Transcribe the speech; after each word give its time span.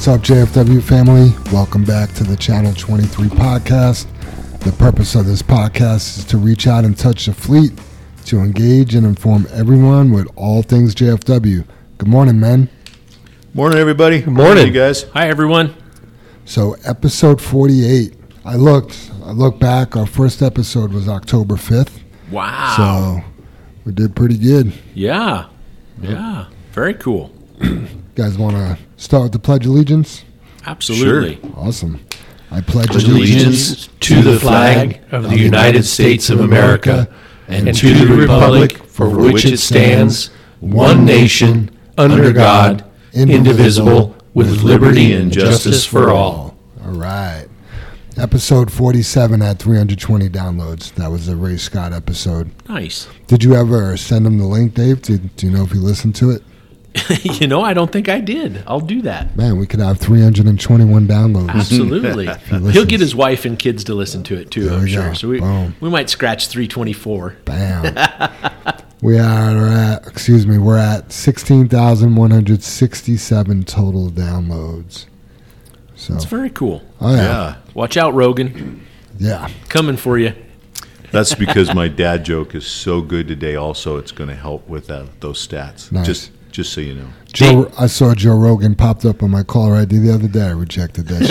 What's 0.00 0.08
up, 0.08 0.22
JFW 0.22 0.82
family? 0.82 1.34
Welcome 1.52 1.84
back 1.84 2.14
to 2.14 2.24
the 2.24 2.34
Channel 2.34 2.72
23 2.72 3.28
podcast. 3.28 4.06
The 4.60 4.72
purpose 4.72 5.14
of 5.14 5.26
this 5.26 5.42
podcast 5.42 6.16
is 6.20 6.24
to 6.24 6.38
reach 6.38 6.66
out 6.66 6.86
and 6.86 6.96
touch 6.96 7.26
the 7.26 7.34
fleet, 7.34 7.78
to 8.24 8.38
engage 8.38 8.94
and 8.94 9.06
inform 9.06 9.46
everyone 9.52 10.10
with 10.10 10.26
all 10.36 10.62
things 10.62 10.94
JFW. 10.94 11.66
Good 11.98 12.08
morning, 12.08 12.40
men. 12.40 12.70
Morning, 13.52 13.78
everybody. 13.78 14.22
Good 14.22 14.32
morning. 14.32 14.68
you 14.68 14.72
guys. 14.72 15.02
Hi, 15.10 15.28
everyone. 15.28 15.74
So, 16.46 16.76
episode 16.86 17.38
48. 17.42 18.16
I 18.46 18.56
looked, 18.56 19.10
I 19.22 19.32
looked 19.32 19.60
back. 19.60 19.96
Our 19.98 20.06
first 20.06 20.40
episode 20.40 20.94
was 20.94 21.10
October 21.10 21.56
5th. 21.56 22.00
Wow. 22.30 22.74
So, 23.22 23.30
we 23.84 23.92
did 23.92 24.16
pretty 24.16 24.38
good. 24.38 24.72
yeah. 24.94 25.48
Yeah. 26.00 26.46
Very 26.72 26.94
cool. 26.94 27.30
You 28.16 28.24
guys 28.24 28.36
want 28.36 28.56
to 28.56 28.78
start 28.96 29.24
with 29.24 29.32
the 29.32 29.38
Pledge 29.38 29.66
of 29.66 29.72
Allegiance? 29.72 30.24
Absolutely. 30.66 31.38
Awesome. 31.54 32.04
I 32.50 32.60
pledge 32.60 32.90
allegiance 32.96 33.86
to 34.00 34.22
the 34.22 34.38
flag 34.38 35.00
of 35.12 35.30
the 35.30 35.38
United 35.38 35.84
States 35.84 36.30
of 36.30 36.40
America 36.40 37.08
and 37.46 37.72
to 37.76 37.94
the 37.94 38.12
republic 38.12 38.78
for 38.84 39.08
which 39.08 39.44
it 39.44 39.58
stands, 39.58 40.30
one 40.58 41.04
nation, 41.04 41.70
under 41.96 42.32
God, 42.32 42.84
indivisible, 43.12 44.16
with 44.34 44.62
liberty 44.62 45.12
and 45.12 45.30
justice 45.32 45.84
for 45.84 46.10
all. 46.10 46.56
All 46.84 46.92
right. 46.92 47.46
Episode 48.16 48.72
47 48.72 49.40
had 49.40 49.60
320 49.60 50.28
downloads. 50.28 50.92
That 50.94 51.10
was 51.10 51.26
the 51.26 51.36
Ray 51.36 51.56
Scott 51.56 51.92
episode. 51.92 52.50
Nice. 52.68 53.08
Did 53.28 53.44
you 53.44 53.54
ever 53.54 53.96
send 53.96 54.26
him 54.26 54.38
the 54.38 54.46
link, 54.46 54.74
Dave? 54.74 55.02
Did, 55.02 55.34
do 55.36 55.46
you 55.46 55.52
know 55.52 55.62
if 55.62 55.70
he 55.70 55.78
listened 55.78 56.16
to 56.16 56.30
it? 56.30 56.42
you 57.22 57.46
know, 57.46 57.62
I 57.62 57.72
don't 57.72 57.90
think 57.92 58.08
I 58.08 58.18
did. 58.20 58.62
I'll 58.66 58.80
do 58.80 59.02
that. 59.02 59.36
Man, 59.36 59.58
we 59.58 59.66
could 59.66 59.78
have 59.80 59.98
321 59.98 61.06
downloads. 61.06 61.50
Absolutely. 61.50 62.26
listens. 62.26 62.72
He'll 62.72 62.84
get 62.84 63.00
his 63.00 63.14
wife 63.14 63.44
and 63.44 63.56
kids 63.58 63.84
to 63.84 63.94
listen 63.94 64.22
to 64.24 64.36
it 64.36 64.50
too, 64.50 64.64
There 64.64 64.74
I'm 64.78 64.82
we 64.84 64.90
sure. 64.90 65.08
go. 65.08 65.14
So 65.14 65.28
we, 65.28 65.40
Boom. 65.40 65.74
we 65.80 65.88
might 65.88 66.10
scratch 66.10 66.48
324. 66.48 67.36
Bam. 67.44 67.94
we 69.02 69.18
are 69.18 69.66
at, 69.68 70.06
excuse 70.06 70.46
me, 70.46 70.58
we're 70.58 70.78
at 70.78 71.12
16,167 71.12 73.64
total 73.64 74.10
downloads. 74.10 75.06
So, 75.94 76.14
It's 76.14 76.24
very 76.24 76.50
cool. 76.50 76.82
oh, 77.00 77.14
yeah. 77.14 77.22
Yeah. 77.22 77.56
Watch 77.74 77.96
out, 77.96 78.14
Rogan. 78.14 78.84
Yeah. 79.18 79.48
Coming 79.68 79.96
for 79.96 80.18
you. 80.18 80.34
That's 81.12 81.34
because 81.34 81.74
my 81.74 81.88
dad 81.88 82.24
joke 82.24 82.54
is 82.54 82.66
so 82.66 83.00
good 83.02 83.28
today. 83.28 83.54
Also, 83.56 83.96
it's 83.98 84.12
going 84.12 84.30
to 84.30 84.36
help 84.36 84.66
with 84.68 84.86
that, 84.86 85.20
those 85.20 85.46
stats. 85.46 85.90
Nice. 85.92 86.06
Just, 86.06 86.30
just 86.50 86.72
so 86.72 86.80
you 86.80 86.94
know. 86.94 87.08
Joe, 87.32 87.70
I 87.78 87.86
saw 87.86 88.14
Joe 88.14 88.36
Rogan 88.36 88.74
popped 88.74 89.04
up 89.04 89.22
on 89.22 89.30
my 89.30 89.42
caller 89.42 89.76
ID 89.76 89.98
the 89.98 90.12
other 90.12 90.28
day. 90.28 90.46
I 90.46 90.50
rejected 90.50 91.06
that 91.08 91.20
shit. 91.26 91.30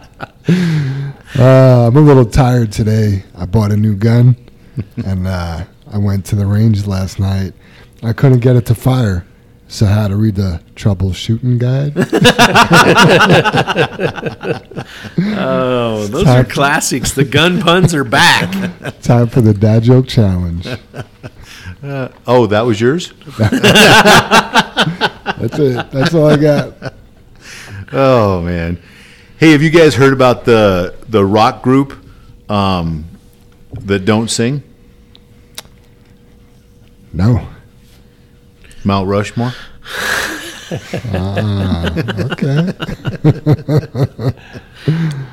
uh, 1.38 1.86
I'm 1.88 1.96
a 1.96 2.00
little 2.00 2.26
tired 2.26 2.72
today. 2.72 3.24
I 3.36 3.46
bought 3.46 3.72
a 3.72 3.76
new 3.76 3.94
gun, 3.96 4.36
and 5.04 5.26
uh, 5.26 5.64
I 5.90 5.98
went 5.98 6.26
to 6.26 6.36
the 6.36 6.46
range 6.46 6.86
last 6.86 7.18
night. 7.18 7.54
I 8.02 8.12
couldn't 8.12 8.40
get 8.40 8.56
it 8.56 8.66
to 8.66 8.74
fire, 8.74 9.26
so 9.68 9.86
I 9.86 9.90
had 9.90 10.08
to 10.08 10.16
read 10.16 10.36
the 10.36 10.62
troubleshooting 10.74 11.58
guide. 11.58 11.92
Oh, 15.38 16.06
those 16.06 16.24
Time- 16.24 16.44
are 16.44 16.48
classics. 16.48 17.12
The 17.12 17.24
gun 17.24 17.60
puns 17.60 17.94
are 17.94 18.04
back. 18.04 18.50
Time 19.02 19.28
for 19.28 19.40
the 19.40 19.54
dad 19.54 19.82
joke 19.82 20.06
challenge. 20.08 20.66
Oh, 21.82 22.46
that 22.46 22.62
was 22.62 22.80
yours? 22.80 23.12
That's 25.38 25.58
it. 25.58 25.90
That's 25.90 26.14
all 26.14 26.26
I 26.26 26.36
got. 26.36 26.94
Oh 27.92 28.42
man. 28.42 28.80
Hey, 29.38 29.52
have 29.52 29.62
you 29.62 29.70
guys 29.70 29.94
heard 29.94 30.12
about 30.12 30.44
the 30.44 30.94
the 31.08 31.24
rock 31.24 31.62
group 31.62 31.96
um, 32.50 33.06
that 33.72 34.04
don't 34.04 34.28
sing? 34.28 34.62
No. 37.12 37.48
Mount 38.84 39.08
Rushmore. 39.08 39.52
Okay. 40.72 40.98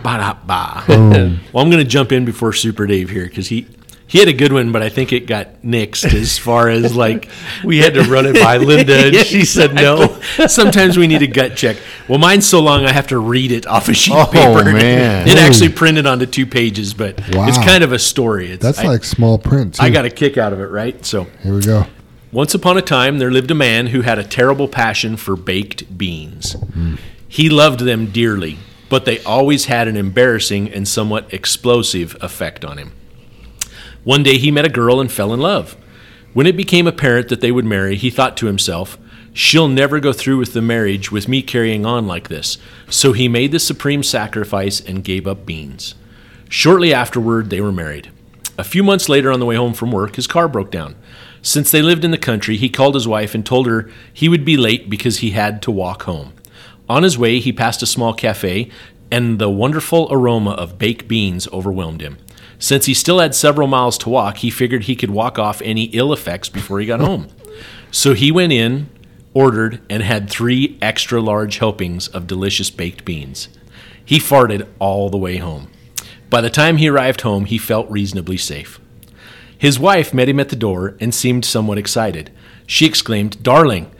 Ba-da-ba. 0.03 0.83
well, 0.87 1.63
I'm 1.63 1.69
going 1.69 1.77
to 1.77 1.83
jump 1.83 2.11
in 2.11 2.25
before 2.25 2.53
Super 2.53 2.87
Dave 2.87 3.09
here 3.11 3.27
because 3.27 3.47
he 3.49 3.67
he 4.07 4.19
had 4.19 4.27
a 4.29 4.33
good 4.33 4.53
one, 4.53 4.71
but 4.71 4.81
I 4.81 4.89
think 4.89 5.11
it 5.11 5.27
got 5.27 5.61
nixed 5.63 6.13
as 6.13 6.37
far 6.47 6.69
as 6.69 6.95
like 6.95 7.29
We 7.63 7.79
had 7.79 7.93
to 7.95 8.03
run 8.03 8.25
it 8.25 8.35
by 8.35 8.57
Linda, 8.69 9.07
and 9.07 9.15
she 9.17 9.43
said 9.45 9.73
no. 9.75 10.17
Sometimes 10.47 10.97
we 10.97 11.07
need 11.07 11.21
a 11.21 11.27
gut 11.27 11.55
check. 11.57 11.77
Well, 12.07 12.17
mine's 12.17 12.47
so 12.47 12.61
long 12.61 12.85
I 12.85 12.91
have 12.93 13.07
to 13.07 13.17
read 13.19 13.51
it 13.51 13.67
off 13.67 13.89
a 13.89 13.93
sheet 13.93 14.13
Oh, 14.15 14.21
of 14.23 14.31
paper. 14.31 14.63
man. 14.71 15.27
It 15.27 15.37
actually 15.37 15.69
printed 15.69 16.05
onto 16.07 16.25
two 16.25 16.45
pages, 16.45 16.93
but 16.93 17.19
Wow. 17.33 17.47
it's 17.47 17.57
kind 17.57 17.83
of 17.83 17.91
a 17.91 17.99
story. 17.99 18.51
It's, 18.51 18.63
That's 18.63 18.79
I, 18.79 18.85
like 18.87 19.03
small 19.03 19.37
print. 19.37 19.75
Too. 19.75 19.83
I 19.83 19.89
got 19.89 20.05
a 20.05 20.09
kick 20.09 20.37
out 20.37 20.53
of 20.53 20.59
it, 20.61 20.69
right? 20.71 21.05
So, 21.05 21.27
Here 21.43 21.53
we 21.53 21.61
go. 21.61 21.85
once 22.31 22.53
upon 22.53 22.77
a 22.77 22.81
time, 22.81 23.17
there 23.19 23.29
lived 23.31 23.51
a 23.51 23.55
man 23.55 23.87
who 23.87 24.01
had 24.01 24.17
a 24.19 24.23
terrible 24.23 24.67
passion 24.69 25.17
for 25.17 25.35
baked 25.35 25.97
beans. 25.97 26.53
Hmm. 26.53 26.95
He 27.27 27.49
loved 27.49 27.81
them 27.81 28.05
dearly, 28.11 28.57
but 28.87 29.03
they 29.03 29.19
always 29.23 29.65
had 29.65 29.89
an 29.89 29.97
embarrassing 29.97 30.71
and 30.71 30.87
somewhat 30.87 31.33
explosive 31.33 32.15
effect 32.21 32.63
on 32.63 32.77
him. 32.77 32.93
One 34.07 34.23
day 34.23 34.37
he 34.37 34.51
met 34.51 34.63
a 34.63 34.69
girl 34.69 35.01
and 35.01 35.11
fell 35.11 35.33
in 35.33 35.41
love. 35.41 35.75
When 36.31 36.47
it 36.47 36.55
became 36.55 36.87
apparent 36.87 37.27
that 37.27 37.41
they 37.41 37.51
would 37.51 37.65
marry, 37.65 37.97
he 37.97 38.09
thought 38.09 38.37
to 38.37 38.45
himself, 38.45 38.97
She'll 39.33 39.67
never 39.67 39.99
go 39.99 40.13
through 40.13 40.37
with 40.37 40.53
the 40.53 40.61
marriage 40.61 41.11
with 41.11 41.27
me 41.27 41.41
carrying 41.41 41.85
on 41.85 42.07
like 42.07 42.29
this. 42.29 42.57
So 42.89 43.11
he 43.11 43.27
made 43.27 43.51
the 43.51 43.59
supreme 43.59 44.03
sacrifice 44.03 44.79
and 44.79 45.03
gave 45.03 45.27
up 45.27 45.45
beans. 45.45 45.93
Shortly 46.47 46.93
afterward, 46.93 47.49
they 47.49 47.59
were 47.59 47.73
married. 47.73 48.09
A 48.57 48.63
few 48.63 48.81
months 48.81 49.09
later, 49.09 49.29
on 49.29 49.41
the 49.41 49.45
way 49.45 49.57
home 49.57 49.73
from 49.73 49.91
work, 49.91 50.15
his 50.15 50.25
car 50.25 50.47
broke 50.47 50.71
down. 50.71 50.95
Since 51.41 51.69
they 51.69 51.81
lived 51.81 52.05
in 52.05 52.11
the 52.11 52.17
country, 52.17 52.55
he 52.55 52.69
called 52.69 52.95
his 52.95 53.09
wife 53.09 53.35
and 53.35 53.45
told 53.45 53.67
her 53.67 53.91
he 54.13 54.29
would 54.29 54.45
be 54.45 54.55
late 54.55 54.89
because 54.89 55.17
he 55.17 55.31
had 55.31 55.61
to 55.63 55.69
walk 55.69 56.03
home. 56.03 56.31
On 56.87 57.03
his 57.03 57.17
way, 57.17 57.39
he 57.39 57.51
passed 57.51 57.83
a 57.83 57.85
small 57.85 58.13
cafe, 58.13 58.71
and 59.11 59.37
the 59.37 59.49
wonderful 59.49 60.07
aroma 60.09 60.51
of 60.51 60.77
baked 60.77 61.09
beans 61.09 61.49
overwhelmed 61.49 61.99
him. 61.99 62.19
Since 62.59 62.85
he 62.85 62.93
still 62.93 63.19
had 63.19 63.35
several 63.35 63.67
miles 63.67 63.97
to 63.99 64.09
walk, 64.09 64.37
he 64.37 64.49
figured 64.49 64.83
he 64.83 64.95
could 64.95 65.11
walk 65.11 65.37
off 65.37 65.61
any 65.63 65.85
ill 65.85 66.11
effects 66.11 66.49
before 66.49 66.79
he 66.79 66.85
got 66.85 66.99
home. 66.99 67.27
So 67.91 68.13
he 68.13 68.31
went 68.31 68.51
in, 68.51 68.89
ordered, 69.33 69.81
and 69.89 70.01
had 70.01 70.29
three 70.29 70.77
extra 70.81 71.21
large 71.21 71.59
helpings 71.59 72.07
of 72.07 72.27
delicious 72.27 72.69
baked 72.69 73.05
beans. 73.05 73.49
He 74.03 74.19
farted 74.19 74.67
all 74.79 75.09
the 75.09 75.17
way 75.17 75.37
home. 75.37 75.69
By 76.29 76.41
the 76.41 76.49
time 76.49 76.77
he 76.77 76.89
arrived 76.89 77.21
home, 77.21 77.45
he 77.45 77.57
felt 77.57 77.89
reasonably 77.89 78.37
safe. 78.37 78.79
His 79.57 79.79
wife 79.79 80.13
met 80.13 80.29
him 80.29 80.39
at 80.39 80.49
the 80.49 80.55
door 80.55 80.95
and 80.99 81.13
seemed 81.13 81.45
somewhat 81.45 81.77
excited. 81.77 82.31
She 82.65 82.85
exclaimed, 82.85 83.41
Darling, 83.43 83.91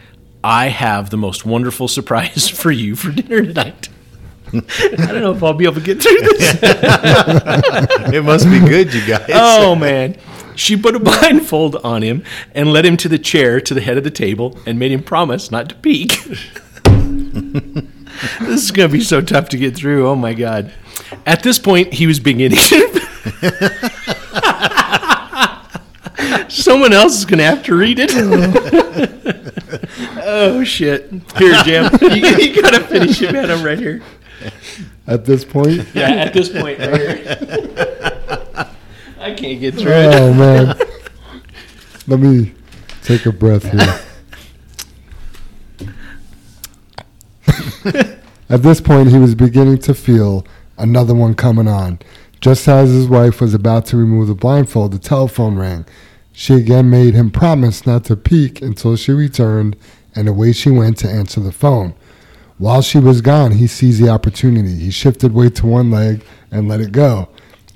I 0.43 0.67
have 0.69 1.09
the 1.09 1.17
most 1.17 1.45
wonderful 1.45 1.87
surprise 1.97 2.49
for 2.49 2.71
you 2.71 2.95
for 2.95 3.11
dinner 3.11 3.43
tonight. 3.43 3.89
I 4.53 5.07
don't 5.07 5.21
know 5.21 5.33
if 5.33 5.43
I'll 5.43 5.53
be 5.53 5.65
able 5.65 5.75
to 5.75 5.81
get 5.81 6.01
through 6.01 6.19
this. 6.21 6.57
It 8.13 8.23
must 8.23 8.45
be 8.45 8.59
good, 8.59 8.93
you 8.93 9.05
guys. 9.05 9.29
Oh, 9.33 9.75
man. 9.75 10.15
She 10.55 10.75
put 10.77 10.95
a 10.95 10.99
blindfold 11.01 11.75
on 11.77 12.01
him 12.01 12.23
and 12.53 12.71
led 12.71 12.85
him 12.85 12.97
to 12.97 13.09
the 13.09 13.19
chair 13.19 13.59
to 13.61 13.73
the 13.73 13.81
head 13.81 13.97
of 13.97 14.03
the 14.03 14.11
table 14.11 14.57
and 14.65 14.79
made 14.79 14.91
him 14.91 15.03
promise 15.03 15.51
not 15.51 15.69
to 15.69 15.75
peek. 15.75 16.23
this 16.83 18.63
is 18.63 18.71
going 18.71 18.89
to 18.89 18.93
be 18.93 19.03
so 19.03 19.21
tough 19.21 19.49
to 19.49 19.57
get 19.57 19.75
through. 19.75 20.07
Oh, 20.07 20.15
my 20.15 20.33
God. 20.33 20.71
At 21.25 21.43
this 21.43 21.59
point, 21.59 21.93
he 21.93 22.07
was 22.07 22.19
beginning 22.19 22.57
to. 22.57 23.09
Someone 26.49 26.93
else 26.93 27.17
is 27.17 27.25
going 27.25 27.39
to 27.39 27.45
have 27.45 27.63
to 27.63 27.75
read 27.75 27.99
it. 27.99 28.11
oh, 30.23 30.63
shit. 30.63 31.11
Here, 31.37 31.61
Jim. 31.63 31.91
You, 32.01 32.09
you 32.37 32.61
got 32.61 32.71
to 32.71 32.79
finish 32.87 33.21
it, 33.21 33.31
man. 33.31 33.51
I'm 33.51 33.63
right 33.63 33.77
here. 33.77 34.01
At 35.07 35.25
this 35.25 35.43
point, 35.45 35.87
Yeah, 35.93 36.09
at 36.09 36.33
this 36.33 36.49
point, 36.49 36.79
right 36.79 36.99
here. 36.99 37.37
I 39.19 39.33
can't 39.33 39.59
get 39.59 39.75
through 39.75 39.91
it. 39.91 40.15
oh 40.15 40.33
man. 40.33 40.75
Let 42.07 42.19
me 42.19 42.53
take 43.03 43.25
a 43.25 43.31
breath 43.31 43.63
here. 43.71 43.99
At 48.49 48.63
this 48.63 48.79
point, 48.79 49.09
he 49.09 49.17
was 49.17 49.35
beginning 49.35 49.79
to 49.79 49.93
feel 49.93 50.45
another 50.77 51.13
one 51.13 51.33
coming 51.35 51.67
on. 51.67 51.99
Just 52.39 52.67
as 52.67 52.89
his 52.91 53.07
wife 53.07 53.41
was 53.41 53.53
about 53.53 53.85
to 53.87 53.97
remove 53.97 54.27
the 54.27 54.35
blindfold, 54.35 54.91
the 54.93 54.99
telephone 54.99 55.57
rang. 55.57 55.85
She 56.31 56.53
again 56.53 56.89
made 56.89 57.13
him 57.13 57.31
promise 57.31 57.85
not 57.85 58.05
to 58.05 58.15
peek 58.15 58.61
until 58.61 58.95
she 58.95 59.11
returned, 59.11 59.75
and 60.15 60.27
away 60.29 60.51
she 60.53 60.69
went 60.69 60.97
to 60.99 61.09
answer 61.09 61.39
the 61.41 61.51
phone. 61.51 61.93
While 62.57 62.81
she 62.81 62.97
was 62.99 63.21
gone, 63.21 63.51
he 63.53 63.67
seized 63.67 64.01
the 64.01 64.09
opportunity. 64.09 64.75
He 64.75 64.89
shifted 64.91 65.33
weight 65.33 65.55
to 65.57 65.67
one 65.67 65.91
leg 65.91 66.23
and 66.51 66.67
let 66.67 66.81
it 66.81 66.91
go. 66.91 67.29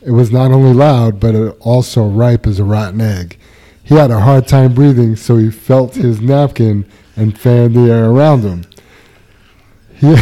It 0.04 0.12
was 0.12 0.32
not 0.32 0.52
only 0.52 0.74
loud, 0.74 1.20
but 1.20 1.36
it 1.36 1.56
also 1.60 2.08
ripe 2.08 2.48
as 2.48 2.58
a 2.58 2.64
rotten 2.64 3.00
egg. 3.00 3.38
He 3.84 3.96
had 3.96 4.10
a 4.10 4.22
hard 4.22 4.48
time 4.48 4.74
breathing, 4.74 5.16
so 5.16 5.38
he 5.38 5.52
felt 5.52 5.94
his 5.96 6.20
napkin 6.20 6.86
and 7.16 7.38
fanned 7.38 7.76
the 7.76 7.92
air 7.92 8.10
around 8.10 8.42
him. 8.42 8.64
He, 9.94 10.16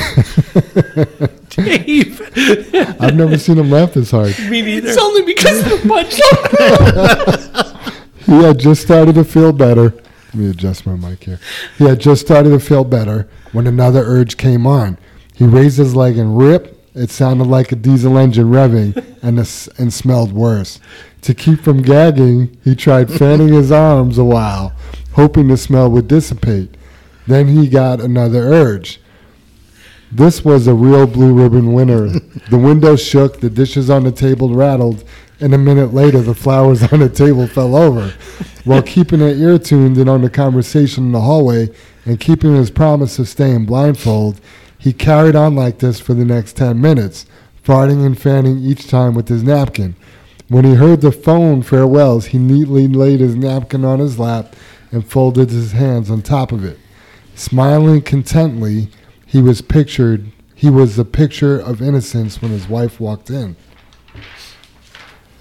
Dave, 1.49 2.19
I've 2.99 3.15
never 3.15 3.37
seen 3.37 3.57
him 3.57 3.71
laugh 3.71 3.93
this 3.93 4.11
hard. 4.11 4.37
me 4.49 4.61
neither. 4.61 4.89
It's 4.89 4.97
only 4.97 5.21
because 5.21 5.59
of 5.59 5.69
the 5.69 5.87
punchline. 5.87 7.75
He 8.25 8.43
had 8.43 8.59
just 8.59 8.81
started 8.83 9.15
to 9.15 9.23
feel 9.23 9.51
better. 9.51 9.85
Let 9.85 10.35
me 10.35 10.49
adjust 10.51 10.85
my 10.85 10.95
mic 10.95 11.23
here. 11.23 11.39
He 11.79 11.85
had 11.85 11.99
just 11.99 12.21
started 12.21 12.49
to 12.51 12.59
feel 12.59 12.83
better 12.83 13.27
when 13.51 13.67
another 13.67 14.01
urge 14.03 14.37
came 14.37 14.65
on. 14.67 14.97
He 15.33 15.45
raised 15.45 15.77
his 15.77 15.95
leg 15.95 16.17
and 16.17 16.37
ripped. 16.37 16.75
It 16.95 17.09
sounded 17.11 17.45
like 17.47 17.71
a 17.71 17.75
diesel 17.75 18.17
engine 18.17 18.49
revving 18.49 19.17
and, 19.21 19.39
s- 19.39 19.69
and 19.77 19.93
smelled 19.93 20.33
worse. 20.33 20.79
To 21.21 21.33
keep 21.33 21.61
from 21.61 21.81
gagging, 21.81 22.57
he 22.63 22.75
tried 22.75 23.11
fanning 23.19 23.49
his 23.53 23.71
arms 23.71 24.17
a 24.17 24.23
while, 24.23 24.73
hoping 25.13 25.47
the 25.47 25.57
smell 25.57 25.89
would 25.91 26.07
dissipate. 26.07 26.75
Then 27.27 27.47
he 27.49 27.67
got 27.69 28.01
another 28.01 28.39
urge. 28.51 28.99
This 30.11 30.43
was 30.43 30.65
a 30.65 30.73
real 30.73 31.05
blue 31.05 31.33
ribbon 31.33 31.71
winner. 31.73 32.07
The 32.49 32.57
window 32.57 32.95
shook, 32.95 33.39
the 33.39 33.49
dishes 33.49 33.89
on 33.91 34.03
the 34.03 34.11
table 34.11 34.53
rattled, 34.55 35.03
and 35.39 35.53
a 35.53 35.57
minute 35.57 35.93
later 35.93 36.21
the 36.21 36.33
flowers 36.33 36.81
on 36.91 36.99
the 36.99 37.09
table 37.09 37.45
fell 37.47 37.75
over. 37.75 38.13
While 38.63 38.81
keeping 38.81 39.21
an 39.21 39.39
ear 39.39 39.59
tuned 39.59 39.97
in 39.99 40.09
on 40.09 40.21
the 40.23 40.29
conversation 40.29 41.05
in 41.05 41.11
the 41.11 41.21
hallway 41.21 41.69
and 42.09 42.19
keeping 42.19 42.55
his 42.55 42.71
promise 42.71 43.19
of 43.19 43.29
staying 43.29 43.67
blindfold, 43.67 44.41
he 44.79 44.93
carried 44.93 45.35
on 45.35 45.53
like 45.53 45.77
this 45.77 45.99
for 45.99 46.15
the 46.15 46.25
next 46.25 46.57
10 46.57 46.81
minutes, 46.81 47.27
farting 47.63 48.03
and 48.03 48.19
fanning 48.19 48.57
each 48.57 48.87
time 48.87 49.13
with 49.13 49.27
his 49.27 49.43
napkin. 49.43 49.95
When 50.47 50.65
he 50.65 50.73
heard 50.73 51.01
the 51.01 51.11
phone 51.11 51.61
farewells, 51.61 52.25
he 52.25 52.39
neatly 52.39 52.87
laid 52.87 53.19
his 53.19 53.35
napkin 53.35 53.85
on 53.85 53.99
his 53.99 54.17
lap 54.17 54.55
and 54.91 55.05
folded 55.05 55.51
his 55.51 55.73
hands 55.73 56.09
on 56.09 56.23
top 56.23 56.51
of 56.51 56.65
it. 56.65 56.79
Smiling 57.35 58.01
contently, 58.01 58.89
he 59.27 59.39
was 59.39 59.61
pictured 59.61 60.31
he 60.55 60.71
was 60.71 60.95
the 60.95 61.05
picture 61.05 61.59
of 61.59 61.79
innocence 61.79 62.41
when 62.41 62.49
his 62.49 62.67
wife 62.67 62.99
walked 62.99 63.29
in. 63.29 63.55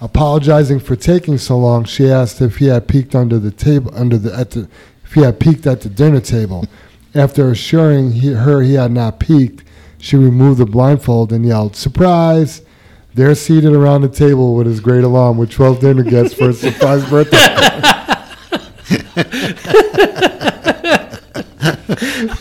Apologizing 0.01 0.79
for 0.79 0.95
taking 0.95 1.37
so 1.39 1.57
long, 1.57 1.83
she 1.83 2.09
asked 2.09 2.39
if 2.41 2.57
he 2.57 2.67
had 2.67 2.87
peeked 2.87 3.15
under 3.15 3.37
the 3.37 3.51
table 3.51 3.91
under 3.95 4.19
the 4.19 4.33
at 4.33 4.51
the 4.51 4.69
he 5.13 5.21
had 5.21 5.39
peeked 5.39 5.65
at 5.67 5.81
the 5.81 5.89
dinner 5.89 6.19
table. 6.19 6.65
After 7.15 7.49
assuring 7.49 8.11
he, 8.13 8.33
her 8.33 8.61
he 8.61 8.75
had 8.75 8.91
not 8.91 9.19
peeked, 9.19 9.63
she 9.97 10.15
removed 10.15 10.59
the 10.59 10.65
blindfold 10.65 11.33
and 11.33 11.45
yelled, 11.45 11.75
"Surprise!" 11.75 12.61
They're 13.13 13.35
seated 13.35 13.73
around 13.73 14.01
the 14.01 14.09
table 14.09 14.55
with 14.55 14.67
his 14.67 14.79
great 14.79 15.03
alarm 15.03 15.37
with 15.37 15.49
12 15.49 15.79
dinner 15.79 16.03
guests 16.03 16.35
for 16.35 16.49
a 16.49 16.53
surprise 16.53 17.09
birthday. 17.09 17.37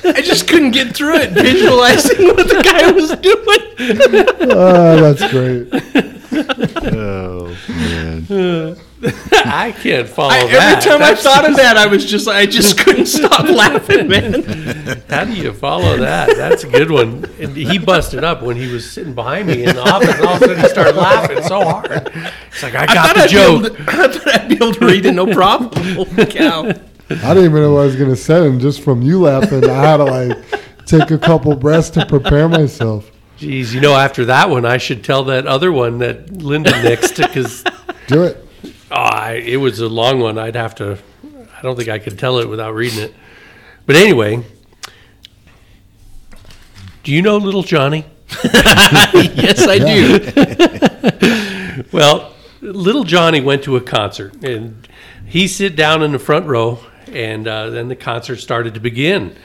I 0.04 0.20
just 0.22 0.46
couldn't 0.46 0.72
get 0.72 0.94
through 0.94 1.16
it 1.16 1.30
visualizing 1.30 2.26
what 2.28 2.48
the 2.48 2.62
guy 2.62 2.90
was 2.92 3.10
doing. 3.16 4.50
oh, 4.52 5.12
that's 5.14 5.32
great. 5.32 6.17
Oh 6.50 7.56
man. 7.68 8.76
I 9.44 9.72
can't 9.80 10.08
follow 10.08 10.32
I, 10.32 10.38
every 10.40 10.52
that. 10.56 10.82
time 10.82 10.94
I 10.96 10.98
That's- 11.14 11.22
thought 11.22 11.48
of 11.48 11.56
that, 11.56 11.76
I 11.76 11.86
was 11.86 12.04
just 12.04 12.26
I 12.28 12.46
just 12.46 12.78
couldn't 12.84 13.06
stop 13.06 13.44
laughing, 13.48 14.08
man. 14.08 14.42
How 15.08 15.24
do 15.24 15.32
you 15.34 15.52
follow 15.52 15.96
that? 15.98 16.36
That's 16.36 16.64
a 16.64 16.68
good 16.68 16.90
one. 16.90 17.24
And 17.38 17.56
he 17.56 17.78
busted 17.78 18.24
up 18.24 18.42
when 18.42 18.56
he 18.56 18.66
was 18.72 18.90
sitting 18.90 19.14
behind 19.14 19.46
me 19.48 19.64
in 19.64 19.76
the 19.76 19.82
office, 19.82 20.18
all 20.20 20.34
of 20.36 20.42
a 20.42 20.46
sudden 20.46 20.58
he 20.62 20.68
started 20.68 20.96
laughing 20.96 21.42
so 21.44 21.60
hard. 21.64 21.90
It's 22.50 22.62
like 22.62 22.74
I 22.74 22.82
I 22.82 22.86
got 22.86 23.06
thought, 23.06 23.14
the 23.16 23.22
I'd 23.22 23.28
joke. 23.28 23.76
to, 23.76 23.82
I 23.88 24.08
thought 24.08 24.40
I'd 24.40 24.48
be 24.48 24.54
able 24.56 24.72
to 24.72 24.86
read 24.86 25.06
it 25.06 25.12
no 25.12 25.26
problem. 25.32 25.82
Holy 25.94 26.26
cow. 26.26 26.62
I 26.64 27.14
didn't 27.34 27.44
even 27.44 27.62
know 27.62 27.74
what 27.74 27.80
I 27.82 27.84
was 27.86 27.96
going 27.96 28.10
to 28.10 28.16
say. 28.16 28.46
And 28.46 28.60
just 28.60 28.82
from 28.82 29.00
you 29.02 29.20
laughing, 29.22 29.64
I 29.68 29.74
had 29.74 29.96
to 29.98 30.04
like 30.04 30.36
take 30.86 31.10
a 31.10 31.18
couple 31.18 31.54
breaths 31.54 31.90
to 31.90 32.04
prepare 32.06 32.48
myself. 32.48 33.10
Jeez, 33.38 33.72
you 33.72 33.80
know, 33.80 33.94
after 33.94 34.24
that 34.26 34.50
one, 34.50 34.64
I 34.64 34.78
should 34.78 35.04
tell 35.04 35.24
that 35.24 35.46
other 35.46 35.70
one 35.70 35.98
that 35.98 36.32
Linda 36.32 36.72
nixed 36.72 37.16
because 37.16 37.62
Do 38.08 38.24
it. 38.24 38.44
oh, 38.90 38.94
I, 38.94 39.32
it 39.34 39.58
was 39.58 39.80
a 39.80 39.88
long 39.88 40.18
one. 40.18 40.38
I'd 40.38 40.56
have 40.56 40.74
to. 40.76 40.98
I 41.56 41.62
don't 41.62 41.76
think 41.76 41.88
I 41.88 41.98
could 41.98 42.18
tell 42.18 42.38
it 42.38 42.48
without 42.48 42.74
reading 42.74 43.00
it. 43.00 43.14
But 43.86 43.96
anyway, 43.96 44.44
do 47.04 47.12
you 47.12 47.22
know 47.22 47.36
Little 47.36 47.62
Johnny? 47.62 48.04
yes, 48.44 49.66
I 49.66 49.78
do. 49.78 51.74
Well, 51.92 52.34
little 52.60 53.04
Johnny 53.04 53.40
went 53.40 53.62
to 53.62 53.76
a 53.76 53.80
concert, 53.80 54.42
and 54.42 54.86
he 55.24 55.46
sit 55.46 55.76
down 55.76 56.02
in 56.02 56.10
the 56.10 56.18
front 56.18 56.46
row, 56.46 56.80
and 57.06 57.46
uh, 57.46 57.70
then 57.70 57.86
the 57.86 57.96
concert 57.96 58.36
started 58.36 58.74
to 58.74 58.80
begin. 58.80 59.36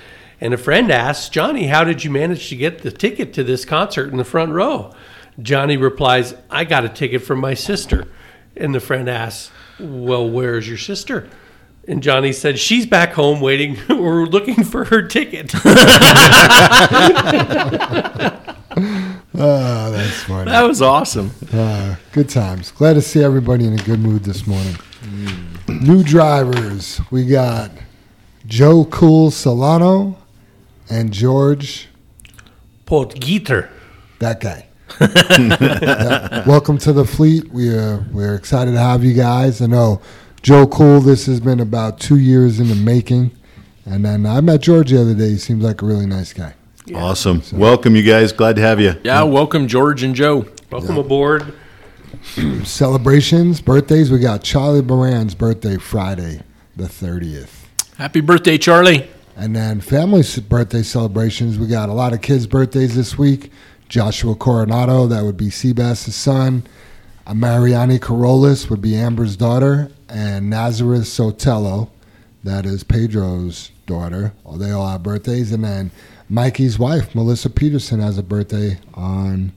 And 0.43 0.53
a 0.53 0.57
friend 0.57 0.91
asks, 0.91 1.29
Johnny, 1.29 1.67
"How 1.67 1.85
did 1.85 2.03
you 2.03 2.11
manage 2.11 2.49
to 2.49 2.57
get 2.57 2.79
the 2.79 2.91
ticket 2.91 3.31
to 3.35 3.45
this 3.45 3.63
concert 3.63 4.11
in 4.11 4.17
the 4.17 4.25
front 4.25 4.51
row?" 4.51 4.93
Johnny 5.41 5.77
replies, 5.77 6.35
"I 6.51 6.65
got 6.65 6.83
a 6.83 6.89
ticket 6.89 7.21
from 7.21 7.39
my 7.39 7.53
sister." 7.53 8.09
And 8.57 8.75
the 8.75 8.81
friend 8.81 9.09
asks, 9.09 9.51
"Well, 9.79 10.29
where's 10.29 10.67
your 10.67 10.77
sister?" 10.77 11.29
And 11.87 12.03
Johnny 12.03 12.33
said, 12.33 12.59
"She's 12.59 12.85
back 12.85 13.13
home 13.13 13.39
waiting 13.39 13.77
or 13.89 14.27
looking 14.27 14.65
for 14.65 14.83
her 14.83 15.01
ticket." 15.03 15.53
Oh, 15.55 15.61
that's 19.33 20.23
funny. 20.23 20.51
That 20.51 20.67
was 20.67 20.81
awesome. 20.81 21.31
Uh, 21.53 21.95
good 22.11 22.27
times. 22.27 22.69
Glad 22.71 22.95
to 22.95 23.01
see 23.01 23.23
everybody 23.23 23.65
in 23.65 23.79
a 23.79 23.83
good 23.83 24.01
mood 24.01 24.25
this 24.25 24.45
morning. 24.45 24.75
New 25.69 26.03
drivers. 26.03 26.99
We 27.11 27.27
got 27.27 27.71
Joe 28.45 28.83
Cool 28.83 29.31
Solano 29.31 30.17
and 30.93 31.11
George, 31.11 31.87
Potgieter. 32.85 33.67
that 34.19 34.39
guy. 34.39 34.67
Yeah. 35.01 36.47
Welcome 36.47 36.77
to 36.79 36.93
the 36.93 37.03
fleet. 37.03 37.51
We 37.51 37.69
are 37.69 38.05
we're 38.11 38.35
excited 38.35 38.73
to 38.73 38.79
have 38.79 39.03
you 39.03 39.15
guys. 39.15 39.59
I 39.59 39.65
know 39.65 40.01
Joe 40.43 40.67
Cool. 40.67 41.01
This 41.01 41.25
has 41.25 41.39
been 41.39 41.59
about 41.59 41.99
two 41.99 42.17
years 42.17 42.59
in 42.59 42.67
the 42.67 42.75
making, 42.75 43.31
and 43.85 44.05
then 44.05 44.27
I 44.27 44.39
met 44.41 44.61
George 44.61 44.91
the 44.91 45.01
other 45.01 45.15
day. 45.15 45.31
He 45.31 45.37
seems 45.37 45.63
like 45.63 45.81
a 45.81 45.85
really 45.85 46.05
nice 46.05 46.31
guy. 46.31 46.53
Awesome. 46.93 47.41
Welcome, 47.51 47.95
you 47.95 48.03
guys. 48.03 48.31
Glad 48.31 48.55
to 48.57 48.61
have 48.61 48.79
you. 48.79 48.93
Yeah, 49.03 49.23
welcome 49.23 49.67
George 49.67 50.03
and 50.03 50.13
Joe. 50.13 50.45
Welcome 50.69 50.99
aboard. 50.99 51.55
Celebrations, 52.63 53.61
birthdays. 53.61 54.11
We 54.11 54.19
got 54.19 54.43
Charlie 54.43 54.83
Baran's 54.83 55.33
birthday 55.33 55.77
Friday, 55.77 56.43
the 56.75 56.87
thirtieth. 56.87 57.67
Happy 57.97 58.21
birthday, 58.21 58.59
Charlie. 58.59 59.09
And 59.35 59.55
then 59.55 59.81
family 59.81 60.23
birthday 60.47 60.83
celebrations. 60.83 61.57
We 61.57 61.67
got 61.67 61.89
a 61.89 61.93
lot 61.93 62.13
of 62.13 62.21
kids' 62.21 62.45
birthdays 62.47 62.95
this 62.95 63.17
week. 63.17 63.51
Joshua 63.89 64.35
Coronado, 64.35 65.07
that 65.07 65.23
would 65.23 65.37
be 65.37 65.49
Seabass's 65.49 66.15
son. 66.15 66.63
Mariani 67.33 67.99
Carolus 67.99 68.69
would 68.69 68.81
be 68.81 68.95
Amber's 68.95 69.35
daughter. 69.35 69.91
And 70.09 70.49
Nazareth 70.49 71.03
Sotelo, 71.03 71.89
that 72.43 72.65
is 72.65 72.83
Pedro's 72.83 73.71
daughter. 73.87 74.33
Oh, 74.45 74.57
They 74.57 74.71
all 74.71 74.87
have 74.87 75.01
birthdays. 75.03 75.51
And 75.51 75.63
then 75.63 75.91
Mikey's 76.29 76.77
wife, 76.77 77.13
Melissa 77.15 77.49
Peterson, 77.49 77.99
has 77.99 78.17
a 78.17 78.23
birthday 78.23 78.79
on, 78.93 79.51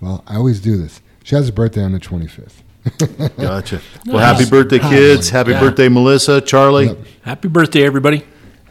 well, 0.00 0.24
I 0.26 0.36
always 0.36 0.60
do 0.60 0.76
this. 0.76 1.00
She 1.22 1.34
has 1.36 1.48
a 1.48 1.52
birthday 1.52 1.82
on 1.82 1.92
the 1.92 2.00
25th. 2.00 2.62
Gotcha. 3.36 3.80
Well, 4.06 4.18
happy 4.18 4.48
birthday, 4.48 4.78
kids. 4.78 5.30
Happy 5.30 5.50
Yeah. 5.52 5.60
birthday, 5.60 5.88
Melissa, 5.88 6.40
Charlie. 6.40 6.86
Yep. 6.86 6.98
Happy 7.22 7.48
birthday, 7.48 7.82
everybody. 7.84 8.24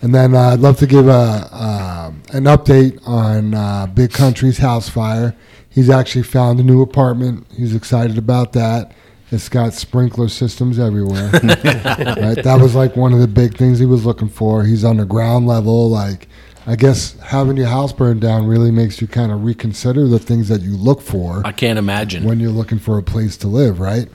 And 0.06 0.14
then 0.14 0.36
uh, 0.36 0.50
I'd 0.50 0.60
love 0.60 0.78
to 0.78 0.86
give 0.86 1.08
a, 1.08 1.50
um 1.52 2.22
an 2.32 2.44
update 2.44 3.00
on 3.08 3.56
uh, 3.56 3.88
Big 3.88 4.14
Country's 4.14 4.60
house 4.60 4.88
fire. 4.88 5.36
He's 5.68 5.90
actually 5.90 6.22
found 6.22 6.60
a 6.60 6.64
new 6.64 6.84
apartment. 6.84 7.48
He's 7.58 7.74
excited 7.74 8.16
about 8.20 8.54
that. 8.54 8.94
It's 9.32 9.50
got 9.50 9.74
sprinkler 9.74 10.30
systems 10.30 10.78
everywhere. 10.78 11.32
right? 11.34 12.44
That 12.44 12.60
was 12.62 12.76
like 12.76 12.96
one 12.96 13.14
of 13.14 13.20
the 13.20 13.28
big 13.28 13.58
things 13.58 13.80
he 13.80 13.88
was 13.88 14.06
looking 14.06 14.30
for. 14.30 14.64
He's 14.64 14.84
on 14.84 14.98
the 14.98 15.06
ground 15.06 15.48
level. 15.48 15.90
Like, 15.90 16.28
I 16.68 16.76
guess 16.76 17.18
having 17.20 17.58
your 17.58 17.66
house 17.66 17.92
burned 17.92 18.22
down 18.22 18.46
really 18.46 18.70
makes 18.70 19.02
you 19.02 19.08
kind 19.08 19.32
of 19.32 19.44
reconsider 19.44 20.08
the 20.08 20.20
things 20.20 20.50
that 20.50 20.62
you 20.62 20.78
look 20.78 21.02
for 21.02 21.42
I 21.44 21.52
can't 21.52 21.80
imagine. 21.80 22.26
when 22.26 22.40
you're 22.40 22.52
looking 22.52 22.78
for 22.78 23.00
a 23.00 23.04
place 23.04 23.38
to 23.38 23.48
live, 23.48 23.80
right? 23.80 24.08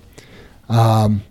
Um, 0.68 1.24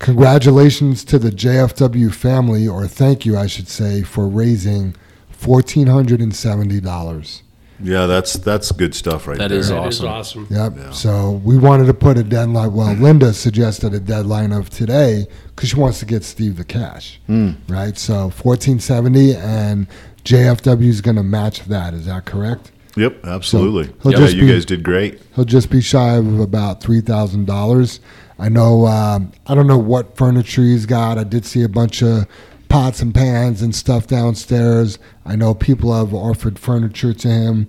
congratulations 0.00 1.04
to 1.04 1.18
the 1.18 1.30
JFW 1.30 2.12
family, 2.12 2.66
or 2.66 2.88
thank 2.88 3.24
you, 3.24 3.38
I 3.38 3.46
should 3.46 3.68
say, 3.68 4.02
for 4.02 4.26
raising 4.26 4.96
fourteen 5.30 5.86
hundred 5.86 6.20
and 6.20 6.34
seventy 6.34 6.80
dollars. 6.80 7.44
Yeah, 7.82 8.06
that's 8.06 8.34
that's 8.34 8.72
good 8.72 8.94
stuff 8.94 9.26
right 9.26 9.38
That 9.38 9.48
there. 9.48 9.58
is 9.58 9.68
That 9.68 9.86
is 9.86 10.02
awesome. 10.02 10.46
awesome. 10.46 10.46
Yep. 10.50 10.72
Yeah. 10.76 10.90
So 10.90 11.40
we 11.44 11.56
wanted 11.56 11.86
to 11.86 11.94
put 11.94 12.18
a 12.18 12.22
deadline. 12.24 12.74
Well, 12.74 12.88
mm-hmm. 12.88 13.02
Linda 13.02 13.32
suggested 13.32 13.94
a 13.94 14.00
deadline 14.00 14.52
of 14.52 14.68
today 14.68 15.26
because 15.48 15.70
she 15.70 15.76
wants 15.76 15.98
to 16.00 16.06
get 16.06 16.24
Steve 16.24 16.56
the 16.56 16.64
cash, 16.64 17.20
mm. 17.28 17.56
right? 17.68 17.96
So 17.96 18.30
fourteen 18.30 18.80
seventy, 18.80 19.34
and 19.34 19.86
JFW 20.24 20.88
is 20.88 21.00
going 21.00 21.16
to 21.16 21.22
match 21.22 21.64
that. 21.64 21.94
Is 21.94 22.06
that 22.06 22.26
correct? 22.26 22.72
Yep, 22.96 23.24
absolutely. 23.24 23.94
he'll 24.02 24.12
yeah, 24.12 24.18
just 24.18 24.34
you 24.34 24.42
be- 24.42 24.48
guys 24.52 24.64
did 24.64 24.82
great. 24.82 25.20
He'll 25.36 25.44
just 25.44 25.70
be 25.70 25.80
shy 25.80 26.16
of 26.16 26.40
about 26.40 26.82
three 26.82 27.00
thousand 27.00 27.46
dollars. 27.46 28.00
I 28.40 28.48
know. 28.48 28.86
Um, 28.86 29.32
I 29.46 29.54
don't 29.54 29.66
know 29.66 29.78
what 29.78 30.16
furniture 30.16 30.62
he's 30.62 30.86
got. 30.86 31.18
I 31.18 31.24
did 31.24 31.44
see 31.44 31.62
a 31.62 31.68
bunch 31.68 32.02
of 32.02 32.26
pots 32.70 33.02
and 33.02 33.14
pans 33.14 33.60
and 33.60 33.74
stuff 33.74 34.06
downstairs. 34.06 34.98
I 35.26 35.36
know 35.36 35.52
people 35.52 35.94
have 35.94 36.14
offered 36.14 36.58
furniture 36.58 37.12
to 37.12 37.28
him. 37.28 37.68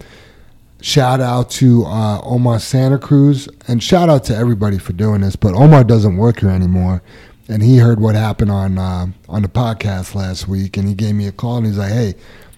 Shout 0.80 1.20
out 1.20 1.50
to 1.52 1.84
uh, 1.86 2.22
Omar 2.24 2.60
Santa 2.60 2.98
Cruz 2.98 3.50
and 3.68 3.84
shout 3.84 4.08
out 4.08 4.24
to 4.26 4.36
everybody 4.36 4.78
for 4.78 4.94
doing 4.94 5.22
this. 5.22 5.36
But 5.36 5.56
Omar 5.56 5.84
doesn't 5.84 6.16
work 6.16 6.40
here 6.40 6.50
anymore, 6.50 7.04
and 7.50 7.62
he 7.62 7.78
heard 7.78 8.00
what 8.00 8.16
happened 8.16 8.50
on 8.50 8.78
uh, 8.78 9.08
on 9.28 9.42
the 9.42 9.50
podcast 9.50 10.16
last 10.16 10.48
week, 10.48 10.78
and 10.78 10.88
he 10.88 10.96
gave 10.96 11.16
me 11.16 11.28
a 11.28 11.34
call 11.34 11.58
and 11.58 11.66
he's 11.66 11.78
like, 11.78 11.92
"Hey, 11.92 12.16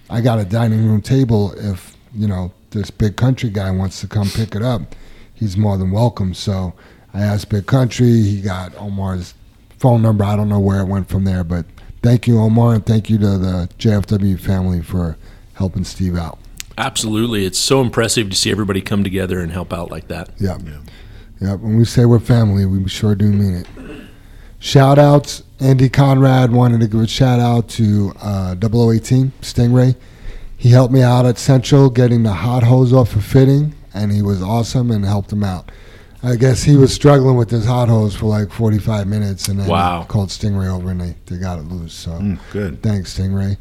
I 0.08 0.20
got 0.20 0.38
a 0.38 0.44
dining 0.44 0.86
room 0.86 1.02
table. 1.02 1.52
If 1.58 1.96
you 2.14 2.28
know 2.28 2.52
this 2.70 2.92
big 2.92 3.16
country 3.16 3.50
guy 3.50 3.72
wants 3.72 4.00
to 4.02 4.06
come 4.06 4.30
pick 4.30 4.54
it 4.54 4.62
up, 4.62 4.94
he's 5.34 5.56
more 5.56 5.76
than 5.76 5.90
welcome." 5.90 6.32
So 6.32 6.74
I 7.14 7.20
asked 7.20 7.48
Big 7.48 7.66
Country. 7.66 8.22
He 8.22 8.40
got 8.40 8.76
Omar's 8.76 9.34
phone 9.78 10.02
number. 10.02 10.24
I 10.24 10.34
don't 10.36 10.48
know 10.48 10.60
where 10.60 10.80
it 10.80 10.86
went 10.86 11.08
from 11.08 11.24
there, 11.24 11.44
but 11.44 11.64
thank 12.02 12.26
you, 12.26 12.38
Omar, 12.40 12.74
and 12.74 12.84
thank 12.84 13.08
you 13.08 13.18
to 13.18 13.38
the 13.38 13.70
JFW 13.78 14.38
family 14.38 14.82
for 14.82 15.16
helping 15.54 15.84
Steve 15.84 16.16
out. 16.16 16.38
Absolutely. 16.76 17.44
It's 17.44 17.58
so 17.58 17.80
impressive 17.80 18.30
to 18.30 18.36
see 18.36 18.50
everybody 18.50 18.80
come 18.80 19.04
together 19.04 19.38
and 19.40 19.52
help 19.52 19.72
out 19.72 19.90
like 19.90 20.08
that. 20.08 20.30
Yeah, 20.40 20.58
Yep. 21.40 21.60
When 21.60 21.76
we 21.76 21.84
say 21.84 22.04
we're 22.04 22.20
family, 22.20 22.64
we 22.64 22.88
sure 22.88 23.14
do 23.14 23.26
mean 23.26 23.54
it. 23.54 23.66
Shout 24.58 24.98
outs. 24.98 25.42
Andy 25.60 25.88
Conrad 25.88 26.52
wanted 26.52 26.80
to 26.80 26.88
give 26.88 27.00
a 27.00 27.06
shout 27.06 27.38
out 27.38 27.68
to 27.70 28.12
uh, 28.20 28.54
0018 28.54 29.32
Stingray. 29.40 29.94
He 30.56 30.70
helped 30.70 30.92
me 30.92 31.02
out 31.02 31.26
at 31.26 31.36
Central 31.36 31.90
getting 31.90 32.22
the 32.22 32.32
hot 32.32 32.62
hose 32.62 32.92
off 32.92 33.10
for 33.10 33.20
fitting, 33.20 33.74
and 33.92 34.10
he 34.10 34.22
was 34.22 34.42
awesome 34.42 34.90
and 34.90 35.04
helped 35.04 35.32
him 35.32 35.44
out. 35.44 35.70
I 36.24 36.36
guess 36.36 36.62
he 36.62 36.76
was 36.76 36.92
struggling 36.94 37.36
with 37.36 37.50
his 37.50 37.66
hot 37.66 37.88
hose 37.88 38.14
for 38.14 38.26
like 38.26 38.50
45 38.50 39.06
minutes, 39.06 39.48
and 39.48 39.60
then 39.60 39.68
Wow. 39.68 40.04
called 40.08 40.30
Stingray 40.30 40.68
over 40.68 40.90
and 40.90 41.00
they, 41.00 41.14
they 41.26 41.36
got 41.36 41.58
it 41.58 41.68
loose. 41.68 41.92
So 41.92 42.12
Mm, 42.12 42.38
good. 42.50 42.82
Thanks, 42.82 43.18
Stingray. 43.18 43.58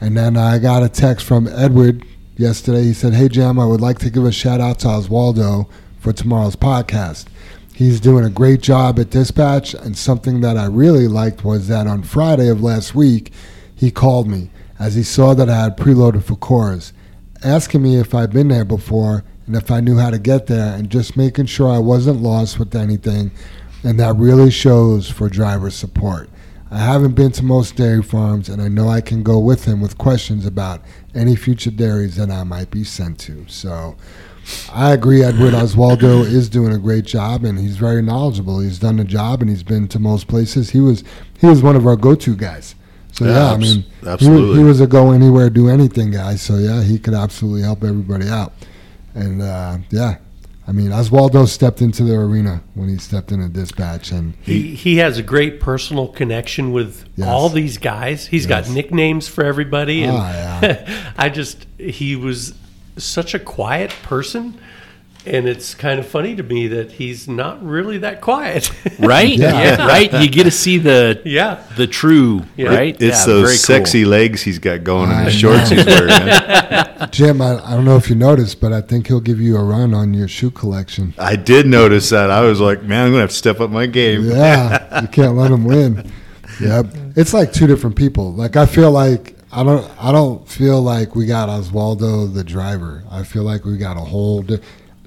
And 0.00 0.16
then 0.16 0.36
I 0.36 0.58
got 0.58 0.82
a 0.82 0.88
text 0.88 1.26
from 1.26 1.48
Edward 1.48 2.04
yesterday. 2.36 2.84
He 2.84 2.92
said, 2.94 3.14
Hey, 3.14 3.28
Jam, 3.28 3.58
I 3.58 3.66
would 3.66 3.80
like 3.80 3.98
to 4.00 4.10
give 4.10 4.24
a 4.24 4.32
shout 4.32 4.60
out 4.60 4.78
to 4.80 4.86
Oswaldo 4.88 5.66
for 5.98 6.12
tomorrow's 6.12 6.56
podcast. 6.56 7.26
He's 7.74 8.00
doing 8.00 8.24
a 8.24 8.30
great 8.30 8.60
job 8.60 8.98
at 8.98 9.10
dispatch, 9.10 9.74
and 9.74 9.96
something 9.96 10.40
that 10.40 10.56
I 10.56 10.66
really 10.66 11.06
liked 11.08 11.44
was 11.44 11.68
that 11.68 11.86
on 11.86 12.02
Friday 12.02 12.48
of 12.48 12.62
last 12.62 12.94
week, 12.94 13.32
he 13.74 13.90
called 13.90 14.26
me 14.28 14.50
as 14.78 14.94
he 14.94 15.02
saw 15.02 15.34
that 15.34 15.48
I 15.50 15.62
had 15.64 15.76
preloaded 15.76 16.22
for 16.24 16.36
cores, 16.36 16.92
asking 17.44 17.82
me 17.82 17.96
if 17.96 18.14
I'd 18.14 18.32
been 18.32 18.48
there 18.48 18.64
before 18.64 19.24
and 19.48 19.56
if 19.56 19.70
I 19.72 19.80
knew 19.80 19.98
how 19.98 20.10
to 20.10 20.18
get 20.18 20.46
there, 20.46 20.74
and 20.76 20.88
just 20.88 21.16
making 21.16 21.46
sure 21.46 21.68
I 21.68 21.78
wasn't 21.78 22.22
lost 22.22 22.58
with 22.60 22.74
anything. 22.76 23.32
And 23.84 23.98
that 24.00 24.16
really 24.16 24.50
shows 24.50 25.08
for 25.08 25.28
driver 25.28 25.70
support. 25.70 26.28
I 26.70 26.78
haven't 26.78 27.14
been 27.14 27.30
to 27.32 27.44
most 27.44 27.76
dairy 27.76 28.02
farms, 28.02 28.48
and 28.48 28.60
I 28.60 28.68
know 28.68 28.88
I 28.88 29.00
can 29.00 29.22
go 29.22 29.38
with 29.38 29.64
him 29.64 29.80
with 29.80 29.96
questions 29.98 30.44
about 30.44 30.82
any 31.14 31.34
future 31.36 31.70
dairies 31.70 32.16
that 32.16 32.28
I 32.30 32.42
might 32.44 32.70
be 32.70 32.82
sent 32.84 33.18
to. 33.20 33.44
So 33.48 33.94
I 34.72 34.92
agree, 34.92 35.22
Edward 35.22 35.54
Oswaldo 35.54 36.24
is 36.24 36.48
doing 36.48 36.72
a 36.72 36.78
great 36.78 37.04
job, 37.04 37.44
and 37.44 37.58
he's 37.58 37.76
very 37.76 38.02
knowledgeable. 38.02 38.60
He's 38.60 38.78
done 38.78 38.96
the 38.96 39.04
job, 39.04 39.40
and 39.40 39.48
he's 39.48 39.62
been 39.62 39.88
to 39.88 39.98
most 39.98 40.26
places. 40.26 40.70
He 40.70 40.80
was 40.80 41.04
he 41.38 41.46
was 41.46 41.62
one 41.62 41.76
of 41.76 41.86
our 41.86 41.96
go-to 41.96 42.34
guys. 42.34 42.74
So 43.12 43.24
Yeah, 43.24 43.30
yeah, 43.32 43.50
I 43.50 43.54
abs- 43.54 43.60
mean, 43.60 43.84
he 44.52 44.56
he 44.58 44.64
was 44.64 44.80
a 44.80 44.86
go 44.86 45.12
anywhere, 45.12 45.50
do 45.50 45.68
anything 45.68 46.10
guy. 46.10 46.34
So 46.36 46.56
yeah, 46.56 46.82
he 46.82 46.98
could 46.98 47.14
absolutely 47.14 47.62
help 47.62 47.84
everybody 47.84 48.28
out. 48.28 48.52
And 49.18 49.42
uh, 49.42 49.78
yeah, 49.90 50.18
I 50.66 50.72
mean, 50.72 50.88
Oswaldo 50.88 51.46
stepped 51.48 51.80
into 51.82 52.04
the 52.04 52.14
arena 52.14 52.62
when 52.74 52.88
he 52.88 52.98
stepped 52.98 53.32
into 53.32 53.48
dispatch, 53.48 54.12
and 54.12 54.34
He, 54.42 54.74
he 54.74 54.96
has 54.98 55.18
a 55.18 55.22
great 55.22 55.60
personal 55.60 56.08
connection 56.08 56.72
with 56.72 57.04
Yes. 57.16 57.26
all 57.28 57.48
these 57.48 57.78
guys. 57.78 58.26
He's 58.26 58.46
got 58.46 58.68
nicknames 58.70 59.26
for 59.26 59.44
everybody, 59.44 60.04
and 60.04 60.12
Ah, 60.16 60.60
yeah. 60.62 61.12
I 61.16 61.28
just 61.30 61.66
he 61.78 62.14
was 62.16 62.54
such 62.96 63.34
a 63.34 63.38
quiet 63.38 63.90
person, 64.02 64.58
and 65.28 65.48
it's 65.48 65.74
kind 65.74 66.00
of 66.00 66.06
funny 66.06 66.34
to 66.36 66.42
me 66.42 66.66
that 66.68 66.92
he's 66.92 67.28
not 67.28 67.64
really 67.64 67.98
that 67.98 68.20
quiet. 68.20 68.70
Right? 68.98 69.28
Yeah. 69.38 69.86
Right? 69.86 70.12
You 70.12 70.28
get 70.28 70.44
to 70.44 70.50
see 70.50 70.76
the 70.78 71.22
yeah, 71.24 71.62
the 71.76 71.86
true, 71.86 72.42
Yeah. 72.56 72.70
right? 72.74 72.94
It's 73.00 73.20
Yeah, 73.20 73.26
those 73.26 73.42
very 73.42 73.78
cool. 73.78 73.84
sexy 73.86 74.04
legs 74.04 74.42
he's 74.42 74.58
got 74.58 74.82
going 74.82 75.10
and 75.10 75.20
I 75.20 75.24
the 75.26 75.30
shorts 75.30 75.70
he's 75.70 75.86
wearing. 75.86 77.08
Jim, 77.12 77.40
I, 77.40 77.64
I 77.64 77.70
don't 77.76 77.84
know 77.84 77.96
if 77.96 78.10
you 78.10 78.16
noticed, 78.16 78.60
but 78.60 78.72
I 78.72 78.80
think 78.80 79.06
he'll 79.06 79.20
give 79.20 79.40
you 79.40 79.56
a 79.56 79.62
run 79.62 79.94
on 79.94 80.14
your 80.14 80.26
shoe 80.28 80.50
collection. 80.50 81.14
I 81.16 81.36
did 81.36 81.66
notice 81.66 82.10
that. 82.10 82.30
I 82.30 82.40
was 82.42 82.60
like, 82.60 82.82
man, 82.82 83.06
I'm 83.06 83.10
gonna 83.12 83.20
have 83.22 83.30
to 83.30 83.36
step 83.36 83.60
up 83.60 83.70
my 83.70 83.86
game. 83.86 84.24
Yeah, 84.24 85.00
you 85.00 85.08
can't 85.08 85.36
let 85.36 85.50
him 85.52 85.64
win. 85.64 86.10
Yep, 86.60 86.86
it's 87.16 87.32
like 87.32 87.52
two 87.52 87.68
different 87.68 87.94
people. 87.94 88.32
Like 88.32 88.56
I 88.56 88.66
feel 88.66 88.90
like 88.90 89.36
I 89.52 89.62
don't, 89.62 89.88
I 90.02 90.10
don't 90.10 90.46
feel 90.48 90.82
like 90.82 91.14
we 91.14 91.24
got 91.26 91.48
Oswaldo 91.48 92.34
the 92.34 92.42
driver. 92.42 93.04
I 93.10 93.22
feel 93.22 93.44
like 93.44 93.64
we 93.64 93.76
got 93.78 93.96
a 93.96 94.00
whole. 94.00 94.42
Di- 94.42 94.58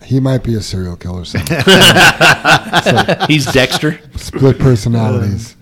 he 0.04 0.20
might 0.20 0.44
be 0.44 0.56
a 0.56 0.62
serial 0.62 0.96
killer. 0.96 1.26
Something. 1.26 1.58
He's 3.28 3.46
Dexter. 3.52 4.00
Split 4.18 4.60
personalities. 4.60 5.56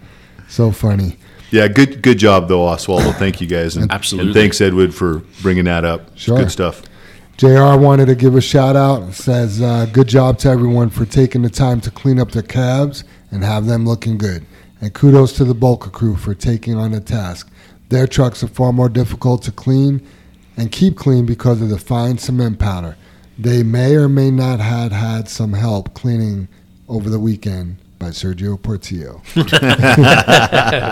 So 0.47 0.71
funny. 0.71 1.17
Yeah, 1.51 1.67
good 1.67 2.01
good 2.01 2.19
job 2.19 2.47
though, 2.47 2.61
Oswaldo. 2.65 3.13
Thank 3.15 3.41
you 3.41 3.47
guys, 3.47 3.75
and, 3.75 3.91
Absolutely. 3.91 4.29
and 4.31 4.35
thanks 4.35 4.61
Edward 4.61 4.93
for 4.93 5.23
bringing 5.41 5.65
that 5.65 5.83
up. 5.83 6.09
It's 6.13 6.21
Sure. 6.21 6.37
good 6.37 6.51
stuff. 6.51 6.83
JR 7.37 7.77
wanted 7.77 8.07
to 8.07 8.15
give 8.15 8.35
a 8.35 8.41
shout 8.41 8.75
out. 8.75 9.13
Says, 9.13 9.61
uh, 9.61 9.87
good 9.93 10.07
job 10.07 10.37
to 10.39 10.49
everyone 10.49 10.89
for 10.89 11.05
taking 11.05 11.41
the 11.41 11.49
time 11.49 11.79
to 11.81 11.89
clean 11.89 12.19
up 12.19 12.31
their 12.31 12.41
cabs 12.43 13.05
and 13.31 13.43
have 13.45 13.65
them 13.65 13.85
looking 13.85 14.17
good. 14.17 14.45
And 14.81 14.93
kudos 14.93 15.31
to 15.37 15.45
the 15.45 15.55
bulker 15.55 15.89
crew 15.91 16.17
for 16.17 16.33
taking 16.33 16.75
on 16.75 16.91
the 16.91 16.99
task. 16.99 17.49
Their 17.87 18.07
trucks 18.07 18.43
are 18.43 18.47
far 18.47 18.73
more 18.73 18.89
difficult 18.89 19.41
to 19.43 19.51
clean 19.53 20.01
and 20.57 20.69
keep 20.71 20.97
clean 20.97 21.25
because 21.25 21.61
of 21.61 21.69
the 21.69 21.77
fine 21.77 22.17
cement 22.17 22.59
powder. 22.59 22.97
They 23.39 23.63
may 23.63 23.95
or 23.95 24.09
may 24.09 24.31
not 24.31 24.59
have 24.59 24.91
had 24.91 25.29
some 25.29 25.53
help 25.53 25.93
cleaning 25.93 26.47
over 26.89 27.09
the 27.09 27.19
weekend 27.19 27.77
by 27.97 28.07
Sergio 28.09 28.61
Portillo. 28.61 29.21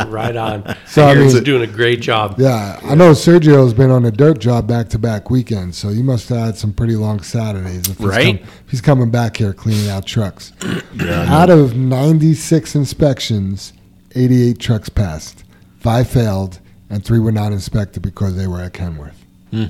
right 0.09 0.35
on. 0.35 0.75
So, 0.87 1.05
I 1.05 1.15
He's 1.15 1.33
mean- 1.35 1.43
doing 1.43 1.61
a 1.63 1.71
great 1.71 2.01
job. 2.01 2.35
Yeah, 2.37 2.79
I 2.83 2.95
know 2.95 3.11
Sergio's 3.11 3.73
been 3.73 3.91
on 3.91 4.05
a 4.05 4.11
dirt 4.11 4.39
job 4.39 4.67
back 4.67 4.89
to 4.89 4.99
back 4.99 5.29
weekends, 5.29 5.77
so 5.77 5.89
you 5.89 6.03
must 6.03 6.29
have 6.29 6.37
had 6.39 6.57
some 6.57 6.73
pretty 6.73 6.95
long 6.95 7.21
Saturdays. 7.21 7.89
If 7.89 7.97
he's 7.97 8.07
Right. 8.07 8.39
come- 8.39 8.49
if 8.65 8.71
he's 8.71 8.81
coming 8.81 9.09
back 9.11 9.37
here 9.37 9.53
cleaning 9.53 9.89
out 9.89 10.05
trucks. 10.05 10.53
Out 11.09 11.49
of 11.49 11.75
96 11.75 12.75
inspections, 12.75 13.73
88 14.15 14.59
trucks 14.59 14.89
passed, 14.89 15.43
five 15.79 16.07
failed, 16.09 16.59
and 16.89 17.03
three 17.03 17.19
were 17.19 17.31
not 17.31 17.51
inspected 17.51 18.01
because 18.03 18.35
they 18.35 18.47
were 18.47 18.61
at 18.61 18.73
Kenworth. 18.73 19.13
Hmm. 19.51 19.65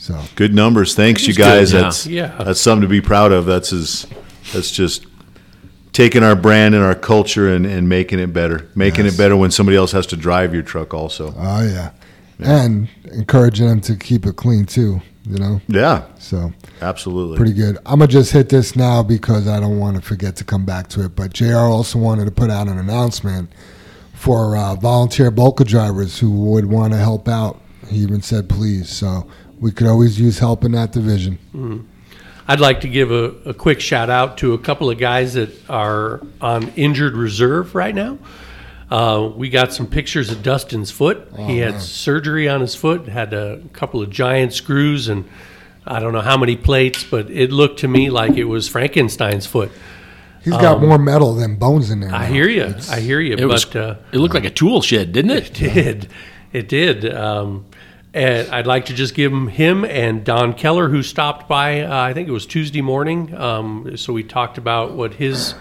So, 0.00 0.18
Good 0.34 0.54
numbers. 0.54 0.94
Thanks, 0.94 1.24
you 1.24 1.28
It's 1.30 1.36
good, 1.36 1.44
guys. 1.44 1.72
yeah. 1.74 1.80
That's 1.82 2.06
Yeah. 2.06 2.42
that's 2.42 2.60
something 2.60 2.80
to 2.80 2.88
be 2.88 3.02
proud 3.02 3.32
of. 3.32 3.44
That's 3.44 3.70
is 3.70 4.06
that's 4.54 4.70
just 4.70 5.04
taking 5.92 6.22
our 6.22 6.34
brand 6.34 6.74
and 6.74 6.82
our 6.82 6.94
culture 6.94 7.52
and, 7.52 7.66
and 7.66 7.86
making 7.86 8.18
it 8.18 8.32
better. 8.32 8.66
Making 8.74 9.04
Yes. 9.04 9.14
it 9.14 9.18
better 9.18 9.36
when 9.36 9.50
somebody 9.50 9.76
else 9.76 9.92
has 9.92 10.06
to 10.06 10.16
drive 10.16 10.54
your 10.54 10.62
truck 10.62 10.94
also. 10.94 11.34
oh 11.38 11.62
yeah. 11.66 11.90
And 12.38 12.88
encouraging 13.12 13.66
them 13.68 13.82
to 13.82 13.94
keep 13.96 14.24
it 14.24 14.36
clean 14.36 14.64
too, 14.64 15.02
you 15.28 15.36
know? 15.36 15.60
Yeah, 15.68 16.04
So, 16.18 16.54
absolutely. 16.80 17.36
pretty 17.36 17.52
good. 17.52 17.76
I'm 17.84 17.98
gonna 17.98 18.06
just 18.06 18.32
hit 18.32 18.48
this 18.48 18.74
now 18.74 19.02
because 19.02 19.46
I 19.46 19.60
don't 19.60 19.78
want 19.78 19.96
to 19.96 20.02
forget 20.02 20.34
to 20.36 20.44
come 20.44 20.64
back 20.64 20.88
to 20.90 21.04
it. 21.04 21.14
But 21.14 21.34
Jr. 21.34 21.56
also 21.58 21.98
wanted 21.98 22.24
to 22.24 22.30
put 22.30 22.48
out 22.50 22.68
an 22.68 22.78
announcement 22.78 23.50
for 24.14 24.56
uh, 24.56 24.76
volunteer 24.76 25.30
bulker 25.30 25.66
drivers 25.66 26.18
who 26.20 26.30
would 26.30 26.64
want 26.64 26.94
to 26.94 26.98
help 26.98 27.28
out. 27.28 27.60
He 27.88 27.98
even 27.98 28.22
said 28.22 28.48
please, 28.48 28.88
so 28.88 29.26
we 29.60 29.70
could 29.70 29.86
always 29.86 30.18
use 30.18 30.38
help 30.38 30.64
in 30.64 30.72
that 30.72 30.92
division. 30.92 31.86
I'd 32.48 32.60
like 32.60 32.80
to 32.80 32.88
give 32.88 33.10
a, 33.10 33.24
a 33.44 33.54
quick 33.54 33.80
shout 33.80 34.10
out 34.10 34.38
to 34.38 34.54
a 34.54 34.58
couple 34.58 34.90
of 34.90 34.98
guys 34.98 35.34
that 35.34 35.50
are 35.70 36.20
on 36.40 36.68
injured 36.70 37.14
reserve 37.14 37.74
right 37.74 37.94
now. 37.94 38.18
Uh, 38.90 39.30
we 39.36 39.48
got 39.48 39.72
some 39.72 39.86
pictures 39.86 40.30
of 40.30 40.42
Dustin's 40.42 40.90
foot. 40.90 41.28
he 41.36 41.58
had 41.58 41.80
surgery 41.80 42.48
on 42.48 42.60
his 42.60 42.74
foot, 42.74 43.06
had 43.06 43.32
a 43.32 43.62
couple 43.72 44.02
of 44.02 44.10
giant 44.10 44.52
screws, 44.52 45.08
and 45.08 45.28
I 45.86 46.00
don't 46.00 46.12
know 46.12 46.22
how 46.22 46.36
many 46.36 46.56
plates, 46.56 47.04
but 47.04 47.30
it 47.30 47.52
looked 47.52 47.80
to 47.80 47.88
me 47.88 48.10
like 48.10 48.32
it 48.32 48.44
was 48.44 48.68
Frankenstein's 48.68 49.46
foot. 49.46 49.70
He's 50.42 50.54
got 50.54 50.80
more 50.80 50.98
metal 50.98 51.34
than 51.34 51.56
bones 51.56 51.90
in 51.90 52.00
there. 52.00 52.12
I 52.12 52.26
hear 52.26 52.48
you. 52.48 52.74
I 52.90 53.00
hear 53.00 53.20
you. 53.20 53.34
It 53.34 53.40
but 53.40 53.48
was. 53.48 53.76
uh, 53.76 53.98
it 54.10 54.16
looked 54.18 54.34
like 54.34 54.46
a 54.46 54.50
tool 54.50 54.80
shed, 54.80 55.12
didn't 55.12 55.32
it? 55.32 55.62
it? 55.62 55.74
did. 55.74 56.08
It 56.52 56.68
did. 56.68 57.14
Um, 57.14 57.66
and 58.12 58.48
I'd 58.50 58.66
like 58.66 58.86
to 58.86 58.94
just 58.94 59.14
give 59.14 59.32
him, 59.32 59.48
him 59.48 59.84
and 59.84 60.24
Don 60.24 60.54
Keller, 60.54 60.88
who 60.88 61.02
stopped 61.02 61.48
by. 61.48 61.82
Uh, 61.82 62.02
I 62.02 62.12
think 62.12 62.28
it 62.28 62.32
was 62.32 62.46
Tuesday 62.46 62.80
morning. 62.80 63.34
Um, 63.34 63.96
so 63.96 64.12
we 64.12 64.24
talked 64.24 64.58
about 64.58 64.92
what 64.92 65.14
his 65.14 65.54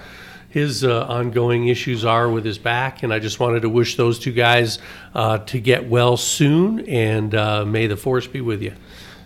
his 0.50 0.84
uh, 0.84 1.06
ongoing 1.06 1.68
issues 1.68 2.04
are 2.04 2.28
with 2.28 2.44
his 2.44 2.58
back, 2.58 3.04
and 3.04 3.14
I 3.14 3.20
just 3.20 3.40
wanted 3.40 3.62
to 3.62 3.70
wish 3.70 3.98
those 3.98 4.18
two 4.18 4.32
guys 4.32 4.80
uh, 5.14 5.38
to 5.40 5.60
get 5.60 5.88
well 5.88 6.18
soon, 6.18 6.80
and 6.88 7.36
uh, 7.36 7.66
may 7.66 7.86
the 7.86 7.96
force 7.96 8.26
be 8.26 8.42
with 8.42 8.64
you. 8.64 8.74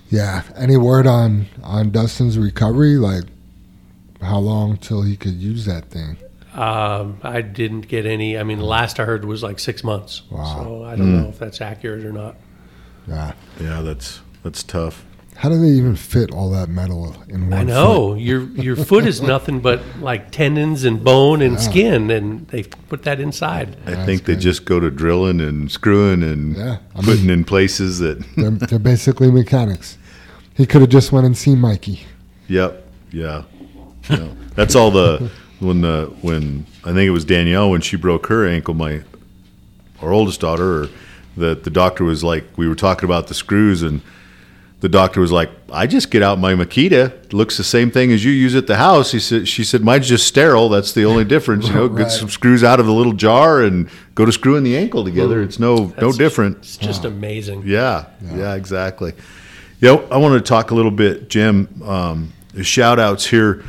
Yeah. 0.09 0.43
Any 0.57 0.75
word 0.75 1.07
on 1.07 1.45
on 1.63 1.91
Dustin's 1.91 2.37
recovery? 2.37 2.97
Like, 2.97 3.23
how 4.21 4.39
long 4.39 4.77
till 4.77 5.01
he 5.01 5.15
could 5.15 5.35
use 5.35 5.65
that 5.65 5.85
thing? 5.85 6.17
Um, 6.53 7.17
I 7.23 7.41
didn't 7.41 7.87
get 7.87 8.05
any. 8.05 8.37
I 8.37 8.43
mean, 8.43 8.59
the 8.59 8.65
last 8.65 8.99
I 8.99 9.05
heard 9.05 9.25
was 9.25 9.41
like 9.41 9.59
six 9.59 9.83
months. 9.83 10.21
Wow. 10.29 10.63
So 10.63 10.83
I 10.83 10.95
don't 10.95 11.23
know 11.23 11.29
if 11.29 11.39
that's 11.39 11.61
accurate 11.61 12.05
or 12.05 12.11
not. 12.11 12.35
Yeah. 13.07 13.33
Yeah, 13.59 13.81
that's 13.81 14.21
that's 14.43 14.63
tough. 14.63 15.05
How 15.35 15.49
do 15.49 15.59
they 15.59 15.69
even 15.69 15.95
fit 15.95 16.31
all 16.31 16.51
that 16.51 16.69
metal 16.69 17.15
in 17.27 17.49
one? 17.49 17.53
I 17.59 17.63
know 17.63 18.13
your 18.13 18.43
your 18.49 18.75
foot 18.75 19.05
is 19.05 19.21
nothing 19.21 19.59
but 19.59 19.81
like 19.99 20.31
tendons 20.31 20.83
and 20.83 21.03
bone 21.03 21.41
and 21.41 21.59
skin, 21.59 22.11
and 22.11 22.47
they 22.49 22.63
put 22.63 23.03
that 23.03 23.19
inside. 23.19 23.75
I 23.85 24.05
think 24.05 24.25
they 24.25 24.35
just 24.35 24.65
go 24.65 24.79
to 24.79 24.91
drilling 24.91 25.41
and 25.41 25.71
screwing 25.71 26.23
and 26.23 26.55
Yeah, 26.55 26.77
I 26.95 27.01
putting 27.01 27.29
in 27.29 27.43
places 27.43 27.99
that. 27.99 28.23
They're, 28.37 28.51
they're 28.51 28.79
basically 28.79 29.31
mechanics. 29.31 29.97
He 30.55 30.65
could 30.67 30.81
have 30.81 30.91
just 30.91 31.11
went 31.11 31.25
and 31.25 31.35
seen 31.35 31.59
Mikey. 31.59 32.01
Yep. 32.47 32.85
Yeah. 33.11 33.43
Yeah. 34.09 34.29
That's 34.55 34.75
all 34.75 34.91
the 34.91 35.31
when 35.59 35.81
the 35.81 36.13
when 36.21 36.65
I 36.83 36.93
think 36.93 37.07
it 37.07 37.11
was 37.11 37.25
Danielle 37.25 37.71
when 37.71 37.81
she 37.81 37.95
broke 37.97 38.27
her 38.27 38.47
ankle. 38.47 38.75
My 38.75 39.01
our 40.01 40.11
oldest 40.11 40.41
daughter, 40.41 40.83
or 40.83 40.89
that 41.37 41.63
the 41.63 41.69
doctor 41.69 42.03
was 42.03 42.23
like, 42.23 42.43
we 42.57 42.67
were 42.67 42.75
talking 42.75 43.05
about 43.05 43.27
the 43.27 43.33
screws 43.33 43.81
and. 43.83 44.01
The 44.79 44.89
doctor 44.89 45.21
was 45.21 45.31
like, 45.31 45.49
"I 45.71 45.87
just 45.87 46.11
get 46.11 46.21
out 46.21 46.39
my 46.39 46.55
Makita. 46.55 47.11
It 47.23 47.31
looks 47.31 47.55
the 47.55 47.63
same 47.63 47.89
thing 47.89 48.11
as 48.11 48.25
you 48.25 48.33
use 48.33 48.53
at 48.53 48.67
the 48.67 48.75
house." 48.75 49.13
He 49.13 49.19
said, 49.19 49.47
"She 49.47 49.63
said 49.63 49.81
mine's 49.81 50.09
just 50.09 50.27
sterile. 50.27 50.67
That's 50.67 50.91
the 50.91 51.05
only 51.05 51.23
difference. 51.23 51.69
You 51.69 51.73
know, 51.73 51.85
Right. 51.85 51.99
get 51.99 52.11
some 52.11 52.27
screws 52.27 52.65
out 52.65 52.81
of 52.81 52.85
the 52.85 52.91
little 52.91 53.13
jar 53.13 53.61
and 53.61 53.87
go 54.13 54.25
to 54.25 54.31
screwing 54.33 54.63
the 54.65 54.75
ankle 54.75 55.05
together. 55.05 55.41
It's 55.41 55.57
no 55.57 55.75
no 55.77 55.85
That's- 55.87 56.17
different." 56.17 56.57
It's 56.57 56.75
just 56.75 57.05
amazing. 57.05 57.63
Yeah, 57.65 58.07
yeah, 58.35 58.55
exactly. 58.55 59.13
Yeah, 59.79 59.99
I 60.11 60.17
wanted 60.17 60.39
to 60.39 60.49
talk 60.49 60.71
a 60.71 60.75
little 60.75 60.91
bit, 60.91 61.29
Jim. 61.29 61.69
Um, 61.85 62.33
shout 62.61 62.99
outs 62.99 63.25
here. 63.27 63.63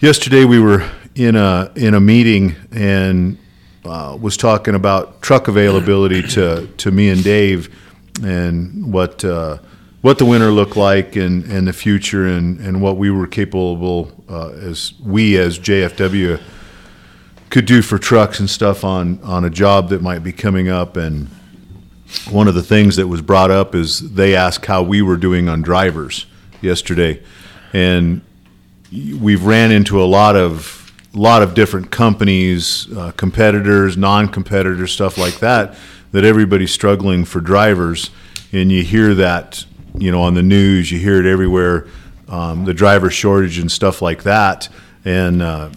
Yesterday 0.00 0.44
we 0.44 0.60
were 0.60 0.84
in 1.16 1.34
a 1.34 1.72
in 1.74 1.94
a 1.94 2.00
meeting 2.00 2.54
and 2.70 3.38
uh, 3.88 4.16
was 4.16 4.36
talking 4.36 4.74
about 4.74 5.22
truck 5.22 5.48
availability 5.48 6.22
to 6.22 6.66
to 6.76 6.90
me 6.90 7.08
and 7.10 7.24
Dave 7.24 7.74
and 8.22 8.92
what 8.92 9.24
uh, 9.24 9.58
what 10.00 10.18
the 10.18 10.24
winter 10.24 10.50
looked 10.50 10.76
like 10.76 11.16
and, 11.16 11.44
and 11.44 11.66
the 11.66 11.72
future 11.72 12.26
and, 12.26 12.60
and 12.60 12.80
what 12.80 12.96
we 12.96 13.10
were 13.10 13.26
capable 13.26 14.12
uh, 14.28 14.50
as 14.50 14.92
we 15.04 15.36
as 15.36 15.58
JFW 15.58 16.40
could 17.50 17.66
do 17.66 17.82
for 17.82 17.98
trucks 17.98 18.38
and 18.40 18.48
stuff 18.48 18.84
on 18.84 19.20
on 19.22 19.44
a 19.44 19.50
job 19.50 19.88
that 19.88 20.02
might 20.02 20.22
be 20.22 20.32
coming 20.32 20.68
up. 20.68 20.96
And 20.96 21.28
one 22.30 22.48
of 22.48 22.54
the 22.54 22.62
things 22.62 22.96
that 22.96 23.08
was 23.08 23.22
brought 23.22 23.50
up 23.50 23.74
is 23.74 24.12
they 24.12 24.34
asked 24.36 24.66
how 24.66 24.82
we 24.82 25.02
were 25.02 25.16
doing 25.16 25.48
on 25.48 25.62
drivers 25.62 26.26
yesterday, 26.60 27.22
and 27.72 28.20
we've 28.92 29.44
ran 29.44 29.70
into 29.70 30.02
a 30.02 30.06
lot 30.06 30.36
of 30.36 30.77
lot 31.20 31.42
of 31.42 31.54
different 31.54 31.90
companies, 31.90 32.90
uh, 32.96 33.12
competitors, 33.12 33.96
non-competitors, 33.96 34.92
stuff 34.92 35.18
like 35.18 35.38
that. 35.40 35.74
That 36.12 36.24
everybody's 36.24 36.70
struggling 36.70 37.26
for 37.26 37.40
drivers, 37.40 38.10
and 38.50 38.72
you 38.72 38.82
hear 38.82 39.14
that 39.14 39.64
you 39.98 40.10
know 40.10 40.22
on 40.22 40.34
the 40.34 40.42
news, 40.42 40.90
you 40.90 40.98
hear 40.98 41.20
it 41.20 41.26
everywhere, 41.26 41.86
um, 42.28 42.64
the 42.64 42.72
driver 42.72 43.10
shortage 43.10 43.58
and 43.58 43.70
stuff 43.70 44.02
like 44.02 44.22
that, 44.24 44.68
and. 45.04 45.42
Uh, 45.42 45.70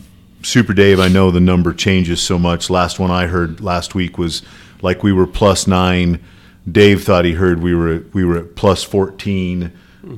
Super 0.43 0.73
Dave, 0.73 0.99
I 0.99 1.07
know 1.07 1.29
the 1.29 1.39
number 1.39 1.71
changes 1.71 2.19
so 2.19 2.39
much. 2.39 2.71
Last 2.71 2.97
one 2.97 3.11
I 3.11 3.27
heard 3.27 3.61
last 3.61 3.93
week 3.93 4.17
was 4.17 4.41
like 4.81 5.03
we 5.03 5.13
were 5.13 5.27
plus 5.27 5.67
nine. 5.67 6.19
Dave 6.69 7.03
thought 7.03 7.25
he 7.25 7.33
heard 7.33 7.61
we 7.61 7.75
were 7.75 8.03
we 8.11 8.25
were 8.25 8.37
at 8.37 8.55
plus 8.55 8.83
14 8.83 9.71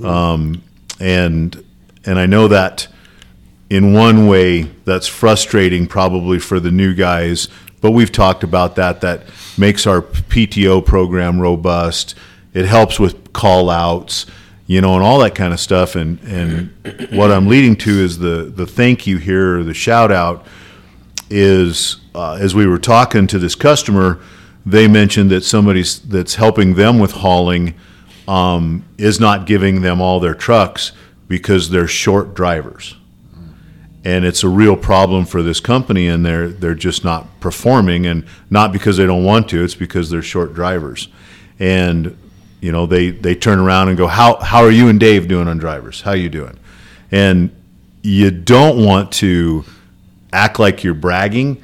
um, 0.04 0.64
and 1.00 1.64
and 2.06 2.20
I 2.20 2.26
know 2.26 2.48
that 2.48 2.88
in 3.74 3.92
one 3.92 4.28
way 4.28 4.62
that's 4.86 5.08
frustrating 5.08 5.88
probably 5.88 6.38
for 6.38 6.60
the 6.60 6.70
new 6.70 6.94
guys. 6.94 7.48
But 7.82 7.92
we've 7.92 8.12
talked 8.12 8.44
about 8.44 8.76
that. 8.76 9.02
That 9.02 9.24
makes 9.58 9.88
our 9.88 10.02
PTO 10.02 10.86
program 10.86 11.40
robust. 11.40 12.16
It 12.54 12.66
helps 12.66 13.00
with 13.00 13.34
call 13.34 13.70
outs 13.70 14.28
you 14.66 14.80
know, 14.80 14.96
and 14.96 15.04
all 15.04 15.20
that 15.20 15.36
kind 15.36 15.54
of 15.54 15.60
stuff. 15.60 15.96
And, 15.96 16.20
and 16.22 16.72
what 17.12 17.32
I'm 17.32 17.48
leading 17.48 17.76
to 17.78 17.92
is 17.92 18.18
the, 18.18 18.52
the 18.56 18.66
thank 18.66 19.06
you 19.06 19.18
here, 19.18 19.60
or 19.60 19.64
the 19.64 19.74
shout 19.74 20.12
out 20.12 20.46
is 21.30 21.98
uh, 22.16 22.38
as 22.40 22.56
we 22.56 22.66
were 22.66 22.78
talking 22.78 23.28
to 23.28 23.40
this 23.40 23.56
customer, 23.56 24.20
they 24.66 24.88
mentioned 24.88 25.30
that 25.32 25.44
somebody 25.44 25.84
that's 26.06 26.36
helping 26.36 26.76
them 26.76 27.00
with 27.00 27.12
hauling 27.12 27.76
um, 28.28 28.86
is 28.98 29.20
not 29.20 29.46
giving 29.46 29.82
them 29.82 30.00
all 30.00 30.22
their 30.22 30.34
trucks 30.34 30.94
because 31.28 31.70
they're 31.70 31.88
short 31.88 32.34
drivers. 32.34 32.96
And 34.06 34.26
it's 34.26 34.44
a 34.44 34.50
real 34.50 34.76
problem 34.76 35.26
for 35.26 35.42
this 35.42 35.62
company, 35.62 36.08
and 36.08 36.26
they're 36.26 36.50
they're 36.50 36.76
just 36.76 37.06
not 37.06 37.40
performing, 37.40 38.06
and 38.06 38.26
not 38.50 38.74
because 38.74 38.98
they 38.98 39.06
don't 39.06 39.24
want 39.24 39.48
to. 39.50 39.64
It's 39.64 39.76
because 39.76 40.10
they're 40.10 40.22
short 40.22 40.54
drivers, 40.54 41.08
and 41.58 42.18
you 42.64 42.72
know 42.72 42.86
they 42.86 43.12
they 43.12 43.36
turn 43.36 43.60
around 43.60 43.90
and 43.90 43.98
go 43.98 44.08
how 44.08 44.38
how 44.38 44.64
are 44.64 44.72
you 44.72 44.88
and 44.88 44.98
dave 44.98 45.28
doing 45.28 45.50
on 45.50 45.58
drivers 45.58 46.00
how 46.00 46.12
are 46.12 46.16
you 46.16 46.30
doing 46.30 46.58
and 47.12 47.54
you 48.02 48.32
don't 48.32 48.84
want 48.84 49.12
to 49.12 49.66
act 50.32 50.60
like 50.60 50.82
you're 50.82 50.94
bragging 50.94 51.62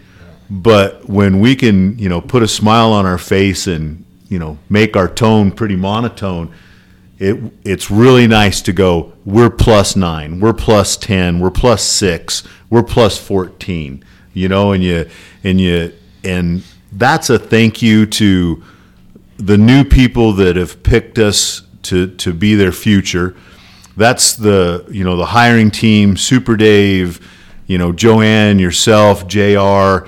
but 0.50 1.08
when 1.08 1.40
we 1.40 1.56
can 1.56 1.98
you 1.98 2.10
know 2.10 2.20
put 2.20 2.44
a 2.44 2.48
smile 2.48 2.92
on 2.92 3.06
our 3.06 3.18
face 3.18 3.66
and 3.66 4.04
you 4.28 4.38
know 4.38 4.58
make 4.70 4.98
our 4.98 5.08
tone 5.08 5.52
pretty 5.52 5.76
monotone 5.78 6.54
it 7.20 7.38
it's 7.64 7.92
really 7.92 8.28
nice 8.28 8.62
to 8.62 8.74
go 8.74 9.14
we're 9.26 9.50
plus 9.50 9.96
9 9.96 10.40
we're 10.40 10.54
plus 10.54 10.98
10 10.98 11.40
we're 11.40 11.52
plus 11.52 11.84
6 11.84 12.44
we're 12.70 12.84
plus 12.84 13.18
14 13.18 14.04
you 14.34 14.48
know 14.48 14.72
and 14.72 14.84
you 14.84 15.08
and 15.44 15.60
you 15.62 15.94
and 16.24 16.64
that's 16.92 17.30
a 17.30 17.38
thank 17.38 17.82
you 17.82 18.06
to 18.06 18.64
the 19.38 19.58
new 19.58 19.84
people 19.84 20.34
that 20.34 20.56
have 20.56 20.84
picked 20.84 21.18
us 21.18 21.64
to, 21.84 22.08
to 22.18 22.34
be 22.34 22.56
their 22.56 22.72
future. 22.72 23.36
That's 23.96 24.36
the 24.36 24.86
you 24.90 25.04
know 25.04 25.18
the 25.18 25.26
hiring 25.26 25.72
team, 25.72 26.16
Super 26.16 26.56
Dave, 26.56 27.26
you 27.68 27.78
know 27.78 27.92
Joanne, 27.92 28.60
yourself, 28.60 29.28
Jr. 29.28 30.08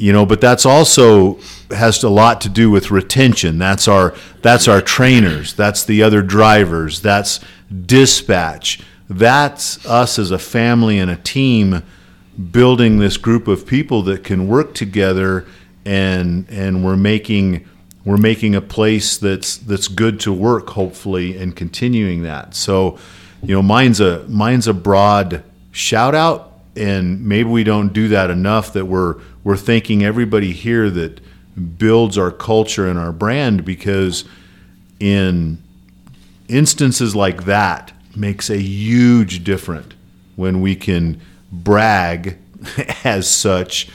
You 0.00 0.14
know, 0.14 0.24
but 0.24 0.40
that's 0.40 0.64
also 0.64 1.38
has 1.70 2.02
a 2.02 2.08
lot 2.08 2.40
to 2.40 2.48
do 2.48 2.70
with 2.70 2.90
retention. 2.90 3.58
That's 3.58 3.86
our 3.86 4.14
that's 4.40 4.66
our 4.66 4.80
trainers. 4.80 5.52
That's 5.52 5.84
the 5.84 6.02
other 6.02 6.22
drivers. 6.22 7.02
That's 7.02 7.38
dispatch. 7.84 8.80
That's 9.10 9.84
us 9.84 10.18
as 10.18 10.30
a 10.30 10.38
family 10.38 10.98
and 10.98 11.10
a 11.10 11.16
team 11.16 11.82
building 12.50 12.98
this 12.98 13.18
group 13.18 13.46
of 13.46 13.66
people 13.66 14.00
that 14.04 14.24
can 14.24 14.48
work 14.48 14.72
together 14.72 15.46
and 15.84 16.48
and 16.48 16.82
we're 16.82 16.96
making 16.96 17.68
we're 18.06 18.16
making 18.16 18.54
a 18.54 18.62
place 18.62 19.18
that's 19.18 19.58
that's 19.58 19.86
good 19.86 20.18
to 20.20 20.32
work 20.32 20.70
hopefully 20.70 21.36
and 21.36 21.54
continuing 21.54 22.22
that 22.22 22.54
so 22.54 22.98
you 23.42 23.54
know 23.54 23.62
mine's 23.62 24.00
a 24.00 24.26
mine's 24.28 24.66
a 24.66 24.72
broad 24.72 25.44
shout 25.72 26.14
out 26.14 26.50
and 26.76 27.22
maybe 27.26 27.50
we 27.50 27.64
don't 27.64 27.92
do 27.92 28.08
that 28.08 28.30
enough 28.30 28.72
that 28.72 28.86
we're 28.86 29.20
we're 29.44 29.56
thanking 29.56 30.04
everybody 30.04 30.52
here 30.52 30.90
that 30.90 31.20
builds 31.78 32.16
our 32.16 32.30
culture 32.30 32.88
and 32.88 32.98
our 32.98 33.12
brand 33.12 33.64
because 33.64 34.24
in 34.98 35.62
instances 36.48 37.14
like 37.14 37.44
that 37.44 37.92
makes 38.16 38.50
a 38.50 38.58
huge 38.58 39.44
difference 39.44 39.94
when 40.36 40.60
we 40.60 40.74
can 40.74 41.20
brag 41.52 42.38
as 43.04 43.28
such 43.30 43.88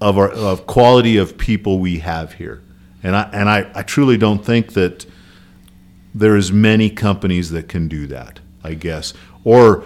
of 0.00 0.18
our 0.18 0.30
of 0.30 0.66
quality 0.66 1.16
of 1.16 1.38
people 1.38 1.78
we 1.78 1.98
have 1.98 2.34
here 2.34 2.62
and 3.04 3.14
I 3.14 3.22
and 3.32 3.48
I, 3.48 3.70
I 3.74 3.82
truly 3.82 4.16
don't 4.16 4.44
think 4.44 4.72
that 4.72 5.06
there 6.14 6.36
is 6.36 6.50
many 6.50 6.88
companies 6.88 7.50
that 7.50 7.68
can 7.68 7.86
do 7.86 8.06
that. 8.08 8.40
I 8.64 8.72
guess, 8.72 9.12
or 9.44 9.84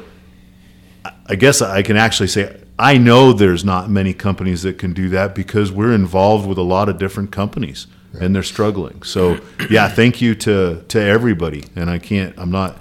I 1.27 1.35
guess 1.35 1.61
I 1.61 1.83
can 1.83 1.97
actually 1.97 2.29
say 2.29 2.63
I 2.79 2.97
know 2.99 3.33
there's 3.33 3.65
not 3.65 3.91
many 3.91 4.15
companies 4.15 4.63
that 4.63 4.79
can 4.79 4.93
do 4.93 5.09
that 5.11 5.35
because 5.35 5.73
we're 5.73 5.93
involved 5.95 6.47
with 6.49 6.59
a 6.59 6.63
lot 6.63 6.89
of 6.89 6.99
different 6.99 7.33
companies 7.33 7.87
and 8.21 8.35
they're 8.35 8.43
struggling. 8.43 9.03
So 9.03 9.39
yeah, 9.71 9.89
thank 9.89 10.21
you 10.21 10.35
to 10.37 10.85
to 10.89 11.01
everybody. 11.01 11.65
And 11.77 11.91
I 11.91 11.99
can't 11.99 12.35
I'm 12.39 12.51
not 12.51 12.79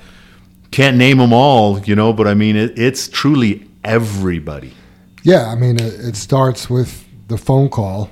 can't 0.71 0.97
name 0.97 1.17
them 1.17 1.33
all, 1.33 1.79
you 1.79 1.95
know, 1.95 2.13
but 2.13 2.27
I 2.27 2.33
mean 2.33 2.55
it, 2.55 2.77
it's 2.77 3.07
truly 3.07 3.67
everybody. 3.83 4.73
Yeah, 5.23 5.47
I 5.47 5.55
mean, 5.55 5.77
it, 5.79 5.93
it 5.99 6.15
starts 6.15 6.69
with 6.69 7.03
the 7.27 7.37
phone 7.37 7.69
call. 7.69 8.09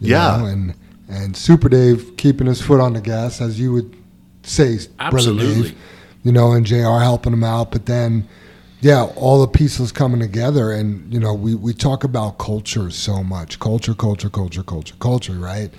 you 0.00 0.12
Yeah. 0.12 0.38
know, 0.38 0.46
and 0.46 0.74
and 1.08 1.36
Super 1.36 1.68
Dave 1.68 2.16
keeping 2.16 2.46
his 2.48 2.60
foot 2.60 2.80
on 2.80 2.94
the 2.94 3.00
gas, 3.00 3.40
as 3.40 3.60
you 3.60 3.72
would 3.72 3.94
say, 4.42 4.76
Brother 4.76 4.90
Absolutely. 5.00 5.62
Dave. 5.70 5.78
You 6.24 6.32
know, 6.32 6.52
and 6.52 6.66
Jr. 6.66 6.98
helping 6.98 7.32
him 7.32 7.44
out, 7.44 7.70
but 7.70 7.86
then, 7.86 8.26
yeah, 8.86 9.04
all 9.16 9.40
the 9.40 9.48
pieces 9.48 9.92
coming 9.92 10.20
together, 10.20 10.72
and 10.72 11.12
you 11.12 11.20
know, 11.20 11.34
we 11.34 11.54
we 11.54 11.74
talk 11.74 12.04
about 12.04 12.38
culture 12.38 12.90
so 12.90 13.22
much, 13.22 13.58
culture, 13.58 13.94
culture, 13.94 14.30
culture, 14.30 14.62
culture, 14.62 14.94
culture, 15.00 15.34
right? 15.34 15.70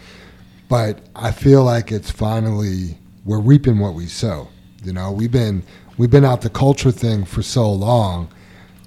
But 0.70 1.00
I 1.16 1.32
feel 1.32 1.64
like 1.64 1.92
it's 1.92 2.12
finally 2.12 2.98
we're 3.26 3.40
reaping 3.42 3.80
what 3.80 3.94
we 3.94 4.08
sow. 4.08 4.50
You 4.84 4.94
know, 4.94 5.12
we've 5.12 5.32
been 5.32 5.64
we've 5.98 6.12
been 6.12 6.26
out 6.26 6.42
the 6.42 6.50
culture 6.50 6.92
thing 6.92 7.26
for 7.26 7.42
so 7.44 7.72
long, 7.72 8.30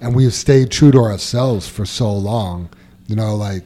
and 0.01 0.15
we 0.15 0.23
have 0.25 0.33
stayed 0.33 0.71
true 0.71 0.91
to 0.91 0.99
ourselves 0.99 1.67
for 1.67 1.85
so 1.85 2.11
long 2.13 2.69
You 3.07 3.15
know, 3.15 3.35
like 3.35 3.63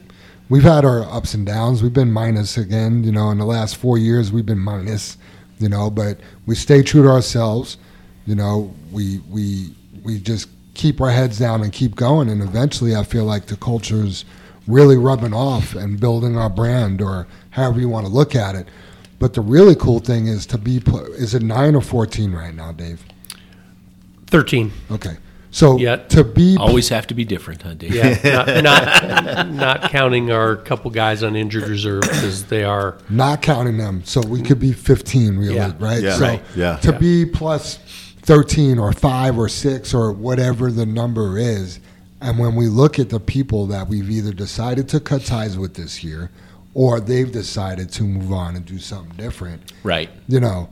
we've 0.48 0.62
had 0.64 0.84
our 0.84 1.02
ups 1.04 1.34
and 1.34 1.46
downs. 1.46 1.82
We've 1.82 1.92
been 1.92 2.12
minus 2.12 2.56
again. 2.58 3.04
You 3.04 3.12
know, 3.12 3.30
in 3.30 3.38
the 3.38 3.46
last 3.46 3.76
four 3.76 3.98
years, 3.98 4.32
we've 4.32 4.46
been 4.46 4.58
minus. 4.60 5.18
You 5.58 5.68
know, 5.70 5.90
but 5.90 6.20
we 6.46 6.54
stay 6.56 6.82
true 6.82 7.02
to 7.04 7.08
ourselves. 7.08 7.78
You 8.26 8.34
know, 8.36 8.74
we 8.92 9.20
we 9.30 9.74
we 10.06 10.18
just 10.18 10.48
keep 10.74 11.00
our 11.00 11.10
heads 11.10 11.38
down 11.38 11.62
and 11.62 11.72
keep 11.72 11.94
going. 11.96 12.28
And 12.30 12.40
eventually, 12.42 12.94
I 12.96 13.02
feel 13.04 13.24
like 13.24 13.46
the 13.46 13.56
culture's 13.56 14.24
really 14.66 14.96
rubbing 14.96 15.34
off 15.34 15.74
and 15.74 16.00
building 16.00 16.38
our 16.38 16.48
brand, 16.50 17.02
or 17.02 17.26
however 17.50 17.80
you 17.80 17.88
want 17.88 18.06
to 18.06 18.12
look 18.12 18.34
at 18.34 18.54
it. 18.54 18.66
But 19.18 19.34
the 19.34 19.40
really 19.40 19.74
cool 19.74 19.98
thing 20.00 20.26
is 20.28 20.46
to 20.46 20.58
be. 20.58 20.80
pl- 20.80 21.04
Is 21.14 21.34
it 21.34 21.42
nine 21.42 21.74
or 21.74 21.80
fourteen 21.82 22.32
right 22.32 22.54
now, 22.54 22.72
Dave? 22.72 23.02
13. 24.28 24.72
Okay, 24.90 25.16
so 25.50 25.78
Yeah. 25.78 25.96
to 25.96 26.24
be 26.24 26.56
Always 26.58 26.88
have 26.88 27.06
to 27.06 27.14
be 27.14 27.24
different, 27.24 27.62
huh, 27.62 27.74
Dave? 27.74 27.94
Yeah, 27.94 28.60
not, 28.62 29.04
not, 29.04 29.50
not 29.50 29.82
counting 29.92 30.32
our 30.32 30.56
couple 30.56 30.90
guys 30.90 31.22
on 31.22 31.36
injured 31.36 31.68
reserve 31.68 32.02
because 32.02 32.44
they 32.44 32.64
are. 32.64 32.98
not 33.08 33.40
counting 33.40 33.76
them, 33.78 34.02
so 34.04 34.20
we 34.20 34.42
could 34.42 34.58
be 34.58 34.72
15 34.72 35.36
really, 35.38 35.54
Yeah. 35.54 35.72
right? 35.78 36.02
Yeah. 36.02 36.14
So 36.16 36.22
Right. 36.24 36.42
Yeah. 36.56 36.76
to 36.78 36.90
Yeah. 36.92 36.98
be 36.98 37.24
plus 37.26 37.78
13 38.26 38.78
or 38.78 38.92
5 38.92 39.38
or 39.38 39.48
6 39.48 39.94
or 39.94 40.12
whatever 40.12 40.70
the 40.72 40.84
number 40.84 41.38
is, 41.38 41.78
and 42.20 42.38
when 42.38 42.54
we 42.56 42.66
look 42.66 42.98
at 42.98 43.08
the 43.08 43.20
people 43.20 43.66
that 43.66 43.88
we've 43.88 44.10
either 44.10 44.32
decided 44.32 44.88
to 44.88 44.98
cut 45.00 45.24
ties 45.24 45.56
with 45.56 45.74
this 45.74 46.02
year 46.02 46.30
or 46.74 46.98
they've 47.00 47.30
decided 47.30 47.90
to 47.92 48.02
move 48.02 48.32
on 48.32 48.56
and 48.56 48.64
do 48.66 48.78
something 48.78 49.16
different, 49.16 49.72
Right. 49.84 50.10
you 50.28 50.40
know, 50.40 50.68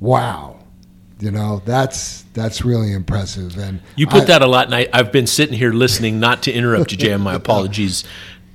wow. 0.00 0.58
You 1.20 1.30
know, 1.30 1.62
that's 1.64 2.22
that's 2.34 2.64
really 2.64 2.92
impressive 2.92 3.56
and 3.56 3.78
You 3.94 4.08
put 4.08 4.22
I- 4.22 4.24
that 4.24 4.42
a 4.42 4.46
lot, 4.48 4.66
and 4.66 4.74
I, 4.74 4.88
I've 4.92 5.12
been 5.12 5.28
sitting 5.28 5.56
here 5.56 5.72
listening, 5.72 6.18
not 6.18 6.42
to 6.44 6.52
interrupt 6.52 6.90
you, 6.90 6.98
Jam. 6.98 7.20
My 7.20 7.34
apologies. 7.42 8.02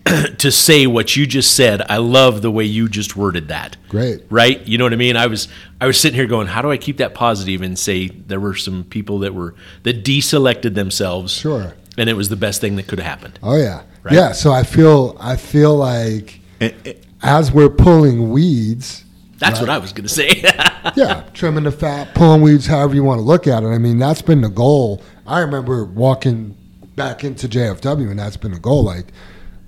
to 0.37 0.51
say 0.51 0.87
what 0.87 1.15
you 1.15 1.25
just 1.27 1.55
said, 1.55 1.81
I 1.89 1.97
love 1.97 2.41
the 2.41 2.51
way 2.51 2.63
you 2.63 2.87
just 2.89 3.15
worded 3.15 3.47
that. 3.49 3.77
Great. 3.89 4.23
Right? 4.29 4.65
You 4.67 4.77
know 4.77 4.83
what 4.85 4.93
I 4.93 4.97
mean? 4.97 5.15
I 5.17 5.27
was 5.27 5.47
I 5.81 5.87
was 5.87 5.99
sitting 5.99 6.15
here 6.15 6.27
going, 6.27 6.47
how 6.47 6.61
do 6.61 6.71
I 6.71 6.77
keep 6.77 6.97
that 6.97 7.13
positive 7.13 7.61
and 7.61 7.77
say 7.77 8.07
there 8.07 8.39
were 8.39 8.55
some 8.55 8.83
people 8.83 9.19
that 9.19 9.33
were 9.33 9.55
that 9.83 10.03
deselected 10.03 10.73
themselves. 10.75 11.33
Sure. 11.33 11.75
And 11.97 12.09
it 12.09 12.13
was 12.13 12.29
the 12.29 12.35
best 12.35 12.61
thing 12.61 12.75
that 12.75 12.87
could 12.87 12.99
have 12.99 13.07
happened. 13.07 13.39
Oh 13.43 13.55
yeah. 13.57 13.83
Right? 14.03 14.13
Yeah, 14.13 14.31
so 14.31 14.51
I 14.51 14.63
feel 14.63 15.17
I 15.19 15.35
feel 15.35 15.75
like 15.75 16.39
And- 16.59 16.73
and- 16.85 16.95
as 17.23 17.51
we're 17.51 17.69
pulling 17.69 18.29
weeds, 18.29 19.03
That's 19.39 19.59
what 19.59 19.69
I 19.71 19.79
was 19.79 19.91
gonna 19.91 20.07
say. 20.07 20.39
yeah, 20.95 21.23
trimming 21.33 21.63
the 21.63 21.71
fat, 21.71 22.13
pulling 22.13 22.41
weeds, 22.41 22.67
however 22.67 22.93
you 22.93 23.03
want 23.03 23.17
to 23.19 23.23
look 23.23 23.47
at 23.47 23.63
it. 23.63 23.67
I 23.67 23.79
mean, 23.79 23.97
that's 23.97 24.21
been 24.21 24.41
the 24.41 24.49
goal. 24.49 25.01
I 25.25 25.39
remember 25.39 25.83
walking 25.83 26.55
back 26.95 27.23
into 27.23 27.47
JFW, 27.47 28.09
and 28.11 28.19
that's 28.19 28.37
been 28.37 28.51
the 28.51 28.59
goal. 28.59 28.83
Like, 28.83 29.07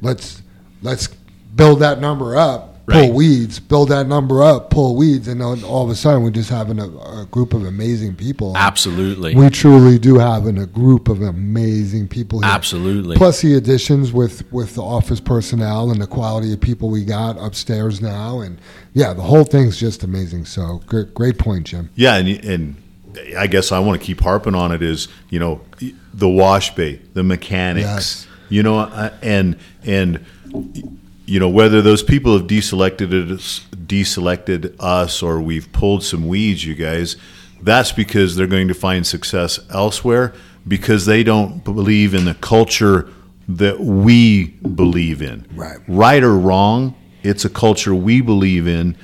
let's 0.01 0.41
let's 0.81 1.07
build 1.55 1.79
that 1.79 1.99
number 1.99 2.35
up, 2.37 2.85
pull 2.87 3.01
Right. 3.01 3.13
weeds, 3.13 3.59
build 3.59 3.89
that 3.89 4.07
number 4.07 4.41
up, 4.41 4.69
pull 4.71 4.95
weeds, 4.95 5.27
and 5.27 5.41
then 5.41 5.63
all 5.63 5.83
of 5.83 5.89
a 5.89 5.95
sudden 5.95 6.23
we're 6.23 6.31
just 6.31 6.49
having 6.49 6.79
a, 6.79 6.87
a 6.87 7.27
group 7.29 7.53
of 7.53 7.65
amazing 7.65 8.15
people. 8.15 8.55
Absolutely. 8.57 9.35
We 9.35 9.49
truly 9.49 9.99
do 9.99 10.17
have 10.17 10.47
a 10.47 10.65
group 10.65 11.07
of 11.09 11.21
amazing 11.21 12.07
people 12.07 12.41
here. 12.41 12.49
Absolutely. 12.49 13.15
Plus 13.15 13.41
the 13.41 13.55
additions 13.55 14.11
with 14.11 14.51
with 14.51 14.75
the 14.75 14.81
office 14.83 15.19
personnel 15.19 15.91
and 15.91 16.01
the 16.01 16.07
quality 16.07 16.51
of 16.53 16.61
people 16.61 16.89
we 16.89 17.03
got 17.05 17.37
upstairs 17.37 18.01
now, 18.01 18.39
and 18.39 18.57
yeah, 18.93 19.13
the 19.13 19.21
whole 19.21 19.43
thing's 19.43 19.79
just 19.79 20.03
amazing. 20.03 20.45
So 20.45 20.81
great, 20.87 21.13
great 21.13 21.37
point, 21.37 21.67
Jim. 21.67 21.89
Yeah, 21.95 22.15
and, 22.15 22.27
and 22.45 22.75
I 23.37 23.47
guess 23.47 23.71
I 23.71 23.79
want 23.79 23.99
to 23.99 24.05
keep 24.05 24.21
harping 24.21 24.55
on 24.55 24.71
it 24.71 24.81
is 24.81 25.07
you 25.29 25.39
know 25.39 25.61
the 26.13 26.29
wash 26.29 26.73
bay, 26.75 27.01
the 27.13 27.23
mechanics, 27.23 27.85
Yes. 27.85 28.27
You 28.49 28.63
know, 28.63 28.79
and 29.21 29.57
and 29.85 30.25
you 31.25 31.39
know 31.39 31.49
whether 31.49 31.81
those 31.81 32.03
people 32.03 32.37
have 32.37 32.47
deselected 32.47 33.31
us, 33.31 33.65
deselected 33.71 34.75
us, 34.79 35.23
or 35.23 35.39
we've 35.41 35.71
pulled 35.71 36.03
some 36.03 36.27
weeds, 36.27 36.65
you 36.65 36.75
guys. 36.75 37.15
That's 37.61 37.91
because 37.91 38.35
they're 38.35 38.47
going 38.47 38.69
to 38.69 38.73
find 38.73 39.05
success 39.05 39.59
elsewhere 39.69 40.33
because 40.67 41.05
they 41.05 41.23
don't 41.23 41.63
believe 41.63 42.13
in 42.13 42.25
the 42.25 42.35
culture 42.35 43.09
that 43.49 43.79
we 43.79 44.47
believe 44.47 45.21
in. 45.21 45.45
Right. 45.53 45.77
Right 45.87 46.23
or 46.23 46.37
wrong, 46.37 46.95
it's 47.23 47.45
a 47.45 47.49
culture 47.49 47.93
we 47.93 48.21
believe 48.21 48.67
in 48.67 48.95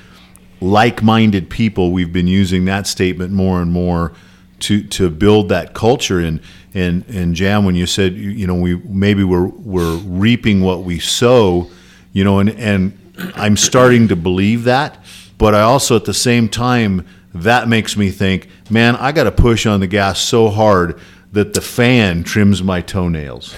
like-minded 0.60 1.50
people 1.50 1.92
we've 1.92 2.12
been 2.12 2.28
using 2.28 2.64
that 2.64 2.86
statement 2.86 3.32
more 3.32 3.60
and 3.60 3.70
more 3.70 4.12
to 4.58 4.82
to 4.84 5.10
build 5.10 5.50
that 5.50 5.74
culture 5.74 6.18
and 6.18 6.40
and 6.76 7.04
and 7.08 7.34
jam 7.34 7.64
when 7.64 7.74
you 7.74 7.86
said 7.86 8.14
you, 8.14 8.30
you 8.30 8.46
know 8.46 8.54
we 8.54 8.76
maybe 8.76 9.24
we're 9.24 9.46
we're 9.46 9.96
reaping 9.96 10.60
what 10.60 10.82
we 10.84 10.98
sow 10.98 11.68
you 12.12 12.22
know 12.22 12.38
and 12.38 12.50
and 12.50 12.98
I'm 13.34 13.56
starting 13.56 14.08
to 14.08 14.16
believe 14.16 14.64
that 14.64 15.02
but 15.38 15.54
I 15.54 15.62
also 15.62 15.96
at 15.96 16.04
the 16.04 16.14
same 16.14 16.48
time 16.48 17.06
that 17.34 17.68
makes 17.68 17.96
me 17.96 18.10
think 18.10 18.48
man 18.70 18.94
I 18.96 19.12
got 19.12 19.24
to 19.24 19.32
push 19.32 19.66
on 19.66 19.80
the 19.80 19.86
gas 19.86 20.20
so 20.20 20.48
hard 20.50 21.00
that 21.32 21.52
the 21.54 21.60
fan 21.60 22.22
trims 22.24 22.62
my 22.62 22.80
toenails 22.80 23.54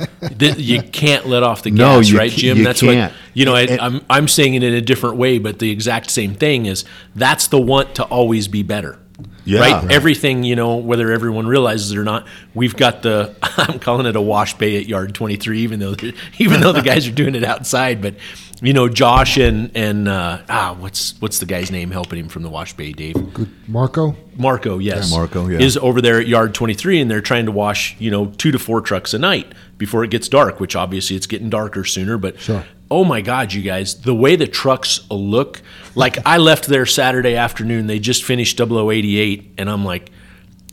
you 0.56 0.82
can't 0.82 1.26
let 1.26 1.42
off 1.42 1.62
the 1.62 1.70
No, 1.70 1.98
gas, 1.98 2.08
you 2.08 2.18
right, 2.18 2.30
Jim? 2.30 2.58
you 2.58 2.64
that's 2.64 2.80
can't. 2.80 3.12
what 3.12 3.20
you 3.34 3.44
know. 3.44 3.54
I, 3.54 3.78
I'm 3.80 4.00
I'm 4.10 4.26
saying 4.28 4.54
it 4.54 4.62
in 4.62 4.74
a 4.74 4.80
different 4.80 5.16
way, 5.16 5.38
but 5.38 5.58
the 5.60 5.70
exact 5.70 6.10
same 6.10 6.34
thing 6.34 6.66
is 6.66 6.84
that's 7.14 7.46
the 7.48 7.60
want 7.60 7.94
to 7.96 8.04
always 8.04 8.48
be 8.48 8.62
better. 8.62 8.98
Yeah. 9.44 9.60
right? 9.60 9.82
Right. 9.82 9.92
Everything, 9.92 10.44
you 10.44 10.56
know, 10.56 10.76
whether 10.76 11.10
everyone 11.12 11.46
realizes 11.46 11.92
it 11.92 11.98
or 11.98 12.04
not, 12.04 12.26
we've 12.54 12.76
got 12.76 13.02
the 13.02 13.34
I'm 13.42 13.78
calling 13.78 14.06
it 14.06 14.16
a 14.16 14.20
wash 14.20 14.54
bay 14.58 14.76
at 14.76 14.86
yard 14.86 15.14
23, 15.14 15.60
even 15.60 15.80
though 15.80 15.94
even 16.38 16.60
though 16.60 16.72
the 16.72 16.82
guys 16.82 17.06
are 17.08 17.12
doing 17.12 17.34
it 17.34 17.44
outside. 17.44 18.00
But 18.02 18.16
you 18.62 18.72
know, 18.72 18.88
Josh 18.88 19.38
and 19.38 19.70
and 19.74 20.08
uh, 20.08 20.42
ah, 20.48 20.76
what's 20.78 21.20
what's 21.20 21.38
the 21.38 21.46
guy's 21.46 21.70
name 21.70 21.90
helping 21.90 22.18
him 22.18 22.28
from 22.28 22.42
the 22.42 22.50
wash 22.50 22.74
bay, 22.74 22.92
Dave? 22.92 23.14
Good, 23.32 23.50
Marco. 23.68 24.16
Marco, 24.36 24.78
yes. 24.78 25.10
Yeah, 25.10 25.16
Marco, 25.16 25.48
yeah. 25.48 25.58
Is 25.58 25.76
over 25.76 26.00
there 26.00 26.20
at 26.20 26.26
yard 26.26 26.54
23 26.54 27.00
and 27.00 27.10
they're 27.10 27.20
trying 27.20 27.46
to 27.46 27.52
wash, 27.52 27.96
you 27.98 28.10
know, 28.10 28.26
two 28.26 28.50
to 28.52 28.58
four 28.58 28.80
trucks 28.80 29.12
a 29.14 29.18
night 29.18 29.52
before 29.78 30.04
it 30.04 30.10
gets 30.10 30.28
dark, 30.28 30.60
which 30.60 30.76
obviously 30.76 31.16
it's 31.16 31.26
getting 31.26 31.50
darker 31.50 31.84
sooner. 31.84 32.18
But 32.18 32.38
Sure. 32.40 32.64
Oh 32.90 33.04
my 33.04 33.20
God, 33.20 33.52
you 33.52 33.62
guys, 33.62 34.00
the 34.00 34.14
way 34.14 34.36
the 34.36 34.48
trucks 34.48 35.00
look, 35.10 35.62
like 35.94 36.18
I 36.26 36.38
left 36.38 36.66
there 36.66 36.86
Saturday 36.86 37.36
afternoon, 37.36 37.86
they 37.86 37.98
just 37.98 38.24
finished 38.24 38.58
0088, 38.58 39.54
and 39.58 39.70
I'm 39.70 39.84
like, 39.84 40.10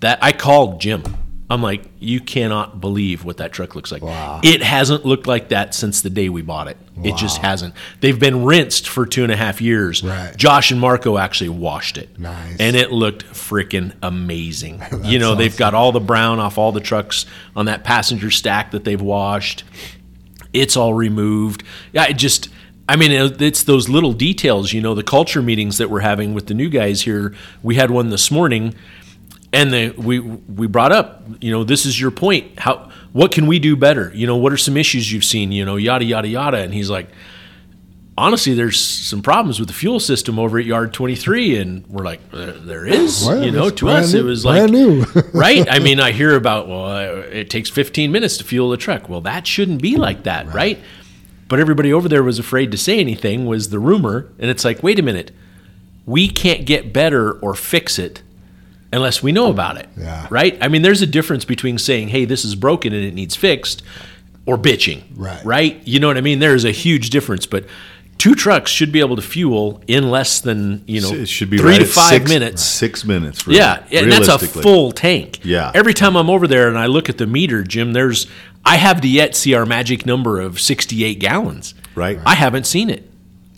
that 0.02 0.20
I 0.22 0.32
called 0.32 0.82
Jim. 0.82 1.04
I'm 1.50 1.62
like, 1.62 1.86
you 2.00 2.20
cannot 2.20 2.82
believe 2.82 3.24
what 3.24 3.38
that 3.38 3.54
truck 3.54 3.74
looks 3.74 3.90
like. 3.90 4.02
Wow. 4.02 4.42
It 4.44 4.62
hasn't 4.62 5.06
looked 5.06 5.28
like 5.28 5.50
that 5.50 5.74
since 5.74 6.02
the 6.02 6.10
day 6.10 6.28
we 6.28 6.42
bought 6.42 6.68
it. 6.68 6.78
It 7.04 7.16
just 7.16 7.38
hasn't. 7.38 7.74
They've 8.02 8.20
been 8.20 8.44
rinsed 8.44 8.90
for 8.90 9.06
two 9.06 9.24
and 9.24 9.32
a 9.32 9.36
half 9.36 9.62
years. 9.62 10.04
Right. 10.04 10.36
Josh 10.36 10.72
and 10.72 10.80
Marco 10.80 11.18
actually 11.18 11.50
washed 11.50 11.98
it. 11.98 12.20
Nice. 12.20 12.58
And 12.60 12.76
it 12.76 12.92
looked 12.92 13.26
freaking 13.28 13.94
amazing. 14.02 14.82
you 15.04 15.20
know, 15.20 15.36
they've 15.36 15.56
got 15.56 15.74
all 15.74 15.92
the 15.92 16.00
brown 16.00 16.40
off 16.40 16.58
all 16.58 16.72
the 16.72 16.82
trucks 16.82 17.26
on 17.56 17.68
that 17.68 17.84
passenger 17.84 18.32
stack 18.32 18.72
that 18.72 18.84
they've 18.84 19.02
washed. 19.02 19.64
It's 20.54 20.78
all 20.78 20.94
removed. 20.94 21.64
Yeah, 21.94 22.06
it 22.06 22.18
just. 22.18 22.50
I 22.90 22.96
mean, 22.96 23.12
it's 23.12 23.64
those 23.64 23.90
little 23.90 24.14
details. 24.14 24.72
You 24.72 24.82
know, 24.82 24.96
the 24.96 25.04
culture 25.04 25.42
meetings 25.42 25.78
that 25.78 25.90
we're 25.90 26.00
having 26.00 26.34
with 26.34 26.48
the 26.48 26.54
new 26.54 26.70
guys 26.70 27.02
here. 27.02 27.36
We 27.62 27.76
had 27.76 27.92
one 27.92 28.12
this 28.12 28.32
morning, 28.32 28.76
and 29.52 29.74
the, 29.74 29.90
we 29.98 30.20
we 30.20 30.68
brought 30.68 30.94
up. 30.94 31.24
You 31.42 31.52
know, 31.52 31.64
this 31.64 31.86
is 31.86 32.00
your 32.00 32.12
point. 32.12 32.60
How 32.60 32.90
what 33.12 33.32
can 33.32 33.48
we 33.48 33.60
do 33.60 33.76
better? 33.76 34.12
You 34.14 34.26
know, 34.26 34.38
what 34.38 34.54
are 34.54 34.58
some 34.58 34.78
issues 34.78 35.12
you've 35.12 35.26
seen? 35.26 35.52
You 35.52 35.66
know, 35.66 35.76
yada 35.76 36.06
yada 36.06 36.28
yada. 36.28 36.58
And 36.60 36.74
he's 36.74 36.90
like, 36.90 37.10
honestly, 38.18 38.54
there's 38.54 38.80
some 38.80 39.22
problems 39.22 39.60
with 39.60 39.68
the 39.68 39.74
fuel 39.74 40.00
system 40.00 40.40
over 40.40 40.58
at 40.58 40.66
Yard 40.66 40.94
23, 40.94 41.58
and 41.58 41.86
we're 41.88 42.04
like, 42.04 42.20
"Uh, 42.34 42.54
there 42.58 42.86
is. 42.86 43.26
Well, 43.26 43.44
you 43.44 43.52
know, 43.52 43.70
to 43.70 43.90
us, 43.90 44.14
new- 44.14 44.20
it 44.20 44.24
was 44.24 44.44
like 44.44 44.70
right. 45.34 45.68
I 45.70 45.80
mean, 45.80 46.00
I 46.00 46.12
hear 46.12 46.36
about 46.36 46.68
well, 46.68 46.86
uh, 46.86 47.22
it 47.32 47.50
takes 47.50 47.70
15 47.70 48.12
minutes 48.12 48.38
to 48.38 48.44
fuel 48.44 48.70
the 48.70 48.78
truck. 48.78 49.08
Well, 49.08 49.22
that 49.22 49.46
shouldn't 49.46 49.82
be 49.82 49.98
like 49.98 50.24
that, 50.24 50.52
right? 50.54 50.80
But 51.48 51.60
everybody 51.60 51.94
over 51.94 52.10
there 52.10 52.24
was 52.24 52.40
afraid 52.40 52.72
to 52.72 52.78
say 52.78 53.00
anything. 53.00 53.46
Was 53.46 53.70
the 53.70 53.80
rumor, 53.80 54.30
and 54.40 54.50
it's 54.50 54.66
like, 54.66 54.84
wait 54.84 55.00
a 55.00 55.04
minute, 55.04 55.32
we 56.06 56.28
can't 56.28 56.66
get 56.66 56.92
better 56.92 57.34
or 57.34 57.54
fix 57.54 58.00
it 58.00 58.24
unless 58.92 59.22
we 59.22 59.32
know 59.32 59.50
about 59.50 59.78
it. 59.78 59.88
Yeah. 59.98 60.28
Right? 60.30 60.58
I 60.62 60.68
mean, 60.70 60.82
there's 60.82 61.02
a 61.02 61.08
difference 61.08 61.46
between 61.46 61.78
saying, 61.78 62.10
hey, 62.10 62.26
this 62.26 62.46
is 62.46 62.56
broken 62.56 62.94
and 62.94 63.04
it 63.04 63.14
needs 63.14 63.36
fixed 63.36 63.84
or 64.46 64.58
bitching. 64.58 65.04
Right. 65.16 65.44
Right? 65.44 65.82
You 65.86 66.00
know 66.00 66.08
what 66.08 66.18
I 66.18 66.22
mean? 66.22 66.40
There's 66.40 66.64
a 66.64 66.72
huge 66.72 67.10
difference. 67.10 67.46
But 67.46 67.66
two 68.18 68.36
trucks 68.36 68.72
should 68.72 68.92
be 68.92 69.00
able 69.00 69.16
to 69.16 69.22
fuel 69.22 69.82
in 69.88 70.10
less 70.10 70.40
than, 70.42 70.84
you 70.88 71.02
know, 71.02 71.12
it 71.14 71.28
should 71.28 71.50
be 71.50 71.58
three 71.58 71.72
right 71.72 71.80
to 71.82 71.86
five 71.86 72.10
six, 72.10 72.30
minutes. 72.30 72.64
six 72.64 73.06
minutes 73.06 73.46
really, 73.48 73.60
Yeah, 73.60 73.84
and 73.92 74.12
that's 74.12 74.28
a 74.28 74.40
full 74.40 74.92
tank. 74.92 75.40
Yeah. 75.44 75.72
Every 75.74 75.94
time 75.94 76.16
I'm 76.16 76.30
over 76.30 76.48
there 76.48 76.68
and 76.68 76.78
I 76.78 76.88
look 76.88 77.10
at 77.10 77.18
the 77.18 77.28
meter, 77.28 77.64
Jim, 77.64 77.94
there's 77.94 78.28
I 78.66 78.78
have 78.78 79.02
to 79.02 79.08
yet 79.08 79.36
see 79.36 79.54
our 79.54 79.66
magic 79.66 80.06
number 80.06 80.42
of 80.42 80.60
68 80.60 81.20
gallons. 81.20 81.74
Right. 81.96 82.20
I 82.26 82.36
haven't 82.36 82.66
seen 82.66 82.90
it. 82.90 83.10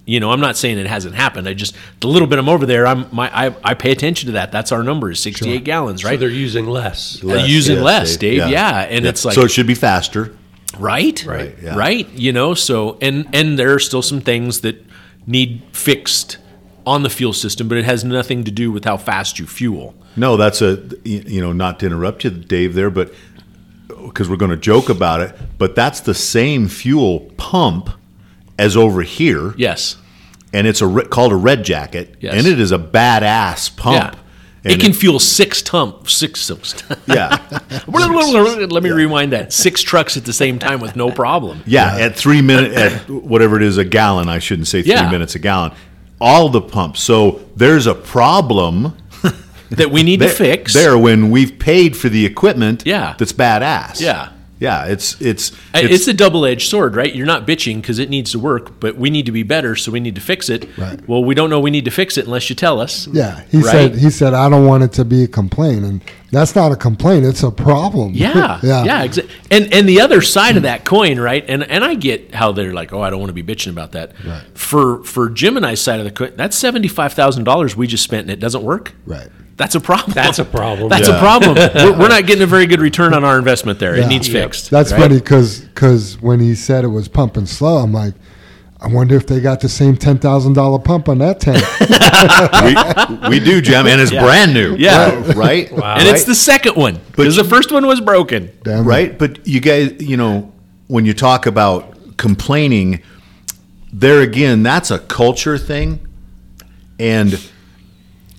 You 0.05 0.19
know, 0.19 0.31
I'm 0.31 0.39
not 0.39 0.57
saying 0.57 0.79
it 0.79 0.87
hasn't 0.87 1.13
happened. 1.13 1.47
I 1.47 1.53
just 1.53 1.75
the 1.99 2.07
little 2.07 2.27
bit 2.27 2.39
I'm 2.39 2.49
over 2.49 2.65
there, 2.65 2.87
I'm 2.87 3.07
my 3.11 3.29
I, 3.31 3.55
I 3.63 3.73
pay 3.75 3.91
attention 3.91 4.27
to 4.27 4.31
that. 4.33 4.51
That's 4.51 4.71
our 4.71 4.81
number 4.83 5.11
is 5.11 5.19
68 5.19 5.63
gallons, 5.63 6.01
So 6.01 6.09
right? 6.09 6.19
they're 6.19 6.29
using 6.29 6.65
less. 6.65 7.23
Uh, 7.23 7.43
using 7.45 7.75
yes, 7.75 7.83
less, 7.85 8.17
Dave. 8.17 8.37
Yeah, 8.49 8.79
and 8.81 9.05
Yeah. 9.05 9.09
it's 9.09 9.23
like 9.23 9.35
so 9.35 9.41
it 9.43 9.51
should 9.51 9.67
be 9.67 9.75
faster. 9.75 10.35
Right? 10.79 11.23
Right, 11.25 11.55
yeah. 11.61 11.75
Right. 11.77 12.09
You 12.13 12.31
know, 12.31 12.53
so 12.53 12.97
and 13.01 13.27
and 13.33 13.59
there 13.59 13.73
are 13.73 13.79
still 13.79 14.01
some 14.01 14.21
things 14.21 14.61
that 14.61 14.83
need 15.27 15.61
fixed 15.73 16.37
on 16.87 17.03
the 17.03 17.09
fuel 17.09 17.33
system, 17.33 17.67
but 17.67 17.77
it 17.77 17.85
has 17.85 18.03
nothing 18.03 18.43
to 18.45 18.51
do 18.51 18.71
with 18.71 18.85
how 18.85 18.97
fast 18.97 19.37
you 19.39 19.45
fuel. 19.45 19.93
No, 20.15 20.37
that's 20.37 20.61
a 20.61 20.81
you 21.03 21.23
you 21.27 21.41
know 21.41 21.53
not 21.53 21.79
to 21.81 21.85
interrupt 21.85 22.23
you, 22.23 22.29
Dave. 22.31 22.73
There, 22.73 22.89
but 22.89 23.13
because 24.05 24.29
we're 24.29 24.37
going 24.37 24.51
to 24.51 24.57
joke 24.57 24.89
about 24.89 25.19
it, 25.21 25.35
but 25.57 25.75
that's 25.75 25.99
the 25.99 26.13
same 26.13 26.67
fuel 26.67 27.31
pump 27.37 27.89
as 28.57 28.75
over 28.77 29.01
here, 29.03 29.53
Yes. 29.57 29.97
and 30.53 30.65
it's 30.67 30.81
a 30.81 31.03
called 31.05 31.31
a 31.31 31.35
red 31.35 31.63
jacket, 31.63 32.15
Yes. 32.19 32.33
and 32.35 32.47
it 32.47 32.59
is 32.59 32.71
a 32.71 32.79
badass 32.79 33.75
pump. 33.75 34.13
Yeah. 34.15 34.19
And 34.63 34.73
It 34.73 34.79
can 34.81 34.91
fuel 34.93 35.19
six 35.19 35.61
tump 35.61 36.09
six. 36.09 36.41
six 36.41 36.83
yeah, 37.07 37.37
Let 37.87 38.83
me 38.83 38.89
rewind 38.91 39.31
that. 39.31 39.53
Six 39.53 39.81
trucks 39.81 40.17
at 40.17 40.25
the 40.25 40.33
same 40.33 40.59
time 40.59 40.79
with 40.81 40.95
no 40.95 41.11
problem. 41.23 41.63
yeah. 41.65 41.95
At 41.97 42.15
three 42.15 42.41
minutes, 42.41 42.75
at 42.77 43.09
whatever 43.09 43.55
it 43.55 43.63
is, 43.63 43.77
a 43.77 43.85
gallon. 43.85 44.27
I 44.27 44.39
shouldn't 44.39 44.67
say 44.67 44.81
three 44.81 44.91
Yeah. 44.91 45.09
minutes 45.09 45.35
a 45.35 45.39
gallon. 45.39 45.71
All 46.19 46.49
the 46.49 46.61
pumps. 46.61 47.01
So 47.01 47.39
there's 47.55 47.87
a 47.87 47.95
problem 47.95 48.97
That 49.71 49.91
we 49.91 50.03
need 50.03 50.19
there, 50.19 50.29
to 50.29 50.35
fix. 50.35 50.73
there 50.73 50.97
when 50.97 51.29
we've 51.29 51.57
paid 51.59 51.95
for 51.95 52.09
the 52.09 52.25
equipment. 52.25 52.83
Yeah. 52.85 53.15
that's 53.17 53.31
badass. 53.33 54.01
Yeah. 54.01 54.29
Yeah. 54.59 54.85
It's 54.85 55.19
it's 55.21 55.51
Uh, 55.73 55.79
It's, 55.83 56.07
a 56.07 56.13
double-edged 56.13 56.69
sword, 56.69 56.95
right? 56.95 57.13
You're 57.13 57.25
not 57.25 57.47
bitching 57.47 57.77
because 57.81 57.99
it 57.99 58.09
needs 58.09 58.31
to 58.31 58.39
work, 58.39 58.79
but 58.79 58.95
we 58.97 59.09
need 59.09 59.25
to 59.25 59.31
be 59.31 59.43
better, 59.43 59.75
so 59.75 59.91
we 59.91 59.99
need 59.99 60.15
to 60.15 60.21
fix 60.21 60.49
it. 60.49 60.67
Right. 60.77 60.99
Well, 61.07 61.23
we 61.23 61.33
don't 61.35 61.49
know 61.49 61.59
we 61.59 61.71
need 61.71 61.85
to 61.85 61.91
fix 61.91 62.17
it 62.17 62.25
unless 62.25 62.49
you 62.49 62.55
tell 62.55 62.79
us. 62.79 63.07
Yeah, 63.07 63.43
he 63.51 63.57
Right? 63.57 63.65
said 63.71 63.95
he 63.95 64.09
said 64.09 64.33
I 64.33 64.49
don't 64.49 64.65
want 64.65 64.83
it 64.83 64.91
to 64.93 65.05
be 65.05 65.23
a 65.23 65.27
complaint, 65.27 65.85
and 65.85 66.01
that's 66.31 66.55
not 66.55 66.71
a 66.71 66.75
complaint; 66.75 67.25
it's 67.25 67.43
a 67.43 67.51
problem. 67.51 68.11
Yeah, 68.13 68.59
yeah, 68.63 68.83
yeah, 68.83 69.07
exa- 69.07 69.29
And 69.49 69.73
and 69.73 69.87
the 69.87 70.01
other 70.01 70.21
side 70.21 70.57
of 70.57 70.63
that 70.63 70.83
coin, 70.85 71.19
right? 71.19 71.43
And 71.47 71.63
and 71.63 71.83
I 71.83 71.95
get 71.95 72.35
how 72.35 72.51
they're 72.51 72.73
like, 72.73 72.91
oh, 72.93 73.01
I 73.01 73.09
don't 73.09 73.19
want 73.19 73.29
to 73.35 73.41
be 73.41 73.43
bitching 73.43 73.71
about 73.71 73.93
that. 73.93 74.13
Right. 74.25 74.43
For 74.57 75.03
for 75.03 75.29
Jim 75.29 75.57
and 75.57 75.65
I's 75.65 75.81
side 75.81 75.99
of 75.99 76.05
the 76.05 76.11
coin, 76.11 76.33
that's 76.35 76.57
seventy 76.57 76.87
five 76.87 77.13
thousand 77.13 77.45
dollars 77.45 77.75
we 77.75 77.87
just 77.87 78.03
spent 78.03 78.21
and 78.23 78.31
it 78.31 78.39
doesn't 78.39 78.63
work. 78.63 78.93
Right. 79.05 79.29
That's 79.59 79.75
a 79.75 79.79
problem. 79.81 80.13
That's 80.13 80.39
a 80.39 80.45
problem. 80.45 80.87
That's 80.89 81.09
Yeah. 81.09 81.17
a 81.17 81.19
problem. 81.19 81.55
we're, 81.75 81.99
we're 81.99 82.07
not 82.07 82.25
getting 82.25 82.41
a 82.43 82.47
very 82.47 82.65
good 82.65 82.79
return 82.81 83.13
on 83.13 83.23
our 83.25 83.37
investment 83.37 83.77
there. 83.77 83.93
It 83.95 84.07
needs 84.07 84.27
Yep. 84.29 84.43
fixed. 84.45 84.69
That's 84.71 84.91
right? 84.93 85.01
funny 85.01 85.15
because 85.19 85.59
because 85.59 86.19
when 86.21 86.39
he 86.39 86.55
said 86.55 86.85
it 86.85 86.87
was 86.87 87.09
pumping 87.09 87.45
slow, 87.45 87.77
I'm 87.77 87.91
like, 87.93 88.13
I 88.81 88.87
wonder 88.87 89.15
if 89.17 89.27
they 89.27 89.41
got 89.41 89.59
the 89.59 89.67
same 89.67 89.97
ten 89.97 90.17
thousand 90.17 90.53
dollar 90.53 90.79
pump 90.79 91.09
on 91.09 91.17
that 91.17 91.41
tank. 91.41 91.61
we, 93.29 93.29
we 93.39 93.39
do, 93.43 93.59
Jim, 93.61 93.85
and 93.85 93.99
it's 93.99 94.11
Yeah. 94.13 94.23
brand 94.23 94.53
new. 94.53 94.75
Yeah. 94.77 95.33
right. 95.35 95.69
Wow. 95.71 95.95
And 95.99 96.07
it's 96.07 96.23
the 96.23 96.35
second 96.35 96.75
one 96.77 96.97
because 97.11 97.35
the 97.35 97.43
first 97.43 97.71
one 97.71 97.85
was 97.85 97.99
broken. 97.99 98.49
Damn 98.63 98.85
right? 98.85 99.17
But 99.19 99.45
you 99.45 99.59
guys, 99.59 99.93
you 99.99 100.15
know, 100.15 100.53
when 100.87 101.05
you 101.05 101.13
talk 101.13 101.45
about 101.45 102.15
complaining, 102.17 103.01
there 103.91 104.21
again, 104.21 104.63
that's 104.63 104.89
a 104.89 104.99
culture 104.99 105.57
thing, 105.57 105.99
and 106.97 107.33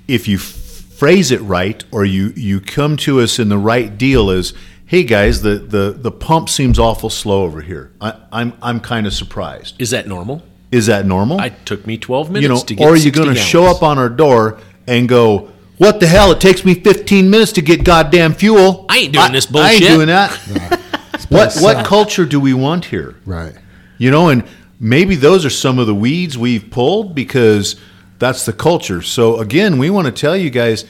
if 0.08 0.26
you 0.26 0.38
f- 0.38 0.56
phrase 1.00 1.30
it 1.30 1.40
right, 1.40 1.82
or 1.90 2.04
you 2.04 2.30
you 2.36 2.60
come 2.60 2.94
to 2.94 3.20
us 3.20 3.38
in 3.38 3.48
the 3.48 3.56
right 3.56 3.96
deal, 3.96 4.28
is 4.28 4.52
hey 4.84 5.02
guys, 5.02 5.40
the 5.40 5.54
the 5.54 5.96
the 5.96 6.12
pump 6.12 6.50
seems 6.50 6.78
awful 6.78 7.08
slow 7.08 7.42
over 7.42 7.62
here. 7.62 7.90
I, 8.02 8.20
I'm 8.30 8.52
I'm 8.60 8.80
kind 8.80 9.06
of 9.06 9.14
surprised. 9.14 9.80
Is 9.80 9.90
that 9.90 10.06
normal? 10.06 10.42
Is 10.70 10.86
that 10.86 11.06
normal? 11.06 11.40
It 11.40 11.54
took 11.64 11.86
me 11.86 11.96
twelve 11.96 12.30
minutes 12.30 12.42
you 12.42 12.48
know, 12.50 12.60
to 12.60 12.74
get. 12.74 12.86
or 12.86 12.92
are 12.92 12.96
you 12.98 13.10
going 13.10 13.34
to 13.34 13.34
show 13.34 13.64
up 13.64 13.82
on 13.82 13.96
our 13.96 14.10
door 14.10 14.60
and 14.86 15.08
go? 15.08 15.50
What 15.78 16.00
the 16.00 16.06
hell? 16.06 16.30
It 16.32 16.42
takes 16.42 16.62
me 16.62 16.74
15 16.74 17.30
minutes 17.30 17.52
to 17.52 17.62
get 17.62 17.84
goddamn 17.84 18.34
fuel. 18.34 18.84
I 18.90 18.98
ain't 18.98 19.14
doing 19.14 19.32
this 19.32 19.46
bullshit 19.46 19.66
I 19.66 19.72
ain't 19.72 19.80
bullshit." 19.80 19.96
doing 19.96 20.08
that. 20.08 20.80
what 21.30 21.56
what 21.60 21.86
culture 21.86 22.26
do 22.26 22.38
we 22.38 22.52
want 22.52 22.84
here? 22.84 23.16
right. 23.24 23.54
You 23.96 24.10
know, 24.10 24.28
and 24.28 24.44
maybe 24.78 25.14
those 25.16 25.46
are 25.46 25.50
some 25.50 25.78
of 25.78 25.86
the 25.86 25.94
weeds 25.94 26.36
we've 26.36 26.70
pulled 26.70 27.14
because 27.14 27.76
that's 28.20 28.46
the 28.46 28.52
culture. 28.52 29.02
So 29.02 29.40
again, 29.40 29.78
we 29.78 29.90
want 29.90 30.06
to 30.06 30.12
tell 30.12 30.36
you 30.36 30.50
guys, 30.50 30.84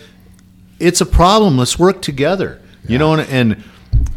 it's 0.78 1.00
a 1.00 1.06
problem. 1.06 1.56
Let's 1.56 1.78
work 1.78 2.02
together. 2.02 2.60
You 2.86 2.98
know, 2.98 3.14
and, 3.14 3.28
and 3.30 3.64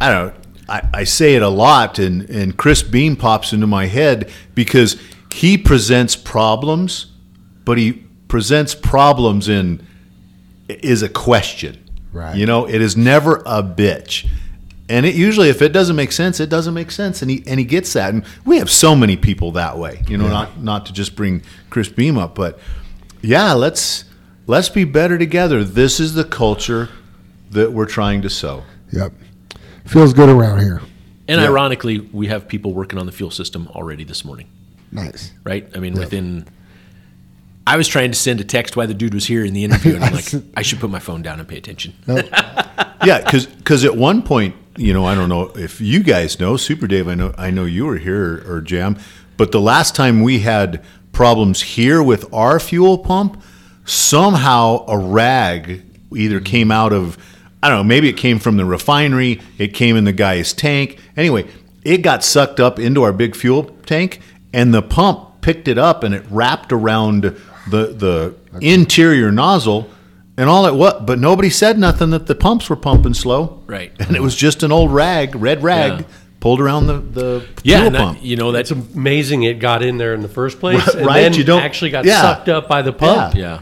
I 0.01 0.11
don't. 0.11 0.27
know, 0.27 0.41
I, 0.67 0.89
I 0.93 1.03
say 1.03 1.35
it 1.35 1.41
a 1.41 1.49
lot, 1.49 1.99
and 1.99 2.29
and 2.29 2.57
Chris 2.57 2.81
Beam 2.81 3.15
pops 3.15 3.53
into 3.53 3.67
my 3.67 3.85
head 3.85 4.31
because 4.55 4.99
he 5.31 5.57
presents 5.57 6.15
problems, 6.15 7.07
but 7.65 7.77
he 7.77 8.03
presents 8.27 8.73
problems 8.73 9.49
in 9.49 9.85
is 10.69 11.03
a 11.03 11.09
question. 11.09 11.83
Right. 12.13 12.35
You 12.37 12.45
know, 12.45 12.67
it 12.67 12.81
is 12.81 12.95
never 12.95 13.37
a 13.45 13.61
bitch. 13.61 14.27
And 14.89 15.05
it 15.05 15.15
usually, 15.15 15.49
if 15.49 15.61
it 15.61 15.69
doesn't 15.73 15.95
make 15.95 16.11
sense, 16.11 16.39
it 16.39 16.49
doesn't 16.49 16.73
make 16.73 16.91
sense, 16.91 17.21
and 17.21 17.29
he 17.29 17.43
and 17.47 17.59
he 17.59 17.65
gets 17.65 17.93
that. 17.93 18.13
And 18.13 18.25
we 18.45 18.57
have 18.57 18.69
so 18.69 18.95
many 18.95 19.17
people 19.17 19.51
that 19.53 19.77
way. 19.77 20.03
You 20.07 20.17
know, 20.17 20.27
not 20.27 20.61
not 20.61 20.85
to 20.87 20.93
just 20.93 21.15
bring 21.15 21.41
Chris 21.69 21.89
Beam 21.89 22.17
up, 22.17 22.35
but 22.35 22.59
yeah, 23.23 23.53
let's 23.53 24.05
let's 24.45 24.69
be 24.69 24.83
better 24.83 25.17
together. 25.17 25.63
This 25.63 25.99
is 25.99 26.13
the 26.13 26.23
culture 26.23 26.89
that 27.51 27.71
we're 27.73 27.85
trying 27.87 28.21
to 28.21 28.29
sow. 28.29 28.63
Yep. 28.91 29.13
Feels 29.85 30.13
good 30.13 30.29
around 30.29 30.59
here. 30.59 30.81
And 31.27 31.39
Yeah. 31.41 31.47
ironically, 31.47 31.99
we 31.99 32.27
have 32.27 32.47
people 32.47 32.73
working 32.73 32.99
on 32.99 33.05
the 33.05 33.11
fuel 33.11 33.31
system 33.31 33.67
already 33.69 34.03
this 34.03 34.23
morning. 34.25 34.47
Nice. 34.91 35.31
right? 35.43 35.67
I 35.75 35.79
mean, 35.79 35.93
within. 35.93 36.45
I 37.65 37.77
was 37.77 37.87
trying 37.87 38.11
to 38.11 38.17
send 38.17 38.41
a 38.41 38.43
text 38.43 38.75
while 38.75 38.87
the 38.87 38.93
dude 38.93 39.13
was 39.13 39.25
here 39.25 39.45
in 39.45 39.53
the 39.53 39.63
interview, 39.63 39.95
and 39.95 40.03
I'm 40.03 40.13
like, 40.19 40.25
I 40.57 40.61
should 40.63 40.79
put 40.81 40.89
my 40.89 40.99
phone 40.99 41.21
down 41.21 41.39
and 41.39 41.47
pay 41.47 41.57
attention. 41.57 41.93
Yeah, 43.05 43.19
because 43.29 43.83
at 43.83 43.97
one 43.97 44.21
point, 44.21 44.55
you 44.77 44.93
know, 44.93 45.03
I 45.05 45.13
don't 45.13 45.27
know 45.27 45.51
if 45.55 45.81
you 45.81 46.01
guys 46.03 46.39
know, 46.39 46.55
Super 46.55 46.87
Dave. 46.87 47.09
I 47.09 47.15
know 47.15 47.33
I 47.37 47.51
know 47.51 47.65
you 47.65 47.85
were 47.85 47.97
here 47.97 48.41
or, 48.47 48.55
or 48.55 48.61
Jam, 48.61 48.97
but 49.35 49.51
the 49.51 49.59
last 49.59 49.93
time 49.93 50.21
we 50.21 50.39
had 50.39 50.81
problems 51.13 51.61
here 51.61 52.03
with 52.03 52.31
our 52.33 52.59
fuel 52.59 52.97
pump, 52.97 53.41
somehow 53.85 54.85
a 54.87 54.97
rag 54.97 55.81
either 56.15 56.39
came 56.39 56.71
out 56.71 56.91
of 56.91 57.17
I 57.61 57.69
don't 57.69 57.77
know, 57.77 57.83
maybe 57.85 58.09
it 58.09 58.17
came 58.17 58.39
from 58.39 58.57
the 58.57 58.65
refinery, 58.65 59.39
it 59.57 59.73
came 59.73 59.95
in 59.95 60.03
the 60.03 60.11
guy's 60.11 60.51
tank. 60.51 60.99
Anyway, 61.15 61.47
it 61.85 61.99
got 61.99 62.21
sucked 62.21 62.59
up 62.59 62.77
into 62.77 63.03
our 63.03 63.13
big 63.13 63.37
fuel 63.37 63.63
tank, 63.85 64.19
and 64.51 64.73
the 64.73 64.81
pump 64.81 65.41
picked 65.41 65.69
it 65.69 65.77
up 65.77 66.03
and 66.03 66.13
it 66.13 66.25
wrapped 66.29 66.73
around 66.73 67.23
the 67.69 67.87
the 67.87 68.35
interior 68.59 69.31
nozzle. 69.31 69.89
And 70.35 70.49
all 70.49 70.65
it 70.65 70.73
what, 70.73 71.05
but 71.05 71.19
nobody 71.19 71.51
said 71.51 71.77
nothing 71.77 72.09
that 72.09 72.25
the 72.25 72.33
pumps 72.33 72.67
were 72.67 72.75
pumping 72.75 73.13
slow, 73.13 73.61
Right. 73.67 73.91
And 73.99 74.15
it 74.15 74.21
was 74.21 74.35
just 74.35 74.63
an 74.63 74.71
old 74.71 74.91
rag, 74.91 75.35
red 75.35 75.61
rag, 75.61 75.99
Yeah. 76.01 76.05
Pulled 76.43 76.59
around 76.59 76.87
the 76.87 76.99
the 76.99 77.45
Yeah, 77.63 77.77
fuel 77.77 77.87
and 77.87 77.95
that- 77.95 77.99
pump. 77.99 78.19
you 78.21 78.35
know 78.35 78.51
that's 78.51 78.69
amazing 78.71 79.43
it 79.43 79.59
got 79.59 79.81
in 79.81 79.97
there 79.97 80.13
in 80.13 80.21
the 80.21 80.27
first 80.27 80.59
place, 80.59 80.79
Right, 80.85 80.95
and 80.95 81.05
right, 81.07 81.21
then 81.21 81.33
you 81.35 81.45
don't- 81.45 81.61
actually 81.63 81.91
got 81.91 82.03
yeah. 82.03 82.21
sucked 82.21 82.49
up 82.49 82.67
by 82.67 82.81
the 82.81 82.91
pump. 82.91 83.35
yeah, 83.35 83.61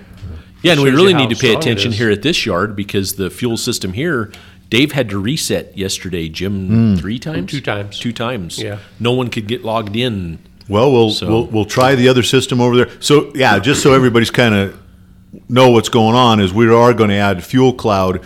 yeah, 0.64 0.72
and 0.74 0.82
we 0.82 0.90
really 0.90 1.14
need 1.14 1.30
to 1.30 1.36
pay 1.36 1.54
attention 1.54 1.92
here 1.92 2.10
at 2.10 2.24
this 2.24 2.44
yard 2.44 2.76
because 2.76 3.14
the 3.16 3.30
fuel 3.30 3.56
system 3.56 3.94
here. 3.94 4.32
Dave 4.72 4.94
had 4.94 5.10
to 5.10 5.20
reset 5.20 5.78
yesterday, 5.78 6.30
Jim, 6.30 6.68
hmm. 6.68 6.96
three 6.96 7.20
times, 7.20 7.52
Two 7.52 7.60
times. 7.60 8.00
two 8.00 8.14
times. 8.14 8.58
Yeah. 8.58 8.78
no 9.02 9.12
one 9.12 9.28
could 9.30 9.46
get 9.46 9.66
logged 9.66 9.98
in. 9.98 10.40
Well, 10.70 10.92
we'll 10.94 11.12
So- 11.12 11.28
we'll 11.28 11.46
we'll 11.48 11.66
try 11.66 11.94
the 11.96 12.08
other 12.10 12.24
system 12.24 12.60
over 12.62 12.76
there. 12.78 12.90
So 13.00 13.32
yeah, 13.36 13.60
just 13.60 13.84
so 13.84 13.94
everybody's 13.94 14.32
kind 14.32 14.56
of 14.56 14.80
know 15.50 15.70
what's 15.70 15.90
going 15.90 16.16
on 16.16 16.40
is 16.40 16.52
we 16.54 16.68
are 16.74 16.94
going 16.96 17.10
to 17.12 17.16
add 17.18 17.44
Fuel 17.44 17.74
Cloud 17.74 18.22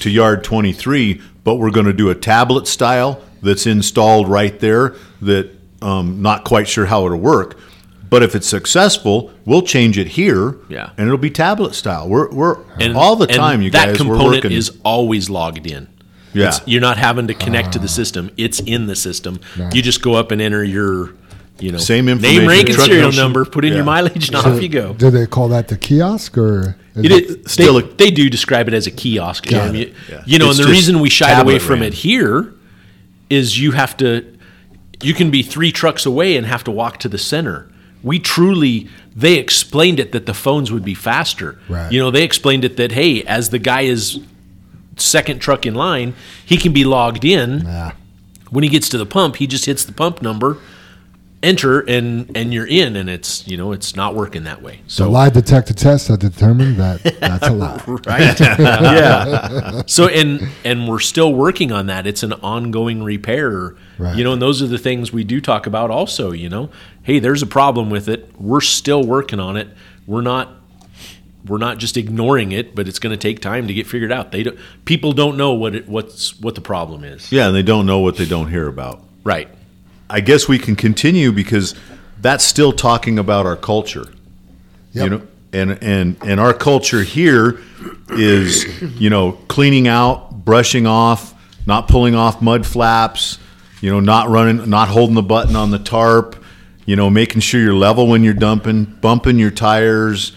to 0.00 0.08
Yard 0.08 0.44
23, 0.44 1.20
but 1.44 1.56
we're 1.56 1.70
going 1.72 1.86
to 1.86 1.92
do 1.92 2.08
a 2.10 2.14
tablet 2.14 2.66
style 2.68 3.20
that's 3.42 3.66
installed 3.66 4.28
right 4.28 4.58
there. 4.60 4.94
That 5.22 5.50
um, 5.82 6.22
not 6.22 6.44
quite 6.44 6.68
sure 6.68 6.86
how 6.86 7.06
it'll 7.06 7.18
work, 7.18 7.58
but 8.10 8.22
if 8.22 8.34
it's 8.34 8.48
successful, 8.48 9.30
we'll 9.44 9.62
change 9.62 9.98
it 9.98 10.08
here. 10.08 10.56
Yeah. 10.68 10.90
and 10.96 11.06
it'll 11.06 11.18
be 11.18 11.30
tablet 11.30 11.74
style. 11.74 12.08
We're 12.08 12.30
we're 12.30 12.58
And 12.80 12.96
all 12.96 13.16
the 13.16 13.26
and 13.28 13.36
time, 13.36 13.62
you 13.62 13.70
that 13.70 13.86
guys. 13.90 14.00
we're 14.04 14.14
component 14.16 14.44
working. 14.44 14.52
is 14.52 14.76
always 14.84 15.28
logged 15.30 15.66
in. 15.66 15.88
Yeah. 16.34 16.48
It's- 16.48 16.60
you're 16.66 16.80
not 16.80 16.98
having 16.98 17.26
to 17.28 17.34
connect 17.34 17.72
to 17.72 17.78
the 17.78 17.88
system; 17.88 18.30
it's 18.36 18.60
in 18.60 18.86
the 18.86 18.96
system. 18.96 19.40
You 19.72 19.82
just 19.82 20.02
go 20.02 20.14
up 20.14 20.30
and 20.30 20.42
enter 20.42 20.62
your, 20.62 21.14
you 21.58 21.72
know, 21.72 21.78
Same 21.78 22.08
information, 22.08 22.42
name, 22.42 22.42
information, 22.42 22.48
rank, 22.48 22.68
and 22.68 22.74
truck 22.76 22.86
serial 22.86 23.02
number. 23.12 23.22
number. 23.40 23.44
Put 23.50 23.64
in 23.64 23.70
Yeah. 23.72 23.76
your 23.76 23.84
mileage, 23.84 24.28
and 24.28 24.36
So 24.38 24.52
off 24.54 24.62
you 24.62 24.68
go. 24.68 24.92
Do 24.92 25.10
they 25.10 25.26
call 25.26 25.48
that 25.48 25.68
the 25.68 25.76
kiosk 25.78 26.36
or? 26.36 26.76
is 26.94 27.04
It 27.04 27.12
is, 27.12 27.36
Still 27.52 27.80
they, 27.80 27.86
a- 27.86 27.94
they 27.94 28.10
do 28.10 28.28
describe 28.28 28.68
it 28.68 28.74
as 28.74 28.86
a 28.86 28.90
kiosk. 28.90 29.46
Got 29.46 29.66
Jim. 29.68 29.74
it. 29.76 29.78
You, 29.88 29.94
Yeah. 30.10 30.22
you 30.26 30.38
know, 30.38 30.50
It's 30.50 30.58
and 30.58 30.68
the 30.68 30.72
reason 30.72 31.00
we 31.00 31.08
shied 31.10 31.40
away 31.40 31.58
from 31.58 31.80
ran. 31.80 31.84
it 31.88 31.94
here 31.94 32.52
is 33.30 33.60
you 33.60 33.72
have 33.72 33.96
to, 33.98 34.38
you 35.02 35.14
can 35.14 35.30
be 35.30 35.42
three 35.42 35.72
trucks 35.72 36.06
away 36.06 36.36
and 36.36 36.46
have 36.46 36.64
to 36.64 36.70
walk 36.70 36.98
to 36.98 37.08
the 37.08 37.18
center. 37.18 37.70
We 38.02 38.18
truly, 38.18 38.88
they 39.14 39.34
explained 39.34 39.98
it 40.00 40.12
that 40.12 40.26
the 40.26 40.34
phones 40.34 40.70
would 40.70 40.84
be 40.84 40.94
faster. 40.94 41.58
Right. 41.68 41.90
You 41.90 41.98
know, 42.00 42.10
they 42.10 42.22
explained 42.22 42.64
it 42.64 42.76
that 42.76 42.92
hey, 42.92 43.22
as 43.24 43.50
the 43.50 43.58
guy 43.58 43.82
is 43.82 44.20
second 44.96 45.40
truck 45.40 45.66
in 45.66 45.74
line, 45.74 46.14
he 46.44 46.56
can 46.56 46.72
be 46.72 46.84
logged 46.84 47.24
in. 47.24 47.64
Nah. 47.64 47.92
When 48.50 48.64
he 48.64 48.70
gets 48.70 48.88
to 48.90 48.98
the 48.98 49.06
pump, 49.06 49.36
he 49.36 49.46
just 49.46 49.66
hits 49.66 49.84
the 49.84 49.92
pump 49.92 50.22
number, 50.22 50.58
enter 51.42 51.80
and 51.80 52.36
and 52.36 52.52
you're 52.52 52.66
in 52.66 52.96
and 52.96 53.08
it's 53.08 53.46
you 53.46 53.56
know 53.56 53.70
it's 53.72 53.94
not 53.94 54.14
working 54.14 54.44
that 54.44 54.60
way. 54.60 54.80
The 54.86 54.90
so 54.90 55.10
lie 55.10 55.30
detector 55.30 55.72
tests 55.72 56.08
have 56.08 56.18
determined 56.18 56.76
that 56.78 57.02
that's 57.20 57.46
a 57.46 57.52
lie. 57.52 57.82
right. 58.06 58.38
Yeah. 58.88 59.82
So 59.86 60.08
and 60.08 60.48
and 60.64 60.88
we're 60.88 60.98
still 60.98 61.32
working 61.32 61.70
on 61.70 61.86
that. 61.86 62.06
It's 62.06 62.22
an 62.22 62.32
ongoing 62.34 63.02
repair. 63.02 63.76
Right. 63.98 64.16
you 64.16 64.24
know 64.24 64.32
and 64.32 64.42
those 64.42 64.62
are 64.62 64.66
the 64.66 64.78
things 64.78 65.12
we 65.12 65.24
do 65.24 65.40
talk 65.40 65.66
about 65.66 65.90
also 65.90 66.32
you 66.32 66.48
know. 66.48 66.70
Hey 67.02 67.18
there's 67.18 67.42
a 67.42 67.46
problem 67.46 67.90
with 67.90 68.08
it. 68.08 68.30
We're 68.38 68.60
still 68.60 69.04
working 69.04 69.38
on 69.38 69.56
it. 69.56 69.68
We're 70.06 70.22
not 70.22 70.54
we're 71.46 71.58
not 71.58 71.78
just 71.78 71.96
ignoring 71.96 72.50
it 72.50 72.74
but 72.74 72.88
it's 72.88 72.98
going 72.98 73.12
to 73.12 73.16
take 73.16 73.40
time 73.40 73.68
to 73.68 73.74
get 73.74 73.86
figured 73.86 74.10
out. 74.10 74.32
They 74.32 74.42
don't 74.42 74.58
people 74.84 75.12
don't 75.12 75.36
know 75.36 75.52
what 75.52 75.76
it 75.76 75.88
what's 75.88 76.38
what 76.40 76.56
the 76.56 76.60
problem 76.60 77.04
is. 77.04 77.30
Yeah, 77.30 77.46
and 77.46 77.54
they 77.54 77.62
don't 77.62 77.86
know 77.86 78.00
what 78.00 78.16
they 78.16 78.26
don't 78.26 78.50
hear 78.50 78.66
about. 78.66 79.04
right 79.22 79.48
I 80.10 80.20
guess 80.20 80.48
we 80.48 80.58
can 80.58 80.76
continue 80.76 81.32
because 81.32 81.74
that's 82.20 82.44
still 82.44 82.72
talking 82.72 83.18
about 83.18 83.46
our 83.46 83.56
culture. 83.56 84.06
You 84.92 85.10
know, 85.10 85.22
and 85.52 85.82
and 85.82 86.16
and 86.22 86.40
our 86.40 86.54
culture 86.54 87.02
here 87.02 87.60
is, 88.10 88.66
you 89.00 89.10
know, 89.10 89.32
cleaning 89.48 89.86
out, 89.86 90.44
brushing 90.44 90.86
off, 90.86 91.34
not 91.66 91.88
pulling 91.88 92.14
off 92.14 92.42
mud 92.42 92.66
flaps, 92.66 93.38
you 93.80 93.90
know, 93.90 94.00
not 94.00 94.28
running, 94.28 94.68
not 94.68 94.88
holding 94.88 95.14
the 95.14 95.22
button 95.22 95.54
on 95.56 95.70
the 95.70 95.78
tarp, 95.78 96.42
you 96.86 96.96
know, 96.96 97.10
making 97.10 97.40
sure 97.40 97.60
you're 97.60 97.74
level 97.74 98.08
when 98.08 98.24
you're 98.24 98.34
dumping, 98.34 98.84
bumping 98.84 99.38
your 99.38 99.50
tires, 99.50 100.32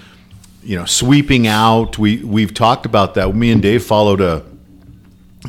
you 0.63 0.77
know, 0.77 0.85
sweeping 0.85 1.47
out. 1.47 1.97
We 1.97 2.23
we've 2.23 2.53
talked 2.53 2.85
about 2.85 3.15
that. 3.15 3.33
Me 3.33 3.51
and 3.51 3.61
Dave 3.61 3.83
followed 3.83 4.21
a 4.21 4.43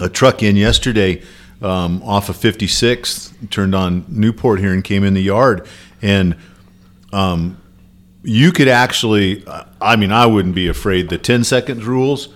a 0.01 0.09
truck 0.09 0.43
in 0.43 0.57
yesterday 0.57 1.23
um, 1.63 2.03
off 2.03 2.29
of 2.29 2.37
56th, 2.37 3.51
turned 3.51 3.75
on 3.75 4.05
Newport 4.09 4.61
here 4.61 4.73
and 4.73 4.83
came 4.83 5.05
in 5.05 5.15
the 5.15 5.23
yard. 5.23 5.67
And 6.01 6.37
um, 7.13 7.61
you 8.23 8.53
could 8.53 8.69
actually, 8.69 9.45
I 9.81 9.97
mean, 9.97 10.13
I 10.13 10.27
wouldn't 10.27 10.55
be 10.55 10.69
afraid. 10.69 11.09
The 11.09 11.19
10 11.19 11.45
seconds 11.45 11.85
rules, 11.85 12.29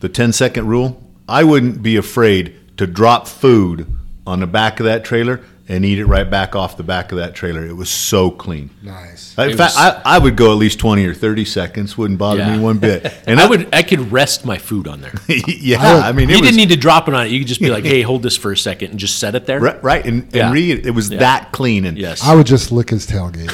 the 0.00 0.08
10 0.08 0.32
second 0.32 0.66
rule, 0.68 1.02
I 1.28 1.44
wouldn't 1.44 1.82
be 1.82 1.96
afraid 1.96 2.54
to 2.76 2.86
drop 2.86 3.26
food 3.26 3.86
on 4.26 4.40
the 4.40 4.46
back 4.46 4.80
of 4.80 4.86
that 4.86 5.04
trailer 5.04 5.40
and 5.66 5.82
eat 5.82 5.98
it 5.98 6.04
right 6.04 6.28
back 6.28 6.54
off 6.54 6.76
the 6.76 6.82
back 6.82 7.10
of 7.10 7.16
that 7.16 7.34
trailer. 7.34 7.64
It 7.64 7.72
was 7.72 7.88
so 7.88 8.30
clean. 8.30 8.68
Nice. 8.82 9.34
In 9.38 9.44
It 9.50 9.56
fact, 9.56 9.74
was- 9.74 9.76
I, 9.76 10.02
I 10.04 10.18
would 10.18 10.36
go 10.36 10.52
at 10.52 10.58
least 10.58 10.78
20 10.78 11.06
or 11.06 11.14
30 11.14 11.44
seconds. 11.46 11.96
Wouldn't 11.96 12.18
bother 12.18 12.40
Yeah. 12.40 12.56
me 12.56 12.62
one 12.62 12.76
bit. 12.78 13.04
and 13.04 13.14
And 13.26 13.40
i 13.40 13.48
would 13.48 13.74
i 13.74 13.82
could 13.82 14.12
rest 14.12 14.44
my 14.44 14.58
food 14.58 14.86
on 14.86 15.00
there 15.00 15.12
yeah, 15.28 15.80
I 15.82 16.08
I 16.08 16.12
mean, 16.12 16.28
it 16.28 16.34
you 16.34 16.40
was, 16.40 16.50
didn't 16.50 16.58
need 16.58 16.68
to 16.68 16.76
drop 16.76 17.08
it 17.08 17.14
on 17.14 17.26
it 17.26 17.30
you 17.30 17.38
could 17.40 17.48
just 17.48 17.60
be 17.62 17.70
like 17.70 17.84
hey 17.92 18.02
hold 18.02 18.22
this 18.22 18.36
for 18.36 18.52
a 18.52 18.56
second 18.56 18.90
and 18.90 18.98
just 19.00 19.18
set 19.18 19.34
it 19.34 19.46
there 19.46 19.58
Right, 19.60 19.82
right, 19.82 20.04
and, 20.04 20.24
and 20.24 20.34
Yeah. 20.34 20.52
read 20.52 20.80
it. 20.80 20.86
It 20.86 20.90
was 20.90 21.10
Yeah. 21.10 21.20
that 21.20 21.52
clean, 21.52 21.86
and 21.86 21.96
yes 21.96 22.22
I 22.22 22.34
would 22.34 22.46
just 22.46 22.70
lick 22.70 22.90
his 22.90 23.06
tailgate. 23.06 23.50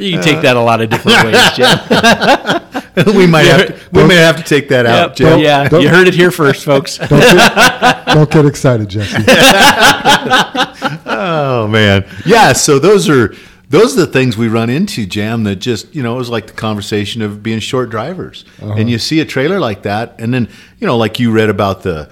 you 0.00 0.12
can 0.12 0.22
take 0.22 0.40
that 0.42 0.56
a 0.56 0.60
lot 0.60 0.80
of 0.80 0.88
different 0.90 1.22
ways 1.24 1.50
Jim. 1.54 2.62
we 3.06 3.26
might 3.26 3.46
have 3.46 3.66
to, 3.68 3.80
we 3.92 4.06
may 4.06 4.16
have 4.16 4.36
to 4.36 4.42
take 4.42 4.68
that 4.68 4.84
out, 4.86 5.10
Yep. 5.10 5.16
Jim. 5.16 5.38
yeah 5.40 5.68
Don't- 5.68 5.82
you 5.82 5.88
heard 5.88 6.08
it 6.08 6.14
here 6.14 6.30
first 6.30 6.64
folks 6.64 6.98
Don't 6.98 7.08
get, 7.10 8.04
don't 8.14 8.30
get 8.30 8.46
excited, 8.46 8.88
Jesse. 8.88 9.22
Oh 11.04 11.68
man, 11.68 12.04
yeah. 12.24 12.52
So 12.52 12.78
those 12.78 13.08
are 13.08 13.34
those 13.68 13.96
are 13.96 14.00
the 14.06 14.12
things 14.12 14.36
we 14.36 14.48
run 14.48 14.68
into, 14.70 15.06
Jam. 15.06 15.44
That 15.44 15.56
just 15.56 15.94
you 15.94 16.02
know 16.02 16.14
it 16.14 16.18
was 16.18 16.28
like 16.30 16.46
the 16.46 16.52
conversation 16.52 17.22
of 17.22 17.42
being 17.42 17.60
short 17.60 17.90
drivers, 17.90 18.44
uh-huh. 18.60 18.74
and 18.74 18.90
you 18.90 18.98
see 18.98 19.20
a 19.20 19.24
trailer 19.24 19.60
like 19.60 19.82
that, 19.82 20.16
and 20.18 20.32
then 20.34 20.48
you 20.78 20.86
know 20.86 20.96
like 20.96 21.20
you 21.20 21.30
read 21.30 21.48
about 21.50 21.82
the 21.82 22.10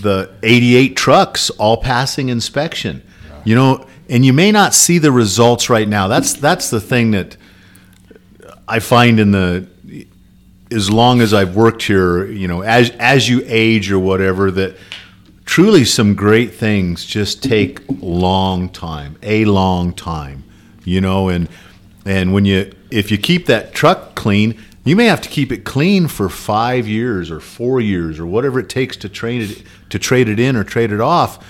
the 0.00 0.30
88 0.42 0.96
trucks 0.96 1.50
all 1.50 1.76
passing 1.78 2.28
inspection, 2.28 3.02
you 3.44 3.54
know, 3.54 3.86
and 4.08 4.24
you 4.24 4.32
may 4.32 4.50
not 4.52 4.74
see 4.74 4.98
the 4.98 5.12
results 5.12 5.70
right 5.70 5.88
now. 5.88 6.08
That's 6.08 6.34
that's 6.34 6.68
the 6.70 6.80
thing 6.80 7.12
that 7.12 7.36
I 8.68 8.78
find 8.80 9.18
in 9.20 9.30
the 9.32 9.66
as 10.72 10.90
long 10.90 11.20
as 11.20 11.32
I've 11.34 11.54
worked 11.54 11.82
here, 11.82 12.26
you 12.26 12.48
know, 12.48 12.62
as 12.62 12.90
as 12.98 13.28
you 13.28 13.42
age 13.46 13.90
or 13.92 13.98
whatever, 13.98 14.50
that 14.50 14.76
truly 15.44 15.84
some 15.84 16.14
great 16.14 16.54
things 16.54 17.04
just 17.04 17.42
take 17.42 17.80
long 18.00 18.68
time, 18.68 19.16
a 19.22 19.44
long 19.44 19.92
time, 19.92 20.44
you 20.84 21.00
know, 21.00 21.28
and 21.28 21.48
and 22.04 22.32
when 22.32 22.44
you 22.44 22.72
if 22.90 23.10
you 23.10 23.18
keep 23.18 23.46
that 23.46 23.74
truck 23.74 24.14
clean, 24.14 24.58
you 24.84 24.96
may 24.96 25.06
have 25.06 25.20
to 25.20 25.28
keep 25.28 25.52
it 25.52 25.64
clean 25.64 26.08
for 26.08 26.28
five 26.28 26.88
years 26.88 27.30
or 27.30 27.40
four 27.40 27.80
years 27.80 28.18
or 28.18 28.26
whatever 28.26 28.58
it 28.58 28.68
takes 28.68 28.96
to 28.98 29.08
train 29.08 29.42
it 29.42 29.62
to 29.90 29.98
trade 29.98 30.28
it 30.28 30.40
in 30.40 30.56
or 30.56 30.64
trade 30.64 30.92
it 30.92 31.00
off. 31.00 31.44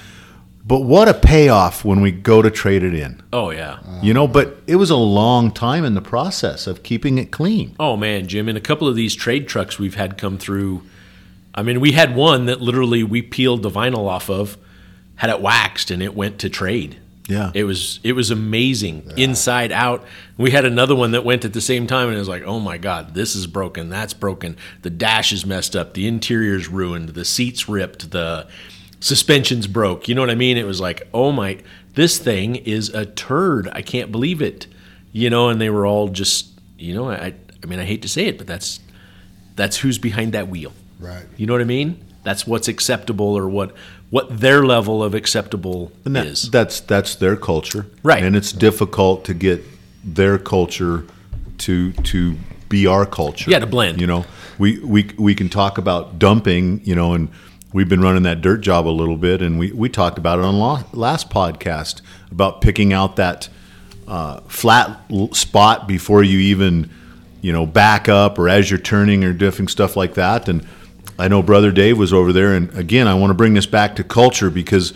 But 0.65 0.81
what 0.81 1.09
a 1.09 1.15
payoff 1.15 1.85
when 1.85 2.01
we 2.03 2.13
go 2.13 2.41
to 2.41 2.51
trade 2.51 2.83
it 2.83 2.95
in. 2.95 3.21
oh 3.33 3.51
yeah 3.51 3.79
You 4.01 4.15
know, 4.15 4.29
but 4.29 4.63
it 4.67 4.77
was 4.77 4.91
a 4.91 4.97
long 4.97 5.51
time 5.51 5.85
in 5.85 5.95
the 5.95 6.01
process 6.01 6.67
of 6.67 6.83
keeping 6.83 7.19
it 7.19 7.31
clean. 7.31 7.75
Oh 7.81 7.97
man, 7.97 8.29
Jim, 8.29 8.49
in 8.49 8.57
a 8.57 8.61
couple 8.61 8.87
of 8.89 8.95
these 8.95 9.15
trade 9.15 9.49
trucks 9.49 9.79
we've 9.79 9.97
had 9.97 10.17
come 10.17 10.39
through, 10.39 10.83
I 11.55 11.63
mean, 11.63 11.81
we 11.81 11.93
had 11.93 12.15
one 12.15 12.47
that 12.47 12.61
literally 12.61 13.03
we 13.03 13.23
peeled 13.23 13.63
the 13.63 13.71
vinyl 13.71 14.09
off 14.09 14.31
of, 14.31 14.57
had 15.17 15.31
it 15.31 15.41
waxed, 15.41 15.91
and 15.91 16.03
it 16.03 16.15
went 16.15 16.39
to 16.41 16.49
trade. 16.49 16.99
Yeah. 17.29 17.51
It 17.55 17.65
was 17.65 18.01
it 18.03 18.13
was 18.13 18.31
amazing 18.31 19.11
inside 19.17 19.71
out. 19.73 20.05
We 20.37 20.51
had 20.51 20.65
another 20.65 20.95
one 20.97 21.13
that 21.13 21.25
went 21.25 21.45
at 21.45 21.53
the 21.53 21.61
same 21.61 21.87
time, 21.87 22.09
and 22.09 22.17
it 22.17 22.21
was 22.21 22.29
like, 22.29 22.43
oh 22.45 22.59
my 22.61 22.79
god, 22.79 23.15
this 23.15 23.35
is 23.37 23.47
broken, 23.47 23.89
that's 23.89 24.15
broken, 24.15 24.57
the 24.83 24.91
dash 24.91 25.33
is 25.33 25.47
messed 25.47 25.77
up, 25.77 25.95
the 25.95 26.07
interior's 26.07 26.69
ruined, 26.69 27.11
the 27.11 27.25
seats 27.25 27.69
ripped, 27.69 28.11
the 28.11 28.49
suspensions 29.03 29.67
broke. 29.67 30.09
You 30.09 30.15
know 30.15 30.23
what 30.23 30.31
I 30.31 30.35
mean? 30.37 30.57
It 30.57 30.65
was 30.67 30.81
like, 30.81 31.09
oh 31.13 31.33
my, 31.33 31.59
this 31.95 32.19
thing 32.19 32.57
is 32.57 32.89
a 32.91 33.05
turd. 33.05 33.69
I 33.73 33.83
can't 33.83 34.11
believe 34.13 34.41
it. 34.41 34.67
You 35.13 35.29
know, 35.29 35.49
and 35.51 35.61
they 35.61 35.69
were 35.69 35.85
all 35.85 36.09
just, 36.09 36.59
you 36.79 36.95
know, 36.95 37.11
I 37.11 37.35
I 37.63 37.67
mean, 37.67 37.79
I 37.79 37.85
hate 37.85 38.03
to 38.03 38.09
say 38.09 38.27
it, 38.27 38.39
but 38.39 38.47
that's 38.47 38.81
that's 39.57 39.77
who's 39.79 39.99
behind 39.99 40.33
that 40.33 40.49
wheel. 40.49 40.73
Right. 40.99 41.25
You 41.37 41.47
know 41.47 41.53
what 41.53 41.61
I 41.61 41.65
mean? 41.67 42.03
That's 42.23 42.47
what's 42.47 42.69
acceptable 42.69 43.37
or 43.37 43.49
what 43.49 43.75
what 44.11 44.41
their 44.41 44.65
level 44.65 45.03
of 45.03 45.15
acceptable 45.15 45.91
And 46.05 46.15
that, 46.17 46.27
is. 46.27 46.51
that's 46.51 46.81
that's 46.81 47.15
their 47.17 47.37
culture, 47.37 47.87
Right. 48.03 48.23
And 48.23 48.37
it's 48.37 48.53
difficult 48.53 49.25
to 49.25 49.35
get 49.35 49.63
their 50.05 50.39
culture 50.39 51.05
to 51.59 51.93
to 51.93 52.37
be 52.69 52.87
our 52.87 53.05
culture. 53.05 53.51
Yeah, 53.51 53.59
to 53.59 53.67
blend. 53.67 54.01
You 54.01 54.07
know, 54.07 54.25
we 54.59 54.79
we 54.79 55.11
we 55.19 55.35
can 55.35 55.49
talk 55.49 55.77
about 55.79 56.19
dumping, 56.19 56.81
you 56.85 56.95
know, 56.95 57.13
and 57.13 57.29
we've 57.73 57.89
been 57.89 58.01
running 58.01 58.23
that 58.25 58.41
dirt 58.41 58.61
job 58.61 58.87
a 58.87 58.91
little 58.91 59.17
bit, 59.17 59.43
and 59.43 59.59
we 59.59 59.73
we 59.73 59.89
talked 59.89 60.19
about 60.19 60.39
it 60.39 60.45
on 60.45 60.85
last 60.93 61.31
podcast 61.31 62.01
about 62.31 62.61
picking 62.61 62.93
out 62.93 63.17
that 63.17 63.49
uh, 64.07 64.41
flat 64.43 65.01
spot 65.33 65.87
before 65.87 66.23
you 66.23 66.39
even 66.39 66.91
you 67.41 67.53
know 67.53 67.67
back 67.67 68.09
up 68.09 68.39
or 68.39 68.49
as 68.49 68.71
you're 68.71 68.79
turning 68.79 69.25
or 69.25 69.33
different 69.33 69.71
stuff 69.71 69.97
like 69.97 70.15
that 70.15 70.49
and 70.49 70.67
i 71.19 71.27
know 71.27 71.43
brother 71.43 71.73
dave 71.73 71.99
was 71.99 72.13
over 72.13 72.33
there 72.33 72.55
and 72.55 72.73
again 72.77 73.09
i 73.09 73.15
want 73.15 73.31
to 73.31 73.35
bring 73.35 73.55
this 73.55 73.67
back 73.67 73.97
to 73.97 74.05
culture 74.05 74.49
because 74.49 74.93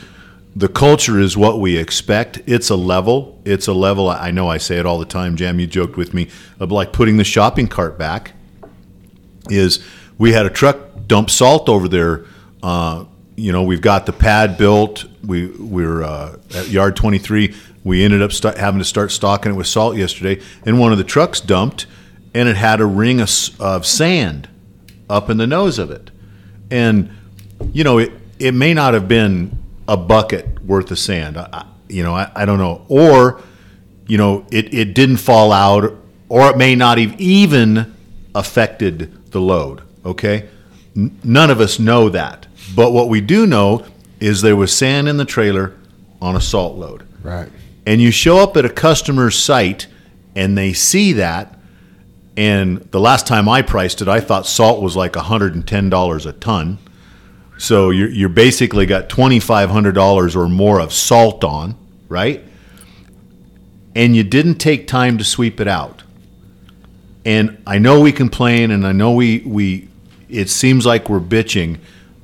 the 0.54 0.68
culture 0.68 1.18
is 1.18 1.36
what 1.36 1.58
we 1.58 1.76
expect 1.76 2.40
it's 2.46 2.70
a 2.70 2.76
level 2.76 3.40
it's 3.44 3.66
a 3.66 3.72
level 3.72 4.08
i 4.08 4.30
know 4.30 4.48
i 4.48 4.58
say 4.58 4.76
it 4.78 4.86
all 4.86 4.98
the 4.98 5.04
time 5.04 5.34
jam 5.34 5.58
you 5.58 5.66
joked 5.66 5.96
with 5.96 6.14
me 6.14 6.28
of 6.60 6.70
like 6.70 6.92
putting 6.92 7.16
the 7.16 7.24
shopping 7.24 7.66
cart 7.66 7.98
back 7.98 8.32
is 9.50 9.84
we 10.18 10.32
had 10.32 10.46
a 10.46 10.50
truck 10.50 10.78
dump 11.06 11.30
salt 11.30 11.68
over 11.68 11.88
there. 11.88 12.24
Uh, 12.66 13.05
you 13.37 13.52
know, 13.52 13.62
we've 13.62 13.81
got 13.81 14.07
the 14.07 14.12
pad 14.12 14.59
built. 14.59 15.05
We 15.24 15.46
we're 15.46 16.02
uh, 16.02 16.37
at 16.52 16.68
yard 16.68 16.96
23. 16.96 17.55
We 17.85 18.02
ended 18.02 18.22
up 18.22 18.33
st- 18.33 18.57
having 18.57 18.81
to 18.81 18.85
start 18.85 19.12
stocking 19.12 19.52
it 19.52 19.55
with 19.55 19.68
salt 19.68 19.96
yesterday, 19.96 20.42
and 20.64 20.81
one 20.81 20.90
of 20.90 20.98
the 20.98 21.05
trucks 21.05 21.40
dumped, 21.40 21.87
and 22.35 22.48
it 22.48 22.57
had 22.57 22.81
a 22.81 22.87
ring 22.87 23.21
of, 23.21 23.31
of 23.60 23.87
sand 23.87 24.48
up 25.08 25.31
in 25.31 25.37
the 25.37 25.46
nose 25.46 25.79
of 25.79 25.92
it, 25.92 26.10
and 26.69 27.08
you 27.73 27.85
know 27.85 27.98
it 27.98 28.10
it 28.40 28.52
may 28.52 28.75
not 28.75 28.94
have 28.94 29.06
been 29.06 29.62
a 29.87 29.96
bucket 29.96 30.60
worth 30.64 30.90
of 30.90 30.98
sand. 30.98 31.38
I, 31.38 31.67
you 31.88 32.02
know, 32.02 32.17
I, 32.17 32.33
I 32.35 32.46
don't 32.46 32.58
know, 32.58 32.85
or 32.88 33.40
you 34.08 34.19
know, 34.19 34.44
it, 34.50 34.75
it 34.75 34.92
didn't 34.92 35.19
fall 35.19 35.52
out, 35.52 35.94
or 36.29 36.50
it 36.50 36.56
may 36.56 36.75
not 36.75 36.98
have 36.98 37.21
even 37.21 37.94
affected 38.35 39.31
the 39.31 39.40
load. 39.40 39.83
Okay, 40.04 40.48
N- 40.96 41.17
none 41.23 41.50
of 41.50 41.60
us 41.60 41.79
know 41.79 42.08
that, 42.08 42.46
but 42.75 42.92
what 42.92 43.08
we 43.08 43.21
do 43.21 43.46
know 43.46 43.85
is 44.21 44.42
there 44.42 44.56
was 44.56 44.75
sand 44.77 45.08
in 45.08 45.17
the 45.17 45.25
trailer 45.25 45.75
on 46.21 46.35
a 46.37 46.40
salt 46.40 46.77
load, 46.77 47.06
Right. 47.23 47.48
and 47.87 48.00
you 48.00 48.10
show 48.10 48.38
up 48.38 48.56
at 48.56 48.64
a 48.64 48.71
customer's 48.71 49.38
site 49.38 49.87
and 50.35 50.56
they 50.56 50.73
see 50.73 51.12
that. 51.14 51.52
And 52.37 52.79
the 52.90 53.00
last 53.00 53.27
time 53.27 53.48
I 53.48 53.62
priced 53.62 54.02
it, 54.02 54.08
I 54.08 54.21
thought 54.21 54.46
salt 54.46 54.83
was 54.83 54.94
like 54.96 55.12
$110 55.12 56.27
a 56.27 56.33
ton. 56.33 56.79
So 57.58 57.88
you're, 57.90 58.10
you're 58.10 58.29
basically 58.29 58.85
got 58.85 59.08
$2,500 59.08 60.37
or 60.37 60.48
more 60.48 60.79
of 60.81 60.92
salt 60.92 61.42
on, 61.44 61.75
right? 62.08 62.44
And 63.94 64.14
you 64.14 64.23
didn't 64.23 64.56
take 64.56 64.87
time 64.87 65.17
to 65.17 65.25
sweep 65.25 65.60
it 65.60 65.69
out. 65.69 66.02
And 67.25 67.60
I 67.67 67.79
know 67.79 68.00
we 68.00 68.12
complain 68.12 68.71
and 68.71 68.87
I 68.87 68.92
know 68.92 69.12
we, 69.12 69.38
we 69.40 69.88
it 70.29 70.50
seems 70.50 70.85
like 70.85 71.08
we're 71.08 71.21
bitching, 71.21 71.79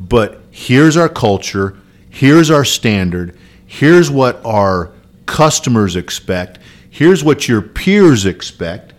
but 0.09 0.41
here's 0.51 0.97
our 0.97 1.09
culture, 1.09 1.77
here's 2.11 2.51
our 2.51 2.65
standard, 2.65 3.37
Here's 3.73 4.11
what 4.11 4.39
our 4.45 4.93
customers 5.25 5.97
expect. 5.97 6.59
Here's 6.91 7.25
what 7.25 7.49
your 7.49 7.63
peers 7.63 8.27
expect. 8.27 8.93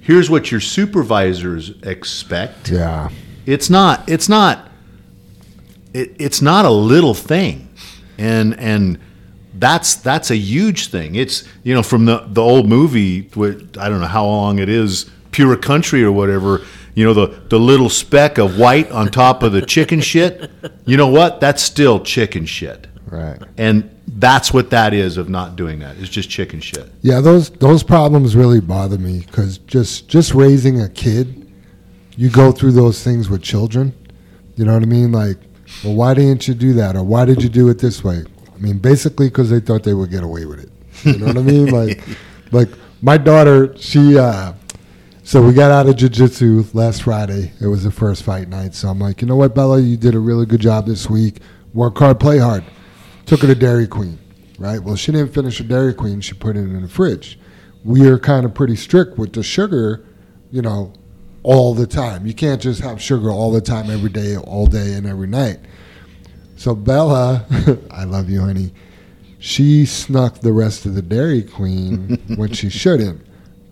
Here's 0.00 0.30
what 0.30 0.50
your 0.50 0.62
supervisors 0.62 1.74
expect. 1.82 2.70
Yeah. 2.70 3.10
It's 3.44 3.68
not. 3.68 4.08
It's 4.08 4.26
not. 4.26 4.70
It, 5.92 6.16
it's 6.18 6.40
not 6.40 6.64
a 6.64 6.70
little 6.70 7.12
thing, 7.12 7.68
and 8.16 8.58
and 8.58 8.98
that's 9.52 9.96
that's 9.96 10.30
a 10.30 10.36
huge 10.36 10.86
thing. 10.86 11.16
It's 11.16 11.46
you 11.62 11.74
know 11.74 11.82
from 11.82 12.06
the 12.06 12.24
the 12.26 12.40
old 12.40 12.66
movie. 12.66 13.28
I 13.78 13.90
don't 13.90 14.00
know 14.00 14.06
how 14.06 14.24
long 14.24 14.58
it 14.58 14.70
is. 14.70 15.10
Pure 15.32 15.58
Country 15.58 16.02
or 16.02 16.12
whatever. 16.12 16.62
You 16.94 17.04
know 17.04 17.14
the 17.14 17.26
the 17.48 17.58
little 17.58 17.88
speck 17.88 18.38
of 18.38 18.58
white 18.58 18.90
on 18.90 19.08
top 19.08 19.42
of 19.42 19.52
the 19.52 19.62
chicken 19.62 20.00
shit. 20.00 20.50
You 20.86 20.96
know 20.96 21.08
what? 21.08 21.40
That's 21.40 21.62
still 21.62 22.00
chicken 22.00 22.46
shit. 22.46 22.86
Right. 23.06 23.38
And 23.58 23.90
that's 24.06 24.52
what 24.52 24.70
that 24.70 24.94
is 24.94 25.16
of 25.16 25.28
not 25.28 25.56
doing 25.56 25.80
that. 25.80 25.96
It's 25.98 26.08
just 26.08 26.30
chicken 26.30 26.60
shit. 26.60 26.90
Yeah, 27.02 27.20
those 27.20 27.50
those 27.50 27.82
problems 27.82 28.36
really 28.36 28.60
bother 28.60 28.98
me 28.98 29.20
because 29.20 29.58
just 29.58 30.08
just 30.08 30.34
raising 30.34 30.80
a 30.80 30.88
kid, 30.88 31.50
you 32.16 32.30
go 32.30 32.52
through 32.52 32.72
those 32.72 33.02
things 33.02 33.28
with 33.28 33.42
children. 33.42 33.92
You 34.56 34.64
know 34.64 34.74
what 34.74 34.82
I 34.82 34.86
mean? 34.86 35.10
Like, 35.10 35.38
well, 35.82 35.94
why 35.94 36.14
didn't 36.14 36.46
you 36.46 36.54
do 36.54 36.74
that, 36.74 36.96
or 36.96 37.02
why 37.02 37.24
did 37.24 37.42
you 37.42 37.48
do 37.48 37.68
it 37.68 37.78
this 37.78 38.04
way? 38.04 38.22
I 38.54 38.58
mean, 38.58 38.78
basically 38.78 39.28
because 39.28 39.50
they 39.50 39.60
thought 39.60 39.82
they 39.82 39.94
would 39.94 40.10
get 40.10 40.22
away 40.22 40.46
with 40.46 40.60
it. 40.60 40.70
You 41.04 41.18
know 41.18 41.26
what 41.26 41.38
I 41.38 41.42
mean? 41.42 41.66
Like, 41.66 42.00
like 42.52 42.68
my 43.02 43.16
daughter, 43.16 43.76
she. 43.76 44.16
Uh, 44.16 44.52
so 45.26 45.40
we 45.40 45.54
got 45.54 45.70
out 45.70 45.88
of 45.88 45.96
jiu-jitsu 45.96 46.66
last 46.74 47.04
Friday. 47.04 47.50
It 47.58 47.66
was 47.66 47.82
the 47.82 47.90
first 47.90 48.22
fight 48.22 48.46
night. 48.46 48.74
So 48.74 48.88
I'm 48.88 48.98
like, 48.98 49.22
you 49.22 49.26
know 49.26 49.36
what, 49.36 49.54
Bella, 49.54 49.80
you 49.80 49.96
did 49.96 50.14
a 50.14 50.18
really 50.18 50.44
good 50.44 50.60
job 50.60 50.84
this 50.84 51.08
week. 51.08 51.38
Work 51.72 51.96
hard, 51.96 52.20
play 52.20 52.36
hard. 52.36 52.62
Took 53.24 53.40
her 53.40 53.46
to 53.46 53.54
Dairy 53.54 53.86
Queen, 53.86 54.18
right? 54.58 54.78
Well, 54.80 54.96
she 54.96 55.12
didn't 55.12 55.32
finish 55.32 55.56
her 55.56 55.64
Dairy 55.64 55.94
Queen. 55.94 56.20
She 56.20 56.34
put 56.34 56.58
it 56.58 56.60
in 56.60 56.82
the 56.82 56.88
fridge. 56.88 57.38
We 57.84 58.06
are 58.06 58.18
kind 58.18 58.44
of 58.44 58.52
pretty 58.52 58.76
strict 58.76 59.16
with 59.16 59.32
the 59.32 59.42
sugar, 59.42 60.04
you 60.50 60.60
know, 60.60 60.92
all 61.42 61.72
the 61.72 61.86
time. 61.86 62.26
You 62.26 62.34
can't 62.34 62.60
just 62.60 62.82
have 62.82 63.00
sugar 63.00 63.30
all 63.30 63.50
the 63.50 63.62
time, 63.62 63.90
every 63.90 64.10
day, 64.10 64.36
all 64.36 64.66
day, 64.66 64.92
and 64.92 65.06
every 65.06 65.26
night. 65.26 65.58
So 66.56 66.74
Bella, 66.74 67.46
I 67.90 68.04
love 68.04 68.28
you, 68.28 68.42
honey. 68.42 68.74
She 69.38 69.86
snuck 69.86 70.40
the 70.40 70.52
rest 70.52 70.84
of 70.84 70.94
the 70.94 71.02
Dairy 71.02 71.42
Queen 71.42 72.22
when 72.36 72.52
she 72.52 72.68
shouldn't 72.68 73.23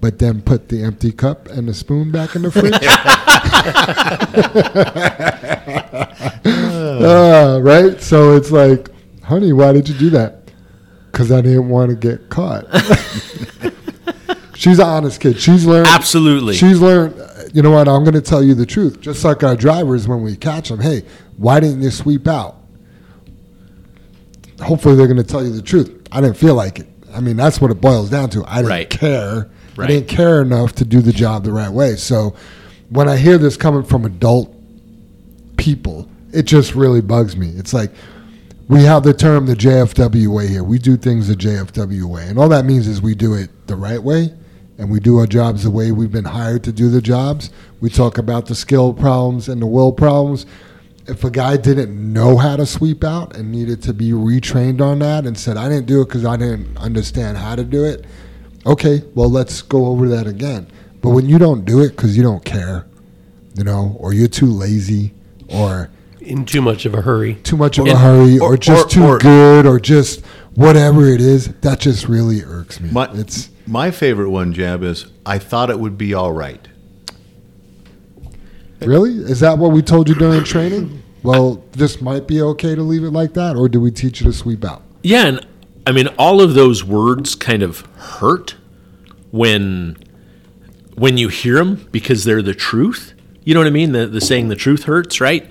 but 0.03 0.19
then 0.19 0.43
put 0.43 0.69
the 0.69 0.83
empty 0.83 1.13
cup 1.13 1.49
and 1.49 1.69
the 1.69 1.73
spoon 1.73 2.11
back 2.11 2.35
in 2.35 2.43
the 2.43 2.51
fridge. 2.51 2.75
uh, 6.45 7.61
right? 7.63 8.01
So 8.01 8.37
it's 8.37 8.51
like, 8.51 8.89
honey, 9.23 9.53
why 9.53 9.73
did 9.73 9.89
you 9.89 9.95
do 9.95 10.11
that? 10.11 10.51
Because 11.11 11.31
I 11.31 11.41
didn't 11.41 11.69
want 11.69 11.91
to 11.91 11.97
get 11.97 12.29
caught. 12.31 12.65
she's 14.57 14.81
an 14.81 14.87
honest 14.87 15.21
kid. 15.21 15.39
She's 15.39 15.65
learned. 15.65 15.87
Absolutely. 15.87 16.57
She's 16.57 16.81
learned. 16.81 17.15
You 17.55 17.63
know 17.63 17.71
what? 17.71 17.87
I'm 17.87 18.03
going 18.03 18.15
to 18.15 18.21
tell 18.21 18.43
you 18.43 18.55
the 18.55 18.67
truth. 18.67 19.01
Just 19.01 19.25
like 19.25 19.45
our 19.45 19.55
drivers, 19.55 20.09
when 20.09 20.23
we 20.23 20.35
catch 20.35 20.69
them, 20.69 20.81
hey, 20.81 21.03
why 21.37 21.61
didn't 21.61 21.81
you 21.81 21.91
sweep 21.91 22.27
out? 22.27 22.57
Hopefully, 24.61 24.97
they're 24.97 25.07
going 25.07 25.17
to 25.17 25.23
tell 25.23 25.45
you 25.45 25.53
the 25.53 25.63
truth. 25.63 26.09
I 26.11 26.21
didn't 26.21 26.39
feel 26.39 26.57
like 26.57 26.81
it. 26.81 26.89
I 27.15 27.21
mean, 27.21 27.37
that's 27.37 27.61
what 27.61 27.71
it 27.71 27.81
boils 27.81 28.11
down 28.11 28.31
to. 28.31 28.45
I 28.47 28.57
didn't 28.57 28.69
Right. 28.69 28.91
care. 28.91 29.49
Right. 29.77 29.89
I 29.89 29.93
didn't 29.93 30.09
care 30.09 30.43
enough 30.43 30.73
to 30.77 30.85
do 30.85 31.01
the 31.01 31.13
job 31.13 31.45
the 31.45 31.53
right 31.53 31.71
way. 31.71 31.97
So 31.97 32.35
when 32.91 33.09
I 33.09 33.17
hear 33.17 33.39
this 33.39 33.57
coming 33.57 33.83
from 33.83 34.05
adult 34.05 34.55
people, 35.57 36.09
it 36.33 36.43
just 36.45 36.75
really 36.75 37.01
bugs 37.01 37.37
me. 37.37 37.49
It's 37.49 37.73
like 37.73 37.91
we 38.69 38.83
have 38.85 39.03
the 39.03 39.15
term 39.15 39.47
the 39.47 39.55
JFW 39.55 40.29
way 40.29 40.49
here. 40.49 40.65
We 40.65 40.79
do 40.79 40.97
things 40.97 41.29
the 41.29 41.35
JFW 41.35 42.05
way. 42.05 42.29
And 42.29 42.39
all 42.39 42.49
that 42.51 42.65
means 42.65 42.87
is 42.87 43.03
we 43.03 43.15
do 43.15 43.35
it 43.35 43.67
the 43.67 43.77
right 43.77 44.03
way 44.03 44.33
and 44.79 44.91
we 44.91 45.01
do 45.01 45.19
our 45.19 45.27
jobs 45.27 45.65
the 45.65 45.71
way 45.71 45.93
we've 45.93 46.13
been 46.13 46.25
hired 46.25 46.65
to 46.65 46.73
do 46.73 46.91
the 46.91 47.03
jobs. 47.03 47.51
We 47.81 47.91
talk 47.91 48.19
about 48.19 48.47
the 48.47 48.55
skill 48.55 48.93
problems 48.93 49.49
and 49.49 49.61
the 49.61 49.67
will 49.67 49.93
problems. 49.93 50.47
If 51.07 51.25
a 51.25 51.31
guy 51.31 51.57
didn't 51.57 52.13
know 52.13 52.37
how 52.37 52.57
to 52.57 52.65
sweep 52.65 53.05
out 53.05 53.37
and 53.37 53.51
needed 53.53 53.83
to 53.83 53.95
be 53.95 54.11
retrained 54.11 54.81
on 54.81 55.01
that 55.01 55.27
and 55.27 55.37
said, 55.37 55.57
I 55.57 55.69
didn't 55.69 55.87
do 55.87 56.03
it 56.03 56.07
because 56.07 56.25
I 56.25 56.37
didn't 56.37 56.77
understand 56.79 57.39
how 57.39 57.57
to 57.57 57.65
do 57.65 57.85
it, 57.85 58.05
okay, 58.67 59.03
well, 59.15 59.31
let's 59.31 59.63
go 59.63 59.87
over 59.87 60.09
that 60.09 60.27
again. 60.27 60.67
But 61.01 61.11
when 61.11 61.29
you 61.29 61.39
don't 61.39 61.65
do 61.65 61.81
it 61.81 61.91
because 61.91 62.17
you 62.17 62.23
don't 62.23 62.45
care, 62.45 62.87
you 63.57 63.65
know, 63.65 63.97
or 63.99 64.13
you're 64.13 64.29
too 64.29 64.47
lazy, 64.47 65.13
or 65.49 65.91
In 66.21 66.45
too 66.45 66.63
much 66.63 66.85
of 66.87 66.95
a 66.95 67.03
hurry. 67.03 67.35
too 67.43 67.57
much 67.57 67.79
of 67.79 67.87
And- 67.87 67.95
a 67.95 67.99
hurry, 67.99 68.39
or, 68.39 68.55
or- 68.55 68.57
just 68.57 68.87
or- 68.87 68.89
too 68.89 69.05
or- 69.05 69.19
good, 69.19 69.67
or 69.67 69.81
just 69.81 70.25
whatever 70.55 71.09
it 71.09 71.21
is, 71.21 71.49
that 71.63 71.81
just 71.81 72.09
really 72.09 72.43
irks 72.45 72.81
me. 72.81 72.91
My, 72.93 73.09
it's 73.15 73.49
my 73.67 73.91
favorite 73.91 74.31
one, 74.31 74.53
Jam, 74.53 74.83
is 74.85 75.07
I 75.27 75.39
thought 75.39 75.71
it 75.71 75.81
would 75.81 75.99
be 75.99 76.15
all 76.15 76.33
right. 76.33 76.67
really 78.81 79.13
is 79.13 79.41
that 79.41 79.59
what 79.59 79.71
we 79.73 79.81
told 79.83 80.09
you 80.09 80.15
during 80.15 80.43
training? 80.45 81.03
Well, 81.23 81.63
this 81.73 82.01
might 82.01 82.27
be 82.27 82.43
okay 82.43 82.75
to 82.75 82.83
leave 82.83 83.05
it 83.05 83.13
like 83.13 83.35
that, 83.35 83.55
or 83.57 83.69
do 83.69 83.81
we 83.81 83.93
teach 83.93 84.21
you 84.21 84.27
to 84.27 84.33
sweep 84.33 84.65
out? 84.65 84.83
Yeah, 85.05 85.27
and 85.27 85.47
I 85.87 85.93
mean 85.93 86.09
all 86.19 86.41
of 86.41 86.55
those 86.55 86.85
words 86.85 87.35
kind 87.35 87.63
of 87.63 87.81
hurt 87.97 88.57
when 89.31 89.97
when 90.95 91.17
you 91.19 91.29
hear 91.29 91.57
them 91.57 91.89
because 91.91 92.25
they're 92.25 92.43
the 92.43 92.55
truth. 92.55 93.15
You 93.45 93.55
know 93.55 93.61
what 93.61 93.67
I 93.67 93.71
mean? 93.71 93.93
The 93.93 94.07
the 94.07 94.21
saying 94.21 94.49
the 94.49 94.57
truth 94.57 94.85
hurts, 94.85 95.21
right? 95.21 95.51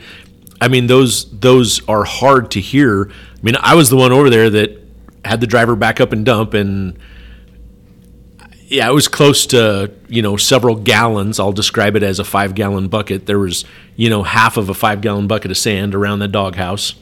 I 0.60 0.68
mean 0.68 0.88
those 0.88 1.30
those 1.40 1.88
are 1.88 2.04
hard 2.04 2.52
to 2.52 2.62
hear. 2.62 3.10
I 3.10 3.42
mean, 3.42 3.56
I 3.60 3.76
was 3.76 3.90
the 3.90 3.98
one 3.98 4.12
over 4.12 4.30
there 4.30 4.50
that 4.50 4.80
had 5.26 5.42
the 5.42 5.48
driver 5.48 5.76
back 5.76 6.00
up 6.00 6.12
and 6.12 6.26
dump 6.26 6.54
and 6.54 6.98
yeah, 8.72 8.88
it 8.88 8.94
was 8.94 9.10
close 9.10 9.48
to, 9.48 9.92
you 10.08 10.22
know, 10.22 10.38
several 10.38 10.76
gallons. 10.76 11.42
I'll 11.42 11.52
describe 11.52 11.98
it 11.98 12.04
as 12.04 12.22
a 12.22 12.24
5-gallon 12.24 12.88
bucket. 12.88 13.26
There 13.26 13.38
was, 13.38 13.66
you 13.98 14.10
know, 14.10 14.24
half 14.24 14.56
of 14.56 14.70
a 14.70 14.74
5-gallon 14.74 15.28
bucket 15.28 15.52
of 15.52 15.58
sand 15.58 15.94
around 15.94 16.20
the 16.20 16.30
doghouse 16.30 16.96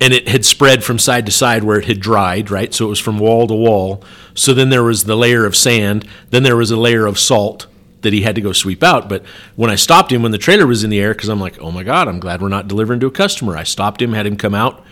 and 0.00 0.12
it 0.12 0.28
had 0.28 0.44
spread 0.44 0.84
from 0.84 0.98
side 0.98 1.26
to 1.26 1.32
side 1.32 1.64
where 1.64 1.78
it 1.78 1.86
had 1.86 2.00
dried, 2.00 2.50
right? 2.50 2.72
So 2.72 2.86
it 2.86 2.88
was 2.88 3.00
from 3.00 3.18
wall 3.18 3.46
to 3.46 3.54
wall. 3.54 4.02
So 4.34 4.54
then 4.54 4.70
there 4.70 4.84
was 4.84 5.04
the 5.04 5.16
layer 5.16 5.44
of 5.44 5.56
sand, 5.56 6.06
then 6.30 6.44
there 6.44 6.56
was 6.56 6.70
a 6.70 6.76
layer 6.76 7.06
of 7.06 7.18
salt 7.18 7.66
that 8.02 8.12
he 8.12 8.22
had 8.22 8.36
to 8.36 8.40
go 8.40 8.52
sweep 8.52 8.84
out. 8.84 9.08
But 9.08 9.24
when 9.56 9.70
I 9.70 9.74
stopped 9.74 10.12
him 10.12 10.22
when 10.22 10.30
the 10.30 10.38
trailer 10.38 10.66
was 10.66 10.84
in 10.84 10.90
the 10.90 11.00
air, 11.00 11.14
because 11.14 11.28
I'm 11.28 11.40
like, 11.40 11.60
oh 11.60 11.72
my 11.72 11.82
God, 11.82 12.06
I'm 12.06 12.20
glad 12.20 12.40
we're 12.40 12.48
not 12.48 12.68
delivering 12.68 13.00
to 13.00 13.06
a 13.06 13.10
customer. 13.10 13.56
I 13.56 13.64
stopped 13.64 14.00
him, 14.00 14.12
had 14.12 14.26
him 14.26 14.36
come 14.36 14.54
out, 14.54 14.84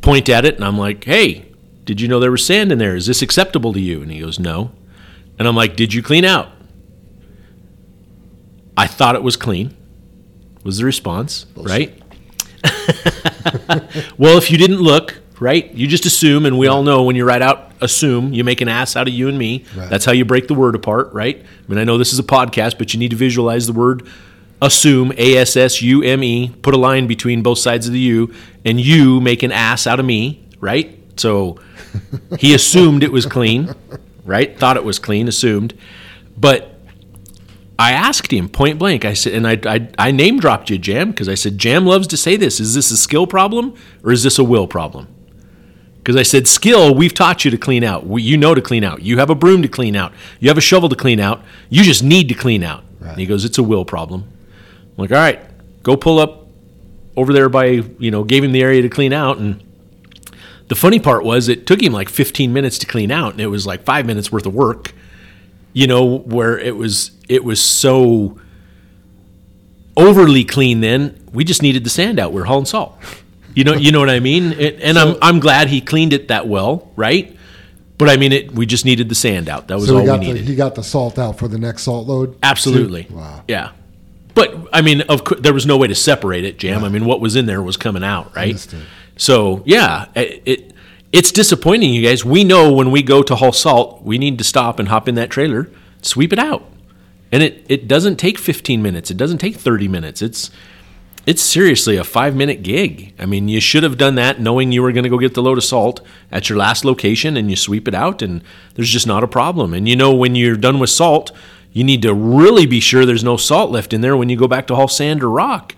point 0.00 0.28
at 0.28 0.44
it, 0.44 0.54
and 0.54 0.64
I'm 0.64 0.78
like, 0.78 1.04
hey, 1.04 1.46
did 1.84 2.00
you 2.00 2.06
know 2.06 2.20
there 2.20 2.30
was 2.30 2.46
sand 2.46 2.70
in 2.70 2.78
there? 2.78 2.94
Is 2.94 3.06
this 3.06 3.20
acceptable 3.20 3.72
to 3.72 3.80
you? 3.80 4.00
And 4.00 4.12
he 4.12 4.20
goes, 4.20 4.38
no. 4.38 4.70
And 5.38 5.48
I'm 5.48 5.56
like, 5.56 5.74
did 5.74 5.92
you 5.92 6.02
clean 6.02 6.24
out? 6.24 6.50
I 8.76 8.86
thought 8.86 9.16
it 9.16 9.22
was 9.22 9.36
clean, 9.36 9.76
was 10.62 10.78
the 10.78 10.84
response, 10.84 11.46
right? 11.56 12.00
well, 14.18 14.38
if 14.38 14.50
you 14.50 14.58
didn't 14.58 14.80
look, 14.80 15.20
right, 15.40 15.72
you 15.74 15.86
just 15.86 16.06
assume, 16.06 16.46
and 16.46 16.58
we 16.58 16.66
all 16.66 16.82
know 16.82 17.02
when 17.02 17.16
you 17.16 17.24
write 17.24 17.42
out 17.42 17.72
assume, 17.80 18.32
you 18.32 18.44
make 18.44 18.60
an 18.60 18.68
ass 18.68 18.96
out 18.96 19.08
of 19.08 19.14
you 19.14 19.28
and 19.28 19.38
me. 19.38 19.64
Right. 19.76 19.90
That's 19.90 20.04
how 20.04 20.12
you 20.12 20.24
break 20.24 20.48
the 20.48 20.54
word 20.54 20.74
apart, 20.74 21.12
right? 21.12 21.36
I 21.36 21.70
mean, 21.70 21.78
I 21.78 21.84
know 21.84 21.98
this 21.98 22.12
is 22.12 22.18
a 22.18 22.24
podcast, 22.24 22.78
but 22.78 22.94
you 22.94 23.00
need 23.00 23.10
to 23.10 23.16
visualize 23.16 23.66
the 23.66 23.72
word 23.72 24.08
assume, 24.62 25.12
A 25.16 25.36
S 25.36 25.56
S 25.56 25.82
U 25.82 26.02
M 26.02 26.22
E, 26.24 26.54
put 26.62 26.74
a 26.74 26.78
line 26.78 27.06
between 27.06 27.42
both 27.42 27.58
sides 27.58 27.86
of 27.86 27.92
the 27.92 28.00
U, 28.00 28.34
and 28.64 28.80
you 28.80 29.20
make 29.20 29.42
an 29.42 29.52
ass 29.52 29.86
out 29.86 30.00
of 30.00 30.06
me, 30.06 30.44
right? 30.60 30.98
So 31.16 31.60
he 32.38 32.54
assumed 32.54 33.02
it 33.02 33.12
was 33.12 33.26
clean, 33.26 33.74
right? 34.24 34.58
Thought 34.58 34.76
it 34.76 34.84
was 34.84 34.98
clean, 34.98 35.28
assumed. 35.28 35.78
But 36.36 36.73
I 37.78 37.92
asked 37.92 38.32
him 38.32 38.48
point 38.48 38.78
blank. 38.78 39.04
I 39.04 39.14
said, 39.14 39.34
and 39.34 39.46
I, 39.46 39.58
I, 39.66 39.88
I 39.98 40.10
name 40.10 40.38
dropped 40.38 40.70
you, 40.70 40.78
Jam, 40.78 41.10
because 41.10 41.28
I 41.28 41.34
said, 41.34 41.58
Jam 41.58 41.84
loves 41.84 42.06
to 42.08 42.16
say 42.16 42.36
this. 42.36 42.60
Is 42.60 42.74
this 42.74 42.90
a 42.90 42.96
skill 42.96 43.26
problem 43.26 43.74
or 44.02 44.12
is 44.12 44.22
this 44.22 44.38
a 44.38 44.44
will 44.44 44.68
problem? 44.68 45.08
Because 45.96 46.16
I 46.16 46.22
said, 46.22 46.46
skill, 46.46 46.94
we've 46.94 47.14
taught 47.14 47.44
you 47.44 47.50
to 47.50 47.56
clean 47.56 47.82
out. 47.82 48.06
We, 48.06 48.22
you 48.22 48.36
know 48.36 48.54
to 48.54 48.60
clean 48.60 48.84
out. 48.84 49.02
You 49.02 49.18
have 49.18 49.30
a 49.30 49.34
broom 49.34 49.62
to 49.62 49.68
clean 49.68 49.96
out. 49.96 50.12
You 50.38 50.48
have 50.48 50.58
a 50.58 50.60
shovel 50.62 50.88
to 50.90 50.96
clean 50.96 51.18
out. 51.18 51.42
You 51.70 51.82
just 51.82 52.04
need 52.04 52.28
to 52.28 52.34
clean 52.34 52.62
out. 52.62 52.84
And 53.00 53.18
he 53.18 53.26
goes, 53.26 53.44
it's 53.44 53.58
a 53.58 53.62
will 53.62 53.84
problem. 53.84 54.22
I'm 54.22 54.94
like, 54.96 55.10
all 55.10 55.18
right, 55.18 55.40
go 55.82 55.96
pull 55.96 56.18
up 56.18 56.46
over 57.16 57.32
there 57.32 57.48
by, 57.48 57.82
you 57.98 58.10
know, 58.10 58.22
gave 58.22 58.44
him 58.44 58.52
the 58.52 58.62
area 58.62 58.82
to 58.82 58.88
clean 58.88 59.12
out. 59.12 59.38
And 59.38 59.62
the 60.68 60.74
funny 60.74 61.00
part 61.00 61.24
was 61.24 61.48
it 61.48 61.66
took 61.66 61.82
him 61.82 61.92
like 61.92 62.08
15 62.08 62.52
minutes 62.52 62.78
to 62.78 62.86
clean 62.86 63.10
out. 63.10 63.32
And 63.32 63.40
it 63.40 63.46
was 63.46 63.66
like 63.66 63.84
five 63.84 64.06
minutes 64.06 64.30
worth 64.30 64.46
of 64.46 64.54
work 64.54 64.92
you 65.74 65.86
know 65.86 66.18
where 66.20 66.58
it 66.58 66.76
was 66.76 67.10
it 67.28 67.44
was 67.44 67.60
so 67.60 68.38
overly 69.96 70.44
clean 70.44 70.80
then 70.80 71.20
we 71.32 71.44
just 71.44 71.62
needed 71.62 71.84
the 71.84 71.90
sand 71.90 72.18
out. 72.18 72.32
We're 72.32 72.44
hauling 72.44 72.64
salt. 72.66 72.96
You 73.54 73.64
know 73.64 73.74
you 73.74 73.92
know 73.92 74.00
what 74.00 74.10
i 74.10 74.18
mean? 74.20 74.52
It, 74.52 74.80
and 74.80 74.98
i'm 74.98 75.16
i'm 75.22 75.38
glad 75.40 75.68
he 75.68 75.80
cleaned 75.80 76.12
it 76.12 76.28
that 76.28 76.48
well 76.48 76.90
right? 76.96 77.36
But 77.98 78.08
i 78.08 78.16
mean 78.16 78.32
it 78.32 78.50
we 78.52 78.66
just 78.66 78.84
needed 78.84 79.08
the 79.08 79.14
sand 79.14 79.48
out. 79.48 79.68
That 79.68 79.76
was 79.76 79.86
So 79.88 79.96
all 79.96 80.02
we 80.02 80.06
the, 80.08 80.16
needed. 80.18 80.44
he 80.48 80.56
got 80.56 80.74
the 80.74 80.82
salt 80.82 81.18
out 81.18 81.38
for 81.38 81.46
the 81.48 81.58
next 81.58 81.82
salt 81.82 82.06
load. 82.08 82.36
absolutely. 82.42 83.06
Wow. 83.10 83.44
yeah. 83.48 83.72
But 84.34 84.68
i 84.72 84.80
mean 84.82 85.02
of 85.02 85.22
course 85.24 85.40
there 85.40 85.54
was 85.54 85.66
no 85.66 85.76
way 85.76 85.86
to 85.88 85.94
separate 85.94 86.44
it 86.44 86.58
jam. 86.58 86.82
I 86.84 86.88
mean 86.88 87.04
what 87.04 87.20
was 87.20 87.36
in 87.36 87.46
there 87.46 87.62
was 87.62 87.76
coming 87.76 88.02
out 88.02 88.34
right? 88.34 88.48
Understood. 88.48 88.82
so 89.16 89.62
yeah 89.66 90.06
it, 90.16 90.42
it 90.46 90.73
it's 91.14 91.30
disappointing, 91.30 91.94
you 91.94 92.02
guys. 92.02 92.24
We 92.24 92.42
know 92.42 92.72
when 92.72 92.90
we 92.90 93.00
go 93.00 93.22
to 93.22 93.36
haul 93.36 93.52
salt, 93.52 94.02
we 94.02 94.18
need 94.18 94.36
to 94.38 94.44
stop 94.44 94.80
and 94.80 94.88
hop 94.88 95.08
in 95.08 95.14
that 95.14 95.30
trailer, 95.30 95.70
sweep 96.02 96.32
it 96.32 96.40
out. 96.40 96.68
And 97.30 97.40
it, 97.40 97.64
it 97.68 97.86
doesn't 97.86 98.16
take 98.16 98.36
15 98.36 98.82
minutes. 98.82 99.12
It 99.12 99.16
doesn't 99.16 99.38
take 99.38 99.54
30 99.54 99.86
minutes. 99.86 100.20
It's 100.20 100.50
it's 101.24 101.40
seriously 101.40 101.96
a 101.96 102.04
five 102.04 102.34
minute 102.34 102.64
gig. 102.64 103.14
I 103.18 103.26
mean, 103.26 103.46
you 103.46 103.60
should 103.60 103.84
have 103.84 103.96
done 103.96 104.16
that 104.16 104.40
knowing 104.40 104.72
you 104.72 104.82
were 104.82 104.90
going 104.90 105.04
to 105.04 105.08
go 105.08 105.16
get 105.18 105.34
the 105.34 105.42
load 105.42 105.56
of 105.56 105.64
salt 105.64 106.00
at 106.32 106.48
your 106.48 106.58
last 106.58 106.84
location 106.84 107.36
and 107.36 107.48
you 107.48 107.56
sweep 107.56 107.86
it 107.86 107.94
out, 107.94 108.20
and 108.20 108.42
there's 108.74 108.90
just 108.90 109.06
not 109.06 109.22
a 109.22 109.28
problem. 109.28 109.72
And 109.72 109.88
you 109.88 109.94
know, 109.94 110.12
when 110.12 110.34
you're 110.34 110.56
done 110.56 110.80
with 110.80 110.90
salt, 110.90 111.30
you 111.72 111.84
need 111.84 112.02
to 112.02 112.12
really 112.12 112.66
be 112.66 112.80
sure 112.80 113.06
there's 113.06 113.24
no 113.24 113.36
salt 113.36 113.70
left 113.70 113.92
in 113.92 114.00
there 114.00 114.16
when 114.16 114.28
you 114.28 114.36
go 114.36 114.48
back 114.48 114.66
to 114.66 114.74
haul 114.74 114.88
sand 114.88 115.22
or 115.22 115.30
rock. 115.30 115.76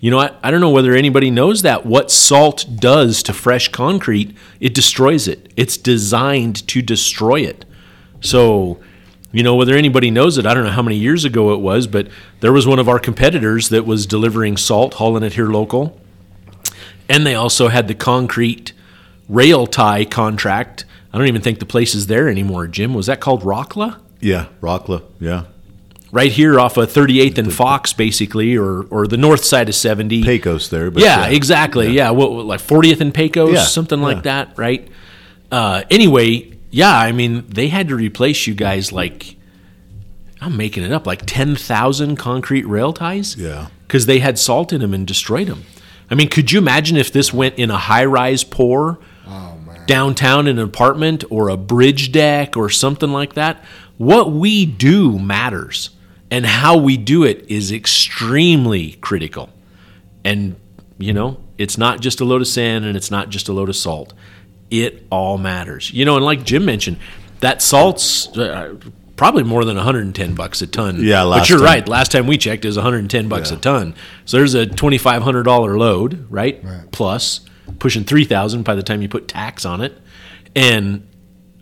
You 0.00 0.10
know, 0.12 0.20
I, 0.20 0.30
I 0.42 0.50
don't 0.50 0.60
know 0.60 0.70
whether 0.70 0.94
anybody 0.94 1.30
knows 1.30 1.62
that. 1.62 1.84
What 1.84 2.10
salt 2.10 2.66
does 2.76 3.22
to 3.24 3.32
fresh 3.32 3.68
concrete, 3.68 4.36
it 4.60 4.74
destroys 4.74 5.26
it. 5.26 5.52
It's 5.56 5.76
designed 5.76 6.66
to 6.68 6.82
destroy 6.82 7.40
it. 7.40 7.64
So, 8.20 8.78
you 9.32 9.42
know, 9.42 9.56
whether 9.56 9.74
anybody 9.74 10.10
knows 10.10 10.38
it, 10.38 10.46
I 10.46 10.54
don't 10.54 10.64
know 10.64 10.70
how 10.70 10.82
many 10.82 10.96
years 10.96 11.24
ago 11.24 11.52
it 11.52 11.60
was, 11.60 11.86
but 11.86 12.08
there 12.40 12.52
was 12.52 12.66
one 12.66 12.78
of 12.78 12.88
our 12.88 12.98
competitors 12.98 13.70
that 13.70 13.86
was 13.86 14.06
delivering 14.06 14.56
salt, 14.56 14.94
hauling 14.94 15.24
it 15.24 15.34
here 15.34 15.48
local. 15.48 16.00
And 17.08 17.26
they 17.26 17.34
also 17.34 17.68
had 17.68 17.88
the 17.88 17.94
concrete 17.94 18.72
rail 19.28 19.66
tie 19.66 20.04
contract. 20.04 20.84
I 21.12 21.18
don't 21.18 21.26
even 21.26 21.42
think 21.42 21.58
the 21.58 21.66
place 21.66 21.94
is 21.94 22.06
there 22.06 22.28
anymore, 22.28 22.66
Jim. 22.68 22.94
Was 22.94 23.06
that 23.06 23.20
called 23.20 23.42
Rocla? 23.42 24.00
Yeah, 24.20 24.46
Rocla. 24.60 25.02
Yeah. 25.18 25.44
Right 26.10 26.32
here 26.32 26.58
off 26.58 26.78
of 26.78 26.90
38th 26.90 27.36
and 27.36 27.52
Fox, 27.52 27.92
basically, 27.92 28.56
or, 28.56 28.84
or 28.84 29.06
the 29.06 29.18
north 29.18 29.44
side 29.44 29.68
of 29.68 29.74
70. 29.74 30.22
Pecos 30.22 30.70
there. 30.70 30.90
But 30.90 31.02
yeah, 31.02 31.26
exactly. 31.26 31.90
Yeah, 31.90 32.10
what, 32.10 32.32
what, 32.32 32.46
like 32.46 32.60
40th 32.60 33.02
and 33.02 33.12
Pecos, 33.12 33.52
Yeah, 33.52 33.64
something 33.64 34.00
like 34.00 34.18
yeah. 34.18 34.22
that, 34.22 34.58
right? 34.58 34.88
Uh, 35.52 35.82
anyway, 35.90 36.50
yeah, 36.70 36.96
I 36.96 37.12
mean, 37.12 37.44
they 37.48 37.68
had 37.68 37.88
to 37.88 37.96
replace 37.96 38.46
you 38.46 38.54
guys 38.54 38.90
like, 38.90 39.36
I'm 40.40 40.56
making 40.56 40.82
it 40.84 40.92
up, 40.92 41.06
like 41.06 41.22
10,000 41.26 42.16
concrete 42.16 42.66
rail 42.66 42.92
ties? 42.94 43.36
Yeah. 43.36 43.68
Because 43.86 44.06
they 44.06 44.20
had 44.20 44.38
salt 44.38 44.72
in 44.72 44.80
them 44.80 44.94
and 44.94 45.06
destroyed 45.06 45.48
them. 45.48 45.64
I 46.10 46.14
mean, 46.14 46.28
could 46.30 46.52
you 46.52 46.58
imagine 46.58 46.96
if 46.96 47.12
this 47.12 47.34
went 47.34 47.56
in 47.58 47.70
a 47.70 47.76
high 47.76 48.04
rise 48.04 48.44
pour 48.44 48.98
downtown 49.86 50.46
in 50.46 50.58
an 50.58 50.64
apartment 50.64 51.24
or 51.30 51.48
a 51.48 51.56
bridge 51.56 52.12
deck 52.12 52.56
or 52.56 52.70
something 52.70 53.10
like 53.10 53.34
that? 53.34 53.62
What 53.96 54.32
we 54.32 54.64
do 54.64 55.18
matters, 55.18 55.90
and 56.30 56.44
how 56.46 56.76
we 56.76 56.96
do 56.96 57.24
it 57.24 57.46
is 57.48 57.72
extremely 57.72 58.92
critical. 59.00 59.50
And, 60.24 60.56
you 60.98 61.12
know, 61.12 61.40
it's 61.56 61.78
not 61.78 62.00
just 62.00 62.20
a 62.20 62.24
load 62.24 62.40
of 62.40 62.46
sand 62.48 62.84
and 62.84 62.96
it's 62.96 63.10
not 63.10 63.30
just 63.30 63.48
a 63.48 63.52
load 63.52 63.68
of 63.68 63.76
salt. 63.76 64.12
It 64.70 65.06
all 65.10 65.38
matters. 65.38 65.92
You 65.92 66.04
know, 66.04 66.16
and 66.16 66.24
like 66.24 66.44
Jim 66.44 66.64
mentioned, 66.64 66.98
that 67.40 67.62
salt's 67.62 68.28
uh, 68.36 68.76
probably 69.16 69.42
more 69.44 69.64
than 69.64 69.76
110 69.76 70.34
bucks 70.34 70.60
a 70.60 70.66
ton. 70.66 71.02
Yeah, 71.02 71.24
but 71.24 71.48
you're 71.48 71.58
time. 71.58 71.64
right. 71.64 71.88
Last 71.88 72.12
time 72.12 72.26
we 72.26 72.36
checked, 72.36 72.64
it 72.64 72.68
was 72.68 72.76
110 72.76 73.28
bucks 73.28 73.50
Yeah. 73.50 73.56
a 73.56 73.60
ton. 73.60 73.94
So 74.26 74.36
there's 74.36 74.54
a 74.54 74.66
$2,500 74.66 75.78
load, 75.78 76.26
right? 76.30 76.62
Plus 76.92 77.40
pushing 77.78 78.04
3,000 78.04 78.62
by 78.64 78.74
the 78.74 78.82
time 78.82 79.02
you 79.02 79.08
put 79.08 79.28
tax 79.28 79.64
on 79.64 79.80
it, 79.80 79.96
and 80.54 81.06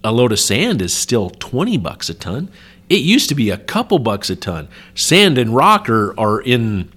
a 0.03 0.13
load 0.13 0.33
of 0.33 0.39
sand 0.41 0.81
is 0.83 0.93
still 0.93 1.31
20 1.31 1.77
bucks 1.79 2.09
a 2.09 2.15
ton. 2.15 2.49
It 2.89 3.01
used 3.01 3.29
to 3.31 3.35
be 3.35 3.51
a 3.51 3.59
couple 3.59 3.99
bucks 3.99 4.31
a 4.31 4.37
ton. 4.37 4.69
Sand 4.95 5.39
and 5.39 5.55
rock 5.55 5.89
are, 5.89 6.19
are 6.19 6.41
in 6.41 6.93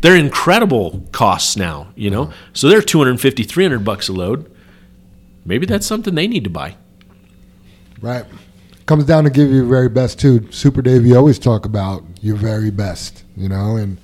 they're 0.00 0.16
incredible 0.16 1.02
costs 1.12 1.56
now, 1.56 1.88
you 1.96 2.10
know. 2.10 2.24
Uh-huh. 2.24 2.32
So 2.52 2.68
they're 2.68 2.82
250 2.82 3.42
300 3.42 3.78
bucks 3.78 4.08
a 4.08 4.12
load. 4.12 4.54
Maybe 5.46 5.64
that's 5.64 5.86
something 5.86 6.14
they 6.14 6.26
need 6.26 6.44
to 6.44 6.50
buy. 6.50 6.76
Right. 8.02 8.26
Comes 8.84 9.04
down 9.06 9.24
to 9.24 9.30
give 9.30 9.48
you 9.48 9.56
your 9.56 9.64
very 9.64 9.88
best 9.88 10.20
too. 10.20 10.50
Super 10.52 10.82
Dave, 10.82 11.06
you 11.06 11.16
always 11.16 11.38
talk 11.38 11.64
about 11.64 12.04
your 12.20 12.36
very 12.36 12.70
best, 12.70 13.24
you 13.34 13.48
know, 13.48 13.76
and 13.76 13.96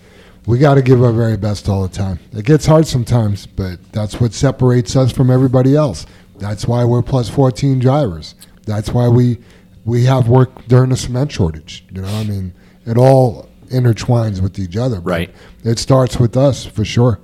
we 0.46 0.58
got 0.58 0.76
to 0.76 0.82
give 0.82 1.02
our 1.02 1.12
very 1.12 1.36
best 1.36 1.68
all 1.68 1.86
the 1.86 1.94
time. 1.94 2.18
It 2.32 2.46
gets 2.46 2.64
hard 2.64 2.86
sometimes, 2.86 3.46
but 3.46 3.78
that's 3.92 4.18
what 4.18 4.32
separates 4.32 4.96
us 4.96 5.12
from 5.12 5.30
everybody 5.30 5.76
else. 5.76 6.06
That's 6.38 6.66
why 6.66 6.84
we're 6.84 7.02
plus 7.02 7.28
14 7.28 7.78
drivers. 7.78 8.34
That's 8.64 8.88
why 8.90 9.08
we 9.08 9.38
we 9.84 10.04
have 10.04 10.28
work 10.28 10.66
during 10.66 10.90
the 10.90 10.96
cement 10.96 11.32
shortage. 11.32 11.84
You 11.92 12.02
know, 12.02 12.08
I 12.08 12.24
mean, 12.24 12.54
it 12.86 12.96
all 12.96 13.48
intertwines 13.68 14.40
with 14.40 14.58
each 14.58 14.76
other. 14.76 15.00
Right. 15.00 15.32
It 15.64 15.78
starts 15.78 16.18
with 16.18 16.36
us 16.36 16.64
for 16.64 16.84
sure. 16.84 17.20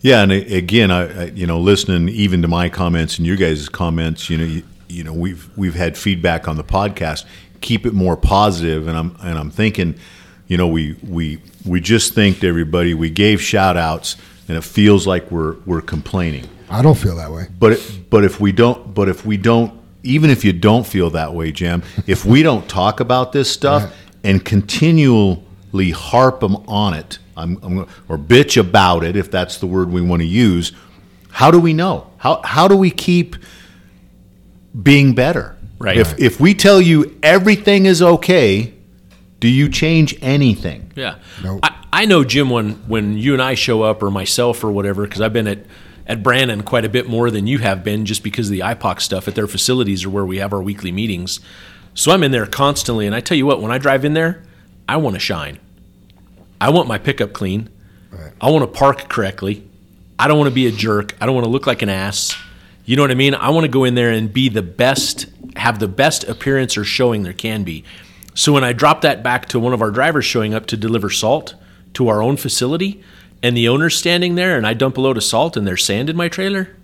Yeah, 0.00 0.22
and 0.22 0.32
again, 0.32 0.90
I, 0.90 1.22
I 1.22 1.24
you 1.26 1.46
know 1.46 1.60
listening 1.60 2.08
even 2.08 2.42
to 2.42 2.48
my 2.48 2.68
comments 2.68 3.18
and 3.18 3.26
your 3.26 3.36
guys' 3.36 3.68
comments, 3.68 4.28
you 4.28 4.36
know, 4.36 4.44
you, 4.44 4.62
you 4.88 5.04
know 5.04 5.12
we've 5.12 5.48
we've 5.56 5.76
had 5.76 5.96
feedback 5.96 6.48
on 6.48 6.56
the 6.56 6.64
podcast. 6.64 7.24
Keep 7.60 7.86
it 7.86 7.92
more 7.92 8.16
positive, 8.16 8.88
and 8.88 8.98
I'm 8.98 9.16
and 9.22 9.38
I'm 9.38 9.50
thinking, 9.50 9.94
you 10.48 10.56
know, 10.56 10.66
we 10.66 10.96
we 11.06 11.40
we 11.64 11.80
just 11.80 12.14
thanked 12.14 12.42
everybody. 12.42 12.94
We 12.94 13.10
gave 13.10 13.40
shout 13.40 13.76
outs, 13.76 14.16
and 14.48 14.56
it 14.56 14.64
feels 14.64 15.06
like 15.06 15.30
we're 15.30 15.54
we're 15.66 15.80
complaining. 15.80 16.48
I 16.68 16.82
don't 16.82 16.98
feel 16.98 17.14
that 17.16 17.30
way. 17.30 17.46
But 17.56 17.72
it, 17.74 18.10
but 18.10 18.24
if 18.24 18.40
we 18.40 18.50
don't, 18.50 18.92
but 18.92 19.08
if 19.08 19.24
we 19.24 19.36
don't, 19.36 19.78
even 20.02 20.30
if 20.30 20.44
you 20.44 20.52
don't 20.52 20.86
feel 20.86 21.10
that 21.10 21.34
way, 21.34 21.52
Jim, 21.52 21.82
if 22.06 22.24
we 22.24 22.42
don't 22.42 22.68
talk 22.68 23.00
about 23.00 23.32
this 23.32 23.50
stuff 23.50 23.84
Right. 23.84 23.92
and 24.24 24.44
continually 24.44 25.90
harp 25.94 26.40
them 26.40 26.56
on 26.68 26.94
it, 26.94 27.18
I'm, 27.36 27.58
I'm 27.62 27.78
or 28.08 28.18
bitch 28.18 28.58
about 28.60 29.04
it, 29.04 29.16
if 29.16 29.30
that's 29.30 29.58
the 29.58 29.66
word 29.66 29.90
we 29.90 30.02
want 30.02 30.20
to 30.20 30.26
use, 30.26 30.72
how 31.30 31.50
do 31.50 31.58
we 31.58 31.72
know? 31.72 32.10
How 32.18 32.42
how 32.44 32.68
do 32.68 32.76
we 32.76 32.90
keep 32.90 33.36
being 34.80 35.14
better? 35.14 35.56
Right. 35.78 35.96
If 35.96 36.18
if 36.20 36.40
we 36.40 36.54
tell 36.54 36.80
you 36.80 37.18
everything 37.22 37.86
is 37.86 38.02
okay, 38.02 38.72
do 39.40 39.48
you 39.48 39.68
change 39.68 40.16
anything? 40.22 40.92
Yeah. 40.94 41.16
Nope. 41.42 41.60
I, 41.62 41.76
I 41.94 42.04
know, 42.06 42.24
Jim, 42.24 42.48
when, 42.48 42.70
when 42.88 43.18
you 43.18 43.34
and 43.34 43.42
I 43.42 43.54
show 43.54 43.82
up, 43.82 44.02
or 44.02 44.10
myself, 44.10 44.62
or 44.64 44.70
whatever, 44.70 45.04
because 45.04 45.20
I've 45.20 45.32
been 45.34 45.46
at, 45.48 45.58
at 46.06 46.22
Brannan 46.22 46.62
quite 46.62 46.84
a 46.84 46.88
bit 46.88 47.08
more 47.08 47.30
than 47.30 47.46
you 47.46 47.58
have 47.58 47.84
been 47.84 48.04
just 48.04 48.22
because 48.22 48.48
of 48.48 48.52
the 48.52 48.60
IPOC 48.60 49.00
stuff 49.00 49.28
at 49.28 49.34
their 49.34 49.46
facilities 49.46 50.04
or 50.04 50.10
where 50.10 50.26
we 50.26 50.38
have 50.38 50.52
our 50.52 50.62
weekly 50.62 50.92
meetings. 50.92 51.40
So 51.94 52.12
I'm 52.12 52.22
in 52.22 52.32
there 52.32 52.46
constantly. 52.46 53.06
And 53.06 53.14
I 53.14 53.20
tell 53.20 53.36
you 53.36 53.46
what, 53.46 53.60
when 53.60 53.70
I 53.70 53.78
drive 53.78 54.04
in 54.04 54.14
there, 54.14 54.42
I 54.88 54.96
want 54.96 55.14
to 55.14 55.20
shine. 55.20 55.58
I 56.60 56.70
want 56.70 56.88
my 56.88 56.98
pickup 56.98 57.32
clean. 57.32 57.68
I 58.40 58.50
want 58.50 58.62
to 58.62 58.78
park 58.78 59.08
correctly. 59.08 59.66
I 60.18 60.28
don't 60.28 60.38
want 60.38 60.48
to 60.48 60.54
be 60.54 60.66
a 60.66 60.72
jerk. 60.72 61.16
I 61.20 61.26
don't 61.26 61.34
want 61.34 61.44
to 61.44 61.50
look 61.50 61.66
like 61.66 61.82
an 61.82 61.88
ass. 61.88 62.36
You 62.84 62.96
know 62.96 63.02
what 63.02 63.10
I 63.10 63.14
mean? 63.14 63.34
I 63.34 63.50
want 63.50 63.64
to 63.64 63.70
go 63.70 63.84
in 63.84 63.94
there 63.94 64.10
and 64.10 64.32
be 64.32 64.48
the 64.48 64.62
best, 64.62 65.26
have 65.56 65.78
the 65.78 65.88
best 65.88 66.24
appearance 66.24 66.76
or 66.76 66.84
showing 66.84 67.22
there 67.22 67.32
can 67.32 67.64
be. 67.64 67.84
So 68.34 68.52
when 68.52 68.64
I 68.64 68.72
drop 68.72 69.02
that 69.02 69.22
back 69.22 69.46
to 69.50 69.60
one 69.60 69.72
of 69.72 69.82
our 69.82 69.90
drivers 69.90 70.24
showing 70.24 70.54
up 70.54 70.66
to 70.66 70.76
deliver 70.76 71.10
salt 71.10 71.54
to 71.94 72.08
our 72.08 72.22
own 72.22 72.36
facility, 72.36 73.02
and 73.42 73.56
the 73.56 73.68
owner's 73.68 73.96
standing 73.96 74.34
there, 74.34 74.56
and 74.56 74.66
I 74.66 74.74
dump 74.74 74.96
a 74.96 75.00
load 75.00 75.16
of 75.16 75.24
salt 75.24 75.56
and 75.56 75.66
there's 75.66 75.84
sand 75.84 76.08
in 76.08 76.16
my 76.16 76.28
trailer, 76.28 76.76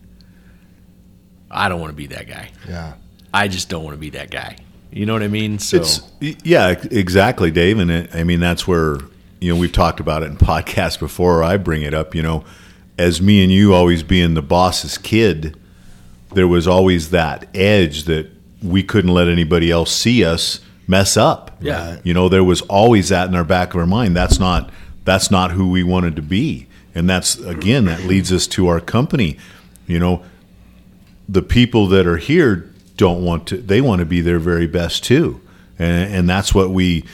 I 1.51 1.69
don't 1.69 1.81
want 1.81 1.91
to 1.91 1.97
be 1.97 2.07
that 2.09 2.29
guy. 2.29 2.51
Yeah. 2.69 2.95
I 3.33 3.49
just 3.49 3.69
don't 3.69 3.85
want 3.85 3.95
to 3.95 4.01
be 4.01 4.11
that 4.11 4.31
guy. 4.31 4.57
You 4.91 5.07
know 5.07 5.13
what 5.13 5.23
I 5.23 5.29
mean? 5.29 5.59
So 5.59 5.77
It's 5.77 6.01
yeah, 6.21 6.71
exactly, 6.91 7.51
Dave. 7.51 7.79
And 7.79 7.91
it, 7.91 8.15
I 8.15 8.25
mean 8.25 8.41
that's 8.41 8.67
where 8.67 8.99
you 9.41 9.53
know 9.53 9.61
we've 9.61 9.73
talked 9.73 10.01
about 10.01 10.23
it 10.23 10.27
in 10.27 10.37
podcasts 10.39 10.99
before. 10.99 11.43
I 11.43 11.57
bring 11.57 11.83
it 11.83 11.95
up. 11.95 12.15
You 12.15 12.23
know, 12.23 12.45
as 12.99 13.21
me 13.21 13.43
and 13.43 13.53
you 13.53 13.75
always 13.75 14.03
being 14.03 14.35
the 14.35 14.43
boss's 14.43 14.99
kid, 14.99 15.59
there 16.35 16.49
was 16.49 16.67
always 16.67 17.11
that 17.11 17.49
edge 17.55 18.05
that 18.05 18.31
we 18.63 18.83
couldn't 18.83 19.13
let 19.13 19.29
anybody 19.29 19.71
else 19.71 19.93
see 19.93 20.25
us 20.25 20.61
mess 20.87 21.17
up. 21.17 21.57
Yeah. 21.61 21.99
You 22.03 22.15
know, 22.15 22.29
there 22.29 22.43
was 22.43 22.63
always 22.63 23.11
that 23.11 23.29
in 23.29 23.35
our 23.35 23.45
back 23.45 23.75
of 23.75 23.81
our 23.81 23.87
mind. 23.87 24.17
That's 24.17 24.39
not 24.39 24.71
that's 25.09 25.31
not 25.31 25.51
who 25.53 25.71
we 25.71 25.83
wanted 25.83 26.15
to 26.17 26.23
be. 26.23 26.67
And 26.95 27.09
that's 27.09 27.39
again 27.39 27.87
that 27.87 28.05
leads 28.05 28.33
us 28.33 28.47
to 28.49 28.69
our 28.69 28.81
company. 28.81 29.39
You 29.87 29.99
know, 29.99 30.23
the 31.29 31.43
people 31.43 31.87
that 31.89 32.07
are 32.07 32.17
here 32.19 32.71
don't 32.97 33.25
want 33.25 33.47
to 33.49 33.57
they 33.57 33.81
want 33.81 34.01
to 34.01 34.07
be 34.07 34.21
their 34.21 34.39
very 34.39 34.67
best 34.67 35.05
too 35.05 35.41
and, 35.79 36.15
and 36.15 36.29
that's 36.29 36.53
what 36.53 36.71
we 36.71 37.05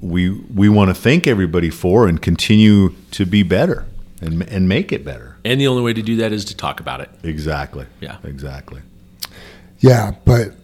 we 0.00 0.30
we 0.30 0.68
want 0.68 0.88
to 0.88 0.94
thank 0.94 1.26
everybody 1.26 1.68
for 1.68 2.08
and 2.08 2.22
continue 2.22 2.94
to 3.10 3.26
be 3.26 3.42
better 3.42 3.84
and 4.22 4.42
and 4.48 4.66
make 4.68 4.92
it 4.92 5.04
better 5.04 5.36
and 5.44 5.60
the 5.60 5.66
only 5.66 5.82
way 5.82 5.92
to 5.92 6.00
do 6.02 6.16
that 6.16 6.32
is 6.32 6.44
to 6.46 6.56
talk 6.56 6.80
about 6.80 7.00
it. 7.02 7.10
exactly 7.22 7.84
Yeah. 8.00 8.16
exactly 8.24 8.80
Yeah, 9.80 10.12
but 10.24 10.54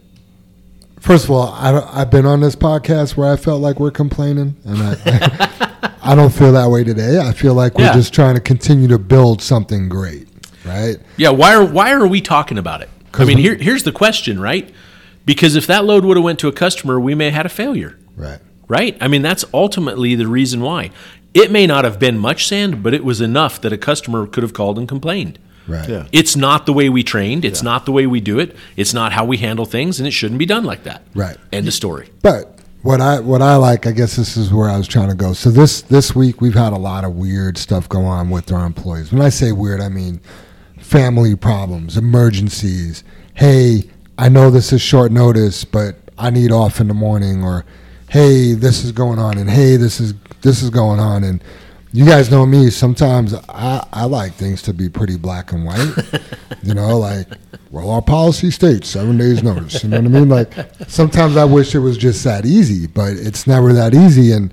first 1.00 1.24
of 1.24 1.30
all, 1.30 1.48
I 1.48 2.00
I've 2.00 2.10
been 2.10 2.24
on 2.26 2.40
this 2.40 2.56
podcast 2.56 3.16
where 3.16 3.30
I 3.30 3.36
felt 3.36 3.60
like 3.60 3.78
we're 3.78 3.90
complaining, 3.90 4.56
and 4.64 4.78
I, 4.82 5.71
I, 6.02 6.14
don't 6.14 6.32
feel 6.32 6.52
that 6.52 6.70
way 6.70 6.84
today. 6.84 7.18
I 7.20 7.32
feel 7.32 7.54
like 7.54 7.78
we're 7.78 7.84
Yeah. 7.84 7.94
just 7.94 8.12
trying 8.12 8.34
to 8.34 8.40
continue 8.40 8.88
to 8.88 8.98
build 8.98 9.40
something 9.42 9.88
great, 9.88 10.28
right? 10.64 10.96
Yeah, 11.16 11.30
why 11.30 11.54
are 11.54 11.64
why 11.64 11.92
are 11.92 12.06
we 12.06 12.20
talking 12.20 12.58
about 12.58 12.82
it? 12.82 12.88
I 13.14 13.24
mean, 13.24 13.38
here 13.38 13.54
here's 13.54 13.82
the 13.84 13.92
question, 13.92 14.40
right? 14.40 14.68
Because 15.26 15.54
if 15.54 15.66
that 15.68 15.84
load 15.84 16.04
would 16.04 16.16
have 16.16 16.24
went 16.24 16.38
to 16.40 16.48
a 16.48 16.52
customer, 16.52 16.98
we 16.98 17.14
may 17.14 17.26
have 17.26 17.34
had 17.34 17.46
a 17.46 17.50
failure, 17.50 17.96
Right. 18.16 18.38
right? 18.68 18.96
I 19.00 19.06
mean, 19.08 19.22
that's 19.22 19.44
ultimately 19.54 20.14
the 20.14 20.26
reason 20.26 20.60
why. 20.60 20.90
It 21.34 21.50
may 21.50 21.66
not 21.66 21.84
have 21.84 21.98
been 21.98 22.18
much 22.18 22.46
sand, 22.46 22.82
but 22.82 22.92
it 22.92 23.04
was 23.04 23.20
enough 23.20 23.60
that 23.60 23.72
a 23.72 23.78
customer 23.78 24.26
could 24.26 24.42
have 24.42 24.52
called 24.52 24.78
and 24.78 24.88
complained. 24.88 25.38
Right. 25.68 25.88
Yeah. 25.88 26.04
It's 26.10 26.34
not 26.36 26.66
the 26.66 26.72
way 26.72 26.88
we 26.88 27.04
trained. 27.04 27.44
It's 27.44 27.62
not 27.62 27.86
the 27.86 27.92
way 27.92 28.06
we 28.06 28.20
do 28.20 28.40
it. 28.40 28.56
It's 28.76 28.92
not 28.92 29.12
how 29.12 29.24
we 29.24 29.36
handle 29.36 29.64
things, 29.64 30.00
and 30.00 30.06
it 30.08 30.10
shouldn't 30.10 30.38
be 30.38 30.44
done 30.46 30.64
like 30.64 30.82
that. 30.82 31.02
Right. 31.14 31.36
End 31.52 31.68
of 31.68 31.72
story. 31.74 32.08
But 32.20 32.58
what 32.82 33.00
I 33.00 33.20
what 33.20 33.42
I 33.42 33.56
like, 33.56 33.86
I 33.86 33.92
guess 33.92 34.16
this 34.16 34.36
is 34.36 34.52
where 34.52 34.68
I 34.68 34.76
was 34.76 34.88
trying 34.88 35.08
to 35.08 35.14
go. 35.14 35.32
So 35.32 35.50
this 35.50 35.82
this 35.82 36.14
week 36.14 36.40
we've 36.40 36.54
had 36.54 36.72
a 36.72 36.78
lot 36.78 37.04
of 37.04 37.14
weird 37.14 37.56
stuff 37.56 37.88
go 37.88 38.02
on 38.02 38.28
with 38.28 38.52
our 38.52 38.66
employees. 38.66 39.12
When 39.12 39.22
I 39.22 39.28
say 39.28 39.52
weird, 39.52 39.80
I 39.80 39.88
mean 39.88 40.20
family 40.78 41.36
problems, 41.36 41.96
emergencies. 41.96 43.04
Hey, 43.34 43.84
I 44.18 44.28
know 44.28 44.50
this 44.50 44.72
is 44.72 44.82
short 44.82 45.12
notice, 45.12 45.64
but 45.64 45.96
I 46.18 46.30
need 46.30 46.50
off 46.52 46.80
in 46.80 46.88
the 46.88 46.94
morning 46.94 47.42
or 47.44 47.64
hey, 48.10 48.52
this 48.52 48.84
is 48.84 48.92
going 48.92 49.18
on 49.18 49.38
and 49.38 49.48
hey, 49.48 49.76
this 49.76 50.00
is 50.00 50.14
this 50.42 50.62
is 50.62 50.70
going 50.70 51.00
on 51.00 51.22
and 51.24 51.42
you 51.92 52.06
guys 52.06 52.30
know 52.30 52.46
me. 52.46 52.70
Sometimes 52.70 53.34
I, 53.48 53.86
I 53.92 54.04
like 54.06 54.32
things 54.32 54.62
to 54.62 54.72
be 54.72 54.88
pretty 54.88 55.18
black 55.18 55.52
and 55.52 55.64
white. 55.64 55.94
you 56.62 56.72
know, 56.74 56.98
like, 56.98 57.28
well, 57.70 57.90
our 57.90 58.02
policy 58.02 58.50
states 58.50 58.88
seven 58.88 59.18
days 59.18 59.42
notice. 59.42 59.82
You 59.82 59.90
know 59.90 59.98
what 59.98 60.06
I 60.06 60.08
mean? 60.08 60.28
Like, 60.28 60.52
sometimes 60.88 61.36
I 61.36 61.44
wish 61.44 61.74
it 61.74 61.80
was 61.80 61.98
just 61.98 62.24
that 62.24 62.46
easy, 62.46 62.86
but 62.86 63.12
it's 63.12 63.46
never 63.46 63.74
that 63.74 63.94
easy. 63.94 64.32
And 64.32 64.52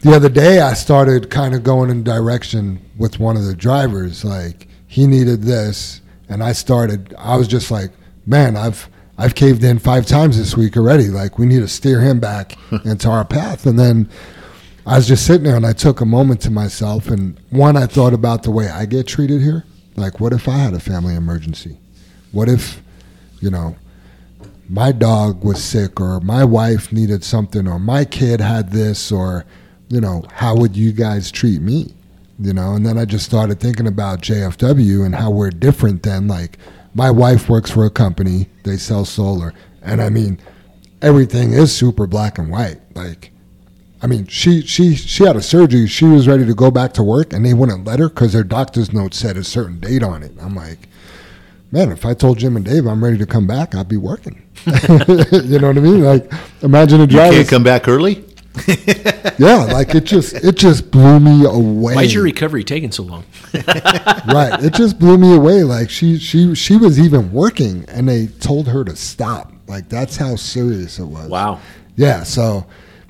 the 0.00 0.14
other 0.14 0.28
day, 0.28 0.60
I 0.60 0.74
started 0.74 1.30
kind 1.30 1.54
of 1.54 1.62
going 1.62 1.88
in 1.90 2.04
direction 2.04 2.80
with 2.98 3.18
one 3.18 3.36
of 3.36 3.44
the 3.44 3.56
drivers. 3.56 4.22
Like, 4.22 4.68
he 4.86 5.06
needed 5.06 5.42
this, 5.42 6.02
and 6.28 6.42
I 6.42 6.52
started. 6.52 7.14
I 7.18 7.36
was 7.36 7.48
just 7.48 7.70
like, 7.70 7.92
man, 8.26 8.56
I've 8.56 8.90
I've 9.16 9.34
caved 9.34 9.64
in 9.64 9.78
five 9.78 10.06
times 10.06 10.36
this 10.36 10.54
week 10.54 10.76
already. 10.76 11.08
Like, 11.08 11.38
we 11.38 11.46
need 11.46 11.60
to 11.60 11.68
steer 11.68 12.00
him 12.00 12.20
back 12.20 12.56
into 12.84 13.08
our 13.08 13.24
path, 13.24 13.64
and 13.64 13.78
then. 13.78 14.10
I 14.88 14.96
was 14.96 15.06
just 15.06 15.26
sitting 15.26 15.44
there 15.44 15.54
and 15.54 15.66
I 15.66 15.74
took 15.74 16.00
a 16.00 16.06
moment 16.06 16.40
to 16.42 16.50
myself. 16.50 17.08
And 17.08 17.38
one, 17.50 17.76
I 17.76 17.84
thought 17.84 18.14
about 18.14 18.42
the 18.42 18.50
way 18.50 18.70
I 18.70 18.86
get 18.86 19.06
treated 19.06 19.42
here. 19.42 19.64
Like, 19.96 20.18
what 20.18 20.32
if 20.32 20.48
I 20.48 20.56
had 20.56 20.72
a 20.72 20.80
family 20.80 21.14
emergency? 21.14 21.76
What 22.32 22.48
if, 22.48 22.80
you 23.40 23.50
know, 23.50 23.76
my 24.66 24.92
dog 24.92 25.44
was 25.44 25.62
sick 25.62 26.00
or 26.00 26.20
my 26.20 26.42
wife 26.42 26.90
needed 26.90 27.22
something 27.22 27.68
or 27.68 27.78
my 27.78 28.06
kid 28.06 28.40
had 28.40 28.72
this 28.72 29.12
or, 29.12 29.44
you 29.90 30.00
know, 30.00 30.24
how 30.32 30.56
would 30.56 30.74
you 30.74 30.92
guys 30.92 31.30
treat 31.30 31.60
me? 31.60 31.94
You 32.38 32.54
know, 32.54 32.72
and 32.72 32.86
then 32.86 32.96
I 32.96 33.04
just 33.04 33.26
started 33.26 33.60
thinking 33.60 33.88
about 33.88 34.22
JFW 34.22 35.04
and 35.04 35.14
how 35.14 35.30
we're 35.30 35.50
different 35.50 36.02
than 36.02 36.28
like 36.28 36.56
my 36.94 37.10
wife 37.10 37.50
works 37.50 37.70
for 37.70 37.84
a 37.84 37.90
company, 37.90 38.48
they 38.64 38.78
sell 38.78 39.04
solar. 39.04 39.52
And 39.82 40.00
I 40.00 40.08
mean, 40.08 40.40
everything 41.02 41.52
is 41.52 41.76
super 41.76 42.06
black 42.06 42.38
and 42.38 42.50
white. 42.50 42.80
Like, 42.94 43.32
I 44.00 44.06
mean, 44.06 44.26
she 44.26 44.62
she 44.62 44.94
she 44.94 45.24
had 45.24 45.36
a 45.36 45.42
surgery. 45.42 45.86
She 45.86 46.04
was 46.04 46.28
ready 46.28 46.46
to 46.46 46.54
go 46.54 46.70
back 46.70 46.92
to 46.94 47.02
work, 47.02 47.32
and 47.32 47.44
they 47.44 47.54
wouldn't 47.54 47.84
let 47.84 47.98
her 47.98 48.08
because 48.08 48.32
their 48.32 48.44
doctor's 48.44 48.92
note 48.92 49.12
said 49.12 49.36
a 49.36 49.42
certain 49.42 49.80
date 49.80 50.02
on 50.02 50.22
it. 50.22 50.32
I'm 50.40 50.54
like, 50.54 50.88
man, 51.72 51.90
if 51.90 52.06
I 52.06 52.14
told 52.14 52.38
Jim 52.38 52.56
and 52.56 52.64
Dave 52.64 52.86
I'm 52.86 53.02
ready 53.02 53.18
to 53.18 53.26
come 53.26 53.46
back, 53.46 53.74
I'd 53.74 53.88
be 53.88 53.96
working. 53.96 54.42
you 54.66 55.58
know 55.58 55.68
what 55.68 55.78
I 55.78 55.80
mean? 55.80 56.04
Like, 56.04 56.32
imagine 56.62 57.00
a 57.00 57.06
driver. 57.06 57.08
You 57.08 57.08
driver. 57.08 57.34
can't 57.36 57.48
come 57.48 57.64
back 57.64 57.88
early? 57.88 58.24
yeah, 59.38 59.68
like 59.70 59.94
it 59.94 60.04
just 60.04 60.34
it 60.34 60.56
just 60.56 60.90
blew 60.90 61.20
me 61.20 61.44
away. 61.44 61.94
Why's 61.94 62.14
your 62.14 62.24
recovery 62.24 62.64
taking 62.64 62.90
so 62.90 63.02
long? 63.02 63.24
right? 63.54 64.62
It 64.62 64.74
just 64.74 64.98
blew 64.98 65.18
me 65.18 65.34
away. 65.34 65.64
Like 65.64 65.90
she 65.90 66.18
she 66.18 66.54
she 66.54 66.76
was 66.76 66.98
even 66.98 67.32
working, 67.32 67.84
and 67.88 68.08
they 68.08 68.26
told 68.26 68.68
her 68.68 68.84
to 68.84 68.96
stop. 68.96 69.52
Like 69.66 69.88
that's 69.88 70.16
how 70.16 70.36
serious 70.36 70.98
it 70.98 71.04
was. 71.04 71.28
Wow. 71.28 71.60
Yeah, 71.96 72.22
so 72.22 72.66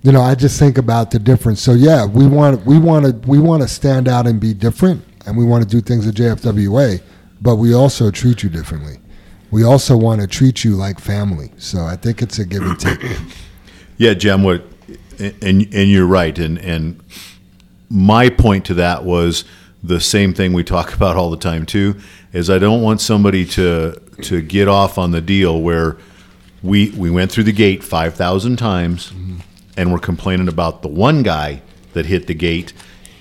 you 0.08 0.14
know, 0.14 0.22
I 0.22 0.34
just 0.34 0.58
think 0.58 0.78
about 0.78 1.10
the 1.10 1.18
difference. 1.18 1.60
So 1.60 1.74
yeah, 1.74 2.06
we 2.06 2.26
want 2.26 2.64
we 2.64 2.78
want 2.78 3.04
to 3.04 3.28
we 3.28 3.38
want 3.38 3.60
to 3.60 3.68
stand 3.68 4.08
out 4.08 4.26
and 4.26 4.40
be 4.40 4.54
different, 4.54 5.04
and 5.26 5.36
we 5.36 5.44
want 5.44 5.62
to 5.62 5.68
do 5.68 5.82
things 5.82 6.06
the 6.06 6.12
JFW 6.12 6.68
way, 6.68 7.00
but 7.42 7.56
we 7.56 7.74
also 7.74 8.10
treat 8.10 8.42
you 8.42 8.48
differently. 8.48 9.00
We 9.50 9.64
also 9.64 9.98
want 9.98 10.22
to 10.22 10.26
treat 10.26 10.64
you 10.64 10.76
like 10.76 10.98
family. 10.98 11.52
So 11.58 11.84
I 11.84 11.94
think 11.96 12.22
it's 12.22 12.38
a 12.38 12.46
give 12.46 12.62
and 12.62 12.80
take. 12.80 13.00
Yeah, 13.98 14.14
Jim. 14.14 14.44
What, 14.44 14.64
and 15.18 15.42
and 15.74 15.90
you're 15.90 16.06
right. 16.06 16.38
And 16.38 16.56
and 16.56 17.02
my 17.90 18.30
point 18.30 18.64
to 18.66 18.74
that 18.74 19.04
was 19.04 19.44
the 19.82 20.00
same 20.00 20.32
thing 20.32 20.54
we 20.54 20.64
talk 20.64 20.94
about 20.94 21.16
all 21.16 21.30
the 21.30 21.36
time 21.36 21.66
too. 21.66 21.96
Is 22.32 22.48
I 22.48 22.58
don't 22.58 22.80
want 22.80 23.02
somebody 23.02 23.44
to 23.44 24.00
to 24.22 24.40
get 24.40 24.68
off 24.68 24.96
on 24.96 25.10
the 25.10 25.20
deal 25.20 25.60
where 25.60 25.98
we 26.62 26.92
we 26.92 27.10
went 27.10 27.30
through 27.30 27.44
the 27.44 27.52
gate 27.52 27.84
five 27.84 28.14
thousand 28.14 28.56
times, 28.56 29.10
mm-hmm. 29.10 29.40
And 29.78 29.92
we're 29.92 29.98
complaining 30.00 30.48
about 30.48 30.82
the 30.82 30.88
one 30.88 31.22
guy 31.22 31.62
that 31.92 32.04
hit 32.04 32.26
the 32.26 32.34
gate, 32.34 32.72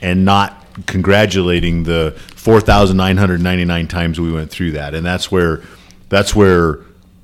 and 0.01 0.25
not 0.25 0.65
congratulating 0.87 1.83
the 1.83 2.13
four 2.35 2.59
thousand 2.59 2.97
nine 2.97 3.17
hundred 3.17 3.41
ninety 3.41 3.63
nine 3.63 3.87
times 3.87 4.19
we 4.19 4.31
went 4.31 4.51
through 4.51 4.71
that. 4.71 4.93
And 4.93 5.05
that's 5.05 5.31
where 5.31 5.61
that's 6.09 6.35
where 6.35 6.79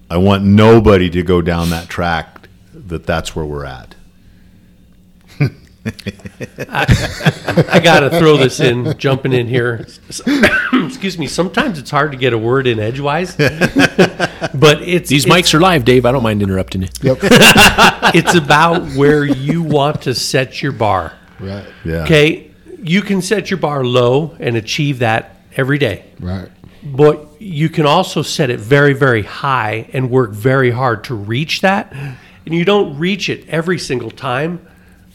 I 0.09 0.17
want 0.17 0.43
nobody 0.43 1.09
to 1.09 1.23
go 1.23 1.41
down 1.41 1.71
that 1.71 1.89
track 1.89 2.47
that 2.73 3.05
that's 3.05 3.35
where 3.35 3.45
we're 3.45 3.65
at. 3.65 3.95
I 5.85 7.79
got 7.83 8.01
to 8.01 8.09
throw 8.19 8.37
this 8.37 8.59
in, 8.59 8.97
jumping 8.97 9.33
in 9.33 9.47
here. 9.47 9.85
Excuse 10.73 11.17
me. 11.17 11.27
Sometimes 11.27 11.77
it's 11.77 11.91
hard 11.91 12.11
to 12.11 12.17
get 12.17 12.33
a 12.33 12.37
word 12.37 12.67
in 12.67 12.79
edgewise, 12.79 13.35
but 13.37 14.81
it's 14.81 15.09
These 15.09 15.25
it's, 15.25 15.33
mics 15.33 15.53
are 15.53 15.59
live, 15.59 15.83
Dave. 15.85 16.05
I 16.05 16.11
don't 16.11 16.23
mind 16.23 16.41
interrupting 16.41 16.83
you. 16.83 16.89
Yep. 17.01 17.19
It's 18.15 18.35
about 18.35 18.91
where 18.95 19.25
you 19.25 19.63
want 19.63 20.03
to 20.03 20.13
set 20.13 20.61
your 20.61 20.71
bar. 20.71 21.13
Right. 21.39 21.65
Yeah. 21.83 22.03
Okay, 22.03 22.51
you 22.83 23.01
can 23.01 23.21
set 23.21 23.49
your 23.49 23.57
bar 23.57 23.83
low 23.83 24.35
and 24.39 24.55
achieve 24.55 24.99
that 24.99 25.37
every 25.57 25.77
day, 25.79 26.05
Right. 26.19 26.49
but 26.83 27.41
you 27.41 27.69
can 27.69 27.85
also 27.85 28.21
set 28.21 28.49
it 28.49 28.59
very, 28.59 28.93
very 28.93 29.23
high 29.23 29.89
and 29.93 30.09
work 30.11 30.31
very 30.31 30.69
hard 30.71 31.05
to 31.05 31.15
reach 31.15 31.61
that. 31.61 31.91
And 32.45 32.53
you 32.53 32.65
don't 32.65 32.99
reach 32.99 33.29
it 33.29 33.47
every 33.49 33.79
single 33.79 34.11
time, 34.11 34.59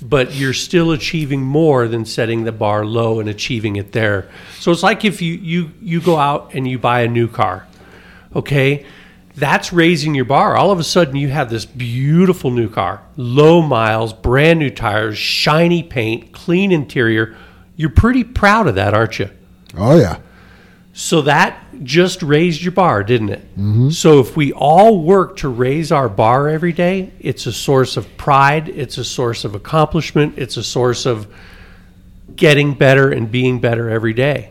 but 0.01 0.35
you're 0.35 0.53
still 0.53 0.93
achieving 0.93 1.43
more 1.43 1.89
than 1.89 2.05
setting 2.05 2.45
the 2.45 2.53
bar 2.53 2.85
low 2.85 3.21
and 3.21 3.29
achieving 3.29 3.77
it 3.77 3.93
there. 3.93 4.29
So 4.59 4.71
it's 4.71 4.83
like 4.83 5.05
if 5.05 5.21
you 5.21 5.35
you 5.35 5.73
you 5.81 6.01
go 6.01 6.17
out 6.17 6.55
and 6.55 6.67
you 6.69 6.79
buy 6.79 7.01
a 7.01 7.09
new 7.09 7.29
car, 7.29 7.67
okay? 8.35 8.87
That's 9.35 9.73
raising 9.73 10.15
your 10.15 10.25
bar. 10.25 10.57
All 10.57 10.73
of 10.73 10.81
a 10.81 10.85
sudden, 10.85 11.15
you 11.15 11.29
have 11.29 11.49
this 11.49 11.65
beautiful 11.65 12.51
new 12.51 12.69
car, 12.69 13.03
low 13.17 13.63
miles, 13.63 14.13
brand 14.13 14.59
new 14.59 14.71
tires, 14.71 15.17
shiny 15.17 15.83
paint, 15.83 16.33
clean 16.33 16.73
interior. 16.73 17.37
You're 17.77 17.91
pretty 17.91 18.25
proud 18.25 18.67
of 18.67 18.75
that, 18.75 18.95
aren't 18.95 19.19
you? 19.21 19.31
Oh 19.77 19.97
yeah. 19.97 20.19
So 20.99 21.23
that 21.23 21.63
just 21.85 22.25
raised 22.25 22.61
your 22.61 22.73
bar, 22.73 23.05
didn't 23.05 23.29
it? 23.29 23.43
Mm-hmm. 23.53 23.91
So 23.91 24.19
if 24.19 24.37
we 24.37 24.53
all 24.53 25.01
work 25.01 25.37
to 25.37 25.49
raise 25.49 25.93
our 25.93 26.09
bar 26.09 26.49
every 26.49 26.73
day, 26.73 27.13
it's 27.21 27.47
a 27.47 27.53
source 27.53 27.97
of 27.97 28.17
pride, 28.17 28.69
it's 28.69 28.99
a 28.99 29.05
source 29.05 29.45
of 29.45 29.55
accomplishment, 29.55 30.37
it's 30.39 30.57
a 30.57 30.63
source 30.65 31.07
of 31.07 31.33
getting 32.35 32.75
better 32.75 33.13
and 33.13 33.31
being 33.31 33.61
better 33.61 33.89
every 33.89 34.13
day. 34.13 34.51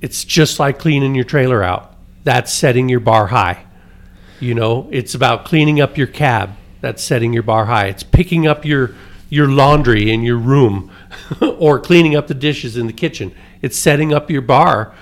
It's 0.00 0.22
just 0.22 0.60
like 0.60 0.78
cleaning 0.78 1.16
your 1.16 1.24
trailer 1.24 1.64
out. 1.64 1.96
That's 2.22 2.54
setting 2.54 2.88
your 2.88 3.00
bar 3.00 3.26
high. 3.26 3.64
You 4.38 4.54
know, 4.54 4.88
it's 4.92 5.16
about 5.16 5.46
cleaning 5.46 5.80
up 5.80 5.98
your 5.98 6.06
cab. 6.06 6.50
That's 6.80 7.02
setting 7.02 7.32
your 7.32 7.42
bar 7.42 7.66
high. 7.66 7.86
It's 7.86 8.04
picking 8.04 8.46
up 8.46 8.64
your 8.64 8.94
your 9.28 9.48
laundry 9.48 10.12
in 10.12 10.22
your 10.22 10.38
room 10.38 10.92
or 11.40 11.80
cleaning 11.80 12.14
up 12.14 12.28
the 12.28 12.34
dishes 12.34 12.76
in 12.76 12.86
the 12.86 12.92
kitchen. 12.92 13.34
It's 13.62 13.76
setting 13.76 14.14
up 14.14 14.30
your 14.30 14.42
bar 14.42 14.94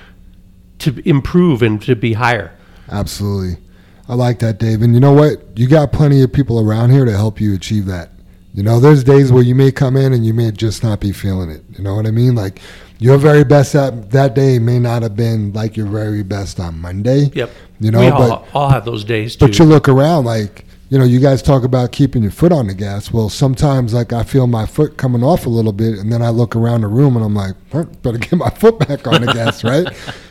to 0.79 1.09
improve 1.09 1.63
and 1.63 1.81
to 1.83 1.97
be 1.97 2.13
higher. 2.15 2.53
Absolutely. 2.91 3.63
I 4.09 4.15
like 4.15 4.39
that, 4.39 4.59
Dave. 4.59 4.83
And 4.83 4.95
you 4.95 5.01
know 5.01 5.13
what? 5.13 5.43
You 5.57 5.69
got 5.69 5.93
plenty 5.93 6.23
of 6.23 6.33
people 6.33 6.61
around 6.61 6.91
here 6.91 7.05
to 7.05 7.13
help 7.13 7.41
you 7.41 7.55
achieve 7.55 7.87
that. 7.87 8.11
You 8.55 8.63
know, 8.63 8.81
there's 8.81 9.05
days 9.05 9.31
where 9.31 9.43
you 9.43 9.55
may 9.55 9.71
come 9.71 9.97
in 9.97 10.13
and 10.13 10.25
you 10.25 10.33
may 10.33 10.51
just 10.51 10.83
not 10.83 11.01
be 11.01 11.13
feeling 11.13 11.51
it. 11.51 11.63
You 11.77 11.85
know 11.85 11.95
what 11.95 12.07
I 12.07 12.11
mean? 12.11 12.35
Like 12.35 12.61
your 12.99 13.19
very 13.19 13.45
best 13.45 13.75
that 13.75 14.11
that 14.11 14.35
day 14.35 14.59
may 14.59 14.79
not 14.79 15.03
have 15.03 15.15
been 15.15 15.53
like 15.53 15.77
your 15.77 15.87
very 15.87 16.23
best 16.23 16.59
on 16.59 16.81
Monday. 16.81 17.31
Yep. 17.35 17.51
You 17.81 17.91
know, 17.91 18.01
we 18.01 18.11
but 18.11 18.31
all, 18.31 18.49
all 18.55 18.69
have 18.71 18.85
those 18.85 19.05
days 19.05 19.37
too. 19.37 19.47
but 19.47 19.59
you 19.59 19.65
look 19.65 19.89
around 19.89 20.25
like 20.25 20.65
you 20.91 20.99
know, 20.99 21.05
you 21.05 21.21
guys 21.21 21.43
talk 21.43 21.65
about 21.65 21.93
keeping 21.93 22.23
your 22.23 22.33
foot 22.33 22.51
on 22.51 22.67
the 22.67 22.75
gas. 22.75 23.13
Well, 23.13 23.29
sometimes 23.29 23.93
like 23.93 24.13
I 24.13 24.23
feel 24.23 24.47
my 24.47 24.65
foot 24.65 24.97
coming 24.97 25.23
off 25.23 25.45
a 25.45 25.51
little 25.51 25.73
bit, 25.73 25.99
and 25.99 26.11
then 26.11 26.23
I 26.23 26.31
look 26.31 26.57
around 26.57 26.81
the 26.81 26.89
room 26.89 27.15
and 27.15 27.25
I'm 27.25 27.35
like, 27.35 27.55
better 28.03 28.17
get 28.19 28.33
my 28.37 28.49
foot 28.51 28.79
back 28.79 29.07
on 29.07 29.21
the 29.21 29.33
gas, 29.33 29.63
right? 29.65 29.87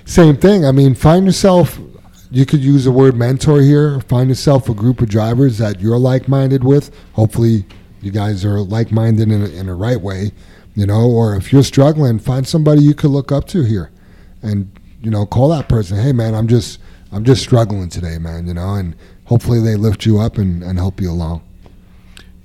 Same 0.08 0.38
thing. 0.38 0.66
I 0.66 0.72
mean, 0.72 0.96
find 0.96 1.26
yourself. 1.26 1.78
You 2.32 2.46
could 2.46 2.62
use 2.62 2.86
the 2.86 2.92
word 2.92 3.16
mentor 3.16 3.60
here. 3.62 4.00
Find 4.00 4.30
yourself 4.30 4.70
a 4.70 4.74
group 4.74 5.02
of 5.02 5.10
drivers 5.10 5.58
that 5.58 5.82
you're 5.82 5.98
like-minded 5.98 6.64
with. 6.64 6.96
Hopefully, 7.14 7.66
you 8.02 8.12
guys 8.12 8.46
are 8.46 8.62
like-minded 8.62 9.30
in 9.30 9.42
a, 9.44 9.48
in 9.48 9.68
a 9.68 9.76
right 9.76 10.00
way, 10.00 10.32
you 10.76 10.86
know. 10.86 11.10
Or 11.10 11.36
if 11.36 11.52
you're 11.52 11.62
struggling, 11.62 12.20
find 12.20 12.48
somebody 12.48 12.82
you 12.82 12.94
could 12.94 13.12
look 13.12 13.34
up 13.34 13.48
to 13.50 13.64
here, 13.64 13.92
and 14.42 14.72
you 15.02 15.12
know, 15.12 15.26
call 15.26 15.50
that 15.50 15.68
person. 15.68 16.00
Hey, 16.00 16.14
man, 16.14 16.34
I'm 16.34 16.48
just 16.48 16.80
I'm 17.12 17.26
just 17.26 17.44
struggling 17.44 17.90
today, 17.90 18.18
man. 18.18 18.48
You 18.48 18.54
know, 18.54 18.76
and 18.76 18.96
hopefully 19.26 19.60
they 19.60 19.76
lift 19.76 20.06
you 20.06 20.20
up 20.20 20.38
and, 20.38 20.64
and 20.64 20.80
help 20.80 21.02
you 21.02 21.12
along. 21.12 21.42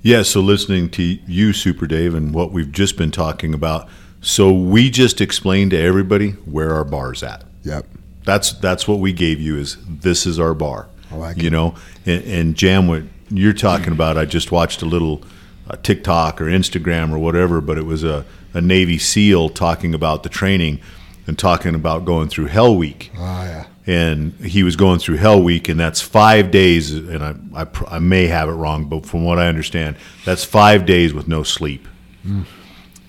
Yeah, 0.01 0.23
so 0.23 0.41
listening 0.41 0.89
to 0.91 1.01
you, 1.01 1.53
Super 1.53 1.87
Dave, 1.87 2.13
and 2.13 2.33
what 2.33 2.51
we've 2.51 2.73
just 2.73 2.97
been 2.97 3.11
talking 3.11 3.53
about, 3.53 3.87
so 4.23 4.51
we 4.51 4.89
just 4.89 5.21
explained 5.21 5.69
to 5.71 5.77
everybody 5.79 6.31
where 6.31 6.73
our 6.73 6.83
bar's 6.83 7.21
at. 7.21 7.43
Yep. 7.63 7.85
that's 8.25 8.53
that's 8.53 8.87
what 8.87 8.99
we 8.99 9.13
gave 9.13 9.39
you 9.39 9.57
is 9.57 9.77
this 9.87 10.25
is 10.25 10.39
our 10.39 10.53
bar. 10.55 10.87
I 11.11 11.15
like 11.15 11.37
you 11.41 11.47
it. 11.47 11.51
know, 11.51 11.75
and, 12.05 12.23
and 12.25 12.55
Jam, 12.55 12.87
what 12.87 13.03
you're 13.29 13.53
talking 13.53 13.91
about, 13.93 14.17
I 14.17 14.25
just 14.25 14.51
watched 14.51 14.81
a 14.81 14.85
little 14.85 15.21
uh, 15.69 15.75
TikTok 15.83 16.41
or 16.41 16.45
Instagram 16.45 17.11
or 17.13 17.19
whatever, 17.19 17.61
but 17.61 17.77
it 17.77 17.85
was 17.85 18.03
a, 18.03 18.25
a 18.53 18.61
Navy 18.61 18.97
SEAL 18.97 19.49
talking 19.49 19.93
about 19.93 20.23
the 20.23 20.29
training 20.29 20.79
and 21.27 21.37
talking 21.39 21.73
about 21.75 22.03
going 22.05 22.27
through 22.29 22.47
Hell 22.47 22.75
Week 22.75 23.11
Oh 23.15 23.19
yeah. 23.43 23.65
and 23.87 24.33
he 24.41 24.61
was 24.63 24.75
going 24.75 24.99
through 24.99 25.17
Hell 25.17 25.41
Week, 25.41 25.69
and 25.69 25.79
that's 25.79 26.01
five 26.01 26.51
days. 26.51 26.91
And 26.93 27.23
I, 27.23 27.35
I, 27.61 27.63
pr- 27.63 27.87
I 27.87 27.99
may 27.99 28.27
have 28.27 28.49
it 28.49 28.53
wrong, 28.53 28.85
but 28.85 29.05
from 29.05 29.23
what 29.23 29.39
I 29.39 29.47
understand, 29.47 29.95
that's 30.25 30.43
five 30.43 30.85
days 30.85 31.13
with 31.13 31.27
no 31.29 31.43
sleep. 31.43 31.87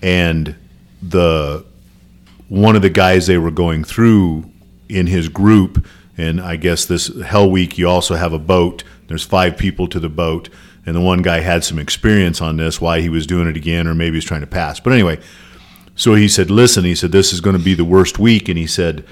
And 0.01 0.55
the 1.01 1.65
one 2.47 2.75
of 2.75 2.81
the 2.81 2.89
guys 2.89 3.27
they 3.27 3.37
were 3.37 3.51
going 3.51 3.83
through 3.83 4.49
in 4.87 5.07
his 5.07 5.29
group, 5.29 5.85
and 6.17 6.39
I 6.39 6.55
guess 6.55 6.85
this 6.85 7.07
Hell 7.23 7.49
Week, 7.49 7.77
you 7.77 7.89
also 7.89 8.15
have 8.15 8.33
a 8.33 8.39
boat. 8.39 8.83
There's 9.07 9.23
five 9.23 9.57
people 9.57 9.87
to 9.87 9.99
the 9.99 10.09
boat, 10.09 10.49
and 10.85 10.95
the 10.95 11.01
one 11.01 11.21
guy 11.21 11.39
had 11.39 11.63
some 11.63 11.79
experience 11.79 12.41
on 12.41 12.57
this, 12.57 12.79
why 12.79 13.01
he 13.01 13.09
was 13.09 13.25
doing 13.27 13.47
it 13.47 13.57
again, 13.57 13.87
or 13.87 13.95
maybe 13.95 14.11
he 14.11 14.17
was 14.17 14.25
trying 14.25 14.41
to 14.41 14.47
pass. 14.47 14.79
But 14.79 14.93
anyway, 14.93 15.19
so 15.95 16.15
he 16.15 16.27
said, 16.27 16.49
"Listen," 16.51 16.83
he 16.83 16.95
said, 16.95 17.11
"this 17.11 17.33
is 17.33 17.41
going 17.41 17.57
to 17.57 17.63
be 17.63 17.73
the 17.73 17.85
worst 17.85 18.19
week," 18.19 18.47
and 18.47 18.57
he 18.57 18.67
said 18.67 19.05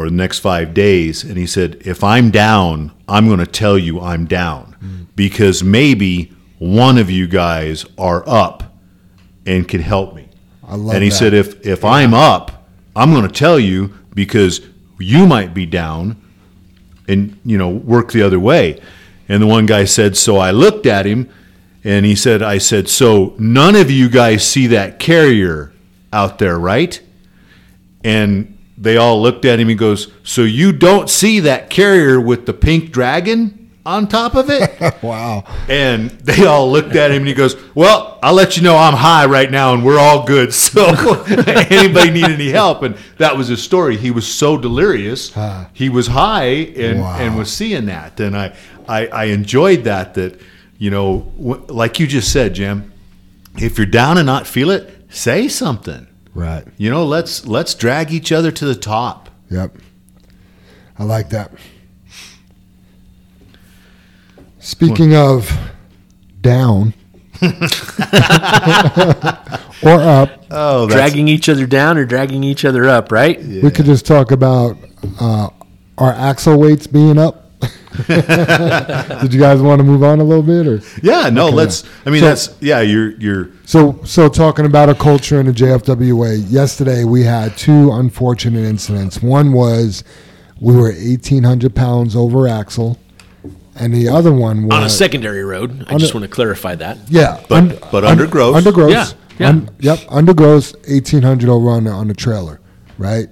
or 0.00 0.08
the 0.08 0.16
next 0.16 0.38
five 0.38 0.72
days. 0.72 1.24
And 1.24 1.36
he 1.36 1.46
said, 1.46 1.82
if 1.84 2.02
I'm 2.02 2.30
down, 2.30 2.92
I'm 3.06 3.26
going 3.26 3.38
to 3.38 3.46
tell 3.46 3.76
you 3.76 4.00
I'm 4.00 4.24
down 4.24 4.74
mm. 4.82 5.06
because 5.14 5.62
maybe 5.62 6.32
one 6.58 6.96
of 6.96 7.10
you 7.10 7.26
guys 7.26 7.84
are 7.98 8.26
up 8.26 8.74
and 9.44 9.68
can 9.68 9.82
help 9.82 10.14
me. 10.14 10.29
I 10.70 10.76
love 10.76 10.94
and 10.94 11.02
he 11.02 11.10
that. 11.10 11.16
said, 11.16 11.34
if, 11.34 11.66
if 11.66 11.84
I'm 11.84 12.14
up, 12.14 12.68
I'm 12.94 13.10
going 13.12 13.26
to 13.26 13.32
tell 13.32 13.58
you 13.58 13.92
because 14.14 14.60
you 14.98 15.26
might 15.26 15.52
be 15.52 15.66
down 15.66 16.16
and, 17.08 17.38
you 17.44 17.58
know, 17.58 17.68
work 17.68 18.12
the 18.12 18.22
other 18.22 18.38
way. 18.38 18.80
And 19.28 19.42
the 19.42 19.46
one 19.46 19.66
guy 19.66 19.84
said, 19.84 20.16
so 20.16 20.36
I 20.36 20.52
looked 20.52 20.86
at 20.86 21.06
him 21.06 21.28
and 21.82 22.06
he 22.06 22.14
said, 22.14 22.40
I 22.40 22.58
said, 22.58 22.88
so 22.88 23.34
none 23.38 23.74
of 23.74 23.90
you 23.90 24.08
guys 24.08 24.46
see 24.46 24.68
that 24.68 24.98
carrier 25.00 25.72
out 26.12 26.38
there, 26.38 26.58
right? 26.58 27.00
And 28.04 28.56
they 28.78 28.96
all 28.96 29.20
looked 29.20 29.44
at 29.44 29.60
him. 29.60 29.68
He 29.68 29.74
goes, 29.74 30.10
"So 30.22 30.42
you 30.42 30.72
don't 30.72 31.10
see 31.10 31.40
that 31.40 31.68
carrier 31.68 32.18
with 32.18 32.46
the 32.46 32.54
pink 32.54 32.92
dragon 32.92 33.59
on 33.86 34.06
top 34.08 34.34
of 34.34 34.50
it?" 34.50 34.70
Wow. 35.02 35.44
and 35.68 36.10
they 36.10 36.44
all 36.46 36.70
looked 36.70 36.94
at 36.96 37.10
him, 37.10 37.18
and 37.18 37.28
he 37.28 37.34
goes, 37.34 37.56
"Well, 37.74 38.18
I'll 38.22 38.34
let 38.34 38.56
you 38.56 38.62
know 38.62 38.76
I'm 38.76 38.94
high 38.94 39.26
right 39.26 39.50
now, 39.50 39.72
and 39.74 39.84
we're 39.84 39.98
all 39.98 40.24
good. 40.26 40.52
So 40.54 40.84
anybody 41.36 42.10
need 42.10 42.24
any 42.24 42.50
help?" 42.50 42.82
And 42.82 42.96
that 43.18 43.36
was 43.36 43.48
his 43.48 43.62
story. 43.62 43.96
He 43.96 44.10
was 44.10 44.26
so 44.26 44.56
delirious, 44.56 45.32
he 45.72 45.88
was 45.88 46.06
high 46.08 46.44
and 46.76 47.00
Wow. 47.00 47.18
and 47.18 47.36
was 47.36 47.52
seeing 47.52 47.86
that. 47.86 48.18
And 48.20 48.36
I, 48.36 48.54
I 48.88 49.06
I 49.08 49.24
enjoyed 49.24 49.84
that. 49.84 50.14
That 50.14 50.40
you 50.78 50.90
know, 50.90 51.32
like 51.68 51.98
you 52.00 52.06
just 52.06 52.32
said, 52.32 52.54
Jim. 52.54 52.92
If 53.56 53.78
you're 53.78 53.86
down 53.86 54.16
and 54.16 54.26
not 54.26 54.46
feel 54.46 54.70
it, 54.70 54.88
say 55.10 55.48
something. 55.48 56.06
Right. 56.34 56.64
You 56.78 56.88
know, 56.88 57.04
let's 57.04 57.44
let's 57.46 57.74
drag 57.74 58.12
each 58.12 58.30
other 58.30 58.52
to 58.52 58.64
the 58.64 58.76
top. 58.76 59.28
Yep. 59.50 59.76
I 60.98 61.04
like 61.04 61.30
that. 61.30 61.50
Speaking 64.60 65.16
of 65.16 65.50
down 66.40 66.94
or 67.42 67.48
up, 70.00 70.44
Oh, 70.50 70.88
dragging 70.88 71.28
each 71.28 71.48
other 71.48 71.66
down 71.66 71.96
or 71.96 72.04
dragging 72.04 72.42
each 72.44 72.64
other 72.64 72.88
up, 72.88 73.10
right? 73.12 73.40
we 73.42 73.70
could 73.70 73.86
just 73.86 74.04
talk 74.04 74.30
about 74.32 74.76
uh, 75.20 75.48
our 75.98 76.12
axle 76.12 76.58
weights 76.58 76.86
being 76.86 77.18
up. 77.18 77.46
Did 78.06 79.32
you 79.34 79.40
guys 79.40 79.60
want 79.60 79.78
to 79.80 79.84
move 79.84 80.02
on 80.02 80.20
a 80.20 80.24
little 80.24 80.42
bit, 80.42 80.66
or 80.66 80.80
yeah. 81.02 81.28
No, 81.28 81.48
let's. 81.48 81.84
I 82.06 82.10
mean, 82.10 82.20
So- 82.20 82.26
that's 82.28 82.56
yeah. 82.60 82.80
You're 82.80 83.10
you're 83.20 83.50
so? 83.64 84.00
So 84.04 84.28
talking 84.28 84.64
about 84.64 84.88
a 84.88 84.94
culture 84.94 85.38
in 85.40 85.46
the 85.46 85.52
JFW 85.52 86.12
way. 86.14 86.36
Yesterday 86.36 87.04
we 87.04 87.24
had 87.24 87.56
two 87.58 87.90
unfortunate 87.92 88.64
incidents. 88.64 89.20
One 89.22 89.52
was 89.52 90.04
we 90.60 90.74
were 90.76 90.92
eighteen 90.92 91.42
hundred 91.42 91.74
pounds 91.74 92.14
over 92.16 92.46
axle, 92.48 92.96
and 93.76 93.94
the 93.94 94.08
other 94.08 94.32
one 94.32 94.64
was 94.66 94.72
On 94.76 94.82
a 94.82 94.88
secondary 94.88 95.44
road. 95.44 95.84
I 95.88 95.96
just 95.96 96.12
a- 96.12 96.16
want 96.16 96.24
to 96.24 96.28
clarify 96.34 96.74
that. 96.76 96.98
Yeah, 97.08 97.40
But- 97.48 97.90
but 97.90 98.04
undergrowth. 98.04 98.62
gross. 98.64 98.66
Under. 98.66 98.90
Yeah, 98.90 99.06
yeah. 99.38 99.48
Un- 99.48 99.70
yep, 99.80 99.98
under 100.08 100.34
gross, 100.34 100.74
eighteen 100.88 101.22
hundred 101.22 101.48
over 101.48 101.70
on 101.70 101.84
the, 101.84 101.90
on 101.90 102.08
the 102.08 102.14
trailer, 102.14 102.60
right? 102.98 103.28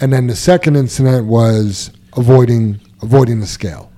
And 0.00 0.12
then 0.12 0.26
the 0.26 0.36
second 0.36 0.76
incident 0.76 1.26
was 1.26 1.90
avoiding 2.16 2.80
avoiding 3.02 3.40
the 3.40 3.46
scale, 3.46 3.90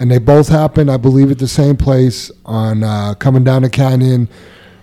and 0.00 0.10
they 0.10 0.18
both 0.18 0.48
happened, 0.48 0.90
I 0.90 0.96
believe, 0.96 1.30
at 1.30 1.38
the 1.38 1.48
same 1.48 1.76
place 1.76 2.30
on 2.44 2.82
uh, 2.82 3.14
coming 3.14 3.44
down 3.44 3.62
the 3.62 3.70
canyon, 3.70 4.28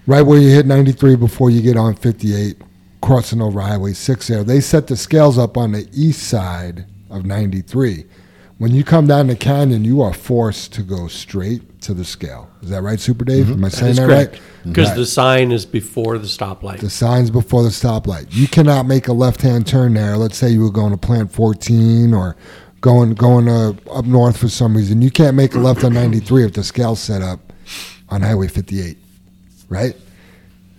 right 0.08 0.22
where 0.22 0.40
you 0.40 0.50
hit 0.50 0.66
ninety 0.66 0.92
three 0.92 1.16
before 1.16 1.50
you 1.50 1.62
get 1.62 1.76
on 1.78 1.96
fifty 1.96 2.36
eight, 2.36 2.58
crossing 3.02 3.42
over 3.42 3.60
Highway 3.60 3.94
six. 3.94 4.28
There, 4.28 4.44
they 4.44 4.60
set 4.62 4.88
the 4.88 4.96
scales 4.96 5.38
up 5.38 5.58
on 5.58 5.72
the 5.72 5.88
east 5.92 6.24
side 6.24 6.86
of 7.10 7.26
ninety 7.26 7.62
three. 7.62 8.06
When 8.60 8.74
you 8.76 8.84
come 8.84 9.08
down 9.08 9.28
the 9.28 9.36
canyon, 9.38 9.86
you 9.86 10.02
are 10.02 10.14
forced 10.14 10.74
to 10.74 10.84
go 10.84 11.08
straight 11.08 11.82
to 11.82 11.94
the 11.94 12.04
scale. 12.04 12.50
Is 12.62 12.70
that 12.70 12.82
right, 12.82 13.00
Super 13.00 13.24
Dave? 13.24 13.50
Am 13.50 13.64
I 13.64 13.70
saying 13.70 13.92
is 13.92 13.98
that 13.98 14.06
correct. 14.08 14.34
right? 14.34 14.42
Because 14.66 14.90
Right. 14.90 14.98
the 14.98 15.06
sign 15.06 15.52
is 15.54 15.66
before 15.66 16.18
the 16.18 16.28
stoplight. 16.28 16.80
The 16.82 16.90
signs 16.90 17.32
before 17.32 17.64
the 17.64 17.70
stoplight. 17.70 18.28
You 18.32 18.48
cannot 18.50 18.86
make 18.86 19.08
a 19.08 19.14
left-hand 19.14 19.66
turn 19.66 19.94
there. 19.94 20.18
Let's 20.18 20.36
say 20.38 20.50
you 20.50 20.62
were 20.62 20.72
going 20.72 20.92
to 20.92 20.98
Plant 20.98 21.32
14 21.32 22.14
or 22.14 22.36
going 22.82 23.14
going 23.14 23.48
uh, 23.48 23.74
up 23.92 24.06
north 24.06 24.36
for 24.38 24.50
some 24.50 24.76
reason. 24.76 25.02
You 25.02 25.10
can't 25.12 25.36
make 25.38 25.56
a 25.56 25.60
left 25.60 25.84
on 25.86 25.94
93 25.94 26.44
if 26.44 26.54
the 26.54 26.64
scale's 26.64 27.00
set 27.00 27.22
up 27.22 27.54
on 28.10 28.22
Highway 28.22 28.50
58, 28.50 28.98
right? 29.70 29.96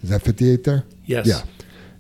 Is 0.03 0.11
that 0.11 0.21
58 0.23 0.65
there? 0.65 0.85
Yes. 1.07 1.27
Yeah. 1.27 1.43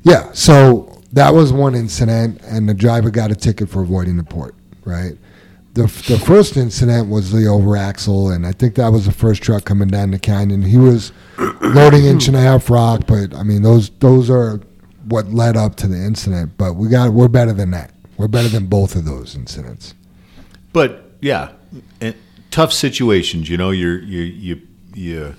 Yeah. 0.03 0.31
So 0.35 1.01
that 1.15 1.33
was 1.33 1.55
one 1.55 1.75
incident, 1.75 2.41
and 2.43 2.69
the 2.69 2.75
driver 2.75 3.11
got 3.11 3.31
a 3.31 3.35
ticket 3.35 3.71
for 3.71 3.81
avoiding 3.83 4.19
the 4.19 4.25
port, 4.25 4.55
right? 4.85 5.17
The, 5.73 5.83
the 5.83 6.21
first 6.27 6.57
incident 6.57 7.09
was 7.09 7.31
the 7.31 7.47
over 7.47 7.77
axle, 7.77 8.31
and 8.31 8.45
I 8.45 8.53
think 8.53 8.75
that 8.75 8.89
was 8.89 9.07
the 9.07 9.13
first 9.13 9.41
truck 9.41 9.65
coming 9.65 9.89
down 9.89 10.11
the 10.11 10.19
canyon. 10.19 10.63
He 10.63 10.77
was 10.77 11.13
loading 11.61 12.07
inch 12.07 12.27
and 12.27 12.37
a 12.37 12.41
half 12.41 12.69
rock, 12.71 13.03
but 13.07 13.35
I 13.37 13.45
mean 13.45 13.63
those 13.63 13.91
those 14.01 14.29
are 14.29 14.61
what 15.05 15.29
led 15.29 15.57
up 15.57 15.77
to 15.77 15.87
the 15.87 15.97
incident. 15.97 16.53
But 16.59 16.75
we 16.75 16.89
got 16.89 17.13
we're 17.13 17.29
better 17.29 17.53
than 17.53 17.71
that. 17.71 17.93
We're 18.17 18.29
better 18.29 18.49
than 18.49 18.67
both 18.67 18.97
of 18.97 19.05
those 19.05 19.37
incidents. 19.37 19.95
But 20.73 21.05
yeah, 21.21 21.53
and 22.01 22.17
tough 22.51 22.73
situations. 22.73 23.49
You 23.49 23.57
know, 23.57 23.71
you're 23.71 24.01
you 24.01 24.23
you 24.23 24.63
you. 24.95 25.37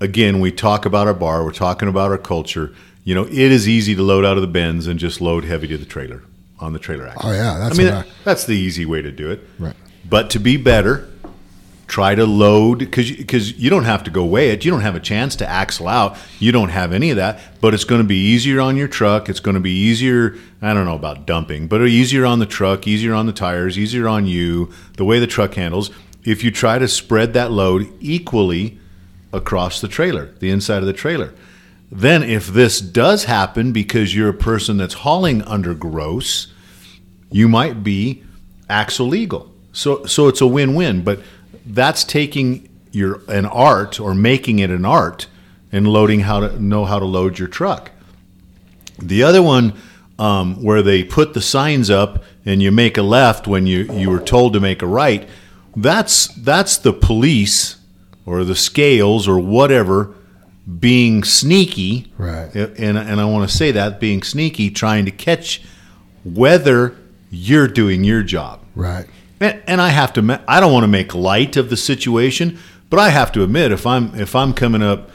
Again, 0.00 0.40
we 0.40 0.52
talk 0.52 0.86
about 0.86 1.06
our 1.06 1.14
bar. 1.14 1.44
We're 1.44 1.52
talking 1.52 1.88
about 1.88 2.10
our 2.10 2.18
culture. 2.18 2.74
You 3.04 3.14
know, 3.14 3.24
it 3.24 3.32
is 3.32 3.68
easy 3.68 3.94
to 3.94 4.02
load 4.02 4.24
out 4.24 4.36
of 4.36 4.40
the 4.40 4.48
bins 4.48 4.86
and 4.86 4.98
just 4.98 5.20
load 5.20 5.44
heavy 5.44 5.68
to 5.68 5.76
the 5.76 5.84
trailer 5.84 6.22
on 6.64 6.72
the 6.72 6.78
trailer 6.78 7.06
axle. 7.06 7.30
Oh 7.30 7.32
yeah, 7.32 7.58
that's 7.58 7.74
I 7.74 7.78
mean, 7.78 7.86
that, 7.92 8.06
that's 8.24 8.44
the 8.44 8.56
easy 8.56 8.86
way 8.86 9.02
to 9.02 9.12
do 9.12 9.30
it. 9.30 9.40
Right. 9.58 9.76
But 10.08 10.30
to 10.30 10.40
be 10.40 10.56
better, 10.56 11.08
try 11.86 12.14
to 12.14 12.26
load 12.26 12.78
because 12.80 13.10
because 13.10 13.52
you 13.58 13.70
don't 13.70 13.84
have 13.84 14.02
to 14.04 14.10
go 14.10 14.24
weigh 14.24 14.50
it. 14.50 14.64
You 14.64 14.70
don't 14.70 14.80
have 14.80 14.96
a 14.96 15.00
chance 15.00 15.36
to 15.36 15.48
axle 15.48 15.88
out. 15.88 16.16
You 16.38 16.52
don't 16.52 16.70
have 16.70 16.92
any 16.92 17.10
of 17.10 17.16
that. 17.16 17.40
But 17.60 17.74
it's 17.74 17.84
going 17.84 18.00
to 18.00 18.06
be 18.06 18.16
easier 18.16 18.60
on 18.60 18.76
your 18.76 18.88
truck. 18.88 19.28
It's 19.28 19.40
going 19.40 19.54
to 19.54 19.60
be 19.60 19.70
easier. 19.70 20.36
I 20.60 20.74
don't 20.74 20.86
know 20.86 20.96
about 20.96 21.26
dumping, 21.26 21.68
but 21.68 21.86
easier 21.86 22.26
on 22.26 22.38
the 22.38 22.46
truck, 22.46 22.86
easier 22.86 23.14
on 23.14 23.26
the 23.26 23.32
tires, 23.32 23.78
easier 23.78 24.08
on 24.08 24.26
you. 24.26 24.72
The 24.96 25.04
way 25.04 25.18
the 25.18 25.26
truck 25.26 25.54
handles. 25.54 25.90
If 26.24 26.42
you 26.42 26.50
try 26.50 26.78
to 26.78 26.88
spread 26.88 27.34
that 27.34 27.52
load 27.52 27.92
equally 28.00 28.78
across 29.32 29.80
the 29.80 29.88
trailer, 29.88 30.32
the 30.38 30.50
inside 30.50 30.78
of 30.78 30.86
the 30.86 30.92
trailer. 30.92 31.34
Then, 31.92 32.22
if 32.22 32.48
this 32.48 32.80
does 32.80 33.24
happen 33.24 33.72
because 33.72 34.16
you're 34.16 34.30
a 34.30 34.34
person 34.34 34.78
that's 34.78 34.94
hauling 34.94 35.42
under 35.42 35.74
gross, 35.74 36.48
you 37.30 37.48
might 37.48 37.82
be 37.82 38.22
axle 38.68 39.06
legal. 39.06 39.52
So 39.72 40.04
so 40.04 40.28
it's 40.28 40.40
a 40.40 40.46
win-win, 40.46 41.02
but 41.02 41.20
that's 41.66 42.04
taking 42.04 42.68
your 42.92 43.20
an 43.28 43.46
art 43.46 43.98
or 43.98 44.14
making 44.14 44.60
it 44.60 44.70
an 44.70 44.84
art 44.84 45.26
and 45.72 45.88
loading 45.88 46.20
how 46.20 46.40
to 46.40 46.62
know 46.62 46.84
how 46.84 46.98
to 46.98 47.04
load 47.04 47.38
your 47.38 47.48
truck. 47.48 47.90
The 48.98 49.22
other 49.22 49.42
one 49.42 49.74
um, 50.18 50.62
where 50.62 50.82
they 50.82 51.02
put 51.02 51.34
the 51.34 51.40
signs 51.40 51.90
up 51.90 52.22
and 52.44 52.62
you 52.62 52.70
make 52.70 52.96
a 52.96 53.02
left 53.02 53.46
when 53.46 53.66
you, 53.66 53.92
you 53.92 54.10
were 54.10 54.20
told 54.20 54.52
to 54.52 54.60
make 54.60 54.82
a 54.82 54.86
right, 54.86 55.28
that's 55.74 56.28
that's 56.28 56.76
the 56.76 56.92
police 56.92 57.76
or 58.24 58.44
the 58.44 58.54
scales 58.54 59.26
or 59.26 59.38
whatever 59.38 60.14
being 60.78 61.24
sneaky. 61.24 62.12
Right. 62.16 62.54
And, 62.54 62.96
and 62.96 63.20
I 63.20 63.24
want 63.24 63.50
to 63.50 63.54
say 63.54 63.72
that 63.72 64.00
being 64.00 64.22
sneaky, 64.22 64.70
trying 64.70 65.04
to 65.04 65.10
catch 65.10 65.62
whether 66.24 66.96
you're 67.34 67.68
doing 67.68 68.04
your 68.04 68.22
job. 68.22 68.60
right. 68.74 69.06
And, 69.40 69.62
and 69.66 69.80
I 69.80 69.88
have 69.88 70.12
to. 70.14 70.42
I 70.46 70.60
don't 70.60 70.72
want 70.72 70.84
to 70.84 70.88
make 70.88 71.14
light 71.14 71.56
of 71.56 71.68
the 71.68 71.76
situation, 71.76 72.58
but 72.88 73.00
I 73.00 73.10
have 73.10 73.32
to 73.32 73.42
admit, 73.42 73.72
if 73.72 73.86
I'm 73.86 74.14
if 74.14 74.36
I'm 74.36 74.54
coming 74.54 74.82
up 74.82 75.10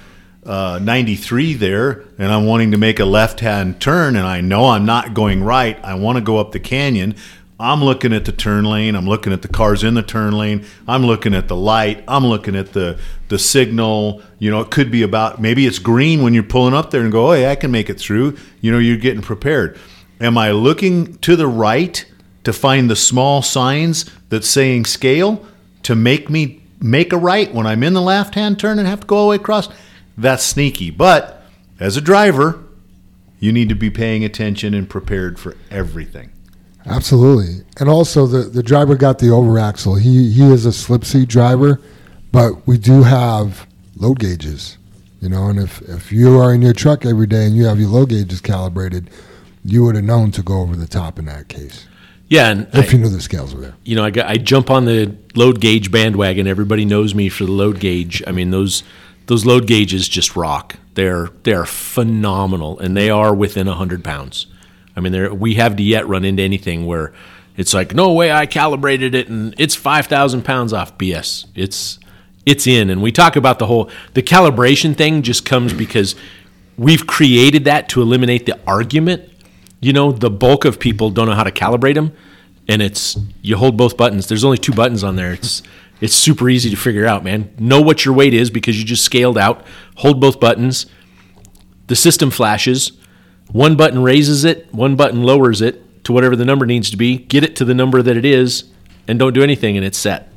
uh, 0.46 0.80
93 0.82 1.54
there 1.54 2.04
and 2.18 2.32
I'm 2.32 2.46
wanting 2.46 2.72
to 2.72 2.78
make 2.78 3.00
a 3.00 3.06
left-hand 3.06 3.80
turn, 3.80 4.18
and 4.18 4.28
I 4.28 4.42
know 4.42 4.68
I'm 4.68 4.86
not 4.86 5.14
going 5.14 5.44
right, 5.44 5.84
I 5.84 5.96
want 5.96 6.18
to 6.18 6.22
go 6.22 6.38
up 6.38 6.52
the 6.52 6.60
canyon. 6.60 7.16
I'm 7.62 7.84
looking 7.84 8.14
at 8.14 8.24
the 8.24 8.32
turn 8.32 8.64
lane. 8.64 8.96
I'm 8.96 9.08
looking 9.08 9.34
at 9.34 9.42
the 9.42 9.50
cars 9.50 9.84
in 9.84 9.94
the 9.94 10.02
turn 10.02 10.32
lane. 10.32 10.66
I'm 10.88 11.06
looking 11.06 11.34
at 11.34 11.50
the 11.50 11.58
light. 11.58 12.04
I'm 12.08 12.26
looking 12.26 12.56
at 12.56 12.72
the 12.72 13.00
the 13.28 13.38
signal. 13.38 14.22
You 14.40 14.50
know, 14.50 14.62
it 14.62 14.72
could 14.72 14.92
be 14.92 15.02
about 15.02 15.42
maybe 15.42 15.66
it's 15.66 15.80
green 15.80 16.24
when 16.24 16.34
you're 16.34 16.44
pulling 16.44 16.74
up 16.74 16.92
there 16.92 17.02
and 17.02 17.12
go, 17.12 17.32
oh 17.32 17.34
yeah, 17.34 17.52
I 17.52 17.56
can 17.56 17.72
make 17.72 17.90
it 17.90 18.00
through. 18.00 18.38
You 18.62 18.72
know, 18.72 18.80
you're 18.80 18.98
getting 18.98 19.22
prepared. 19.22 19.78
Am 20.22 20.38
I 20.38 20.52
looking 20.52 21.18
to 21.20 21.36
the 21.36 21.48
right 21.48 22.06
to 22.44 22.54
find 22.54 22.90
the 22.90 22.96
small 22.96 23.42
signs 23.42 24.06
that's 24.30 24.48
saying 24.48 24.86
scale 24.86 25.46
to 25.84 25.96
make 25.96 26.30
me 26.30 26.62
make 26.82 27.12
a 27.12 27.18
right 27.18 27.54
when 27.54 27.68
I'm 27.68 27.84
in 27.84 27.94
the 27.94 28.02
left 28.02 28.36
hand 28.36 28.60
turn 28.60 28.80
and 28.80 28.88
have 28.88 29.02
to 29.02 29.08
go 29.08 29.18
all 29.18 29.26
the 29.26 29.30
way 29.32 29.36
across? 29.38 29.70
That's 30.18 30.44
sneaky. 30.44 30.92
But 30.92 31.44
as 31.80 31.98
a 31.98 32.02
driver, 32.02 32.62
you 33.40 33.52
need 33.52 33.70
to 33.70 33.76
be 33.76 33.90
paying 33.90 34.24
attention 34.24 34.74
and 34.74 34.90
prepared 34.90 35.40
for 35.40 35.56
everything. 35.72 36.32
Absolutely. 36.86 37.66
And 37.80 37.90
also 37.90 38.26
the, 38.26 38.40
the 38.40 38.64
driver 38.64 38.96
got 38.96 39.20
the 39.20 39.30
over 39.30 39.60
axle. 39.60 39.96
He 39.96 40.32
he 40.32 40.44
is 40.52 40.66
a 40.66 40.74
slip 40.74 41.06
seat 41.06 41.30
driver, 41.30 41.80
but 42.32 42.68
we 42.68 42.78
do 42.78 43.04
have 43.04 43.68
load 43.96 44.20
gauges. 44.20 44.78
You 45.22 45.28
know, 45.28 45.48
and 45.48 45.60
if, 45.60 45.82
if 45.82 46.12
you 46.14 46.40
are 46.40 46.54
in 46.54 46.62
your 46.62 46.74
truck 46.74 47.06
every 47.06 47.28
day 47.28 47.46
and 47.46 47.56
you 47.56 47.66
have 47.66 47.78
your 47.78 47.90
load 47.90 48.10
gauges 48.10 48.40
calibrated, 48.40 49.10
you 49.64 49.84
would 49.86 49.96
have 49.96 50.04
known 50.06 50.32
to 50.32 50.42
go 50.42 50.62
over 50.62 50.76
the 50.76 50.88
top 50.88 51.20
in 51.20 51.26
that 51.26 51.48
case. 51.48 51.86
Yeah, 52.28 52.50
and 52.52 52.68
If 52.74 52.90
I- 52.90 52.92
you 52.94 52.98
knew 53.00 53.10
the 53.10 53.22
scales 53.22 53.56
were 53.56 53.62
there. 53.62 53.74
you 53.84 53.96
know, 53.96 54.06
I, 54.06 54.12
I 54.24 54.38
jump 54.38 54.70
on 54.70 54.86
the 54.86 55.16
load 55.36 55.60
gauge 55.60 55.92
bandwagon. 55.92 56.48
Everybody 56.48 56.86
knows 56.86 57.16
me 57.16 57.28
for 57.30 57.46
the 57.46 57.52
load 57.52 57.80
gauge. 57.80 58.22
I 58.28 58.32
mean, 58.32 58.52
those 58.52 58.84
those 59.26 59.46
load 59.46 59.68
gauges 59.68 60.08
just 60.08 60.36
rock. 60.36 60.76
They're 60.96 61.30
they're 61.44 61.66
phenomenal, 61.66 62.80
and 62.80 62.96
they 62.96 63.10
are 63.10 63.34
within 63.34 63.68
hundred 63.68 64.04
pounds. 64.04 64.48
I 64.96 65.00
mean, 65.02 65.40
we 65.40 65.56
have 65.56 65.76
to 65.78 65.84
yet 65.84 66.08
run 66.08 66.26
into 66.26 66.44
anything 66.44 66.86
where 66.86 67.14
it's 67.58 67.74
like, 67.74 67.94
no 67.94 68.12
way, 68.14 68.32
I 68.32 68.46
calibrated 68.46 69.16
it, 69.16 69.28
and 69.28 69.54
it's 69.58 69.76
five 69.76 70.08
thousand 70.08 70.44
pounds 70.46 70.72
off. 70.74 70.98
BS. 70.98 71.46
It's 71.56 72.00
it's 72.46 72.68
in, 72.68 72.90
and 72.90 73.02
we 73.02 73.12
talk 73.12 73.36
about 73.36 73.60
the 73.60 73.66
whole 73.66 73.90
the 74.14 74.22
calibration 74.24 74.96
thing. 74.96 75.22
Just 75.24 75.46
comes 75.46 75.74
because 75.74 76.16
we've 76.78 77.06
created 77.08 77.66
that 77.66 77.90
to 77.90 78.02
eliminate 78.02 78.46
the 78.46 78.58
argument. 78.68 79.24
You 79.80 79.94
know, 79.94 80.12
the 80.12 80.30
bulk 80.30 80.66
of 80.66 80.80
people 80.80 81.10
don't 81.10 81.28
know 81.28 81.36
how 81.36 81.44
to 81.44 81.52
calibrate 81.52 81.96
them 81.96 82.14
and 82.70 82.84
it's 82.84 83.18
you 83.42 83.58
hold 83.58 83.76
both 83.76 83.98
buttons. 83.98 84.28
There's 84.28 84.46
only 84.46 84.60
two 84.60 84.72
buttons 84.72 85.04
on 85.04 85.16
there. 85.16 85.34
It's 85.34 85.64
it's 86.00 86.14
super 86.14 86.48
easy 86.48 86.70
to 86.70 86.78
figure 86.78 87.06
out, 87.06 87.24
man. 87.26 87.54
Know 87.58 87.82
what 87.82 88.06
your 88.06 88.14
weight 88.14 88.34
is 88.34 88.50
because 88.50 88.80
you 88.80 88.86
just 88.86 89.04
scaled 89.04 89.38
out. 89.38 89.66
Hold 89.96 90.22
both 90.22 90.40
buttons. 90.40 90.86
The 91.88 91.96
system 91.96 92.30
flashes. 92.30 92.94
One 93.52 93.76
button 93.76 94.04
raises 94.04 94.46
it, 94.46 94.72
one 94.72 94.96
button 94.96 95.24
lowers 95.24 95.60
it 95.60 96.04
to 96.04 96.14
whatever 96.14 96.36
the 96.36 96.46
number 96.46 96.68
needs 96.68 96.92
to 96.92 96.98
be. 96.98 97.18
Get 97.18 97.44
it 97.44 97.56
to 97.58 97.66
the 97.66 97.74
number 97.74 98.02
that 98.04 98.16
it 98.16 98.24
is 98.24 98.66
and 99.08 99.18
don't 99.18 99.34
do 99.34 99.42
anything 99.42 99.76
and 99.76 99.86
it's 99.86 99.98
set. 99.98 100.32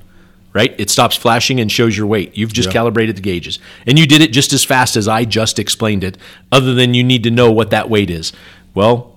Right? 0.54 0.74
It 0.78 0.90
stops 0.90 1.16
flashing 1.16 1.60
and 1.60 1.70
shows 1.70 1.96
your 1.96 2.06
weight. 2.06 2.36
You've 2.36 2.52
just 2.52 2.70
calibrated 2.70 3.16
the 3.16 3.22
gauges. 3.22 3.58
And 3.86 3.98
you 3.98 4.06
did 4.06 4.20
it 4.20 4.32
just 4.32 4.52
as 4.52 4.64
fast 4.64 4.96
as 4.96 5.08
I 5.08 5.24
just 5.24 5.58
explained 5.58 6.04
it, 6.04 6.18
other 6.50 6.74
than 6.74 6.92
you 6.92 7.02
need 7.02 7.22
to 7.22 7.30
know 7.30 7.50
what 7.50 7.70
that 7.70 7.88
weight 7.88 8.10
is. 8.10 8.34
Well, 8.74 9.11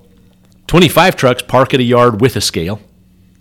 25 0.68 1.16
trucks 1.16 1.44
park 1.44 1.74
at 1.74 1.80
a 1.80 1.84
yard 1.84 2.22
with 2.22 2.36
a 2.36 2.42
scale 2.42 2.80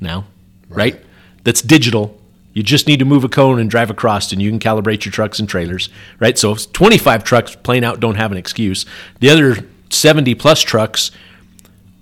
now, 0.00 0.26
right? 0.68 1.00
That's 1.44 1.62
digital. 1.62 2.20
You 2.52 2.62
just 2.62 2.86
need 2.86 3.00
to 3.00 3.04
move 3.04 3.24
a 3.24 3.28
cone 3.28 3.58
and 3.58 3.68
drive 3.68 3.90
across, 3.90 4.32
and 4.32 4.40
you 4.40 4.50
can 4.50 4.60
calibrate 4.60 5.04
your 5.04 5.12
trucks 5.12 5.40
and 5.40 5.48
trailers, 5.48 5.88
right? 6.20 6.38
So, 6.38 6.52
if 6.52 6.72
25 6.72 7.24
trucks 7.24 7.56
plain 7.56 7.82
out 7.82 7.98
don't 8.00 8.14
have 8.14 8.30
an 8.30 8.38
excuse. 8.38 8.86
The 9.20 9.30
other 9.30 9.66
70 9.90 10.34
plus 10.36 10.60
trucks 10.60 11.10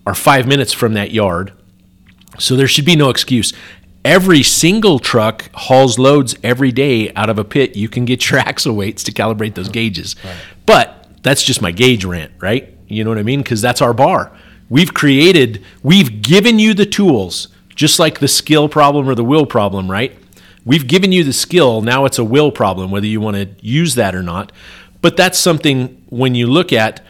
are 0.07 0.15
five 0.15 0.47
minutes 0.47 0.73
from 0.73 0.93
that 0.95 1.11
yard, 1.11 1.53
so 2.39 2.55
there 2.55 2.69
should 2.69 2.85
be 2.85 2.97
no 2.97 3.09
excuse. 3.09 3.53
Every 4.05 4.43
single 4.43 4.99
truck 4.99 5.49
hauls 5.55 5.99
loads 5.99 6.35
every 6.43 6.73
day 6.73 7.13
out 7.15 7.31
of 7.31 7.39
a 7.39 7.45
pit. 7.45 7.77
You 7.77 7.89
can 7.89 8.05
get 8.05 8.29
your 8.31 8.41
axle 8.49 8.75
weights 8.75 9.05
to 9.05 9.13
calibrate 9.13 9.55
those 9.55 9.69
gauges. 9.69 10.17
But 10.67 11.09
that's 11.23 11.43
just 11.43 11.63
my 11.63 11.71
gauge 11.71 12.05
rant, 12.05 12.33
right? 12.41 12.77
You 12.89 13.05
know 13.05 13.11
what 13.11 13.19
I 13.19 13.23
mean? 13.23 13.43
Because 13.43 13.63
that's 13.63 13.81
our 13.81 13.95
bar. 13.95 14.33
We've 14.73 14.95
created, 14.95 15.63
we've 15.83 16.23
given 16.23 16.59
you 16.59 16.73
the 16.73 16.87
tools, 16.87 17.49
just 17.75 17.99
like 17.99 18.21
the 18.21 18.27
skill 18.27 18.71
problem 18.71 19.07
or 19.07 19.15
the 19.15 19.23
will 19.23 19.45
problem, 19.45 19.91
right? 19.91 20.17
We've 20.65 20.87
given 20.87 21.13
you 21.13 21.25
the 21.25 21.35
skill. 21.35 21.83
Now 21.83 22.07
it's 22.07 22.19
a 22.19 22.25
will 22.25 22.51
problem, 22.51 22.91
whether 22.91 23.05
you 23.05 23.21
want 23.21 23.37
to 23.37 23.51
use 23.61 23.97
that 23.97 24.15
or 24.15 24.23
not. 24.23 24.51
But 25.03 25.19
that's 25.19 25.39
something 25.39 26.03
when 26.09 26.35
you 26.35 26.47
look 26.47 26.73
at, 26.73 27.05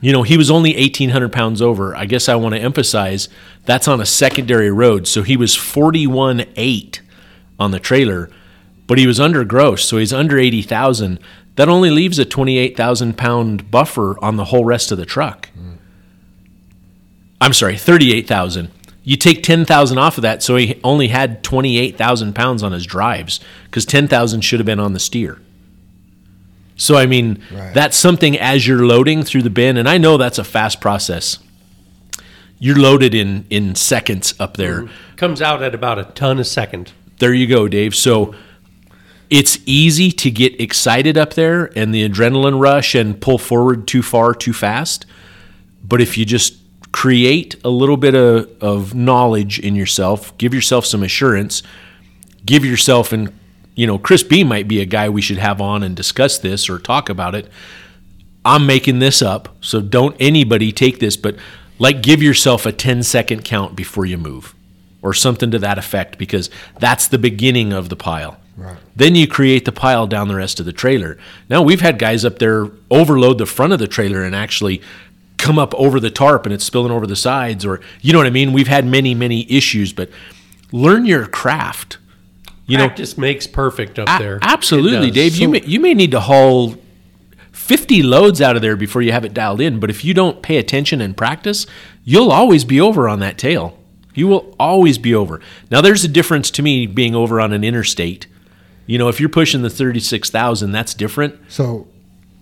you 0.00 0.10
know, 0.10 0.22
he 0.22 0.38
was 0.38 0.50
only 0.50 0.74
1,800 0.74 1.30
pounds 1.30 1.60
over. 1.60 1.94
I 1.94 2.06
guess 2.06 2.30
I 2.30 2.34
want 2.36 2.54
to 2.54 2.60
emphasize 2.62 3.28
that's 3.66 3.88
on 3.88 4.00
a 4.00 4.06
secondary 4.06 4.70
road. 4.70 5.06
So 5.06 5.22
he 5.22 5.36
was 5.36 5.54
41.8 5.54 7.00
on 7.60 7.72
the 7.72 7.78
trailer, 7.78 8.30
but 8.86 8.96
he 8.96 9.06
was 9.06 9.20
under 9.20 9.44
gross. 9.44 9.84
So 9.84 9.98
he's 9.98 10.14
under 10.14 10.38
80,000. 10.38 11.18
That 11.56 11.68
only 11.68 11.90
leaves 11.90 12.18
a 12.18 12.24
28,000 12.24 13.18
pound 13.18 13.70
buffer 13.70 14.18
on 14.24 14.36
the 14.36 14.46
whole 14.46 14.64
rest 14.64 14.90
of 14.90 14.96
the 14.96 15.04
truck. 15.04 15.50
I'm 17.42 17.52
sorry, 17.52 17.76
38,000. 17.76 18.70
You 19.04 19.16
take 19.16 19.42
10,000 19.42 19.98
off 19.98 20.16
of 20.16 20.22
that, 20.22 20.42
so 20.44 20.56
he 20.56 20.80
only 20.84 21.08
had 21.08 21.42
28,000 21.42 22.34
pounds 22.34 22.62
on 22.62 22.70
his 22.72 22.86
drives 22.86 23.40
because 23.64 23.84
10,000 23.84 24.42
should 24.42 24.60
have 24.60 24.66
been 24.66 24.78
on 24.78 24.92
the 24.92 25.00
steer. 25.00 25.40
So, 26.76 26.96
I 26.96 27.06
mean, 27.06 27.42
Right. 27.52 27.74
that's 27.74 27.96
something 27.96 28.38
as 28.38 28.66
you're 28.66 28.86
loading 28.86 29.24
through 29.24 29.42
the 29.42 29.50
bin, 29.50 29.76
and 29.76 29.88
I 29.88 29.98
know 29.98 30.16
that's 30.16 30.38
a 30.38 30.44
fast 30.44 30.80
process. 30.80 31.38
You're 32.60 32.78
loaded 32.78 33.12
in, 33.12 33.44
in 33.50 33.74
seconds 33.74 34.34
up 34.38 34.56
there. 34.56 34.82
Mm-hmm. 34.82 35.16
Comes 35.16 35.42
out 35.42 35.62
at 35.64 35.74
about 35.74 35.98
a 35.98 36.04
ton 36.04 36.38
a 36.38 36.44
second. 36.44 36.92
There 37.18 37.34
you 37.34 37.48
go, 37.48 37.66
Dave. 37.66 37.94
So 37.94 38.34
it's 39.30 39.58
easy 39.66 40.12
to 40.12 40.30
get 40.30 40.60
excited 40.60 41.18
up 41.18 41.34
there 41.34 41.72
and 41.76 41.92
the 41.92 42.08
adrenaline 42.08 42.60
rush 42.60 42.94
and 42.94 43.20
pull 43.20 43.38
forward 43.38 43.88
too 43.88 44.02
far 44.02 44.32
too 44.32 44.52
fast. 44.52 45.06
But 45.82 46.00
if 46.00 46.16
you 46.16 46.24
just 46.24 46.54
create 46.92 47.56
a 47.64 47.68
little 47.68 47.96
bit 47.96 48.14
of, 48.14 48.50
of 48.62 48.94
knowledge 48.94 49.58
in 49.58 49.74
yourself, 49.74 50.36
give 50.38 50.54
yourself 50.54 50.86
some 50.86 51.02
assurance, 51.02 51.62
give 52.44 52.64
yourself 52.64 53.12
and 53.12 53.32
you 53.74 53.86
know, 53.86 53.98
Chris 53.98 54.22
B 54.22 54.44
might 54.44 54.68
be 54.68 54.80
a 54.80 54.84
guy 54.84 55.08
we 55.08 55.22
should 55.22 55.38
have 55.38 55.60
on 55.60 55.82
and 55.82 55.96
discuss 55.96 56.38
this 56.38 56.68
or 56.68 56.78
talk 56.78 57.08
about 57.08 57.34
it. 57.34 57.48
I'm 58.44 58.66
making 58.66 58.98
this 58.98 59.22
up, 59.22 59.56
so 59.60 59.80
don't 59.80 60.16
anybody 60.20 60.72
take 60.72 60.98
this, 60.98 61.16
but 61.16 61.36
like 61.78 62.02
give 62.02 62.22
yourself 62.22 62.66
a 62.66 62.72
10 62.72 63.02
second 63.02 63.44
count 63.44 63.76
before 63.76 64.04
you 64.04 64.18
move 64.18 64.54
or 65.00 65.14
something 65.14 65.50
to 65.50 65.58
that 65.60 65.78
effect 65.78 66.18
because 66.18 66.50
that's 66.78 67.08
the 67.08 67.18
beginning 67.18 67.72
of 67.72 67.88
the 67.88 67.96
pile. 67.96 68.38
Right. 68.56 68.76
Then 68.94 69.14
you 69.14 69.26
create 69.26 69.64
the 69.64 69.72
pile 69.72 70.06
down 70.06 70.28
the 70.28 70.36
rest 70.36 70.60
of 70.60 70.66
the 70.66 70.72
trailer. 70.72 71.18
Now 71.48 71.62
we've 71.62 71.80
had 71.80 71.98
guys 71.98 72.24
up 72.24 72.38
there 72.38 72.70
overload 72.90 73.38
the 73.38 73.46
front 73.46 73.72
of 73.72 73.78
the 73.78 73.88
trailer 73.88 74.22
and 74.22 74.36
actually 74.36 74.82
come 75.42 75.58
up 75.58 75.74
over 75.74 75.98
the 76.00 76.10
tarp 76.10 76.46
and 76.46 76.54
it's 76.54 76.64
spilling 76.64 76.92
over 76.92 77.06
the 77.06 77.16
sides 77.16 77.66
or 77.66 77.80
you 78.00 78.12
know 78.12 78.18
what 78.18 78.26
I 78.26 78.30
mean? 78.30 78.52
We've 78.52 78.68
had 78.68 78.86
many 78.86 79.14
many 79.14 79.50
issues, 79.52 79.92
but 79.92 80.08
learn 80.70 81.04
your 81.04 81.26
craft. 81.26 81.98
You 82.66 82.78
know, 82.78 82.86
Practice 82.86 83.18
makes 83.18 83.46
perfect 83.46 83.98
up 83.98 84.08
a- 84.08 84.22
there. 84.22 84.38
Absolutely, 84.40 85.08
It 85.08 85.14
does. 85.14 85.32
Dave. 85.32 85.36
you 85.36 85.48
may 85.48 85.62
you 85.64 85.80
may 85.80 85.94
need 85.94 86.12
to 86.12 86.20
haul 86.20 86.76
fifty 87.50 88.02
loads 88.02 88.40
out 88.40 88.56
of 88.56 88.62
there 88.62 88.76
before 88.76 89.02
you 89.02 89.12
have 89.12 89.24
it 89.24 89.34
dialed 89.34 89.60
in. 89.60 89.80
But 89.80 89.90
if 89.90 90.04
you 90.04 90.14
don't 90.14 90.42
pay 90.42 90.56
attention 90.58 91.00
and 91.00 91.16
practice, 91.16 91.66
you'll 92.04 92.30
always 92.32 92.64
be 92.64 92.80
over 92.80 93.08
on 93.08 93.20
that 93.20 93.36
tail. 93.38 93.78
You 94.14 94.28
will 94.28 94.54
always 94.60 94.98
be 94.98 95.14
over. 95.14 95.40
Now, 95.70 95.80
there's 95.80 96.04
a 96.04 96.08
difference 96.08 96.50
to 96.52 96.62
me 96.62 96.86
being 96.86 97.14
over 97.14 97.40
on 97.40 97.52
an 97.52 97.64
interstate. 97.64 98.26
You 98.86 98.98
know, 98.98 99.08
if 99.08 99.18
you're 99.20 99.28
pushing 99.28 99.62
the 99.62 99.70
thirty-six 99.70 100.28
thousand, 100.30 100.72
that's 100.72 100.92
different. 100.94 101.38
So, 101.48 101.88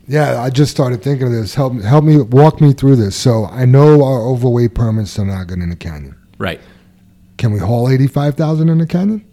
yeah, 0.06 0.42
I 0.42 0.50
just 0.50 0.70
started 0.70 1.02
thinking 1.02 1.26
of 1.26 1.32
this. 1.32 1.54
Help, 1.54 1.80
help 1.82 2.04
me 2.04 2.20
walk 2.20 2.60
me 2.60 2.72
through 2.72 2.96
this. 2.96 3.16
So 3.16 3.46
I 3.46 3.64
know 3.64 4.04
our 4.04 4.22
overweight 4.22 4.74
permits 4.74 5.18
are 5.18 5.24
not 5.24 5.46
good 5.46 5.58
in 5.58 5.70
the 5.70 5.76
canyon. 5.76 6.16
Right. 6.38 6.60
Can 7.38 7.52
we 7.52 7.58
haul 7.58 7.88
eighty-five 7.88 8.34
thousand 8.34 8.68
in 8.68 8.78
the 8.78 8.86
canyon? 8.86 9.24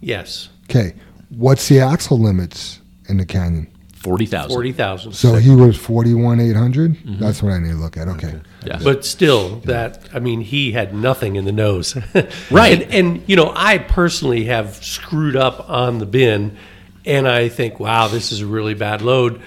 Yes, 0.00 0.48
Okay. 0.70 0.94
What's 1.30 1.68
the 1.68 1.80
axle 1.80 2.18
limits 2.18 2.80
in 3.08 3.16
the 3.16 3.26
canyon? 3.26 3.72
Forty 3.94 4.26
thousand. 4.26 4.50
forty 4.50 4.72
thousand. 4.72 5.12
So 5.12 5.34
he 5.34 5.54
was 5.54 5.76
forty-one 5.76 6.40
eight 6.40 6.54
mm-hmm. 6.54 7.18
That's 7.18 7.42
what 7.42 7.52
I 7.52 7.58
need 7.58 7.70
to 7.70 7.76
look 7.76 7.96
at. 7.96 8.06
Okay. 8.08 8.40
Yeah. 8.64 8.78
But 8.82 9.04
still, 9.04 9.56
that 9.60 10.08
I 10.14 10.20
mean, 10.20 10.40
he 10.40 10.72
had 10.72 10.94
nothing 10.94 11.36
in 11.36 11.44
the 11.44 11.52
nose, 11.52 11.96
Right. 12.50 12.82
And, 12.82 12.94
and 12.94 13.22
you 13.26 13.36
know, 13.36 13.52
I 13.54 13.78
personally 13.78 14.44
have 14.44 14.76
screwed 14.84 15.36
up 15.36 15.68
on 15.68 15.98
the 15.98 16.06
bin, 16.06 16.56
and 17.04 17.26
I 17.26 17.48
think, 17.48 17.80
wow, 17.80 18.08
this 18.08 18.30
is 18.30 18.40
a 18.40 18.46
really 18.46 18.74
bad 18.74 19.02
load. 19.02 19.42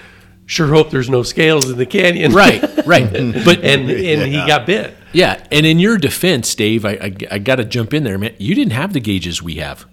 Sure 0.46 0.68
hope 0.68 0.90
there's 0.90 1.08
no 1.08 1.22
scales 1.22 1.70
in 1.70 1.78
the 1.78 1.86
canyon. 1.86 2.32
Right. 2.32 2.62
Right. 2.86 3.10
but 3.44 3.64
and 3.64 3.90
and 3.90 4.22
he 4.22 4.36
got 4.46 4.66
bit. 4.66 4.94
yeah, 5.12 5.46
and 5.50 5.64
in 5.64 5.78
your 5.78 5.96
defense, 5.98 6.54
Dave, 6.54 6.84
I 6.84 6.90
I, 6.92 7.16
I 7.32 7.38
got 7.38 7.56
to 7.56 7.64
jump 7.64 7.94
in 7.94 8.04
there, 8.04 8.18
man. 8.18 8.34
You 8.38 8.54
didn't 8.54 8.72
have 8.72 8.92
the 8.92 9.00
gauges 9.00 9.42
we 9.42 9.54
have. 9.56 9.86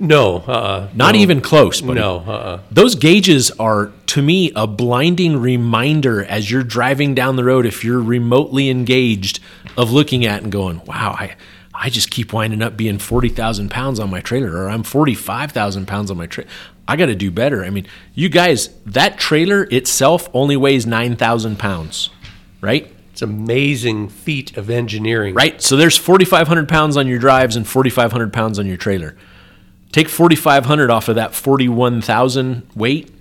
No, 0.00 0.36
uh, 0.36 0.90
Not 0.94 1.14
no, 1.14 1.20
even 1.20 1.40
close. 1.40 1.80
Buddy. 1.80 1.98
No, 1.98 2.18
uh, 2.18 2.60
Those 2.70 2.94
gauges 2.94 3.50
are, 3.58 3.90
to 4.06 4.22
me, 4.22 4.52
a 4.54 4.64
blinding 4.66 5.38
reminder 5.38 6.22
as 6.24 6.50
you're 6.50 6.62
driving 6.62 7.16
down 7.16 7.34
the 7.34 7.42
road, 7.42 7.66
if 7.66 7.82
you're 7.84 8.00
remotely 8.00 8.70
engaged, 8.70 9.40
of 9.76 9.90
looking 9.90 10.24
at 10.24 10.42
and 10.42 10.52
going, 10.52 10.82
wow, 10.86 11.16
I, 11.18 11.34
I 11.80 11.90
just 11.90 12.10
keep 12.10 12.32
winding 12.32 12.60
up 12.60 12.76
being 12.76 12.98
40,000 12.98 13.70
pounds 13.70 14.00
on 14.00 14.10
my 14.10 14.20
trailer, 14.20 14.52
or 14.56 14.68
I'm 14.68 14.82
45,000 14.82 15.86
pounds 15.86 16.10
on 16.10 16.16
my 16.16 16.26
trailer. 16.26 16.50
I 16.88 16.96
got 16.96 17.06
to 17.06 17.14
do 17.14 17.30
better. 17.30 17.64
I 17.64 17.70
mean, 17.70 17.86
you 18.14 18.28
guys, 18.28 18.70
that 18.84 19.18
trailer 19.18 19.62
itself 19.70 20.28
only 20.34 20.56
weighs 20.56 20.86
9,000 20.86 21.56
pounds, 21.56 22.10
right? 22.60 22.92
It's 23.12 23.22
amazing 23.22 24.08
feat 24.08 24.56
of 24.56 24.70
engineering. 24.70 25.34
Right. 25.34 25.62
So 25.62 25.76
there's 25.76 25.96
4,500 25.96 26.68
pounds 26.68 26.96
on 26.96 27.06
your 27.06 27.18
drives 27.18 27.54
and 27.54 27.66
4,500 27.66 28.32
pounds 28.32 28.58
on 28.58 28.66
your 28.66 28.76
trailer. 28.76 29.16
Take 29.92 30.08
4,500 30.08 30.90
off 30.90 31.08
of 31.08 31.14
that 31.14 31.34
41,000 31.34 32.66
weight. 32.74 33.14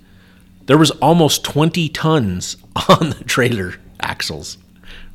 There 0.65 0.77
was 0.77 0.91
almost 0.91 1.43
20 1.43 1.89
tons 1.89 2.57
on 2.89 3.09
the 3.11 3.23
trailer 3.25 3.75
axles, 3.99 4.57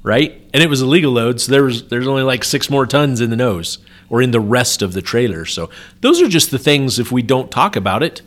right? 0.03 0.41
And 0.53 0.63
it 0.63 0.69
was 0.69 0.81
a 0.81 0.87
legal 0.87 1.13
load, 1.13 1.41
so 1.41 1.53
there 1.53 1.65
was 1.65 1.89
there's 1.89 2.07
only 2.07 2.23
like 2.23 2.45
six 2.45 2.69
more 2.69 2.87
tons 2.87 3.21
in 3.21 3.31
the 3.31 3.37
nose 3.37 3.79
or 4.09 4.21
in 4.21 4.31
the 4.31 4.41
rest 4.41 4.83
of 4.83 4.93
the 4.93 5.03
trailer. 5.03 5.45
So 5.45 5.71
those 6.01 6.21
are 6.21 6.29
just 6.29 6.51
the 6.51 6.59
things. 6.59 6.99
If 6.99 7.13
we 7.13 7.23
don't 7.23 7.51
talk 7.51 7.77
about 7.77 8.03
it, 8.03 8.23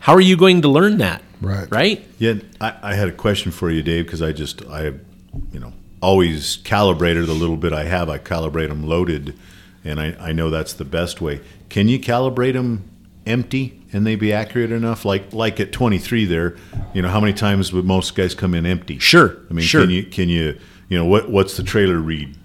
how 0.00 0.14
are 0.14 0.20
you 0.20 0.36
going 0.36 0.62
to 0.62 0.68
learn 0.68 0.98
that? 0.98 1.22
Right. 1.40 1.70
Right. 1.70 2.06
Yeah, 2.18 2.34
I, 2.60 2.74
I 2.82 2.94
had 2.94 3.08
a 3.08 3.12
question 3.12 3.50
for 3.50 3.70
you, 3.70 3.82
Dave, 3.82 4.04
because 4.04 4.22
I 4.22 4.32
just 4.32 4.64
I, 4.66 4.92
you 5.52 5.60
know, 5.60 5.72
always 6.02 6.56
calibrated 6.58 7.26
the 7.26 7.34
little 7.34 7.56
bit 7.56 7.72
I 7.72 7.84
have. 7.84 8.08
I 8.08 8.18
calibrate 8.18 8.68
them 8.68 8.86
loaded, 8.86 9.38
and 9.84 10.00
I, 10.00 10.16
I 10.20 10.32
know 10.32 10.50
that's 10.50 10.72
the 10.72 10.84
best 10.84 11.20
way. 11.20 11.40
Can 11.68 11.88
you 11.88 11.98
calibrate 11.98 12.54
them 12.54 12.84
empty 13.26 13.80
and 13.92 14.06
they 14.06 14.16
be 14.16 14.32
accurate 14.32 14.72
enough? 14.72 15.04
Like 15.04 15.32
like 15.32 15.60
at 15.60 15.72
23 15.72 16.26
there, 16.26 16.56
you 16.92 17.00
know, 17.00 17.08
how 17.08 17.20
many 17.20 17.32
times 17.32 17.72
would 17.72 17.84
most 17.84 18.14
guys 18.14 18.34
come 18.34 18.54
in 18.54 18.66
empty? 18.66 18.98
Sure. 18.98 19.38
I 19.48 19.54
mean, 19.54 19.64
sure. 19.64 19.82
can 19.82 19.90
you 19.90 20.04
can 20.04 20.28
you 20.28 20.58
you 20.90 20.98
know 20.98 21.06
what 21.06 21.30
what's 21.30 21.56
the 21.56 21.62
trailer 21.62 21.98
read? 21.98 22.36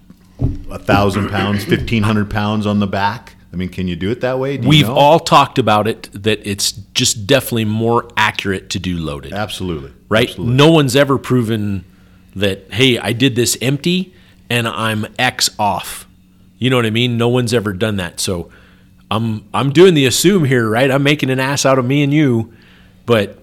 A 0.70 0.78
thousand 0.78 1.28
pounds, 1.30 1.64
fifteen 1.64 2.02
hundred 2.02 2.30
pounds 2.30 2.64
on 2.64 2.80
the 2.80 2.86
back. 2.86 3.36
I 3.52 3.56
mean, 3.56 3.68
can 3.68 3.88
you 3.88 3.96
do 3.96 4.10
it 4.10 4.22
that 4.22 4.38
way? 4.38 4.56
Do 4.56 4.68
We've 4.68 4.86
know? 4.86 4.94
all 4.94 5.18
talked 5.18 5.58
about 5.58 5.86
it 5.86 6.10
that 6.12 6.46
it's 6.46 6.72
just 6.72 7.26
definitely 7.26 7.64
more 7.66 8.10
accurate 8.16 8.70
to 8.70 8.78
do 8.78 8.96
loaded. 8.96 9.32
absolutely 9.34 9.92
right? 10.08 10.28
Absolutely. 10.28 10.54
No 10.54 10.70
one's 10.70 10.96
ever 10.96 11.18
proven 11.18 11.84
that, 12.34 12.72
hey, 12.72 12.98
I 12.98 13.12
did 13.12 13.34
this 13.34 13.56
empty 13.60 14.14
and 14.50 14.68
I'm 14.68 15.06
X 15.18 15.50
off. 15.58 16.06
You 16.58 16.70
know 16.70 16.76
what 16.76 16.86
I 16.86 16.90
mean? 16.90 17.16
No 17.18 17.28
one's 17.28 17.52
ever 17.52 17.72
done 17.72 17.96
that. 17.96 18.20
So 18.20 18.50
I'm 19.10 19.48
I'm 19.52 19.72
doing 19.72 19.94
the 19.94 20.06
assume 20.06 20.44
here, 20.44 20.68
right? 20.68 20.90
I'm 20.90 21.02
making 21.02 21.30
an 21.30 21.40
ass 21.40 21.66
out 21.66 21.78
of 21.78 21.84
me 21.84 22.02
and 22.02 22.12
you, 22.12 22.52
but 23.04 23.42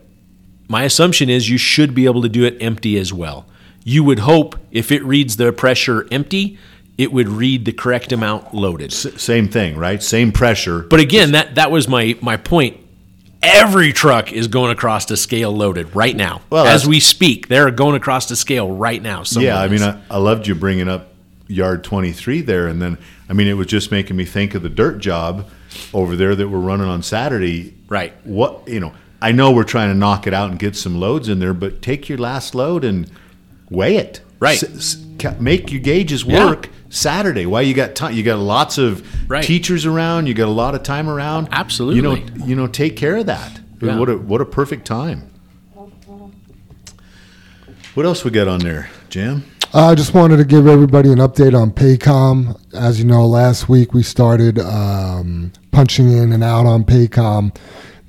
my 0.67 0.83
assumption 0.83 1.29
is 1.29 1.49
you 1.49 1.57
should 1.57 1.93
be 1.93 2.05
able 2.05 2.21
to 2.23 2.29
do 2.29 2.43
it 2.43 2.57
empty 2.61 2.97
as 2.97 3.13
well. 3.13 3.45
You 3.83 4.03
would 4.03 4.19
hope 4.19 4.55
if 4.71 4.91
it 4.91 5.03
reads 5.03 5.37
the 5.37 5.51
pressure 5.51 6.07
empty, 6.11 6.57
it 6.97 7.11
would 7.11 7.27
read 7.27 7.65
the 7.65 7.73
correct 7.73 8.11
amount 8.11 8.53
loaded. 8.53 8.91
S- 8.91 9.21
same 9.21 9.47
thing, 9.47 9.77
right? 9.77 10.01
Same 10.01 10.31
pressure. 10.31 10.79
But 10.83 10.99
again, 10.99 11.31
that 11.31 11.55
that 11.55 11.71
was 11.71 11.87
my 11.87 12.17
my 12.21 12.37
point. 12.37 12.77
Every 13.41 13.91
truck 13.91 14.31
is 14.31 14.47
going 14.47 14.71
across 14.71 15.05
the 15.05 15.17
scale 15.17 15.51
loaded 15.51 15.93
right 15.93 16.15
now. 16.15 16.41
Well, 16.49 16.65
as 16.65 16.87
we 16.87 17.01
speak, 17.01 17.49
they're 17.49 17.71
going 17.71 17.95
across 17.95 18.27
the 18.29 18.37
scale 18.37 18.71
right 18.71 19.01
now. 19.01 19.23
Yeah, 19.31 19.59
I 19.59 19.67
mean. 19.67 19.83
I, 19.83 20.01
I 20.09 20.17
loved 20.17 20.47
you 20.47 20.55
bringing 20.55 20.87
up 20.87 21.13
yard 21.47 21.83
23 21.83 22.41
there. 22.41 22.67
And 22.67 22.81
then, 22.81 22.97
I 23.29 23.33
mean, 23.33 23.47
it 23.47 23.53
was 23.53 23.67
just 23.67 23.91
making 23.91 24.15
me 24.15 24.25
think 24.25 24.55
of 24.55 24.63
the 24.63 24.69
dirt 24.69 24.99
job 24.99 25.49
over 25.93 26.15
there 26.15 26.35
that 26.35 26.47
we're 26.47 26.59
running 26.59 26.87
on 26.87 27.03
Saturday. 27.03 27.75
Right. 27.87 28.13
What, 28.25 28.67
you 28.67 28.79
know, 28.79 28.93
I 29.21 29.31
know 29.31 29.51
we're 29.51 29.63
trying 29.63 29.89
to 29.89 29.97
knock 29.97 30.27
it 30.27 30.33
out 30.33 30.49
and 30.49 30.59
get 30.59 30.75
some 30.75 30.99
loads 30.99 31.29
in 31.29 31.39
there, 31.39 31.53
but 31.53 31.81
take 31.81 32.09
your 32.09 32.17
last 32.17 32.55
load 32.55 32.83
and 32.83 33.09
weigh 33.73 33.97
it. 33.97 34.21
Right. 34.39 34.61
S- 34.61 34.97
s- 35.23 35.35
make 35.39 35.71
your 35.71 35.81
gauges 35.81 36.23
Yeah. 36.25 36.45
work 36.45 36.69
Saturday. 36.89 37.45
Why 37.45 37.61
you 37.61 37.73
got 37.73 37.95
time? 37.95 38.13
You 38.13 38.23
got 38.23 38.39
lots 38.39 38.77
of 38.77 39.01
Right. 39.29 39.43
teachers 39.43 39.85
around. 39.85 40.27
You 40.27 40.33
got 40.33 40.47
a 40.47 40.51
lot 40.51 40.75
of 40.75 40.83
time 40.83 41.09
around. 41.09 41.47
Absolutely. 41.51 41.97
You 41.97 42.01
know, 42.01 42.17
you 42.45 42.55
know, 42.55 42.67
take 42.67 42.95
care 42.97 43.15
of 43.17 43.25
that. 43.27 43.59
Yeah. 43.81 43.97
What 43.97 44.09
a 44.09 44.17
what 44.17 44.41
a 44.41 44.45
perfect 44.45 44.85
time. 44.85 45.23
What 47.93 48.05
else 48.05 48.23
we 48.25 48.31
got 48.31 48.47
on 48.47 48.59
there, 48.59 48.89
Jim? 49.09 49.43
I 49.73 49.95
just 49.95 50.13
wanted 50.13 50.37
to 50.37 50.43
give 50.45 50.67
everybody 50.67 51.11
an 51.11 51.19
update 51.19 51.59
on 51.59 51.71
Paycom. 51.71 52.59
As 52.73 52.99
you 52.99 53.05
know, 53.05 53.25
last 53.27 53.69
week 53.69 53.93
we 53.93 54.03
started 54.03 54.59
um, 54.59 55.51
punching 55.71 56.11
in 56.11 56.31
and 56.31 56.43
out 56.43 56.65
on 56.65 56.83
Paycom. 56.85 57.55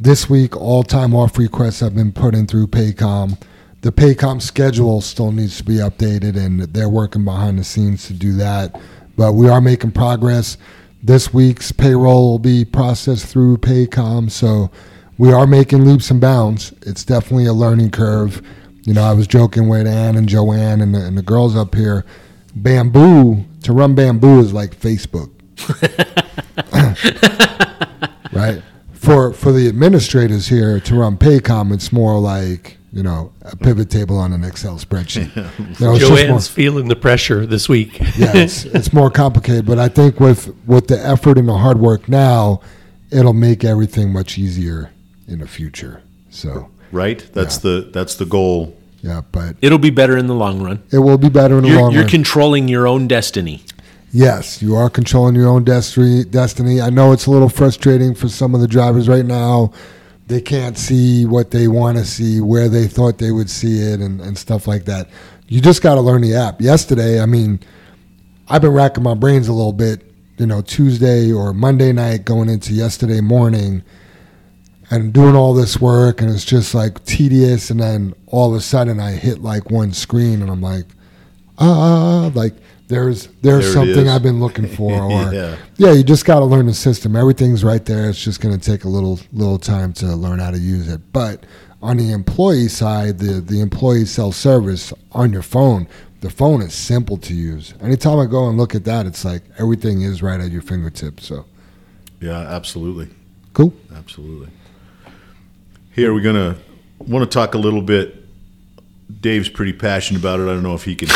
This 0.00 0.28
week, 0.28 0.56
all 0.56 0.82
time 0.82 1.14
off 1.14 1.38
requests 1.38 1.80
have 1.80 1.94
been 1.94 2.12
put 2.12 2.34
in 2.34 2.46
through 2.46 2.66
Paycom. 2.68 3.38
The 3.84 3.92
Paycom 3.92 4.40
schedule 4.40 5.02
still 5.02 5.30
needs 5.30 5.58
to 5.58 5.62
be 5.62 5.74
updated, 5.74 6.42
and 6.42 6.62
they're 6.62 6.88
working 6.88 7.22
behind 7.22 7.58
the 7.58 7.64
scenes 7.64 8.06
to 8.06 8.14
do 8.14 8.32
that. 8.38 8.80
But 9.14 9.34
we 9.34 9.50
are 9.50 9.60
making 9.60 9.90
progress. 9.90 10.56
This 11.02 11.34
week's 11.34 11.70
payroll 11.70 12.30
will 12.30 12.38
be 12.38 12.64
processed 12.64 13.26
through 13.26 13.58
Paycom, 13.58 14.30
so 14.30 14.70
we 15.18 15.34
are 15.34 15.46
making 15.46 15.84
leaps 15.84 16.10
and 16.10 16.18
bounds. 16.18 16.72
It's 16.80 17.04
definitely 17.04 17.44
a 17.44 17.52
learning 17.52 17.90
curve. 17.90 18.40
You 18.84 18.94
know, 18.94 19.02
I 19.02 19.12
was 19.12 19.26
joking 19.26 19.68
with 19.68 19.86
Ann 19.86 20.16
and 20.16 20.30
Joanne 20.30 20.80
and 20.80 20.94
the, 20.94 21.04
and 21.04 21.18
the 21.18 21.22
girls 21.22 21.54
up 21.54 21.74
here. 21.74 22.06
Bamboo 22.56 23.44
to 23.64 23.72
run 23.74 23.94
Bamboo 23.94 24.40
is 24.40 24.54
like 24.54 24.74
Facebook, 24.74 25.30
right? 28.32 28.62
For 28.94 29.34
for 29.34 29.52
the 29.52 29.68
administrators 29.68 30.48
here 30.48 30.80
to 30.80 30.94
run 30.94 31.18
Paycom, 31.18 31.70
it's 31.70 31.92
more 31.92 32.18
like 32.18 32.78
you 32.94 33.02
know 33.02 33.32
a 33.42 33.56
pivot 33.56 33.90
table 33.90 34.16
on 34.18 34.32
an 34.32 34.44
Excel 34.44 34.78
spreadsheet. 34.78 35.30
You 35.80 35.86
know, 35.86 35.94
it's 35.96 36.08
more- 36.08 36.16
Joanne's 36.16 36.48
feeling 36.48 36.88
the 36.88 36.96
pressure 36.96 37.44
this 37.46 37.68
week. 37.68 37.98
yeah, 38.16 38.32
it's, 38.36 38.64
it's 38.64 38.92
more 38.92 39.10
complicated. 39.10 39.66
But 39.66 39.78
I 39.78 39.88
think 39.88 40.20
with 40.20 40.54
with 40.66 40.86
the 40.86 40.98
effort 41.04 41.36
and 41.38 41.48
the 41.48 41.58
hard 41.58 41.78
work 41.78 42.08
now, 42.08 42.60
it'll 43.10 43.32
make 43.48 43.64
everything 43.64 44.12
much 44.12 44.38
easier 44.38 44.90
in 45.28 45.40
the 45.40 45.46
future. 45.48 46.02
So 46.30 46.68
Right. 46.92 47.26
That's 47.32 47.58
the 47.58 47.90
that's 47.92 48.14
the 48.14 48.26
goal. 48.26 48.76
yeah, 49.02 49.22
but 49.32 49.56
It'll 49.60 49.78
be 49.78 49.90
better 49.90 50.16
in 50.16 50.26
the 50.28 50.34
long 50.34 50.62
run. 50.62 50.78
it 50.92 50.98
will 51.00 51.18
be 51.18 51.28
better 51.28 51.56
in 51.58 51.62
the 51.64 51.70
You're, 51.70 51.80
long 51.82 51.92
you're 51.92 52.02
run. 52.02 52.10
controlling 52.10 52.68
your 52.68 52.86
own 52.86 53.08
destiny. 53.08 53.62
yes, 54.12 54.62
you 54.62 54.76
are 54.76 54.88
controlling 54.88 55.34
your 55.34 55.48
own 55.48 55.64
destiny. 55.64 56.22
Destiny. 56.24 56.80
I 56.80 56.90
know 56.90 57.10
it's 57.12 57.26
a 57.26 57.30
little 57.32 57.48
frustrating 57.48 58.14
for 58.14 58.28
some 58.28 58.54
of 58.54 58.60
the 58.60 58.68
drivers 58.68 59.08
right 59.08 59.24
now. 59.26 59.72
They 60.26 60.40
can't 60.40 60.78
see 60.78 61.26
what 61.26 61.50
they 61.50 61.68
want 61.68 61.98
to 61.98 62.04
see, 62.04 62.40
where 62.40 62.68
they 62.68 62.86
thought 62.86 63.18
they 63.18 63.30
would 63.30 63.50
see 63.50 63.80
it, 63.80 64.00
and, 64.00 64.20
and 64.20 64.38
stuff 64.38 64.66
like 64.66 64.86
that. 64.86 65.08
You 65.48 65.60
just 65.60 65.82
got 65.82 65.96
to 65.96 66.00
learn 66.00 66.22
the 66.22 66.34
app. 66.34 66.60
Yesterday, 66.60 67.20
I 67.20 67.26
mean, 67.26 67.60
I've 68.48 68.62
been 68.62 68.72
racking 68.72 69.04
my 69.04 69.14
brains 69.14 69.48
a 69.48 69.52
little 69.52 69.72
bit. 69.72 70.10
You 70.38 70.46
know, 70.46 70.62
Tuesday 70.62 71.30
or 71.30 71.52
Monday 71.52 71.92
night 71.92 72.24
going 72.24 72.48
into 72.48 72.72
yesterday 72.72 73.20
morning, 73.20 73.82
and 74.90 75.12
doing 75.12 75.36
all 75.36 75.54
this 75.54 75.80
work, 75.80 76.20
and 76.20 76.30
it's 76.30 76.44
just 76.44 76.74
like 76.74 77.04
tedious. 77.04 77.70
And 77.70 77.80
then 77.80 78.14
all 78.26 78.50
of 78.50 78.56
a 78.56 78.60
sudden, 78.60 79.00
I 79.00 79.12
hit 79.12 79.42
like 79.42 79.70
one 79.70 79.92
screen, 79.92 80.40
and 80.40 80.50
I'm 80.50 80.62
like, 80.62 80.86
ah, 81.58 82.30
like 82.34 82.54
there's 82.94 83.26
there's 83.42 83.64
There 83.64 83.72
something. 83.72 84.08
I've 84.08 84.22
been 84.22 84.40
looking 84.40 84.66
for, 84.68 84.92
or 85.02 85.32
Yeah. 85.32 85.56
yeah, 85.76 85.92
you 85.92 86.02
just 86.04 86.24
got 86.24 86.38
to 86.40 86.44
learn 86.44 86.66
the 86.66 86.74
system. 86.74 87.16
Everything's 87.16 87.64
right 87.64 87.84
there. 87.84 88.08
It's 88.08 88.22
just 88.22 88.40
going 88.40 88.58
to 88.58 88.64
take 88.70 88.84
a 88.84 88.88
little 88.88 89.18
little 89.32 89.58
time 89.58 89.92
to 89.94 90.06
learn 90.14 90.38
how 90.38 90.50
to 90.50 90.58
use 90.58 90.88
it. 90.88 91.00
But 91.12 91.44
on 91.82 91.96
the 91.96 92.12
employee 92.12 92.68
side, 92.68 93.18
the 93.18 93.40
the 93.40 93.60
employee 93.60 94.04
self 94.06 94.34
service 94.34 94.92
on 95.12 95.32
your 95.32 95.42
phone, 95.42 95.86
the 96.20 96.30
phone 96.30 96.62
is 96.62 96.72
simple 96.74 97.16
to 97.18 97.34
use. 97.34 97.74
Anytime 97.82 98.18
I 98.18 98.26
go 98.26 98.48
and 98.48 98.56
look 98.56 98.74
at 98.74 98.84
that, 98.84 99.06
it's 99.06 99.24
like 99.24 99.42
everything 99.58 100.02
is 100.02 100.22
right 100.22 100.40
at 100.40 100.50
your 100.50 100.62
fingertips. 100.62 101.26
So 101.26 101.44
Yeah, 102.20 102.38
absolutely. 102.38 103.08
cool. 103.52 103.72
Absolutely. 103.94 104.48
Here 105.92 106.12
we're 106.14 106.22
gonna 106.22 106.56
want 106.98 107.30
to 107.30 107.32
talk 107.32 107.54
a 107.54 107.58
little 107.58 107.82
bit. 107.82 108.23
Dave's 109.20 109.48
pretty 109.48 109.72
passionate 109.72 110.20
about 110.20 110.40
it. 110.40 110.44
I 110.44 110.46
don't 110.46 110.62
know 110.62 110.74
if 110.74 110.84
he 110.84 110.96
can. 110.96 111.08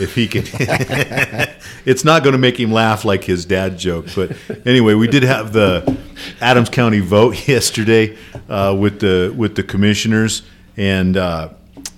if 0.00 0.14
he 0.14 0.26
can. 0.26 0.44
it's 1.84 2.04
not 2.04 2.22
going 2.22 2.32
to 2.32 2.38
make 2.38 2.58
him 2.58 2.72
laugh 2.72 3.04
like 3.04 3.24
his 3.24 3.44
dad 3.44 3.78
joke, 3.78 4.06
but 4.16 4.36
anyway, 4.64 4.94
we 4.94 5.06
did 5.06 5.22
have 5.22 5.52
the 5.52 5.96
Adams 6.40 6.68
County 6.68 7.00
vote 7.00 7.48
yesterday 7.48 8.16
uh, 8.48 8.76
with 8.78 9.00
the 9.00 9.32
with 9.36 9.54
the 9.54 9.62
commissioners, 9.62 10.42
and 10.76 11.16
uh, 11.16 11.50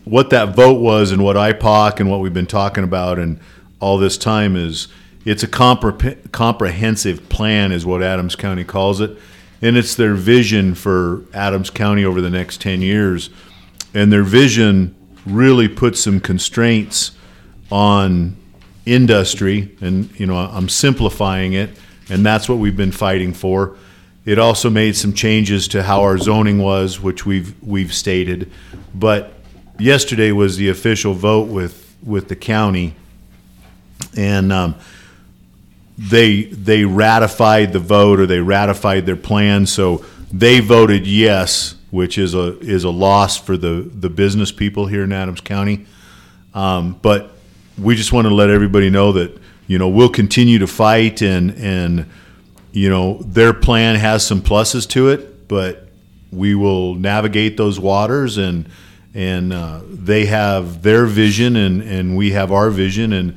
what 0.05 0.30
that 0.30 0.55
vote 0.55 0.80
was, 0.80 1.12
and 1.12 1.24
what 1.24 1.36
IPOC, 1.36 2.01
and 2.01 2.11
what 2.11 2.20
we've 2.20 2.34
been 2.34 2.46
talking 2.46 2.84
about, 2.84 3.18
and 3.18 3.40
all 3.80 3.96
this 3.96 4.18
time 4.18 4.55
is 4.55 4.88
it's 5.24 5.42
a 5.42 5.49
compre- 5.49 6.30
comprehensive 6.30 7.28
plan, 7.30 7.72
is 7.72 7.86
what 7.86 8.03
Adams 8.03 8.36
County 8.36 8.64
calls 8.64 9.01
it, 9.01 9.16
and 9.62 9.78
it's 9.78 9.94
their 9.94 10.14
vision 10.14 10.74
for 10.74 11.24
Adams 11.32 11.70
County 11.70 12.05
over 12.05 12.20
the 12.20 12.30
next 12.30 12.61
ten 12.61 12.82
years, 12.82 13.30
and 13.94 14.12
their 14.12 14.24
vision 14.24 14.94
really 15.31 15.68
put 15.68 15.97
some 15.97 16.20
constraints 16.20 17.12
on 17.70 18.37
industry 18.87 19.76
and 19.81 20.18
you 20.18 20.26
know 20.26 20.37
I'm 20.37 20.68
simplifying 20.68 21.53
it 21.53 21.70
and 22.09 22.24
that's 22.24 22.49
what 22.49 22.59
we've 22.59 22.76
been 22.76 22.93
fighting 22.93 23.35
for. 23.35 23.76
It 24.24 24.39
also 24.39 24.70
made 24.70 24.97
some 24.97 25.12
changes 25.12 25.68
to 25.68 25.83
how 25.83 26.03
our 26.03 26.18
zoning 26.18 26.59
was 26.59 27.01
which 27.01 27.26
we've 27.26 27.55
we've 27.62 27.93
stated. 27.93 28.51
But 28.95 29.35
yesterday 29.79 30.33
was 30.33 30.57
the 30.57 30.68
official 30.68 31.14
vote 31.14 31.49
with 31.49 31.97
with 32.03 32.29
the 32.29 32.37
county. 32.37 32.95
And 34.16 34.53
um, 34.53 34.76
they 35.97 36.45
they 36.45 36.85
ratified 36.85 37.72
the 37.72 37.79
vote 37.79 38.20
or 38.20 38.26
they 38.26 38.41
ratified 38.41 39.07
their 39.07 39.16
plan, 39.16 39.66
so 39.66 40.05
they 40.33 40.61
voted 40.61 41.07
yes, 41.07 41.74
which 41.91 42.18
is 42.18 42.34
a 42.34 42.59
is 42.61 42.84
a 42.84 42.91
loss 42.91 43.36
for 43.36 43.57
the 43.57 43.91
the 43.93 44.11
business 44.11 44.53
people 44.53 44.86
here 44.86 45.05
in 45.05 45.12
Adams 45.12 45.41
County. 45.41 45.86
Um, 46.55 46.99
but 47.03 47.32
we 47.78 47.95
just 47.95 48.12
want 48.12 48.26
to 48.26 48.34
let 48.34 48.51
everybody 48.51 48.91
know 48.91 49.12
that 49.12 49.39
you 49.66 49.78
know 49.78 49.89
we'll 49.89 50.09
continue 50.09 50.59
to 50.59 50.66
fight 50.66 51.22
and 51.22 51.53
and 51.53 52.07
you 52.72 52.89
know 52.89 53.18
their 53.22 53.53
plan 53.53 53.97
has 53.97 54.26
some 54.26 54.43
pluses 54.43 54.89
to 54.91 55.09
it, 55.09 55.49
but 55.49 55.89
we 56.32 56.55
will 56.55 56.95
navigate 56.95 57.57
those 57.57 57.80
waters 57.80 58.39
and 58.39 58.68
and 59.14 59.53
uh, 59.53 59.80
they 59.89 60.26
have 60.26 60.82
their 60.82 61.07
vision 61.07 61.57
and 61.57 61.82
and 61.82 62.16
we 62.16 62.32
have 62.32 62.53
our 62.53 62.70
vision 62.70 63.12
and 63.12 63.36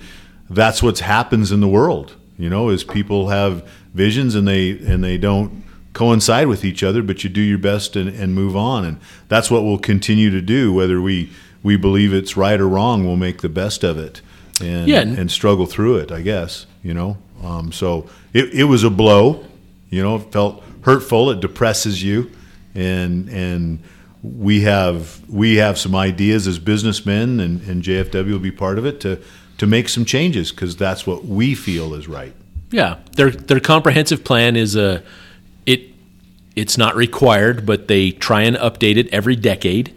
that's 0.49 0.84
what 0.84 0.99
happens 0.99 1.52
in 1.52 1.62
the 1.62 1.68
world 1.68 2.16
you 2.38 2.49
know 2.49 2.70
is 2.70 2.84
people 2.84 3.30
have 3.30 3.68
visions 3.93 4.36
and 4.36 4.47
they 4.47 4.72
and 4.72 5.04
they 5.04 5.18
don't 5.18 5.64
coincide 5.94 6.48
with 6.48 6.64
each 6.64 6.84
other 6.84 7.02
but 7.04 7.24
you 7.24 7.30
do 7.30 7.42
your 7.42 7.58
best 7.58 7.96
and, 7.96 8.10
and 8.10 8.34
move 8.34 8.56
on. 8.56 8.86
And 8.86 8.98
that's 9.28 9.52
what 9.52 9.64
we'll 9.64 9.78
continue 9.78 10.30
to 10.32 10.42
do. 10.42 10.74
Whether 10.74 11.02
we 11.02 11.30
we 11.64 11.78
believe 11.78 12.14
it's 12.14 12.36
right 12.38 12.60
or 12.60 12.68
wrong 12.68 13.06
we'll 13.06 13.18
make 13.18 13.42
the 13.42 13.50
best 13.50 13.84
of 13.84 13.98
it 13.98 14.22
and 14.62 14.88
Yeah. 14.88 15.02
and 15.02 15.30
struggle 15.30 15.66
through 15.68 15.98
it 15.98 16.12
i 16.12 16.22
guess 16.22 16.66
you 16.84 16.94
know? 16.94 17.18
Um, 17.44 17.72
so 17.72 18.10
it, 18.34 18.54
it 18.54 18.64
was 18.66 18.84
a 18.84 18.89
blow 18.89 19.46
you 19.89 20.02
know? 20.02 20.16
It 20.16 20.32
felt 20.32 20.64
hurtful. 20.84 21.30
It 21.32 21.39
depresses 21.42 22.02
you. 22.02 22.32
And 22.74 23.28
and 23.30 23.80
we 24.24 24.62
have 24.62 25.20
we 25.30 25.56
have 25.58 25.78
some 25.78 25.96
ideas 25.96 26.48
as 26.48 26.60
businessmen 26.60 27.39
and, 27.39 27.62
and 27.68 27.84
JFW 27.84 28.32
will 28.32 28.39
be 28.39 28.52
part 28.52 28.78
of 28.78 28.86
it 28.86 29.00
to 29.02 29.20
to 29.58 29.68
make 29.68 29.89
some 29.89 30.06
changes 30.06 30.52
because 30.52 30.76
that's 30.78 31.06
what 31.06 31.26
we 31.26 31.54
feel 31.56 31.94
is 31.94 32.08
right. 32.08 32.34
Yeah, 32.72 33.00
their 33.18 33.30
their 33.32 33.60
comprehensive 33.60 34.24
plan 34.24 34.56
is 34.56 34.76
a 34.76 35.04
it's 36.56 36.78
not 36.78 36.95
required, 36.95 37.66
but 37.66 37.88
they 37.88 38.12
try 38.12 38.41
and 38.41 38.56
update 38.58 38.97
it 38.97 39.08
every 39.14 39.36
decade, 39.36 39.93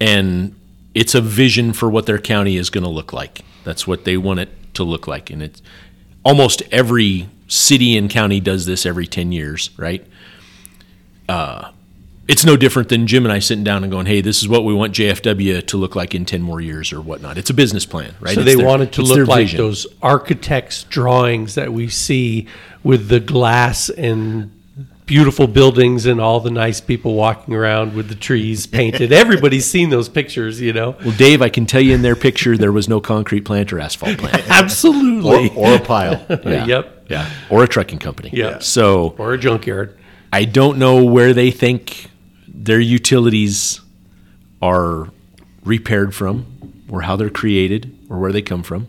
and 0.00 0.54
it's 0.94 1.14
a 1.14 1.20
vision 1.20 1.72
for 1.72 1.88
what 1.90 2.06
their 2.06 2.18
county 2.18 2.56
is 2.56 2.70
going 2.70 2.84
to 2.84 2.90
look 2.90 3.12
like. 3.12 3.42
That's 3.64 3.86
what 3.86 4.04
they 4.04 4.16
want 4.16 4.40
it 4.40 4.48
to 4.74 4.84
look 4.84 5.06
like, 5.06 5.30
and 5.30 5.42
it's 5.42 5.62
almost 6.24 6.62
every 6.70 7.28
city 7.48 7.96
and 7.96 8.10
county 8.10 8.40
does 8.40 8.66
this 8.66 8.84
every 8.86 9.06
ten 9.06 9.32
years, 9.32 9.70
right? 9.76 10.06
Uh, 11.28 11.70
it's 12.28 12.44
no 12.44 12.56
different 12.56 12.88
than 12.88 13.06
Jim 13.06 13.24
and 13.24 13.32
I 13.32 13.38
sitting 13.38 13.64
down 13.64 13.82
and 13.84 13.90
going, 13.90 14.06
"Hey, 14.06 14.20
this 14.20 14.42
is 14.42 14.48
what 14.48 14.64
we 14.64 14.74
want 14.74 14.92
JFW 14.92 15.64
to 15.66 15.76
look 15.76 15.94
like 15.96 16.14
in 16.14 16.24
ten 16.24 16.42
more 16.42 16.60
years 16.60 16.92
or 16.92 17.00
whatnot." 17.00 17.38
It's 17.38 17.50
a 17.50 17.54
business 17.54 17.86
plan, 17.86 18.14
right? 18.20 18.34
So 18.34 18.40
It's 18.40 18.50
they 18.50 18.56
their- 18.56 18.66
wanted 18.66 18.92
to 18.92 19.02
look 19.02 19.28
like 19.28 19.44
vision. 19.46 19.58
those 19.58 19.86
architects' 20.02 20.84
drawings 20.84 21.54
that 21.54 21.72
we 21.72 21.88
see 21.88 22.46
with 22.82 23.08
the 23.08 23.20
glass 23.20 23.88
and 23.90 24.50
beautiful 25.06 25.46
buildings 25.46 26.04
and 26.04 26.20
all 26.20 26.40
the 26.40 26.50
nice 26.50 26.80
people 26.80 27.14
walking 27.14 27.54
around 27.54 27.94
with 27.94 28.08
the 28.08 28.14
trees 28.14 28.66
painted. 28.66 29.12
Everybody's 29.12 29.64
seen 29.70 29.90
those 29.90 30.08
pictures, 30.08 30.60
you 30.60 30.72
know. 30.72 30.96
Well, 31.04 31.16
Dave, 31.16 31.40
I 31.42 31.48
can 31.48 31.64
tell 31.64 31.80
you 31.80 31.94
in 31.94 32.02
their 32.02 32.16
picture 32.16 32.56
there 32.58 32.72
was 32.72 32.88
no 32.88 33.00
concrete 33.00 33.42
plant 33.42 33.72
or 33.72 33.78
asphalt 33.80 34.18
plant. 34.18 34.36
Or, 34.46 34.52
Absolutely. 34.52 35.50
or 35.56 35.74
a 35.74 35.80
pile. 35.80 36.24
Yeah. 36.44 36.66
Yep. 36.66 37.06
Yeah. 37.08 37.30
Or 37.50 37.62
a 37.62 37.68
trucking 37.68 37.98
company. 38.00 38.30
Yeah. 38.32 38.58
So 38.58 39.14
Or 39.18 39.32
a 39.34 39.38
junkyard. 39.38 39.96
I 40.32 40.44
don't 40.44 40.78
know 40.78 41.04
where 41.04 41.32
they 41.32 41.50
think 41.52 42.10
their 42.48 42.80
utilities 42.80 43.80
are 44.60 45.10
repaired 45.64 46.14
from, 46.14 46.46
or 46.90 47.02
how 47.02 47.14
they're 47.16 47.30
created, 47.30 47.96
or 48.10 48.18
where 48.18 48.32
they 48.32 48.42
come 48.42 48.62
from. 48.62 48.88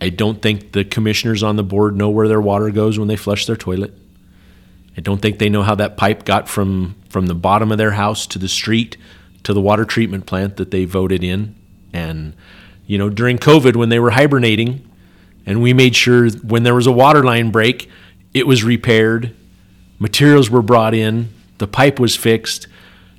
I 0.00 0.10
don't 0.10 0.40
think 0.40 0.72
the 0.72 0.84
commissioners 0.84 1.42
on 1.42 1.56
the 1.56 1.62
board 1.64 1.96
know 1.96 2.10
where 2.10 2.28
their 2.28 2.40
water 2.40 2.70
goes 2.70 2.98
when 2.98 3.08
they 3.08 3.16
flush 3.16 3.46
their 3.46 3.56
toilet. 3.56 3.94
I 4.96 5.00
don't 5.00 5.20
think 5.20 5.38
they 5.38 5.48
know 5.48 5.62
how 5.62 5.74
that 5.76 5.96
pipe 5.96 6.24
got 6.24 6.48
from 6.48 6.96
from 7.08 7.26
the 7.26 7.34
bottom 7.34 7.70
of 7.70 7.78
their 7.78 7.92
house 7.92 8.26
to 8.28 8.38
the 8.38 8.48
street 8.48 8.96
to 9.44 9.52
the 9.52 9.60
water 9.60 9.84
treatment 9.84 10.26
plant 10.26 10.56
that 10.56 10.70
they 10.70 10.84
voted 10.84 11.22
in. 11.22 11.54
And 11.92 12.34
you 12.86 12.98
know, 12.98 13.08
during 13.08 13.38
COVID 13.38 13.76
when 13.76 13.88
they 13.88 13.98
were 13.98 14.10
hibernating, 14.10 14.88
and 15.46 15.62
we 15.62 15.72
made 15.72 15.94
sure 15.94 16.30
when 16.30 16.62
there 16.62 16.74
was 16.74 16.86
a 16.86 16.92
water 16.92 17.22
line 17.22 17.50
break, 17.50 17.88
it 18.32 18.46
was 18.46 18.64
repaired, 18.64 19.34
materials 19.98 20.50
were 20.50 20.62
brought 20.62 20.94
in, 20.94 21.28
the 21.58 21.68
pipe 21.68 21.98
was 21.98 22.16
fixed, 22.16 22.66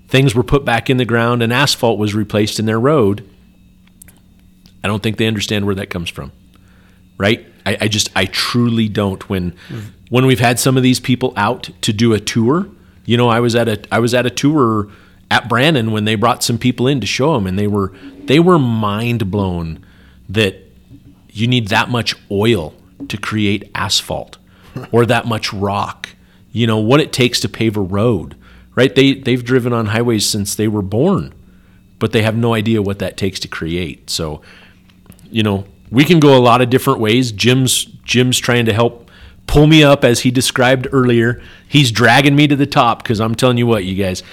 things 0.07 0.35
were 0.35 0.43
put 0.43 0.65
back 0.65 0.89
in 0.89 0.97
the 0.97 1.05
ground, 1.05 1.41
and 1.41 1.53
asphalt 1.53 1.99
was 1.99 2.13
replaced 2.13 2.59
in 2.59 2.65
their 2.65 2.79
road. 2.79 3.27
I 4.83 4.87
don't 4.87 5.01
think 5.01 5.17
they 5.17 5.27
understand 5.27 5.65
where 5.65 5.75
that 5.75 5.89
comes 5.89 6.09
from 6.09 6.31
right? 7.17 7.45
I, 7.65 7.77
I 7.81 7.87
just 7.87 8.09
I 8.15 8.25
truly 8.25 8.87
don't. 8.87 9.27
When 9.29 9.51
mm. 9.69 9.85
When 10.09 10.25
we've 10.25 10.39
had 10.39 10.59
some 10.59 10.77
of 10.77 10.83
these 10.83 10.99
people 10.99 11.33
out 11.35 11.69
to 11.81 11.91
do 11.91 12.13
a 12.13 12.19
tour, 12.19 12.67
you 13.05 13.17
know, 13.17 13.29
I 13.29 13.39
was 13.39 13.55
at 13.55 13.67
a 13.67 13.83
I 13.91 13.99
was 13.99 14.13
at 14.13 14.25
a 14.25 14.29
tour 14.29 14.89
at 15.31 15.49
Brannan 15.49 15.91
when 15.91 16.05
they 16.05 16.15
brought 16.15 16.43
some 16.43 16.57
people 16.57 16.87
in 16.87 16.99
to 17.01 17.07
show 17.07 17.33
them, 17.33 17.47
and 17.47 17.57
they 17.57 17.67
were 17.67 17.91
they 18.25 18.39
were 18.39 18.59
mind 18.59 19.31
blown 19.31 19.83
that 20.29 20.55
you 21.31 21.47
need 21.47 21.67
that 21.67 21.89
much 21.89 22.15
oil 22.31 22.73
to 23.07 23.17
create 23.17 23.69
asphalt 23.75 24.37
or 24.91 25.05
that 25.05 25.25
much 25.25 25.53
rock. 25.53 26.09
You 26.51 26.67
know 26.67 26.77
what 26.77 26.99
it 26.99 27.11
takes 27.11 27.39
to 27.41 27.49
pave 27.49 27.75
a 27.75 27.81
road, 27.81 28.35
right? 28.75 28.93
They 28.93 29.13
they've 29.13 29.43
driven 29.43 29.73
on 29.73 29.87
highways 29.87 30.25
since 30.25 30.55
they 30.55 30.67
were 30.67 30.81
born, 30.81 31.33
but 31.99 32.11
they 32.11 32.21
have 32.21 32.35
no 32.35 32.53
idea 32.53 32.81
what 32.81 32.99
that 32.99 33.17
takes 33.17 33.39
to 33.41 33.47
create. 33.47 34.09
So 34.09 34.41
you 35.29 35.43
know, 35.43 35.65
we 35.91 36.05
can 36.05 36.19
go 36.19 36.37
a 36.37 36.39
lot 36.39 36.61
of 36.61 36.69
different 36.69 36.99
ways. 36.99 37.31
Jim's 37.31 37.85
Jim's 38.03 38.39
trying 38.39 38.65
to 38.65 38.73
help 38.73 39.04
pull 39.47 39.67
me 39.67 39.83
up 39.83 40.03
as 40.03 40.21
he 40.21 40.31
described 40.31 40.87
earlier. 40.91 41.41
He's 41.67 41.91
dragging 41.91 42.35
me 42.35 42.47
to 42.47 42.55
the 42.55 42.65
top 42.65 43.03
because 43.03 43.19
I'm 43.21 43.35
telling 43.35 43.57
you 43.57 43.67
what, 43.67 43.83
you 43.85 43.95
guys, 44.01 44.23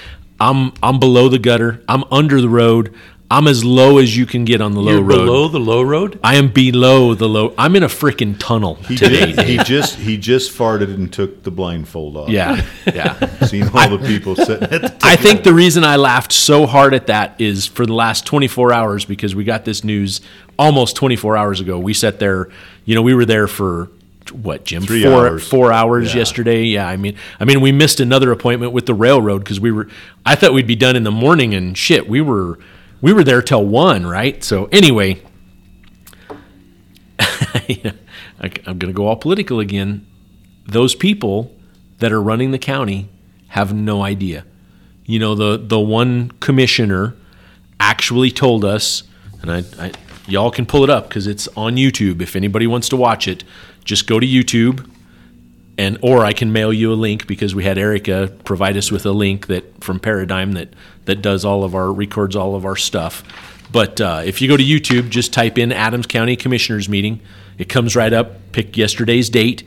I'm 0.40 0.72
I'm 0.82 0.98
below 0.98 1.28
the 1.28 1.38
gutter. 1.38 1.82
I'm 1.88 2.04
under 2.10 2.40
the 2.40 2.48
road. 2.48 2.94
I'm 3.30 3.48
as 3.48 3.64
low 3.64 3.96
as 3.96 4.14
you 4.14 4.26
can 4.26 4.44
get 4.44 4.60
on 4.60 4.72
the 4.72 4.80
low 4.82 4.92
You're 4.92 5.02
road. 5.02 5.24
below 5.24 5.48
the 5.48 5.58
low 5.58 5.80
road? 5.80 6.20
I 6.22 6.34
am 6.34 6.48
below 6.52 7.14
the 7.14 7.26
low. 7.26 7.54
I'm 7.56 7.74
in 7.76 7.82
a 7.82 7.88
freaking 7.88 8.36
tunnel 8.38 8.74
He 8.74 8.94
today. 8.94 9.32
did, 9.32 9.46
he 9.46 9.56
just 9.56 9.94
he 9.98 10.18
just 10.18 10.52
farted 10.52 10.92
and 10.92 11.10
took 11.10 11.42
the 11.42 11.50
blindfold 11.50 12.14
off. 12.18 12.28
yeah, 12.28 12.62
yeah. 12.84 13.14
Seen 13.46 13.62
all 13.72 13.88
the 13.96 14.04
people 14.06 14.36
sitting 14.36 14.64
at 14.64 14.82
the 14.82 14.96
I 15.02 15.16
think 15.16 15.44
the 15.44 15.54
reason 15.54 15.82
I 15.82 15.96
laughed 15.96 16.30
so 16.32 16.66
hard 16.66 16.92
at 16.92 17.06
that 17.06 17.40
is 17.40 17.66
for 17.66 17.86
the 17.86 17.94
last 17.94 18.26
24 18.26 18.70
hours 18.70 19.06
because 19.06 19.34
we 19.34 19.44
got 19.44 19.64
this 19.64 19.82
news 19.82 20.20
almost 20.58 20.94
24 20.96 21.34
hours 21.34 21.58
ago. 21.58 21.78
We 21.78 21.94
sat 21.94 22.18
there, 22.18 22.50
you 22.84 22.94
know, 22.94 23.00
we 23.00 23.14
were 23.14 23.24
there 23.24 23.46
for 23.48 23.88
what, 24.34 24.64
Jim? 24.64 24.82
Three 24.82 25.02
four 25.02 25.26
hours. 25.28 25.46
four 25.48 25.72
hours 25.72 26.12
Yeah. 26.12 26.18
yesterday. 26.20 26.64
Yeah, 26.64 26.86
I 26.88 26.96
mean, 26.96 27.16
I 27.40 27.44
mean, 27.44 27.60
we 27.60 27.72
missed 27.72 28.00
another 28.00 28.32
appointment 28.32 28.72
with 28.72 28.86
the 28.86 28.94
railroad 28.94 29.40
because 29.40 29.60
we 29.60 29.70
were. 29.72 29.88
I 30.26 30.34
thought 30.34 30.52
we'd 30.52 30.66
be 30.66 30.76
done 30.76 30.96
in 30.96 31.02
the 31.04 31.10
morning, 31.10 31.54
and 31.54 31.76
shit, 31.76 32.08
we 32.08 32.20
were 32.20 32.58
we 33.00 33.12
were 33.12 33.24
there 33.24 33.42
till 33.42 33.64
one, 33.64 34.06
right? 34.06 34.42
So 34.44 34.66
anyway, 34.72 35.20
I, 37.18 37.94
I'm 38.66 38.78
going 38.78 38.92
to 38.92 38.92
go 38.92 39.06
all 39.06 39.16
political 39.16 39.60
again. 39.60 40.06
Those 40.66 40.94
people 40.94 41.54
that 41.98 42.12
are 42.12 42.22
running 42.22 42.50
the 42.50 42.58
county 42.58 43.08
have 43.48 43.72
no 43.74 44.02
idea. 44.02 44.44
You 45.04 45.18
know, 45.18 45.34
the 45.34 45.56
the 45.58 45.80
one 45.80 46.30
commissioner 46.40 47.14
actually 47.80 48.30
told 48.30 48.64
us, 48.64 49.02
and 49.42 49.50
I, 49.50 49.64
I 49.78 49.92
y'all 50.28 50.50
can 50.52 50.64
pull 50.66 50.84
it 50.84 50.90
up 50.90 51.08
because 51.08 51.26
it's 51.26 51.48
on 51.56 51.76
YouTube. 51.76 52.22
If 52.22 52.36
anybody 52.36 52.66
wants 52.66 52.88
to 52.90 52.96
watch 52.96 53.26
it, 53.26 53.42
just 53.84 54.06
go 54.06 54.20
to 54.20 54.26
YouTube, 54.26 54.88
and 55.78 55.98
or 56.02 56.24
I 56.24 56.32
can 56.32 56.52
mail 56.52 56.72
you 56.72 56.92
a 56.92 56.94
link 56.94 57.26
because 57.26 57.54
we 57.54 57.64
had 57.64 57.78
Erica 57.78 58.32
provide 58.44 58.76
us 58.76 58.90
with 58.92 59.06
a 59.06 59.12
link 59.12 59.46
that 59.46 59.82
from 59.82 59.98
Paradigm 59.98 60.52
that 60.52 60.74
that 61.06 61.22
does 61.22 61.44
all 61.44 61.64
of 61.64 61.74
our 61.74 61.92
records 61.92 62.36
all 62.36 62.54
of 62.54 62.64
our 62.64 62.76
stuff. 62.76 63.24
But 63.72 64.00
uh, 64.00 64.22
if 64.24 64.42
you 64.42 64.48
go 64.48 64.56
to 64.56 64.62
YouTube, 64.62 65.08
just 65.08 65.32
type 65.32 65.56
in 65.56 65.72
Adams 65.72 66.06
County 66.06 66.36
Commissioners 66.36 66.88
Meeting. 66.88 67.20
It 67.56 67.68
comes 67.68 67.96
right 67.96 68.12
up. 68.12 68.52
Pick 68.52 68.76
yesterday's 68.76 69.30
date. 69.30 69.64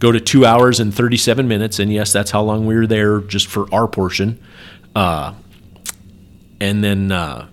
Go 0.00 0.10
to 0.10 0.20
two 0.20 0.44
hours 0.44 0.80
and 0.80 0.92
37 0.92 1.46
minutes. 1.46 1.78
And 1.78 1.92
yes, 1.92 2.12
that's 2.12 2.32
how 2.32 2.42
long 2.42 2.66
we 2.66 2.74
were 2.74 2.86
there 2.86 3.20
just 3.20 3.46
for 3.46 3.72
our 3.72 3.86
portion. 3.86 4.42
Uh, 4.94 5.34
and 6.60 6.82
then 6.82 7.12
uh, 7.12 7.48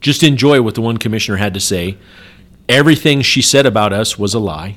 just 0.00 0.22
enjoy 0.22 0.60
what 0.60 0.74
the 0.74 0.82
one 0.82 0.98
commissioner 0.98 1.38
had 1.38 1.54
to 1.54 1.60
say. 1.60 1.96
Everything 2.68 3.22
she 3.22 3.40
said 3.40 3.64
about 3.64 3.92
us 3.92 4.18
was 4.18 4.34
a 4.34 4.38
lie. 4.38 4.76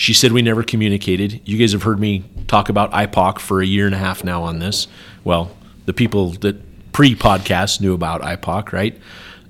She 0.00 0.14
said 0.14 0.32
we 0.32 0.40
never 0.40 0.62
communicated. 0.62 1.42
You 1.44 1.58
guys 1.58 1.72
have 1.72 1.82
heard 1.82 2.00
me 2.00 2.24
talk 2.46 2.70
about 2.70 2.90
IPOC 2.90 3.38
for 3.38 3.60
a 3.60 3.66
year 3.66 3.84
and 3.84 3.94
a 3.94 3.98
half 3.98 4.24
now 4.24 4.42
on 4.42 4.58
this. 4.58 4.86
Well, 5.24 5.54
the 5.84 5.92
people 5.92 6.30
that 6.40 6.90
pre 6.90 7.14
podcast 7.14 7.82
knew 7.82 7.92
about 7.92 8.22
IPOC, 8.22 8.72
right? 8.72 8.98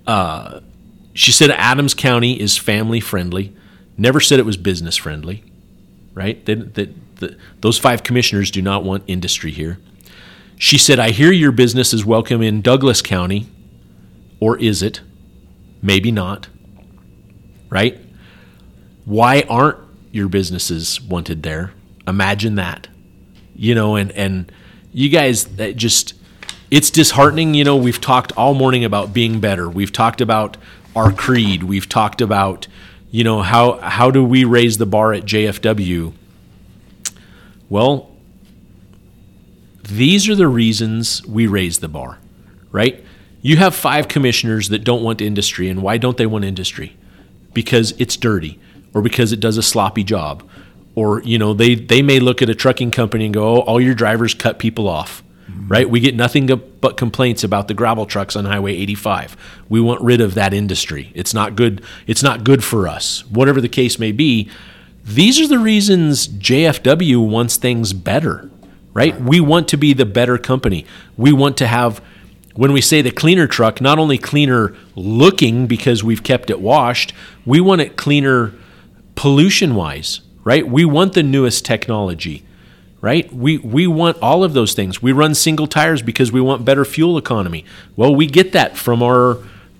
Uh, 0.08 0.58
she 1.14 1.30
said 1.30 1.52
Adams 1.52 1.94
County 1.94 2.40
is 2.40 2.56
family 2.56 2.98
friendly. 2.98 3.54
Never 3.96 4.18
said 4.18 4.40
it 4.40 4.44
was 4.44 4.56
business 4.56 4.96
friendly, 4.96 5.44
right? 6.14 6.44
That, 6.46 6.94
those 7.60 7.78
five 7.78 8.02
commissioners 8.02 8.50
do 8.50 8.60
not 8.60 8.82
want 8.82 9.04
industry 9.06 9.52
here. 9.52 9.78
She 10.58 10.78
said, 10.78 10.98
I 10.98 11.10
hear 11.10 11.30
your 11.30 11.52
business 11.52 11.94
is 11.94 12.04
welcome 12.04 12.42
in 12.42 12.60
Douglas 12.60 13.02
County, 13.02 13.46
or 14.40 14.58
is 14.58 14.82
it? 14.82 15.00
Maybe 15.80 16.10
not. 16.10 16.48
Right? 17.68 18.00
Why 19.04 19.44
aren't 19.48 19.78
your 20.12 20.28
businesses 20.28 21.00
wanted 21.00 21.42
there. 21.42 21.72
Imagine 22.06 22.56
that. 22.56 22.88
You 23.54 23.74
know, 23.74 23.96
and 23.96 24.10
and 24.12 24.50
you 24.92 25.08
guys 25.08 25.44
that 25.56 25.76
just 25.76 26.14
it's 26.70 26.90
disheartening, 26.90 27.54
you 27.54 27.64
know, 27.64 27.76
we've 27.76 28.00
talked 28.00 28.32
all 28.32 28.54
morning 28.54 28.84
about 28.84 29.12
being 29.12 29.40
better. 29.40 29.68
We've 29.68 29.92
talked 29.92 30.20
about 30.20 30.56
our 30.94 31.12
creed. 31.12 31.64
We've 31.64 31.88
talked 31.88 32.20
about, 32.20 32.66
you 33.10 33.24
know, 33.24 33.42
how 33.42 33.78
how 33.78 34.10
do 34.10 34.24
we 34.24 34.44
raise 34.44 34.78
the 34.78 34.86
bar 34.86 35.12
at 35.12 35.24
JFW? 35.24 36.12
Well, 37.68 38.10
these 39.82 40.28
are 40.28 40.34
the 40.34 40.48
reasons 40.48 41.24
we 41.26 41.46
raise 41.46 41.80
the 41.80 41.88
bar, 41.88 42.18
right? 42.70 43.04
You 43.42 43.56
have 43.56 43.74
five 43.74 44.08
commissioners 44.08 44.68
that 44.68 44.84
don't 44.84 45.02
want 45.02 45.20
industry, 45.20 45.68
and 45.68 45.82
why 45.82 45.96
don't 45.98 46.16
they 46.16 46.26
want 46.26 46.44
industry? 46.44 46.96
Because 47.52 47.92
it's 47.98 48.16
dirty, 48.16 48.58
or 48.94 49.02
because 49.02 49.32
it 49.32 49.40
does 49.40 49.56
a 49.56 49.62
sloppy 49.62 50.04
job, 50.04 50.48
or 50.94 51.22
you 51.22 51.38
know 51.38 51.54
they 51.54 51.74
they 51.74 52.02
may 52.02 52.20
look 52.20 52.42
at 52.42 52.50
a 52.50 52.54
trucking 52.54 52.90
company 52.90 53.24
and 53.26 53.34
go, 53.34 53.56
"Oh, 53.56 53.60
all 53.60 53.80
your 53.80 53.94
drivers 53.94 54.34
cut 54.34 54.58
people 54.58 54.88
off." 54.88 55.22
Mm-hmm. 55.50 55.68
Right? 55.68 55.90
We 55.90 56.00
get 56.00 56.14
nothing 56.14 56.46
but 56.80 56.96
complaints 56.96 57.42
about 57.44 57.68
the 57.68 57.74
gravel 57.74 58.06
trucks 58.06 58.36
on 58.36 58.44
Highway 58.44 58.74
85. 58.76 59.36
We 59.68 59.80
want 59.80 60.00
rid 60.00 60.20
of 60.20 60.34
that 60.34 60.54
industry. 60.54 61.10
It's 61.14 61.34
not 61.34 61.56
good. 61.56 61.82
It's 62.06 62.22
not 62.22 62.44
good 62.44 62.62
for 62.62 62.86
us. 62.86 63.26
Whatever 63.26 63.60
the 63.60 63.68
case 63.68 63.98
may 63.98 64.12
be, 64.12 64.48
these 65.04 65.40
are 65.40 65.48
the 65.48 65.58
reasons 65.58 66.28
JFW 66.28 67.28
wants 67.28 67.56
things 67.56 67.92
better. 67.92 68.50
Right? 68.92 69.20
We 69.20 69.40
want 69.40 69.68
to 69.68 69.76
be 69.76 69.92
the 69.92 70.06
better 70.06 70.36
company. 70.36 70.84
We 71.16 71.32
want 71.32 71.56
to 71.58 71.66
have 71.66 72.02
when 72.54 72.72
we 72.72 72.80
say 72.80 73.00
the 73.00 73.10
cleaner 73.10 73.46
truck, 73.46 73.80
not 73.80 73.98
only 73.98 74.18
cleaner 74.18 74.74
looking 74.94 75.66
because 75.66 76.02
we've 76.02 76.22
kept 76.22 76.50
it 76.50 76.60
washed, 76.60 77.12
we 77.46 77.60
want 77.60 77.80
it 77.80 77.96
cleaner 77.96 78.52
pollution 79.20 79.74
wise, 79.74 80.22
right? 80.44 80.66
We 80.66 80.82
want 80.86 81.12
the 81.12 81.22
newest 81.22 81.66
technology, 81.66 82.42
right? 83.02 83.30
We, 83.30 83.58
we 83.58 83.86
want 83.86 84.16
all 84.22 84.42
of 84.42 84.54
those 84.54 84.72
things. 84.72 85.02
We 85.02 85.12
run 85.12 85.34
single 85.34 85.66
tires 85.66 86.00
because 86.00 86.32
we 86.32 86.40
want 86.40 86.64
better 86.64 86.86
fuel 86.86 87.18
economy. 87.18 87.66
Well, 87.96 88.14
we 88.14 88.26
get 88.26 88.52
that 88.52 88.78
from 88.78 89.02
our 89.02 89.36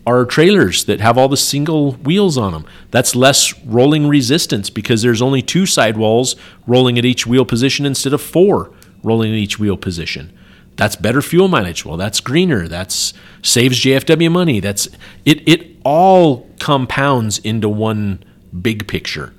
our 0.06 0.26
trailers 0.26 0.84
that 0.84 1.00
have 1.00 1.16
all 1.16 1.28
the 1.28 1.38
single 1.38 1.92
wheels 1.92 2.36
on 2.36 2.52
them. 2.52 2.66
That's 2.90 3.14
less 3.14 3.58
rolling 3.64 4.08
resistance 4.08 4.68
because 4.68 5.00
there's 5.00 5.22
only 5.22 5.40
two 5.40 5.64
sidewalls 5.64 6.36
rolling 6.66 6.98
at 6.98 7.06
each 7.06 7.26
wheel 7.26 7.46
position 7.46 7.86
instead 7.86 8.12
of 8.12 8.20
four 8.20 8.70
rolling 9.02 9.30
at 9.30 9.38
each 9.38 9.58
wheel 9.58 9.78
position. 9.78 10.36
That's 10.76 10.96
better 10.96 11.22
fuel 11.22 11.48
mileage. 11.48 11.86
Well, 11.86 11.96
that's 11.96 12.20
greener. 12.20 12.68
That's 12.68 13.14
saves 13.40 13.80
JFW 13.80 14.30
money. 14.30 14.60
That's 14.60 14.86
it. 15.24 15.48
It 15.48 15.78
all 15.82 16.46
compounds 16.58 17.38
into 17.38 17.70
one 17.70 18.22
big 18.58 18.86
picture. 18.88 19.32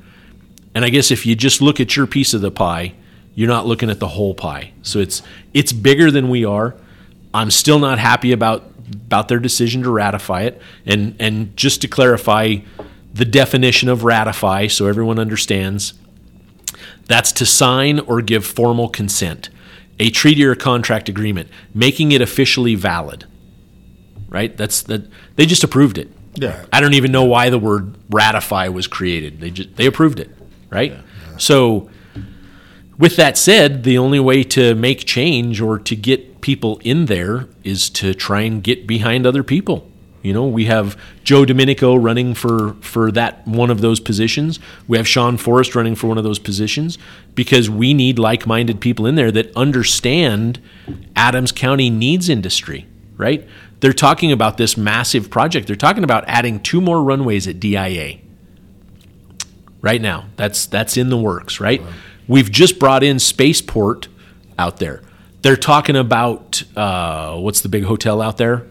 And 0.74 0.86
I 0.86 0.90
guess 0.90 1.12
if 1.12 1.26
you 1.26 1.36
just 1.36 1.62
look 1.62 1.80
at 1.80 1.96
your 1.96 2.08
piece 2.08 2.34
of 2.34 2.42
the 2.42 2.52
pie, 2.52 2.94
you're 3.36 3.48
not 3.48 3.66
looking 3.66 3.90
at 3.90 4.00
the 4.00 4.10
whole 4.10 4.34
pie. 4.34 4.72
So 4.82 5.00
it's 5.00 5.22
it's 5.54 5.74
bigger 5.74 6.12
than 6.12 6.30
we 6.30 6.46
are. 6.46 6.76
I'm 7.34 7.52
still 7.52 7.80
not 7.80 8.00
happy 8.00 8.32
about 8.32 8.72
about 8.94 9.28
their 9.28 9.40
decision 9.40 9.84
to 9.84 9.92
ratify 9.92 10.44
it. 10.44 10.62
And 10.86 11.16
and 11.20 11.56
just 11.56 11.82
to 11.82 11.88
clarify 11.88 12.58
the 13.14 13.26
definition 13.26 13.90
of 13.90 14.04
ratify 14.04 14.68
so 14.68 14.88
everyone 14.88 15.20
understands, 15.20 15.94
that's 17.08 17.32
to 17.34 17.46
sign 17.46 18.00
or 18.00 18.22
give 18.22 18.46
formal 18.46 18.90
consent. 18.90 19.50
A 20.00 20.10
treaty 20.10 20.44
or 20.46 20.56
contract 20.56 21.10
agreement, 21.10 21.50
making 21.74 22.12
it 22.12 22.22
officially 22.22 22.76
valid. 22.76 23.26
Right? 24.30 24.56
That's 24.56 24.82
that 24.84 25.04
they 25.36 25.46
just 25.46 25.64
approved 25.64 25.98
it. 25.98 26.10
Yeah. 26.36 26.66
I 26.72 26.80
don't 26.80 26.94
even 26.94 27.12
know 27.12 27.26
why 27.26 27.50
the 27.50 27.60
word 27.60 27.96
ratify 28.10 28.70
was 28.70 28.88
created. 28.88 29.40
They 29.42 29.50
just 29.50 29.76
they 29.76 29.86
approved 29.86 30.20
it, 30.20 30.30
right? 30.70 30.94
So 31.38 31.90
with 32.98 33.16
that 33.16 33.38
said, 33.38 33.84
the 33.84 33.98
only 33.98 34.20
way 34.20 34.44
to 34.44 34.76
make 34.76 35.06
change 35.06 35.60
or 35.60 35.80
to 35.80 35.96
get 35.96 36.42
people 36.42 36.80
in 36.84 37.06
there 37.06 37.48
is 37.64 37.90
to 37.90 38.14
try 38.14 38.42
and 38.42 38.64
get 38.64 38.88
behind 38.88 39.26
other 39.26 39.44
people. 39.44 39.88
You 40.22 40.34
know, 40.34 40.46
we 40.46 40.66
have 40.66 40.96
Joe 41.24 41.46
Domenico 41.46 41.96
running 41.96 42.36
for 42.36 42.76
for 42.82 43.12
that 43.14 43.48
one 43.48 43.72
of 43.72 43.82
those 43.82 44.00
positions. 44.00 44.60
We 44.88 44.98
have 44.98 45.08
Sean 45.08 45.36
Forrest 45.36 45.74
running 45.74 45.96
for 45.96 46.08
one 46.08 46.20
of 46.20 46.24
those 46.24 46.38
positions 46.38 47.00
because 47.34 47.70
we 47.72 47.94
need 47.96 48.20
like-minded 48.20 48.80
people 48.82 49.08
in 49.08 49.16
there 49.16 49.32
that 49.32 49.56
understand 49.56 50.62
Adams 51.16 51.52
County 51.52 51.90
needs 51.90 52.30
industry, 52.30 52.86
right? 53.18 53.48
They're 53.82 53.94
talking 53.94 54.32
about 54.32 54.58
this 54.58 54.78
massive 54.78 55.30
project. 55.30 55.68
They're 55.68 55.76
talking 55.76 56.04
about 56.04 56.24
adding 56.28 56.60
two 56.60 56.80
more 56.80 57.04
runways 57.04 57.48
at 57.48 57.60
DIA. 57.60 58.20
Right 59.82 60.02
now. 60.02 60.28
That's 60.38 60.68
that's 60.68 60.96
in 60.98 61.10
the 61.10 61.18
works, 61.18 61.60
right? 61.60 61.82
We've 62.28 62.50
just 62.50 62.80
brought 62.80 63.04
in 63.04 63.20
Spaceport 63.20 64.08
out 64.58 64.78
there. 64.78 65.02
They're 65.42 65.58
talking 65.58 65.96
about 65.96 66.64
uh, 66.76 67.38
what's 67.38 67.62
the 67.62 67.70
big 67.70 67.84
hotel 67.84 68.22
out 68.22 68.38
there? 68.38 68.68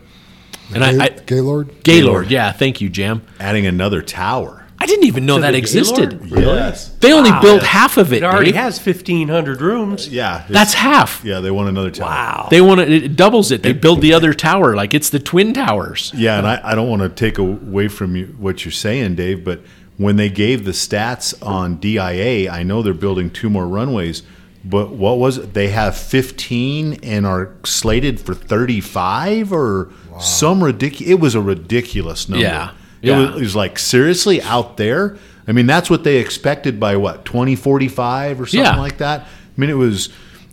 And 0.72 0.84
I, 0.84 1.04
I 1.04 1.08
Gaylord? 1.08 1.82
Gaylord, 1.82 2.30
yeah, 2.30 2.52
thank 2.52 2.80
you, 2.80 2.88
Jam. 2.88 3.26
Adding 3.40 3.66
another 3.66 4.02
tower. 4.02 4.59
I 4.82 4.86
didn't 4.86 5.04
even 5.04 5.26
know 5.26 5.36
To 5.36 5.42
that 5.42 5.50
the 5.50 5.58
existed. 5.58 6.20
Gaylord? 6.22 6.42
Yes. 6.56 6.88
They 7.00 7.12
only 7.12 7.30
Wow. 7.30 7.42
built 7.42 7.62
half 7.62 7.98
of 7.98 8.12
it. 8.14 8.18
It 8.18 8.24
already 8.24 8.46
Dave. 8.52 8.62
has 8.62 8.78
1,500 8.78 9.60
rooms. 9.60 10.08
Yeah. 10.08 10.36
it's- 10.36 10.50
That's 10.50 10.74
half. 10.74 11.20
Yeah, 11.22 11.40
they 11.40 11.50
want 11.50 11.68
another 11.68 11.90
tower. 11.90 12.08
Wow. 12.08 12.48
They 12.50 12.62
want 12.62 12.80
to, 12.80 12.90
it 12.90 13.14
doubles 13.14 13.50
it. 13.52 13.62
They 13.62 13.74
build 13.74 14.00
the 14.00 14.14
other 14.14 14.32
tower 14.32 14.74
like 14.74 14.94
it's 14.94 15.10
the 15.10 15.18
twin 15.18 15.52
towers. 15.52 16.12
Yeah, 16.16 16.38
and 16.38 16.46
I, 16.46 16.60
I 16.64 16.74
don't 16.74 16.88
want 16.88 17.02
to 17.02 17.08
take 17.10 17.36
away 17.36 17.88
from 17.88 18.16
you 18.16 18.34
what 18.38 18.64
you're 18.64 18.72
saying, 18.72 19.16
Dave, 19.16 19.44
but 19.44 19.60
when 19.98 20.16
they 20.16 20.30
gave 20.30 20.64
the 20.64 20.72
stats 20.72 21.34
on 21.46 21.76
DIA, 21.76 22.50
I 22.50 22.62
know 22.62 22.80
they're 22.80 22.94
building 22.94 23.28
two 23.28 23.50
more 23.50 23.68
runways, 23.68 24.22
but 24.64 24.92
what 24.92 25.18
was 25.18 25.36
it? 25.36 25.52
They 25.52 25.68
have 25.68 25.94
15 25.94 27.00
and 27.02 27.26
are 27.26 27.50
slated 27.64 28.18
for 28.18 28.32
35 28.34 29.52
or 29.52 29.90
some 30.18 30.64
ridiculous. 30.64 31.10
It 31.10 31.20
was 31.20 31.34
a 31.34 31.40
ridiculous 31.42 32.28
number. 32.30 32.44
Yeah, 32.44 32.70
It, 33.02 33.08
yeah. 33.08 33.18
Was, 33.18 33.36
it 33.36 33.40
was 33.40 33.56
like, 33.56 33.78
seriously, 33.78 34.42
out 34.42 34.76
there? 34.76 35.16
I 35.46 35.52
mean, 35.52 35.66
that's 35.66 35.88
what 35.90 36.04
they 36.04 36.18
expected 36.18 36.78
by 36.78 36.96
what, 36.96 37.24
2045 37.24 38.40
or 38.40 38.46
something 38.46 38.60
Yeah. 38.64 38.76
like 38.78 38.98
that? 38.98 39.20
I 39.22 39.26
mean, 39.56 39.70
it 39.70 39.74
was, 39.74 40.10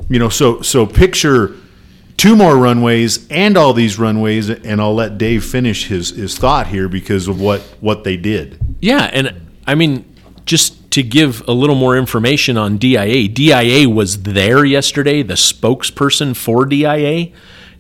you 0.10 0.18
know, 0.20 0.30
so 0.30 0.62
so 0.62 0.86
picture 0.86 1.54
two 2.16 2.36
more 2.36 2.58
runways 2.58 3.28
and 3.30 3.56
all 3.58 3.74
these 3.74 4.00
runways, 4.00 4.50
and 4.50 4.82
I'll 4.82 4.96
let 4.96 5.18
Dave 5.18 5.44
finish 5.46 5.88
his, 5.88 6.10
his 6.10 6.38
thought 6.38 6.68
here 6.68 6.90
because 6.90 7.28
of 7.28 7.40
what, 7.40 7.62
what 7.80 8.04
they 8.04 8.18
did. 8.18 8.60
Yeah, 8.82 9.10
and 9.14 9.40
I 9.68 9.76
mean, 9.76 10.04
just 10.46 10.90
to 10.92 11.04
give 11.04 11.48
a 11.48 11.52
little 11.52 11.76
more 11.76 11.96
information 11.96 12.58
on 12.58 12.78
DIA, 12.78 13.28
DIA 13.28 13.88
was 13.88 14.24
there 14.24 14.66
yesterday, 14.66 15.22
the 15.22 15.36
spokesperson 15.36 16.36
for 16.36 16.66
DIA. 16.66 17.32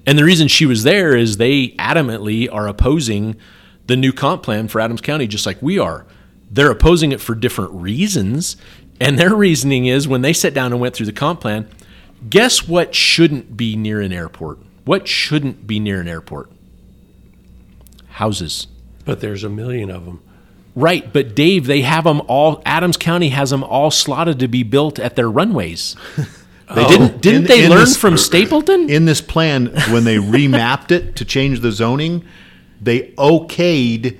And 0.05 0.17
the 0.19 0.23
reason 0.23 0.47
she 0.47 0.65
was 0.65 0.83
there 0.83 1.15
is 1.15 1.37
they 1.37 1.69
adamantly 1.79 2.47
are 2.51 2.67
opposing 2.67 3.35
the 3.87 3.95
new 3.97 4.13
comp 4.13 4.43
plan 4.43 4.67
for 4.67 4.79
Adams 4.79 5.01
County, 5.01 5.27
just 5.27 5.45
like 5.45 5.61
we 5.61 5.79
are. 5.79 6.05
They're 6.51 6.71
opposing 6.71 7.11
it 7.11 7.19
for 7.21 7.35
different 7.35 7.71
reasons. 7.71 8.55
And 8.99 9.17
their 9.19 9.35
reasoning 9.35 9.85
is 9.85 10.07
when 10.07 10.21
they 10.21 10.33
sat 10.33 10.53
down 10.53 10.71
and 10.71 10.79
went 10.81 10.95
through 10.95 11.05
the 11.07 11.11
comp 11.13 11.41
plan, 11.41 11.67
guess 12.29 12.67
what 12.67 12.95
shouldn't 12.95 13.55
be 13.57 13.75
near 13.75 14.01
an 14.01 14.11
airport? 14.13 14.59
What 14.85 15.07
shouldn't 15.07 15.67
be 15.67 15.79
near 15.79 15.99
an 16.01 16.07
airport? 16.07 16.49
Houses. 18.09 18.67
But 19.05 19.19
there's 19.21 19.43
a 19.43 19.49
million 19.49 19.89
of 19.91 20.05
them. 20.05 20.21
Right, 20.75 21.11
but 21.11 21.35
Dave, 21.35 21.65
they 21.65 21.81
have 21.81 22.03
them 22.03 22.21
all. 22.27 22.61
Adams 22.65 22.97
County 22.97 23.29
has 23.29 23.49
them 23.49 23.63
all 23.63 23.89
slotted 23.89 24.39
to 24.39 24.47
be 24.47 24.63
built 24.63 24.99
at 24.99 25.15
their 25.15 25.29
runways. 25.29 25.95
They 26.75 26.85
didn't. 26.85 27.13
Oh. 27.15 27.17
Didn't 27.19 27.41
In- 27.43 27.47
they 27.47 27.63
in 27.63 27.69
learn 27.69 27.79
this- 27.79 27.95
from 27.95 28.17
Stapleton? 28.17 28.89
In 28.89 29.05
this 29.05 29.21
plan, 29.21 29.67
when 29.89 30.03
they 30.03 30.17
remapped 30.17 30.91
it 30.91 31.15
to 31.15 31.23
change 31.23 31.61
the 31.61 31.71
zoning, 31.71 32.25
they 32.81 33.11
okayed 33.11 34.17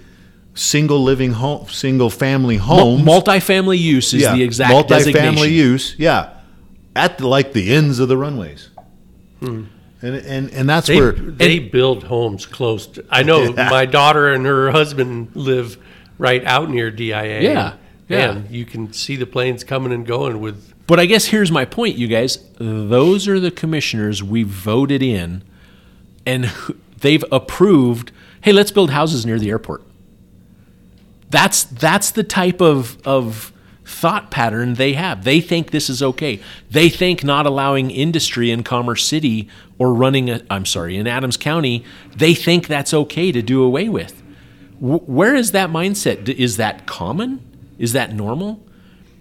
single 0.57 1.03
living 1.03 1.33
home, 1.33 1.67
single 1.67 2.09
family 2.09 2.57
homes. 2.57 3.03
Multifamily 3.03 3.77
use 3.77 4.13
is 4.13 4.23
the 4.23 4.43
exact 4.43 4.73
multifamily 4.73 5.13
designation. 5.13 5.53
use. 5.53 5.95
Yeah, 5.97 6.33
at 6.95 7.19
the, 7.19 7.27
like 7.27 7.53
the 7.53 7.73
ends 7.73 7.99
of 7.99 8.07
the 8.07 8.17
runways, 8.17 8.69
hmm. 9.39 9.65
and 10.01 10.15
and 10.15 10.49
and 10.51 10.69
that's 10.69 10.87
They, 10.87 10.97
where 10.97 11.11
they 11.11 11.59
build 11.59 12.03
homes 12.03 12.45
close 12.45 12.87
to. 12.87 13.05
I 13.09 13.23
know 13.23 13.43
Yeah. 13.57 13.69
my 13.69 13.85
daughter 13.85 14.31
and 14.31 14.45
her 14.45 14.71
husband 14.71 15.31
live 15.35 15.77
right 16.17 16.43
out 16.45 16.69
near 16.69 16.91
DIA. 16.91 17.41
Yeah, 17.41 17.73
yeah. 18.07 18.31
And 18.31 18.49
you 18.51 18.65
can 18.65 18.93
see 18.93 19.15
the 19.15 19.27
planes 19.27 19.63
coming 19.63 19.91
and 19.93 20.05
going 20.05 20.39
with. 20.39 20.73
But 20.87 20.99
I 20.99 21.05
guess 21.05 21.25
here's 21.25 21.51
my 21.51 21.65
point, 21.65 21.97
you 21.97 22.07
guys. 22.07 22.39
Those 22.57 23.27
are 23.27 23.39
the 23.39 23.51
commissioners 23.51 24.23
we 24.23 24.43
voted 24.43 25.03
in, 25.03 25.43
and 26.25 26.51
they've 26.99 27.25
approved. 27.31 28.11
Hey, 28.41 28.51
let's 28.53 28.71
build 28.71 28.91
houses 28.91 29.25
near 29.25 29.39
the 29.39 29.49
airport. 29.49 29.83
That's 31.29 31.63
that's 31.63 32.11
the 32.11 32.23
type 32.23 32.61
of 32.61 32.97
of 33.05 33.51
thought 33.85 34.31
pattern 34.31 34.75
they 34.75 34.93
have. 34.93 35.23
They 35.23 35.39
think 35.41 35.71
this 35.71 35.89
is 35.89 36.01
okay. 36.03 36.41
They 36.69 36.89
think 36.89 37.23
not 37.23 37.45
allowing 37.45 37.89
industry 37.91 38.51
in 38.51 38.63
Commerce 38.63 39.05
City 39.05 39.47
or 39.77 39.93
running 39.93 40.41
I'm 40.49 40.65
sorry, 40.65 40.97
in 40.97 41.07
Adams 41.07 41.37
County, 41.37 41.83
they 42.15 42.33
think 42.33 42.67
that's 42.67 42.93
okay 42.93 43.31
to 43.31 43.41
do 43.41 43.63
away 43.63 43.89
with. 43.89 44.21
Wh- 44.79 45.07
Where 45.07 45.35
is 45.35 45.51
that 45.51 45.69
mindset? 45.69 46.27
Is 46.29 46.57
that 46.57 46.85
common? 46.85 47.41
Is 47.77 47.93
that 47.93 48.13
normal? 48.13 48.63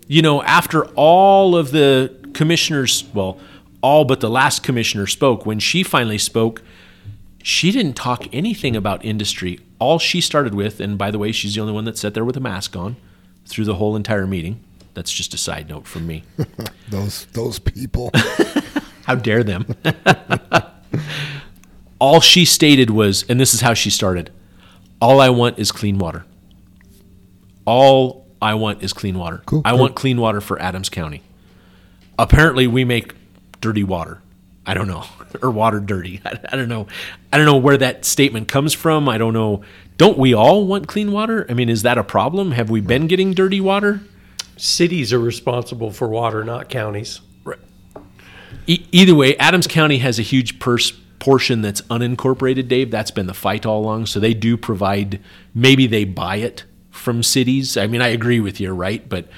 you 0.09 0.22
know, 0.22 0.40
after 0.44 0.86
all 0.94 1.56
of 1.56 1.72
the 1.72 2.14
commissioners, 2.32 3.05
well, 3.12 3.40
all 3.82 4.05
but 4.05 4.20
the 4.20 4.30
last 4.30 4.62
commissioner 4.62 5.06
spoke, 5.06 5.44
when 5.44 5.59
she 5.59 5.82
finally 5.82 6.18
spoke, 6.18 6.62
she 7.47 7.70
didn't 7.70 7.94
talk 7.94 8.27
anything 8.35 8.74
about 8.74 9.05
industry. 9.05 9.60
All 9.78 10.01
she 10.01 10.20
started 10.20 10.52
with, 10.52 10.81
and 10.81 10.98
by 10.98 11.12
the 11.12 11.18
way, 11.18 11.31
she's 11.31 11.55
the 11.55 11.60
only 11.60 11.73
one 11.73 11.85
that 11.85 11.97
sat 11.97 12.12
there 12.12 12.24
with 12.24 12.36
a 12.36 12.40
mask 12.40 12.74
on 12.74 12.97
through 13.44 13.66
the 13.66 13.77
whole 13.77 13.94
entire 13.94 14.27
meeting. 14.27 14.59
That's 14.94 15.12
just 15.12 15.32
a 15.32 15.39
side 15.39 15.68
note 15.68 15.86
from 15.86 16.09
me. 16.09 16.24
those 16.89 17.27
those 17.27 17.60
people. 17.60 18.10
How 19.05 19.14
dare 19.14 19.44
them? 19.44 19.77
all 22.01 22.20
she 22.20 22.44
stated 22.44 22.90
was, 22.90 23.24
and 23.28 23.39
this 23.39 23.55
is 23.55 23.60
how 23.60 23.74
she 23.74 23.90
started 23.90 24.32
all 25.01 25.20
I 25.20 25.28
want 25.28 25.60
is 25.60 25.70
clean 25.70 25.98
water. 25.98 26.27
All 27.64 28.27
I 28.43 28.55
want 28.55 28.82
is 28.82 28.93
clean 28.93 29.16
water. 29.16 29.44
Cool, 29.47 29.62
I 29.64 29.70
cool. 29.70 29.78
want 29.78 29.94
clean 29.94 30.20
water 30.20 30.40
for 30.40 30.60
Adams 30.60 30.89
County. 30.89 31.23
Apparently, 32.18 32.66
we 32.66 32.85
make 32.85 33.14
dirty 33.60 33.85
water. 33.85 34.20
I 34.66 34.74
don't 34.74 34.88
know, 34.88 35.05
or 35.43 35.51
water 35.51 35.80
dirty. 35.80 36.20
I, 36.24 36.38
I 36.52 36.56
don't 36.56 36.68
know. 36.68 36.86
I 37.32 37.36
don't 37.36 37.47
know 37.47 37.56
where 37.56 37.76
that 37.78 38.05
statement 38.05 38.48
comes 38.48 38.72
from. 38.72 39.09
I 39.09 39.18
don't 39.18 39.32
know. 39.34 39.62
Don't 39.97 40.18
we 40.18 40.34
all 40.34 40.66
want 40.66 40.88
clean 40.88 41.12
water? 41.12 41.47
I 41.48 41.55
mean, 41.55 41.68
is 41.68 41.82
that 41.82 41.97
a 41.97 42.05
problem? 42.05 42.52
Have 42.52 42.68
we 42.68 42.80
been 42.80 43.06
getting 43.06 43.32
dirty 43.32 43.60
water? 43.60 44.01
Cities 44.56 45.12
are 45.12 45.18
responsible 45.18 45.90
for 45.90 46.09
water, 46.09 46.44
not 46.44 46.68
counties. 46.68 47.20
E- 48.66 48.86
either 48.93 49.14
way, 49.14 49.36
Adams 49.36 49.66
County 49.66 49.98
has 49.98 50.18
a 50.18 50.22
huge 50.22 50.59
pers- 50.59 50.93
portion 51.18 51.62
that's 51.62 51.82
unincorporated, 51.82 52.68
Dave. 52.68 52.90
That's 52.90 53.10
been 53.10 53.26
the 53.26 53.34
fight 53.34 53.64
all 53.64 53.80
along. 53.80 54.06
So 54.06 54.20
they 54.20 54.34
do 54.34 54.56
provide, 54.56 55.20
maybe 55.55 55.86
they 55.86 56.05
buy 56.05 56.36
it 56.36 56.64
from 56.90 57.22
cities. 57.22 57.76
I 57.76 57.86
mean, 57.86 58.02
I 58.02 58.09
agree 58.09 58.40
with 58.40 58.60
you, 58.60 58.72
right? 58.72 59.06
But 59.09 59.28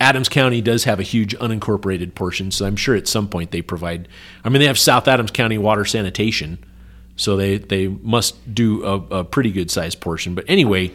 Adams 0.00 0.28
County 0.28 0.60
does 0.60 0.84
have 0.84 1.00
a 1.00 1.02
huge 1.02 1.36
unincorporated 1.38 2.14
portion. 2.14 2.50
So 2.50 2.66
I'm 2.66 2.76
sure 2.76 2.94
at 2.94 3.08
some 3.08 3.28
point 3.28 3.50
they 3.50 3.62
provide, 3.62 4.08
I 4.44 4.48
mean, 4.48 4.60
they 4.60 4.66
have 4.66 4.78
South 4.78 5.08
Adams 5.08 5.30
County 5.30 5.58
water 5.58 5.84
sanitation. 5.84 6.64
So 7.16 7.36
they, 7.36 7.58
they 7.58 7.88
must 7.88 8.54
do 8.54 8.84
a, 8.84 8.94
a 9.18 9.24
pretty 9.24 9.50
good 9.50 9.70
sized 9.70 10.00
portion. 10.00 10.34
But 10.34 10.44
anyway, 10.46 10.92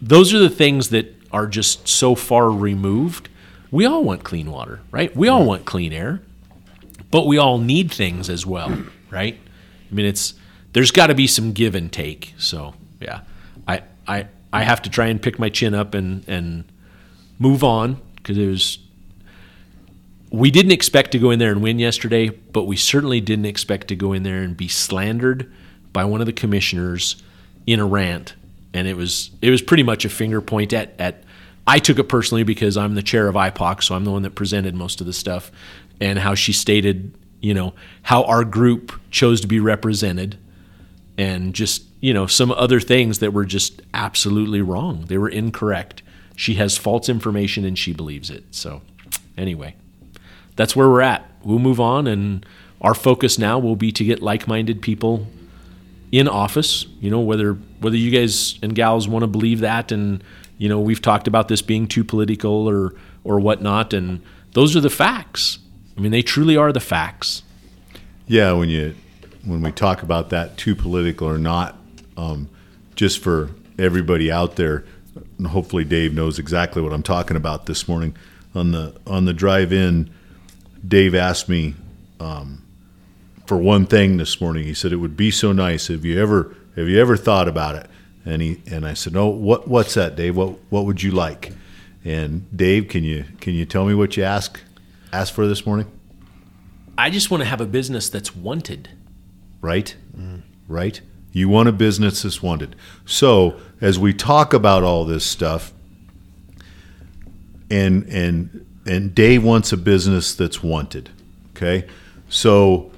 those 0.00 0.34
are 0.34 0.38
the 0.40 0.50
things 0.50 0.88
that 0.90 1.14
are 1.32 1.46
just 1.46 1.86
so 1.86 2.14
far 2.14 2.50
removed. 2.50 3.28
We 3.70 3.86
all 3.86 4.02
want 4.02 4.24
clean 4.24 4.50
water, 4.50 4.80
right? 4.90 5.14
We 5.14 5.28
all 5.28 5.44
want 5.44 5.64
clean 5.64 5.92
air 5.92 6.22
but 7.10 7.26
we 7.26 7.38
all 7.38 7.58
need 7.58 7.90
things 7.92 8.28
as 8.28 8.44
well, 8.44 8.84
right? 9.10 9.38
I 9.90 9.94
mean, 9.94 10.06
it's 10.06 10.34
there's 10.72 10.90
got 10.90 11.08
to 11.08 11.14
be 11.14 11.26
some 11.26 11.52
give 11.52 11.74
and 11.74 11.92
take. 11.92 12.34
So 12.38 12.74
yeah, 13.00 13.20
I 13.66 13.82
I 14.06 14.28
I 14.52 14.62
have 14.62 14.82
to 14.82 14.90
try 14.90 15.06
and 15.06 15.20
pick 15.20 15.38
my 15.38 15.48
chin 15.48 15.74
up 15.74 15.94
and 15.94 16.24
and 16.28 16.64
move 17.38 17.64
on 17.64 18.00
because 18.28 18.38
it 18.42 18.46
was. 18.46 18.78
We 20.30 20.50
didn't 20.50 20.72
expect 20.72 21.12
to 21.12 21.18
go 21.18 21.30
in 21.30 21.38
there 21.38 21.50
and 21.50 21.62
win 21.62 21.78
yesterday, 21.78 22.28
but 22.28 22.64
we 22.64 22.76
certainly 22.76 23.22
didn't 23.22 23.46
expect 23.46 23.88
to 23.88 23.96
go 23.96 24.12
in 24.12 24.24
there 24.24 24.42
and 24.42 24.54
be 24.54 24.68
slandered 24.68 25.50
by 25.94 26.04
one 26.04 26.20
of 26.20 26.26
the 26.26 26.34
commissioners 26.34 27.22
in 27.66 27.80
a 27.80 27.86
rant, 27.86 28.34
and 28.74 28.86
it 28.86 28.94
was 28.94 29.30
it 29.40 29.48
was 29.48 29.62
pretty 29.62 29.82
much 29.82 30.04
a 30.04 30.10
finger 30.10 30.42
point 30.42 30.74
at 30.74 30.94
at. 31.00 31.24
I 31.66 31.78
took 31.78 31.98
it 31.98 32.04
personally 32.04 32.44
because 32.44 32.76
I'm 32.78 32.94
the 32.94 33.02
chair 33.02 33.28
of 33.28 33.34
IPOC, 33.34 33.82
so 33.82 33.94
I'm 33.94 34.04
the 34.04 34.10
one 34.10 34.22
that 34.22 34.34
presented 34.34 34.74
most 34.74 35.00
of 35.00 35.06
the 35.06 35.12
stuff, 35.12 35.50
and 36.00 36.18
how 36.18 36.34
she 36.34 36.52
stated, 36.54 37.14
you 37.40 37.52
know, 37.52 37.74
how 38.02 38.24
our 38.24 38.42
group 38.42 38.92
chose 39.10 39.42
to 39.42 39.46
be 39.46 39.60
represented, 39.60 40.38
and 41.16 41.54
just 41.54 41.84
you 42.00 42.12
know 42.12 42.26
some 42.26 42.50
other 42.52 42.80
things 42.80 43.20
that 43.20 43.32
were 43.32 43.46
just 43.46 43.80
absolutely 43.94 44.60
wrong. 44.60 45.06
They 45.08 45.16
were 45.16 45.28
incorrect. 45.30 46.02
She 46.38 46.54
has 46.54 46.78
false 46.78 47.08
information 47.08 47.64
and 47.64 47.76
she 47.76 47.92
believes 47.92 48.30
it. 48.30 48.44
So, 48.52 48.82
anyway, 49.36 49.74
that's 50.54 50.76
where 50.76 50.88
we're 50.88 51.00
at. 51.00 51.28
We'll 51.42 51.58
move 51.58 51.80
on, 51.80 52.06
and 52.06 52.46
our 52.80 52.94
focus 52.94 53.40
now 53.40 53.58
will 53.58 53.74
be 53.74 53.90
to 53.90 54.04
get 54.04 54.22
like-minded 54.22 54.80
people 54.80 55.26
in 56.12 56.28
office. 56.28 56.86
You 57.00 57.10
know, 57.10 57.18
whether 57.18 57.54
whether 57.80 57.96
you 57.96 58.12
guys 58.12 58.56
and 58.62 58.72
gals 58.72 59.08
want 59.08 59.24
to 59.24 59.26
believe 59.26 59.58
that, 59.60 59.90
and 59.90 60.22
you 60.58 60.68
know, 60.68 60.78
we've 60.78 61.02
talked 61.02 61.26
about 61.26 61.48
this 61.48 61.60
being 61.60 61.88
too 61.88 62.04
political 62.04 62.68
or 62.68 62.94
or 63.24 63.40
whatnot, 63.40 63.92
and 63.92 64.22
those 64.52 64.76
are 64.76 64.80
the 64.80 64.90
facts. 64.90 65.58
I 65.96 66.00
mean, 66.00 66.12
they 66.12 66.22
truly 66.22 66.56
are 66.56 66.72
the 66.72 66.78
facts. 66.78 67.42
Yeah, 68.28 68.52
when 68.52 68.68
you 68.68 68.94
when 69.44 69.60
we 69.60 69.72
talk 69.72 70.04
about 70.04 70.30
that 70.30 70.56
too 70.56 70.76
political 70.76 71.26
or 71.26 71.38
not, 71.38 71.76
um, 72.16 72.48
just 72.94 73.18
for 73.24 73.50
everybody 73.76 74.30
out 74.30 74.54
there, 74.54 74.84
hopefully 75.46 75.84
Dave 75.84 76.12
knows 76.12 76.38
exactly 76.38 76.82
what 76.82 76.92
I'm 76.92 77.02
talking 77.02 77.36
about 77.36 77.66
this 77.66 77.88
morning. 77.88 78.16
On 78.54 78.72
the 78.72 78.94
on 79.06 79.24
the 79.24 79.32
drive 79.32 79.72
in, 79.72 80.10
Dave 80.86 81.14
asked 81.14 81.48
me 81.48 81.74
um, 82.18 82.64
for 83.46 83.56
one 83.58 83.86
thing 83.86 84.16
this 84.16 84.40
morning. 84.40 84.64
He 84.64 84.74
said 84.74 84.92
it 84.92 84.96
would 84.96 85.16
be 85.16 85.30
so 85.30 85.52
nice. 85.52 85.88
Have 85.88 86.04
you 86.04 86.20
ever 86.20 86.56
have 86.76 86.88
you 86.88 87.00
ever 87.00 87.16
thought 87.16 87.48
about 87.48 87.76
it? 87.76 87.88
And 88.24 88.42
he 88.42 88.62
and 88.70 88.86
I 88.86 88.94
said, 88.94 89.12
no. 89.12 89.28
What 89.28 89.68
what's 89.68 89.94
that, 89.94 90.16
Dave? 90.16 90.36
What 90.36 90.58
what 90.70 90.86
would 90.86 91.02
you 91.02 91.10
like? 91.10 91.52
And 92.04 92.46
Dave, 92.56 92.88
can 92.88 93.04
you 93.04 93.24
can 93.40 93.54
you 93.54 93.64
tell 93.64 93.84
me 93.84 93.94
what 93.94 94.16
you 94.16 94.24
ask 94.24 94.60
asked 95.12 95.32
for 95.32 95.46
this 95.46 95.64
morning? 95.66 95.90
I 96.96 97.10
just 97.10 97.30
want 97.30 97.42
to 97.42 97.48
have 97.48 97.60
a 97.60 97.66
business 97.66 98.08
that's 98.08 98.34
wanted. 98.34 98.88
right? 99.60 99.94
Right? 100.66 101.00
You 101.32 101.48
want 101.48 101.68
a 101.68 101.72
business 101.72 102.22
that's 102.22 102.42
wanted. 102.42 102.74
So 103.04 103.58
as 103.80 103.98
we 103.98 104.12
talk 104.12 104.52
about 104.52 104.82
all 104.82 105.04
this 105.04 105.24
stuff, 105.24 105.72
and 107.70 108.04
and 108.08 108.66
and 108.86 109.14
Dave 109.14 109.44
wants 109.44 109.72
a 109.72 109.76
business 109.76 110.34
that's 110.34 110.62
wanted. 110.62 111.10
Okay, 111.50 111.86
so 112.28 112.90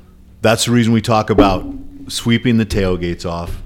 that's 0.43 0.66
the 0.66 0.73
reason 0.73 0.93
we 0.93 1.01
talk 1.01 1.31
about 1.31 1.66
sweeping 2.09 2.59
the 2.59 2.66
tailgates 2.66 3.28
off, 3.28 3.62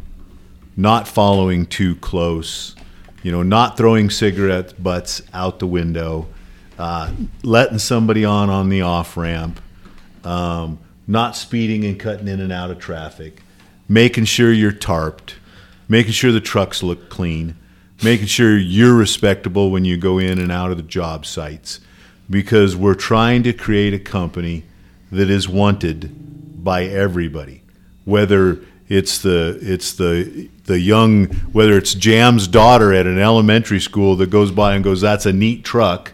not 0.76 1.06
following 1.08 1.66
too 1.66 1.96
close, 1.96 2.74
you 3.22 3.32
know, 3.32 3.42
not 3.42 3.76
throwing 3.76 4.10
cigarette 4.10 4.80
butts 4.82 5.22
out 5.32 5.58
the 5.58 5.66
window, 5.66 6.26
uh, 6.78 7.12
letting 7.42 7.78
somebody 7.78 8.24
on 8.24 8.50
on 8.50 8.68
the 8.68 8.82
off 8.82 9.16
ramp, 9.16 9.60
um, 10.24 10.78
not 11.06 11.36
speeding 11.36 11.84
and 11.84 11.98
cutting 11.98 12.28
in 12.28 12.40
and 12.40 12.52
out 12.52 12.70
of 12.70 12.78
traffic, 12.78 13.42
making 13.88 14.24
sure 14.24 14.52
you're 14.52 14.72
tarped, 14.72 15.34
making 15.88 16.12
sure 16.12 16.32
the 16.32 16.40
trucks 16.40 16.82
look 16.82 17.08
clean, 17.08 17.56
making 18.02 18.26
sure 18.26 18.56
you're 18.56 18.94
respectable 18.94 19.70
when 19.70 19.84
you 19.84 19.96
go 19.96 20.18
in 20.18 20.38
and 20.38 20.50
out 20.50 20.70
of 20.70 20.76
the 20.76 20.82
job 20.82 21.26
sites, 21.26 21.80
because 22.28 22.74
we're 22.74 22.94
trying 22.94 23.42
to 23.42 23.52
create 23.52 23.94
a 23.94 23.98
company 23.98 24.64
that 25.12 25.30
is 25.30 25.48
wanted 25.48 26.64
by 26.64 26.84
everybody, 26.84 27.62
whether 28.04 28.60
it's 28.88 29.18
the 29.18 29.58
it's 29.62 29.94
the 29.94 30.48
the 30.64 30.78
young 30.78 31.26
whether 31.52 31.76
it's 31.76 31.94
Jam's 31.94 32.48
daughter 32.48 32.92
at 32.92 33.06
an 33.06 33.18
elementary 33.18 33.80
school 33.80 34.16
that 34.16 34.28
goes 34.28 34.50
by 34.50 34.74
and 34.74 34.84
goes 34.84 35.00
that's 35.00 35.26
a 35.26 35.32
neat 35.32 35.64
truck 35.64 36.12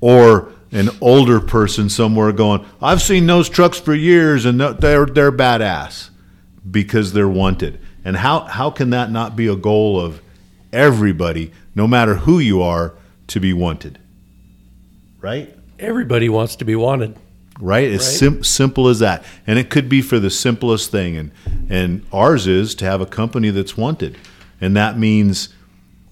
or 0.00 0.52
an 0.72 0.90
older 1.00 1.40
person 1.40 1.88
somewhere 1.88 2.32
going, 2.32 2.66
I've 2.82 3.00
seen 3.00 3.26
those 3.26 3.48
trucks 3.48 3.78
for 3.78 3.94
years 3.94 4.44
and 4.44 4.60
they're 4.60 5.06
they're 5.06 5.32
badass 5.32 6.10
because 6.70 7.12
they're 7.12 7.28
wanted. 7.28 7.78
And 8.04 8.16
how 8.16 8.40
how 8.40 8.70
can 8.70 8.90
that 8.90 9.10
not 9.10 9.36
be 9.36 9.46
a 9.46 9.56
goal 9.56 9.98
of 10.00 10.20
everybody, 10.72 11.52
no 11.74 11.86
matter 11.86 12.14
who 12.16 12.38
you 12.38 12.62
are, 12.62 12.94
to 13.28 13.40
be 13.40 13.52
wanted? 13.52 13.98
Right? 15.20 15.54
Everybody 15.78 16.28
wants 16.28 16.56
to 16.56 16.64
be 16.64 16.76
wanted. 16.76 17.16
Right? 17.60 17.88
It's 17.88 18.04
Right. 18.04 18.16
sim- 18.18 18.44
simple 18.44 18.88
as 18.88 18.98
that. 18.98 19.24
And 19.46 19.58
it 19.58 19.70
could 19.70 19.88
be 19.88 20.02
for 20.02 20.18
the 20.18 20.30
simplest 20.30 20.90
thing 20.90 21.16
and 21.16 21.30
and 21.70 22.02
ours 22.12 22.46
is 22.46 22.74
to 22.76 22.84
have 22.84 23.00
a 23.00 23.06
company 23.06 23.50
that's 23.50 23.76
wanted. 23.76 24.16
And 24.60 24.76
that 24.76 24.98
means 24.98 25.48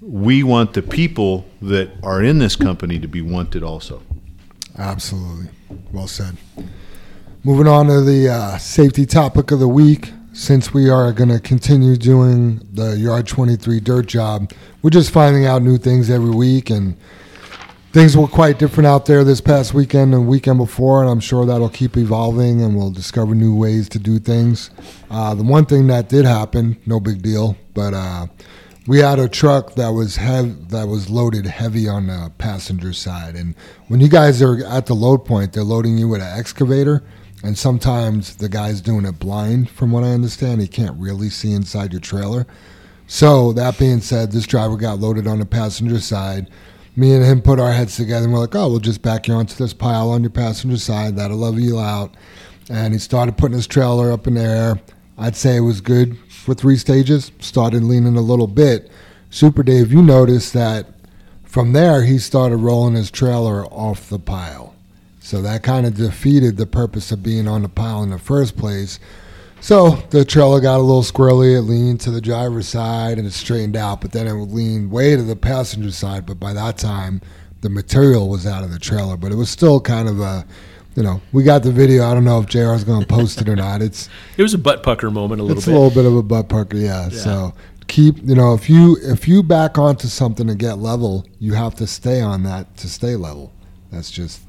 we 0.01 0.43
want 0.43 0.73
the 0.73 0.83
people 0.83 1.47
that 1.61 1.91
are 2.03 2.23
in 2.23 2.39
this 2.39 2.57
company 2.57 2.99
to 2.99 3.07
be 3.09 3.21
wanted 3.23 3.63
also. 3.63 4.03
Absolutely. 4.79 5.49
Well 5.93 6.07
said. 6.09 6.37
Moving 7.45 7.67
on 7.67 7.87
to 7.87 8.01
the 8.01 8.29
uh, 8.29 8.59
safety 8.59 9.05
topic 9.05 9.51
of 9.51 9.59
the 9.59 9.69
week. 9.69 10.13
Since 10.35 10.73
we 10.73 10.89
are 10.89 11.13
going 11.13 11.29
to 11.29 11.39
continue 11.39 11.95
doing 11.95 12.67
the 12.73 12.97
Yard 12.97 13.27
23 13.27 13.81
dirt 13.81 14.07
job, 14.07 14.51
we're 14.81 14.89
just 14.89 15.11
finding 15.11 15.45
out 15.45 15.61
new 15.61 15.77
things 15.77 16.09
every 16.09 16.31
week. 16.31 16.71
And 16.71 16.97
things 17.93 18.17
were 18.17 18.27
quite 18.27 18.59
different 18.59 18.87
out 18.87 19.05
there 19.05 19.25
this 19.25 19.43
past 19.43 19.75
weekend 19.75 20.15
and 20.15 20.27
weekend 20.27 20.57
before. 20.57 21.03
And 21.03 21.11
I'm 21.11 21.21
sure 21.21 21.45
that'll 21.45 21.69
keep 21.69 21.99
evolving 21.99 22.63
and 22.63 22.75
we'll 22.75 22.91
discover 22.91 23.35
new 23.35 23.55
ways 23.55 23.91
to 23.91 23.99
do 23.99 24.19
things. 24.19 24.71
Uh, 25.11 25.35
the 25.35 25.43
one 25.43 25.67
thing 25.67 25.89
that 25.89 26.09
did 26.09 26.25
happen, 26.25 26.79
no 26.87 26.99
big 26.99 27.21
deal, 27.21 27.59
but 27.75 27.93
uh, 27.93 28.27
we 28.87 29.01
had 29.01 29.19
a 29.19 29.29
truck 29.29 29.75
that 29.75 29.91
was 29.91 30.17
hev- 30.17 30.71
that 30.71 30.89
was 30.89 31.11
loaded 31.11 31.45
heavy 31.45 31.87
on 31.87 32.07
the 32.07 32.33
passenger 32.39 32.93
side 32.93 33.37
and 33.37 33.55
when 33.87 34.01
you 34.01 34.09
guys 34.09 34.43
are 34.43 34.65
at 34.67 34.87
the 34.87 34.95
load 34.95 35.25
point 35.25 35.53
they're 35.53 35.63
loading 35.63 35.97
you 35.97 36.09
with 36.09 36.21
an 36.21 36.37
excavator 36.37 37.01
and 37.43 37.59
sometimes 37.59 38.37
the 38.37 38.49
guy's 38.49 38.81
doing 38.81 39.05
it 39.05 39.19
blind 39.19 39.69
from 39.71 39.91
what 39.93 40.05
i 40.05 40.11
understand 40.11 40.61
he 40.61 40.69
can't 40.69 40.99
really 40.99 41.29
see 41.29 41.53
inside 41.53 41.93
your 41.93 42.01
trailer 42.01 42.47
so 43.07 43.53
that 43.53 43.79
being 43.79 44.01
said 44.01 44.33
this 44.33 44.47
driver 44.47 44.77
got 44.77 44.99
loaded 44.99 45.27
on 45.27 45.39
the 45.39 45.47
passenger 45.47 46.01
side 46.01 46.49
me 46.97 47.15
and 47.15 47.25
him 47.25 47.41
put 47.41 47.59
our 47.59 47.73
heads 47.73 47.97
together 47.97 48.25
and 48.25 48.33
we're 48.33 48.41
like, 48.41 48.55
oh, 48.55 48.69
we'll 48.69 48.79
just 48.79 49.03
back 49.03 49.27
you 49.27 49.35
onto 49.35 49.55
this 49.55 49.73
pile 49.73 50.11
on 50.11 50.23
your 50.23 50.31
passenger 50.31 50.77
side. 50.77 51.17
That'll 51.17 51.39
level 51.39 51.61
you 51.61 51.79
out. 51.79 52.15
And 52.69 52.93
he 52.93 52.99
started 52.99 53.37
putting 53.39 53.57
his 53.57 53.67
trailer 53.67 54.13
up 54.13 54.27
in 54.27 54.35
the 54.35 54.43
air. 54.43 54.81
I'd 55.19 55.37
say 55.37 55.57
it 55.57 55.61
was 55.61 55.81
good 55.81 56.19
for 56.29 56.55
three 56.55 56.77
stages. 56.77 57.33
Started 57.39 57.83
leaning 57.83 58.17
a 58.17 58.23
little 58.23 58.47
bit. 58.47 58.91
Super 59.31 59.63
Dave, 59.63 59.93
you 59.93 60.03
noticed 60.03 60.53
that 60.53 60.87
from 61.45 61.73
there 61.73 62.05
he 62.05 62.19
started 62.19 62.59
rolling 62.59 62.95
his 62.95 63.11
trailer 63.11 63.65
off 63.67 64.09
the 64.09 64.19
pile. 64.19 64.72
So 65.23 65.41
that 65.43 65.63
kind 65.63 65.87
of 65.87 65.95
defeated 65.95 66.57
the 66.57 66.67
purpose 66.67 67.13
of 67.13 67.23
being 67.23 67.47
on 67.47 67.63
the 67.63 67.69
pile 67.69 68.03
in 68.03 68.11
the 68.11 68.19
first 68.19 68.57
place. 68.57 68.99
So 69.61 69.91
the 70.11 70.25
trailer 70.25 70.61
got 70.61 70.79
a 70.79 70.83
little 70.83 71.03
squirrely. 71.03 71.57
It 71.57 71.63
leaned 71.63 72.01
to 72.01 72.11
the 72.11 72.21
driver's 72.21 72.67
side 72.67 73.19
and 73.19 73.27
it 73.27 73.33
straightened 73.33 73.77
out, 73.77 74.01
but 74.01 74.11
then 74.11 74.27
it 74.27 74.35
would 74.35 74.51
lean 74.51 74.91
way 74.91 75.15
to 75.15 75.23
the 75.23 75.37
passenger 75.37 75.93
side. 75.93 76.27
But 76.27 76.41
by 76.41 76.53
that 76.55 76.77
time, 76.77 77.21
the 77.61 77.71
material 77.71 78.29
was 78.29 78.45
out 78.47 78.65
of 78.65 78.73
the 78.73 78.81
trailer. 78.81 79.17
But 79.17 79.31
it 79.31 79.37
was 79.37 79.49
still 79.49 79.81
kind 79.81 80.09
of 80.09 80.19
a, 80.19 80.45
you 80.97 81.05
know, 81.05 81.23
we 81.31 81.45
got 81.45 81.63
the 81.63 81.71
video. 81.71 82.05
I 82.05 82.15
don't 82.15 82.25
know 82.25 82.41
if 82.41 82.47
JR 82.47 82.75
is 82.75 82.83
going 82.83 83.03
to 83.03 83.07
post 83.07 83.41
it 83.41 83.49
or 83.49 83.55
not. 83.55 83.81
It's 83.81 84.09
It 84.37 84.43
was 84.43 84.55
a 84.55 84.59
butt 84.59 84.83
pucker 84.83 85.13
moment 85.13 85.41
a 85.41 85.45
little 85.45 85.59
it's 85.59 85.67
bit. 85.67 85.75
a 85.75 85.79
little 85.79 85.95
bit 85.95 86.05
of 86.05 86.17
a 86.17 86.23
butt 86.25 86.49
pucker, 86.49 86.77
yeah. 86.77 87.09
So 87.11 87.55
keep, 87.87 88.17
you 88.25 88.35
know, 88.35 88.55
if 88.55 88.69
you 88.69 88.99
if 89.03 89.29
you 89.29 89.45
back 89.45 89.79
onto 89.79 90.09
something 90.09 90.49
to 90.49 90.57
get 90.57 90.79
level, 90.79 91.25
you 91.39 91.55
have 91.55 91.77
to 91.77 91.87
stay 91.87 92.21
on 92.21 92.43
that 92.43 92.77
to 92.79 92.89
stay 92.89 93.15
level. 93.15 93.53
That's 93.93 94.11
just 94.11 94.41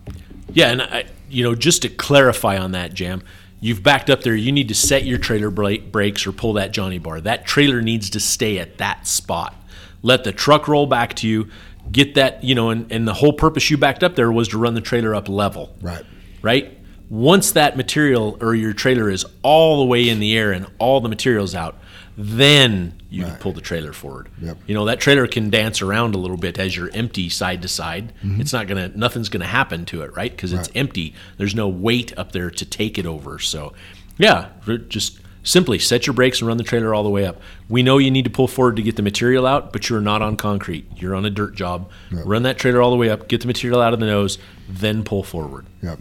Yeah, 0.52 0.72
and 0.72 0.82
I, 0.82 1.06
you 1.30 1.44
know, 1.44 1.56
just 1.56 1.82
to 1.84 1.90
clarify 1.90 2.58
on 2.58 2.74
that, 2.74 2.94
Jam, 2.94 3.24
you've 3.60 3.82
backed 3.82 4.10
up 4.10 4.22
there. 4.22 4.36
You 4.36 4.52
need 4.52 4.68
to 4.68 4.76
set 4.76 5.04
your 5.06 5.18
trailer 5.18 5.50
brakes 5.50 6.28
or 6.28 6.32
pull 6.32 6.54
that 6.54 6.72
Johnny 6.72 7.00
bar. 7.00 7.22
That 7.22 7.46
trailer 7.46 7.82
needs 7.82 8.10
to 8.12 8.20
stay 8.20 8.60
at 8.60 8.78
that 8.78 9.08
spot. 9.08 9.56
Let 10.02 10.24
the 10.24 10.32
truck 10.34 10.68
roll 10.68 10.86
back 10.86 11.16
to 11.16 11.28
you. 11.28 11.50
Get 11.92 12.16
that, 12.16 12.44
you 12.44 12.56
know, 12.56 12.70
and, 12.70 12.92
and 12.92 13.08
the 13.08 13.14
whole 13.14 13.34
purpose 13.34 13.70
you 13.70 13.78
backed 13.78 14.04
up 14.04 14.16
there 14.16 14.32
was 14.32 14.50
to 14.50 14.58
run 14.58 14.74
the 14.74 14.82
trailer 14.82 15.16
up 15.16 15.28
level. 15.28 15.76
right. 15.82 16.06
right? 16.42 16.78
Once 17.10 17.52
that 17.52 17.76
material 17.78 18.38
or 18.42 18.56
your 18.56 18.74
trailer 18.74 19.10
is 19.10 19.26
all 19.44 19.80
the 19.80 19.86
way 19.86 20.08
in 20.08 20.20
the 20.20 20.36
air 20.36 20.52
and 20.52 20.66
all 20.80 21.02
the 21.02 21.10
material's 21.10 21.54
out, 21.54 21.78
then 22.18 23.00
you 23.14 23.24
can 23.24 23.36
pull 23.36 23.52
the 23.54 23.62
trailer 23.62 23.94
forward. 23.94 24.28
Yep. 24.42 24.58
You 24.66 24.74
know 24.74 24.86
that 24.86 25.00
trailer 25.00 25.28
can 25.28 25.50
dance 25.52 25.82
around 25.82 26.16
a 26.16 26.18
little 26.18 26.38
bit 26.38 26.58
as 26.58 26.76
you're 26.76 26.90
empty 26.94 27.30
side 27.30 27.62
to 27.62 27.68
side. 27.68 28.12
It's 28.24 28.52
not 28.52 28.68
gonna, 28.68 28.90
nothing's 28.96 29.30
gonna 29.30 29.46
happen 29.46 29.86
to 29.86 30.02
it, 30.02 30.16
right? 30.16 30.32
Because 30.32 30.52
it's 30.52 30.68
Right. 30.70 30.78
empty. 30.78 31.14
There's 31.38 31.54
no 31.54 31.68
weight 31.68 32.12
up 32.18 32.32
there 32.32 32.50
to 32.50 32.66
take 32.66 32.98
it 32.98 33.06
over. 33.06 33.38
So, 33.38 33.74
yeah, 34.18 34.48
just 34.90 35.20
simply 35.44 35.78
set 35.78 36.08
your 36.08 36.14
brakes 36.14 36.40
and 36.40 36.48
run 36.48 36.58
the 36.58 36.64
trailer 36.64 36.94
all 36.96 37.04
the 37.04 37.10
way 37.10 37.26
up. 37.26 37.40
We 37.70 37.84
know 37.84 37.98
you 38.00 38.10
need 38.10 38.24
to 38.26 38.32
pull 38.32 38.48
forward 38.48 38.78
to 38.78 38.82
get 38.82 38.96
the 38.96 39.04
material 39.04 39.46
out, 39.46 39.72
but 39.74 39.90
you're 39.90 40.02
not 40.02 40.22
on 40.22 40.36
concrete. 40.38 40.86
You're 40.96 41.14
on 41.16 41.26
a 41.26 41.30
dirt 41.30 41.54
job. 41.54 41.92
Run 42.12 42.44
that 42.44 42.58
trailer 42.58 42.82
all 42.82 42.90
the 42.92 42.98
way 42.98 43.10
up, 43.10 43.28
get 43.28 43.42
the 43.42 43.48
material 43.48 43.80
out 43.82 43.94
of 43.94 44.00
the 44.00 44.06
nose, 44.08 44.38
then 44.68 45.04
pull 45.04 45.22
forward. 45.22 45.66
Yep. 45.84 46.00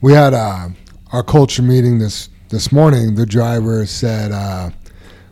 We 0.00 0.12
had 0.14 0.34
uh, 0.34 0.70
our 1.12 1.22
culture 1.22 1.62
meeting 1.62 1.98
this 2.00 2.30
this 2.48 2.72
morning. 2.72 3.14
The 3.14 3.26
driver 3.26 3.84
said, 3.86 4.32
uh, 4.32 4.70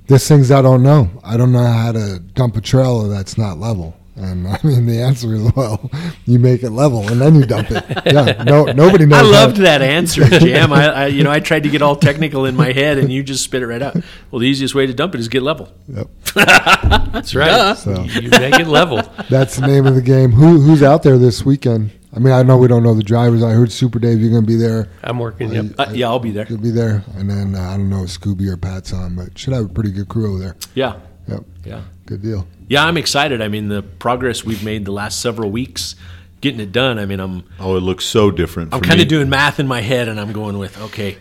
"There's 0.07 0.27
things 0.27 0.51
I 0.51 0.63
don't 0.63 0.83
know. 0.83 1.11
I 1.25 1.37
don't 1.37 1.53
know 1.53 1.67
how 1.67 1.93
to 1.93 2.19
dump 2.35 2.57
a 2.57 2.61
trailer 2.61 3.09
that's 3.09 3.37
not 3.39 3.59
level." 3.59 3.95
And 4.19 4.49
I 4.49 4.59
mean, 4.65 4.87
the 4.87 5.03
answer 5.03 5.35
is, 5.35 5.53
well, 5.55 5.91
you 6.25 6.39
make 6.39 6.63
it 6.63 6.71
level 6.71 7.07
and 7.07 7.21
then 7.21 7.35
you 7.35 7.45
dump 7.45 7.71
it. 7.71 7.85
Yeah, 8.07 8.45
no, 8.45 8.65
nobody 8.65 9.05
knows. 9.05 9.21
I 9.21 9.25
how- 9.25 9.31
loved 9.31 9.57
that 9.59 9.83
answer, 9.83 10.25
Jam. 10.41 10.73
I, 10.73 10.87
I, 10.89 11.07
you 11.09 11.23
know, 11.23 11.31
I 11.31 11.41
tried 11.41 11.65
to 11.65 11.69
get 11.69 11.83
all 11.83 11.97
technical 11.97 12.47
in 12.47 12.57
my 12.57 12.73
head, 12.73 12.97
and 12.97 13.13
you 13.13 13.23
just 13.23 13.45
spit 13.45 13.61
it 13.63 13.67
right 13.67 13.83
out. 13.83 13.95
Well, 14.31 14.39
the 14.41 14.47
easiest 14.49 14.75
way 14.75 14.87
to 14.87 14.95
dump 14.95 15.15
it 15.15 15.21
is 15.21 15.29
get 15.29 15.43
level. 15.43 15.71
Yep. 15.89 16.09
That's 16.35 17.35
right. 17.35 17.77
So- 17.77 18.05
You 18.05 18.31
make 18.31 18.59
it 18.59 18.69
level. 18.69 19.03
That's 19.29 19.57
the 19.57 19.67
name 19.67 19.87
of 19.87 19.95
the 19.95 20.03
game. 20.03 20.33
Who 20.33 20.61
who's 20.63 20.83
out 20.83 21.03
there 21.03 21.19
this 21.19 21.45
weekend? 21.45 21.91
I 22.17 22.19
mean, 22.19 22.33
I 22.33 22.43
know 22.43 22.57
we 22.57 22.67
don't 22.67 22.83
know 22.83 22.95
the 22.95 23.03
drivers. 23.03 23.43
I 23.43 23.51
heard 23.51 23.71
Super 23.71 23.99
Dave, 23.99 24.21
you're 24.21 24.31
going 24.31 24.43
to 24.43 24.47
be 24.47 24.57
there. 24.57 24.89
I'm 25.05 25.19
working. 25.19 25.53
Yep. 25.53 25.67
Uh, 25.79 25.87
yeah, 25.93 26.07
I'll 26.07 26.19
be 26.19 26.31
there. 26.31 26.47
You'll 26.49 26.59
be 26.59 26.71
there, 26.71 27.05
and 27.15 27.29
then 27.29 27.55
uh, 27.55 27.61
I 27.61 27.77
don't 27.77 27.91
know 27.91 28.05
if 28.05 28.09
Scooby 28.09 28.49
or 28.51 28.57
Pat's 28.57 28.93
on, 28.95 29.15
but 29.17 29.37
should 29.39 29.53
have 29.53 29.67
a 29.67 29.69
pretty 29.69 29.91
good 29.91 30.09
crew 30.09 30.31
over 30.33 30.39
there. 30.43 30.57
Yeah, 30.75 30.97
Yep, 31.29 31.45
yeah, 31.65 31.83
good 32.07 32.23
deal. 32.23 32.47
yeah. 32.69 32.85
I'm 32.87 32.97
excited. 32.97 33.43
I 33.43 33.49
mean, 33.49 33.69
the 33.69 33.83
progress 33.83 34.45
we've 34.45 34.65
made 34.65 34.85
the 34.87 34.93
last 34.93 35.21
several 35.21 35.51
weeks, 35.51 35.95
getting 36.41 36.61
it 36.61 36.73
done. 36.73 36.99
I 36.99 37.05
mean, 37.05 37.21
I'm 37.21 37.45
Oh, 37.61 37.77
it 37.77 37.81
looks 37.81 38.07
so 38.07 38.31
different. 38.31 38.73
I'm 38.73 38.81
kind 38.81 39.01
of 39.03 39.09
doing 39.09 39.29
math 39.29 39.61
in 39.61 39.67
my 39.67 39.83
head, 39.83 40.09
and 40.09 40.19
I'm 40.19 40.33
going 40.33 40.57
with 40.59 40.81
okay. 40.81 41.19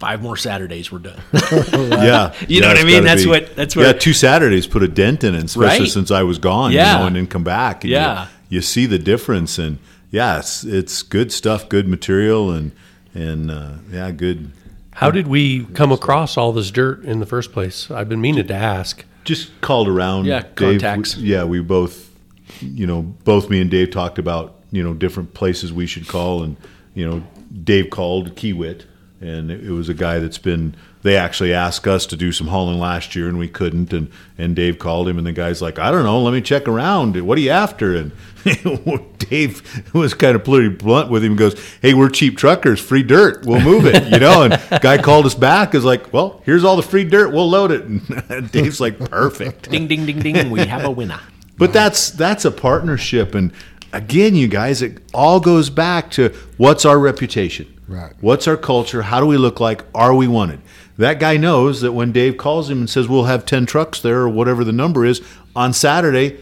Five 0.00 0.20
more 0.20 0.36
Saturdays, 0.36 0.92
we're 0.92 0.98
done. 0.98 1.18
Yeah, 1.32 2.34
You 2.48 2.60
know 2.60 2.66
Yeah, 2.66 2.74
what 2.74 2.78
I 2.78 2.84
mean? 2.84 2.92
gotta 2.96 3.04
That's 3.06 3.22
be- 3.22 3.28
what- 3.30 3.56
that's 3.56 3.74
Yeah, 3.76 3.86
what- 3.86 4.00
two 4.00 4.12
Saturdays 4.12 4.66
put 4.66 4.82
a 4.82 4.88
dent 4.88 5.24
in 5.24 5.34
it, 5.34 5.44
especially 5.44 5.84
Right? 5.84 5.88
since 5.88 6.10
I 6.10 6.24
was 6.24 6.36
gone. 6.38 6.72
Yeah. 6.72 6.92
you 6.94 6.98
know, 6.98 7.06
and 7.06 7.16
then 7.16 7.26
come 7.26 7.44
back. 7.44 7.84
And 7.84 7.90
you- 7.92 7.96
Yeah. 7.96 8.26
you, 8.50 8.60
see 8.60 8.84
the 8.84 8.98
difference, 8.98 9.56
and 9.58 9.78
yeah, 10.14 10.38
it's 10.38 10.62
it's 10.62 11.02
good 11.02 11.32
stuff, 11.32 11.68
good 11.68 11.88
material, 11.88 12.52
and 12.52 12.70
and 13.14 13.50
uh, 13.50 13.72
yeah, 13.90 14.12
good. 14.12 14.52
How 14.92 15.10
did 15.10 15.26
we 15.26 15.64
come 15.74 15.90
across 15.90 16.36
all 16.36 16.52
this 16.52 16.70
dirt 16.70 17.02
in 17.04 17.18
the 17.18 17.26
first 17.26 17.52
place? 17.52 17.90
I've 17.90 18.08
been 18.08 18.20
meaning 18.20 18.46
to 18.46 18.54
ask. 18.54 19.04
Just 19.24 19.60
called 19.60 19.88
around. 19.88 20.26
Yeah, 20.26 20.42
Dave, 20.54 20.80
contacts. 20.80 21.16
we- 21.16 21.24
yeah, 21.24 21.42
we 21.42 21.60
both, 21.60 22.12
you 22.60 22.86
know, 22.86 23.02
both 23.02 23.50
me 23.50 23.60
and 23.60 23.68
Dave 23.68 23.90
talked 23.90 24.20
about 24.20 24.60
you 24.70 24.84
know 24.84 24.94
different 24.94 25.34
places 25.34 25.72
we 25.72 25.86
should 25.86 26.06
call, 26.06 26.44
and 26.44 26.56
you 26.94 27.04
know, 27.04 27.24
Dave 27.64 27.90
called 27.90 28.36
Kiewit, 28.36 28.84
and 29.20 29.50
it, 29.50 29.64
it 29.66 29.72
was 29.72 29.88
a 29.88 29.94
guy 29.94 30.20
that's 30.20 30.38
been. 30.38 30.76
They 31.04 31.16
actually 31.18 31.52
asked 31.52 31.86
us 31.86 32.06
to 32.06 32.16
do 32.16 32.32
some 32.32 32.46
hauling 32.46 32.78
last 32.78 33.14
year, 33.14 33.28
and 33.28 33.38
we 33.38 33.46
couldn't. 33.46 33.92
And 33.92 34.10
and 34.38 34.56
Dave 34.56 34.78
called 34.78 35.06
him, 35.06 35.18
and 35.18 35.26
the 35.26 35.32
guy's 35.32 35.60
like, 35.60 35.78
I 35.78 35.90
don't 35.90 36.02
know, 36.02 36.18
let 36.22 36.32
me 36.32 36.40
check 36.40 36.66
around. 36.66 37.20
What 37.20 37.36
are 37.36 37.42
you 37.42 37.50
after? 37.50 37.94
And 37.94 38.10
Dave 39.18 39.92
was 39.94 40.14
kind 40.14 40.34
of 40.34 40.44
pretty 40.44 40.70
blunt 40.70 41.10
with 41.10 41.22
him. 41.22 41.32
and 41.32 41.38
Goes, 41.38 41.62
hey, 41.82 41.92
we're 41.92 42.08
cheap 42.08 42.38
truckers, 42.38 42.80
free 42.80 43.02
dirt, 43.02 43.44
we'll 43.44 43.60
move 43.60 43.84
it, 43.84 44.02
you 44.10 44.18
know. 44.18 44.44
And 44.44 44.80
guy 44.80 44.96
called 44.96 45.26
us 45.26 45.34
back, 45.34 45.74
is 45.74 45.84
like, 45.84 46.10
well, 46.10 46.40
here's 46.46 46.64
all 46.64 46.74
the 46.76 46.82
free 46.82 47.04
dirt, 47.04 47.34
we'll 47.34 47.50
load 47.50 47.70
it. 47.70 47.84
And 47.84 48.50
Dave's 48.50 48.80
like, 48.80 48.98
perfect. 48.98 49.70
ding, 49.70 49.86
ding, 49.86 50.06
ding, 50.06 50.20
ding. 50.20 50.50
We 50.50 50.64
have 50.64 50.84
a 50.84 50.90
winner. 50.90 51.20
But 51.58 51.74
that's 51.74 52.10
that's 52.10 52.46
a 52.46 52.50
partnership, 52.50 53.34
and 53.34 53.52
again, 53.92 54.34
you 54.34 54.48
guys, 54.48 54.80
it 54.80 55.02
all 55.12 55.38
goes 55.38 55.68
back 55.68 56.10
to 56.12 56.30
what's 56.56 56.86
our 56.86 56.98
reputation, 56.98 57.74
Right. 57.86 58.14
What's 58.20 58.48
our 58.48 58.56
culture? 58.56 59.02
How 59.02 59.20
do 59.20 59.26
we 59.26 59.36
look 59.36 59.60
like? 59.60 59.84
Are 59.94 60.14
we 60.14 60.26
wanted? 60.26 60.60
That 60.96 61.18
guy 61.18 61.36
knows 61.36 61.80
that 61.80 61.92
when 61.92 62.12
Dave 62.12 62.36
calls 62.36 62.70
him 62.70 62.78
and 62.78 62.90
says 62.90 63.08
we'll 63.08 63.24
have 63.24 63.44
ten 63.46 63.66
trucks 63.66 64.00
there 64.00 64.20
or 64.20 64.28
whatever 64.28 64.62
the 64.64 64.72
number 64.72 65.04
is 65.04 65.20
on 65.56 65.72
Saturday, 65.72 66.38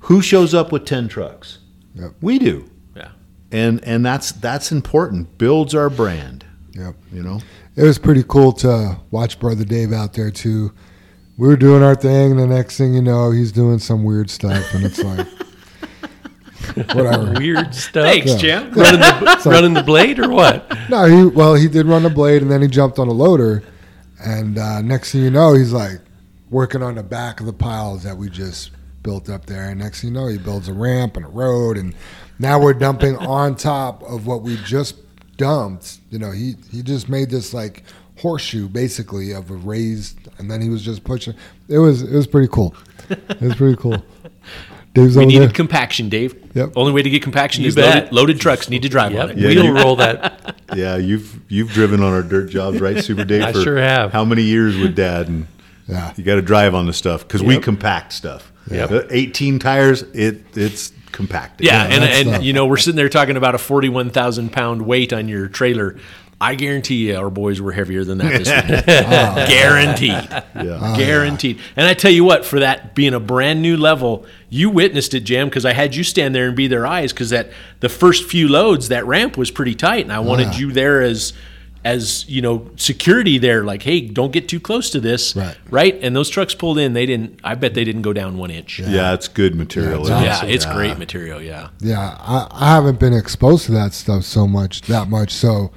who 0.00 0.20
shows 0.20 0.52
up 0.54 0.72
with 0.72 0.84
ten 0.84 1.08
trucks? 1.08 1.58
Yep. 1.94 2.12
We 2.20 2.38
do, 2.38 2.68
Yeah. 2.94 3.08
and 3.50 3.82
and 3.84 4.04
that's 4.04 4.32
that's 4.32 4.70
important. 4.72 5.38
Builds 5.38 5.74
our 5.74 5.88
brand, 5.88 6.44
Yep. 6.72 6.94
you 7.12 7.22
know. 7.22 7.40
It 7.76 7.82
was 7.82 7.98
pretty 7.98 8.24
cool 8.28 8.52
to 8.54 8.98
watch 9.10 9.38
Brother 9.40 9.64
Dave 9.64 9.92
out 9.92 10.12
there 10.12 10.30
too. 10.30 10.72
We 11.38 11.48
were 11.48 11.56
doing 11.56 11.82
our 11.82 11.94
thing, 11.96 12.30
and 12.32 12.38
the 12.40 12.46
next 12.46 12.76
thing 12.76 12.94
you 12.94 13.02
know, 13.02 13.30
he's 13.30 13.50
doing 13.52 13.78
some 13.78 14.04
weird 14.04 14.28
stuff, 14.30 14.72
and 14.74 14.84
it's 14.84 15.02
like, 15.02 15.26
whatever. 16.94 17.32
Weird 17.38 17.74
stuff. 17.74 18.04
Thanks, 18.04 18.30
Yeah. 18.32 18.38
Jam. 18.38 18.72
Running 18.72 19.00
the, 19.00 19.42
running 19.46 19.74
the 19.74 19.82
blade 19.82 20.18
or 20.18 20.28
what? 20.30 20.70
No, 20.90 21.04
he 21.06 21.26
well, 21.26 21.54
he 21.54 21.68
did 21.68 21.86
run 21.86 22.04
a 22.04 22.10
blade, 22.10 22.42
and 22.42 22.50
then 22.50 22.62
he 22.62 22.68
jumped 22.68 22.98
on 22.98 23.08
a 23.08 23.12
loader, 23.12 23.62
and 24.24 24.58
uh, 24.58 24.82
next 24.82 25.12
thing 25.12 25.22
you 25.22 25.30
know, 25.30 25.54
he's 25.54 25.72
like 25.72 26.00
working 26.50 26.82
on 26.82 26.94
the 26.96 27.02
back 27.02 27.40
of 27.40 27.46
the 27.46 27.52
piles 27.52 28.02
that 28.04 28.16
we 28.16 28.28
just 28.30 28.70
built 29.02 29.28
up 29.28 29.46
there, 29.46 29.68
and 29.70 29.80
next 29.80 30.00
thing 30.00 30.10
you 30.10 30.14
know, 30.20 30.26
he 30.26 30.38
builds 30.38 30.68
a 30.68 30.72
ramp 30.72 31.16
and 31.16 31.26
a 31.26 31.28
road, 31.28 31.76
and 31.76 31.94
now 32.38 32.58
we're 32.60 32.74
dumping 32.74 33.16
on 33.18 33.54
top 33.56 34.02
of 34.04 34.26
what 34.26 34.42
we 34.42 34.56
just 34.64 34.96
dumped. 35.36 35.98
You 36.10 36.18
know, 36.18 36.30
he 36.30 36.56
he 36.72 36.82
just 36.82 37.08
made 37.08 37.30
this 37.30 37.52
like 37.54 37.84
horseshoe 38.18 38.68
basically 38.68 39.32
of 39.32 39.50
a 39.50 39.54
raised, 39.54 40.18
and 40.38 40.50
then 40.50 40.60
he 40.60 40.68
was 40.68 40.82
just 40.82 41.04
pushing. 41.04 41.34
It 41.68 41.78
was 41.78 42.02
it 42.02 42.14
was 42.14 42.26
pretty 42.26 42.48
cool. 42.50 42.74
It 43.10 43.40
was 43.40 43.54
pretty 43.56 43.76
cool. 43.76 44.02
Dave's 44.94 45.16
We 45.16 45.26
needed 45.26 45.48
there. 45.48 45.54
compaction, 45.54 46.08
Dave. 46.08 46.34
Yep. 46.54 46.72
Only 46.76 46.92
way 46.92 47.02
to 47.02 47.10
get 47.10 47.20
compaction 47.22 47.62
You 47.62 47.68
is 47.68 47.76
loaded, 47.76 48.12
loaded 48.12 48.40
trucks 48.40 48.68
need 48.70 48.82
to 48.82 48.88
drive 48.88 49.12
on 49.12 49.28
Yep. 49.28 49.30
it. 49.30 49.38
Yeah, 49.38 49.48
Wheel 49.48 49.64
you- 49.64 49.74
roll 49.76 49.96
that. 49.96 50.54
Yeah, 50.74 50.96
you've 50.96 51.38
you've 51.48 51.70
driven 51.70 52.02
on 52.02 52.12
our 52.12 52.22
dirt 52.22 52.48
jobs, 52.50 52.80
right, 52.80 52.98
Super 53.04 53.24
Dave? 53.24 53.42
I 53.42 53.52
for 53.52 53.60
sure 53.62 53.76
have. 53.78 54.12
How 54.12 54.24
many 54.24 54.42
years 54.42 54.76
with 54.76 54.96
Dad? 54.96 55.28
And 55.28 55.46
Yeah. 55.86 56.12
you 56.16 56.24
got 56.24 56.36
to 56.36 56.42
drive 56.42 56.74
on 56.74 56.86
the 56.86 56.92
stuff 56.92 57.22
because 57.22 57.42
we 57.44 57.58
compact 57.58 58.12
stuff. 58.12 58.50
Yep. 58.70 58.90
Uh, 58.90 59.02
Eighteen 59.10 59.58
tires, 59.58 60.02
it 60.14 60.42
it's 60.56 60.92
compacted. 61.12 61.66
Yeah, 61.66 61.84
and, 61.84 62.02
that's 62.02 62.28
and 62.28 62.44
you 62.44 62.52
know 62.54 62.66
we're 62.66 62.78
sitting 62.78 62.96
there 62.96 63.08
talking 63.10 63.36
about 63.36 63.54
a 63.54 63.58
forty-one 63.58 64.10
thousand 64.10 64.52
pound 64.52 64.82
weight 64.82 65.12
on 65.12 65.28
your 65.28 65.46
trailer. 65.48 65.96
I 66.44 66.54
guarantee 66.56 67.08
you, 67.08 67.16
our 67.16 67.30
boys 67.30 67.60
were 67.60 67.72
heavier 67.72 68.04
than 68.04 68.18
that 68.18 68.44
this 68.44 68.48
week. 68.68 69.48
Guaranteed, 69.48 70.08
yeah. 70.10 70.94
guaranteed. 70.96 71.58
And 71.76 71.86
I 71.86 71.94
tell 71.94 72.10
you 72.10 72.24
what, 72.24 72.44
for 72.44 72.60
that 72.60 72.94
being 72.94 73.14
a 73.14 73.20
brand 73.20 73.62
new 73.62 73.76
level, 73.76 74.26
you 74.50 74.70
witnessed 74.70 75.14
it, 75.14 75.20
Jam, 75.20 75.48
because 75.48 75.64
I 75.64 75.72
had 75.72 75.94
you 75.94 76.04
stand 76.04 76.34
there 76.34 76.46
and 76.46 76.56
be 76.56 76.66
their 76.68 76.86
eyes. 76.86 77.12
Because 77.12 77.30
that 77.30 77.50
the 77.80 77.88
first 77.88 78.24
few 78.28 78.48
loads, 78.48 78.88
that 78.88 79.06
ramp 79.06 79.36
was 79.36 79.50
pretty 79.50 79.74
tight, 79.74 80.04
and 80.04 80.12
I 80.12 80.20
wanted 80.20 80.48
yeah. 80.54 80.58
you 80.58 80.72
there 80.72 81.02
as 81.02 81.32
as 81.84 82.26
you 82.28 82.40
know 82.40 82.70
security 82.76 83.36
there 83.36 83.62
like 83.62 83.82
hey 83.82 84.00
don't 84.00 84.32
get 84.32 84.48
too 84.48 84.58
close 84.58 84.88
to 84.88 85.00
this 85.00 85.36
Right. 85.36 85.54
right 85.68 85.94
and 86.02 86.16
those 86.16 86.30
trucks 86.30 86.54
pulled 86.54 86.78
in 86.78 86.94
they 86.94 87.04
didn't 87.04 87.38
i 87.44 87.54
bet 87.54 87.74
they 87.74 87.84
didn't 87.84 88.00
go 88.00 88.14
down 88.14 88.38
one 88.38 88.50
inch 88.50 88.78
yeah, 88.78 88.88
Yeah, 88.88 89.12
it's 89.12 89.28
good 89.28 89.54
material. 89.54 90.00
it's 90.00 90.08
isn't 90.08 90.24
it? 90.24 90.28
awesome. 90.30 90.48
it's 90.48 90.64
great 90.64 90.96
material 90.96 91.42
yeah 91.42 91.68
Yeah, 91.80 92.16
I, 92.20 92.48
I 92.50 92.74
haven't 92.76 92.98
been 92.98 93.12
exposed 93.12 93.66
to 93.66 93.72
that 93.72 93.92
stuff 93.92 94.24
so 94.24 94.46
much, 94.48 94.80
that 94.82 95.08
much. 95.10 95.30
So 95.30 95.72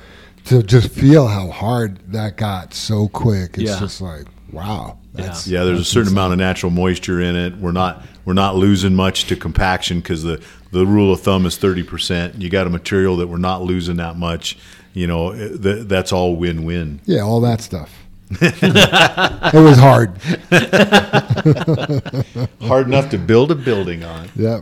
to 0.48 0.64
just 0.64 0.90
feel 0.90 1.28
how 1.28 1.50
hard 1.50 2.00
that 2.12 2.38
got 2.38 2.74
so 2.74 3.08
quick, 3.08 3.58
it's 3.58 3.72
Yeah. 3.72 3.80
just 3.80 4.02
like, 4.02 4.26
wow. 4.52 4.98
That's, 5.14 5.48
Yeah, 5.48 5.64
there's 5.64 5.80
a 5.80 5.86
certain 5.86 6.12
amount 6.12 6.34
of 6.34 6.40
natural 6.40 6.72
moisture 6.72 7.22
in 7.22 7.36
it. 7.36 7.58
We're 7.58 7.72
not 7.72 8.06
we're 8.26 8.34
not 8.34 8.56
losing 8.56 8.94
much 8.94 9.26
to 9.28 9.36
compaction 9.36 10.00
because 10.00 10.24
the 10.24 10.42
the 10.72 10.86
rule 10.86 11.14
of 11.14 11.22
thumb 11.22 11.46
is 11.46 11.58
thirty 11.58 11.84
percent. 11.84 12.42
You 12.42 12.50
got 12.50 12.68
a 12.68 12.70
material 12.70 13.18
that 13.18 13.28
we're 13.28 13.38
not 13.38 13.64
losing 13.64 13.98
that 13.98 14.18
much. 14.18 14.58
You 14.94 15.08
know, 15.08 15.32
eh, 15.32 15.50
th- 15.62 15.88
that's 15.88 16.12
all 16.12 16.36
win 16.36 16.64
win. 16.66 17.00
Yeah, 17.06 17.22
all 17.22 17.40
that 17.42 17.62
stuff. 17.62 17.94
it 18.42 19.54
was 19.54 19.78
hard. 19.78 20.18
Hard 22.62 22.88
enough 22.88 23.10
to 23.12 23.18
build 23.18 23.52
a 23.52 23.56
building 23.56 24.04
on. 24.04 24.30
Yeah. 24.36 24.62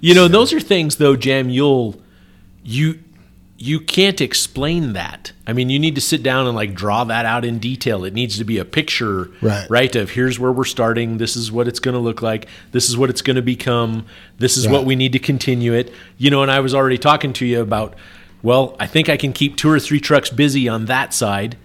you 0.00 0.14
know 0.14 0.28
those 0.28 0.52
are 0.52 0.60
things 0.60 0.96
though 0.96 1.16
jam 1.16 1.48
you'll 1.48 1.96
you 2.64 2.98
you 3.58 3.80
can't 3.80 4.20
explain 4.20 4.92
that. 4.92 5.32
I 5.46 5.52
mean 5.54 5.70
you 5.70 5.78
need 5.78 5.94
to 5.94 6.00
sit 6.00 6.22
down 6.22 6.46
and 6.46 6.54
like 6.54 6.74
draw 6.74 7.04
that 7.04 7.24
out 7.24 7.44
in 7.44 7.58
detail. 7.58 8.04
It 8.04 8.12
needs 8.12 8.36
to 8.38 8.44
be 8.44 8.58
a 8.58 8.64
picture 8.64 9.30
Right. 9.40 9.66
right 9.70 9.96
of 9.96 10.10
here's 10.10 10.38
where 10.38 10.52
we're 10.52 10.64
starting 10.64 11.16
this 11.18 11.36
is 11.36 11.50
what 11.50 11.66
it's 11.66 11.78
going 11.80 11.94
to 11.94 12.00
look 12.00 12.20
like 12.20 12.48
this 12.72 12.88
is 12.90 12.98
what 12.98 13.08
it's 13.08 13.22
going 13.22 13.36
to 13.36 13.42
become 13.42 14.04
this 14.38 14.56
is 14.58 14.68
what 14.68 14.84
we 14.84 14.94
need 14.94 15.12
to 15.12 15.18
continue 15.18 15.72
it. 15.72 15.92
You 16.18 16.30
know 16.30 16.42
and 16.42 16.50
i 16.50 16.60
was 16.60 16.74
already 16.74 16.98
talking 16.98 17.32
to 17.34 17.46
you 17.46 17.60
about 17.62 17.94
well 18.42 18.76
i 18.78 18.86
think 18.86 19.08
i 19.08 19.16
can 19.16 19.32
keep 19.32 19.56
two 19.56 19.70
or 19.70 19.80
three 19.80 20.00
trucks 20.00 20.28
busy 20.28 20.68
on 20.68 20.84
that 20.86 21.14
side 21.14 21.56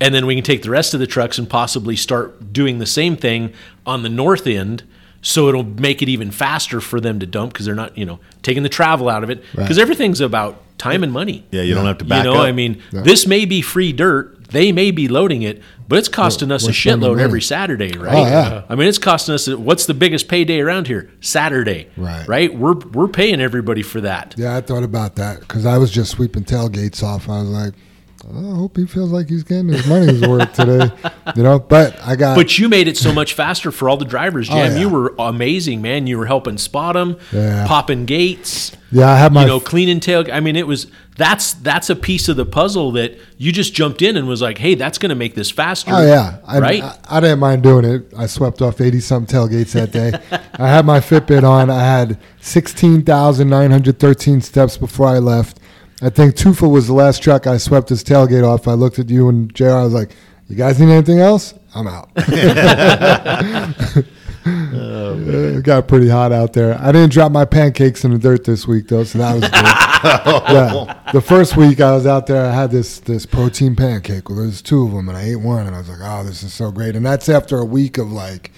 and 0.00 0.14
then 0.14 0.24
we 0.26 0.34
can 0.34 0.42
take 0.44 0.62
the 0.62 0.70
rest 0.70 0.94
of 0.94 1.00
the 1.00 1.06
trucks 1.06 1.38
and 1.38 1.48
possibly 1.48 1.94
start 1.94 2.52
doing 2.52 2.78
the 2.78 2.86
same 2.86 3.16
thing 3.16 3.52
on 3.86 4.02
the 4.02 4.08
north 4.08 4.46
end 4.46 4.82
so 5.22 5.48
it'll 5.48 5.64
make 5.64 6.02
it 6.02 6.08
even 6.08 6.30
faster 6.30 6.80
for 6.80 7.00
them 7.00 7.18
to 7.20 7.26
dump 7.26 7.52
because 7.52 7.64
they're 7.64 7.74
not 7.74 7.96
you 7.96 8.04
know 8.04 8.18
taking 8.42 8.62
the 8.62 8.68
travel 8.68 9.08
out 9.08 9.22
of 9.24 9.30
it 9.30 9.40
because 9.52 9.76
Right. 9.78 9.82
everything's 9.82 10.20
about 10.20 10.60
time 10.78 11.02
and 11.04 11.12
money 11.12 11.46
Yeah, 11.52 11.62
you 11.62 11.74
don't 11.74 11.86
have 11.86 11.98
to 11.98 12.04
back 12.04 12.24
you 12.24 12.30
know 12.32 12.38
up. 12.40 12.44
i 12.46 12.52
mean 12.52 12.82
this 12.90 13.26
may 13.26 13.44
be 13.44 13.62
free 13.62 13.92
dirt 13.92 14.48
they 14.48 14.72
may 14.72 14.90
be 14.90 15.06
loading 15.08 15.42
it 15.42 15.62
but 15.88 15.98
it's 15.98 16.08
costing 16.08 16.50
us 16.50 16.66
a 16.66 16.72
shitload 16.72 17.20
every 17.20 17.40
saturday 17.40 17.92
right 17.96 18.14
Oh, 18.14 18.26
yeah. 18.26 18.62
i 18.68 18.74
mean 18.74 18.88
it's 18.88 18.98
costing 18.98 19.34
us 19.34 19.46
what's 19.48 19.86
the 19.86 19.94
biggest 19.94 20.26
payday 20.26 20.58
around 20.60 20.88
here 20.88 21.08
saturday 21.20 21.88
Right. 21.96 22.26
right 22.26 22.52
we're 22.54 22.74
we're 22.74 23.06
paying 23.08 23.40
everybody 23.40 23.82
for 23.82 24.00
that 24.00 24.34
Yeah, 24.36 24.56
I 24.56 24.60
thought 24.60 24.82
about 24.82 25.14
that 25.16 25.40
because 25.40 25.64
I 25.66 25.78
was 25.78 25.90
just 25.92 26.10
sweeping 26.10 26.44
tailgates 26.44 27.02
off. 27.02 27.28
I 27.28 27.38
was 27.42 27.48
like, 27.48 27.74
"Oh, 27.74 27.78
I 28.24 28.54
hope 28.56 28.76
he 28.76 28.86
feels 28.86 29.10
like 29.10 29.28
he's 29.28 29.42
getting 29.42 29.68
his 29.68 29.86
money's 29.86 30.20
worth 30.26 30.52
today. 30.52 30.90
You 31.34 31.42
know, 31.42 31.58
but 31.58 32.00
I 32.02 32.14
got. 32.16 32.36
But 32.36 32.58
you 32.58 32.68
made 32.68 32.86
it 32.88 32.96
so 32.96 33.12
much 33.12 33.34
faster 33.34 33.72
for 33.72 33.88
all 33.88 33.96
the 33.96 34.04
drivers, 34.04 34.48
Jam. 34.48 34.56
Oh, 34.56 34.74
yeah. 34.74 34.80
You 34.80 34.88
were 34.88 35.14
amazing, 35.18 35.82
man. 35.82 36.06
You 36.06 36.18
were 36.18 36.26
helping 36.26 36.56
spot 36.58 36.94
them, 36.94 37.18
Yeah. 37.32 37.66
popping 37.66 38.06
gates, 38.06 38.72
yeah, 38.92 39.10
I 39.10 39.16
have 39.16 39.32
my 39.32 39.42
you 39.42 39.46
know, 39.48 39.58
cleaning 39.60 40.00
tail. 40.00 40.24
I 40.30 40.40
mean, 40.40 40.54
it 40.54 40.66
was 40.66 40.86
that's 41.16 41.54
that's 41.54 41.88
a 41.88 41.96
piece 41.96 42.28
of 42.28 42.36
the 42.36 42.44
puzzle 42.44 42.92
that 42.92 43.18
you 43.38 43.50
just 43.50 43.72
jumped 43.72 44.02
in 44.02 44.16
and 44.18 44.28
was 44.28 44.42
like, 44.42 44.58
hey, 44.58 44.74
that's 44.74 44.98
going 44.98 45.08
to 45.10 45.14
make 45.16 45.34
this 45.34 45.50
faster. 45.50 45.90
Oh 45.94 46.06
yeah, 46.06 46.38
I, 46.46 46.58
right. 46.58 46.82
I, 46.82 46.98
I 47.08 47.20
didn't 47.20 47.38
mind 47.38 47.62
doing 47.62 47.84
it. 47.86 48.12
I 48.16 48.26
swept 48.26 48.60
off 48.60 48.80
eighty 48.82 49.00
some 49.00 49.26
tailgates 49.26 49.72
that 49.72 49.92
day. 49.92 50.12
I 50.54 50.68
had 50.68 50.84
my 50.84 51.00
Fitbit 51.00 51.42
on. 51.42 51.70
I 51.70 51.82
had 51.82 52.18
sixteen 52.40 53.02
thousand 53.02 53.48
nine 53.48 53.70
hundred 53.70 53.98
thirteen 53.98 54.42
steps 54.42 54.76
before 54.76 55.06
I 55.06 55.18
left. 55.18 55.58
I 56.02 56.10
think 56.10 56.34
Tufa 56.34 56.68
was 56.68 56.88
the 56.88 56.94
last 56.94 57.22
truck 57.22 57.46
I 57.46 57.56
swept 57.58 57.88
his 57.88 58.02
tailgate 58.02 58.46
off. 58.46 58.66
I 58.66 58.72
looked 58.72 58.98
at 58.98 59.08
you 59.08 59.28
and 59.28 59.54
JR 59.54 59.70
I 59.70 59.84
was 59.84 59.94
like, 59.94 60.10
"You 60.48 60.56
guys 60.56 60.80
need 60.80 60.90
anything 60.90 61.20
else? 61.20 61.54
I'm 61.74 61.86
out." 61.86 62.10
it 64.44 65.64
got 65.64 65.86
pretty 65.86 66.08
hot 66.08 66.32
out 66.32 66.52
there. 66.52 66.76
I 66.80 66.90
didn't 66.90 67.12
drop 67.12 67.30
my 67.30 67.44
pancakes 67.44 68.04
in 68.04 68.10
the 68.10 68.18
dirt 68.18 68.44
this 68.44 68.66
week 68.66 68.88
though, 68.88 69.04
so 69.04 69.18
that 69.18 69.34
was 69.34 69.42
good. 69.42 69.52
yeah, 70.52 71.12
the 71.12 71.20
first 71.20 71.56
week 71.56 71.80
I 71.80 71.92
was 71.94 72.06
out 72.06 72.26
there, 72.26 72.46
I 72.46 72.52
had 72.52 72.72
this 72.72 72.98
this 72.98 73.24
protein 73.24 73.76
pancake. 73.76 74.28
Well, 74.28 74.38
there's 74.38 74.60
two 74.60 74.84
of 74.84 74.92
them, 74.92 75.08
and 75.08 75.16
I 75.16 75.22
ate 75.22 75.36
one, 75.36 75.66
and 75.66 75.76
I 75.76 75.78
was 75.78 75.88
like, 75.88 76.00
"Oh, 76.02 76.24
this 76.24 76.42
is 76.42 76.52
so 76.52 76.72
great!" 76.72 76.96
And 76.96 77.06
that's 77.06 77.28
after 77.28 77.58
a 77.58 77.64
week 77.64 77.98
of 77.98 78.10
like 78.10 78.50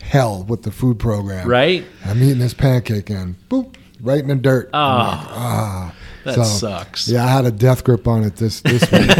hell 0.00 0.44
with 0.44 0.62
the 0.62 0.70
food 0.70 1.00
program. 1.00 1.48
right. 1.48 1.84
I'm 2.04 2.22
eating 2.22 2.38
this 2.38 2.54
pancake, 2.54 3.10
and 3.10 3.36
boop, 3.48 3.74
right 4.00 4.20
in 4.20 4.28
the 4.28 4.36
dirt. 4.36 4.70
Oh, 4.72 5.92
that 6.24 6.34
So, 6.34 6.42
sucks. 6.44 7.08
Yeah, 7.08 7.24
I 7.24 7.28
had 7.28 7.44
a 7.44 7.50
death 7.50 7.84
grip 7.84 8.06
on 8.08 8.24
it 8.24 8.36
this 8.36 8.60
this 8.60 8.82
week. 8.90 9.08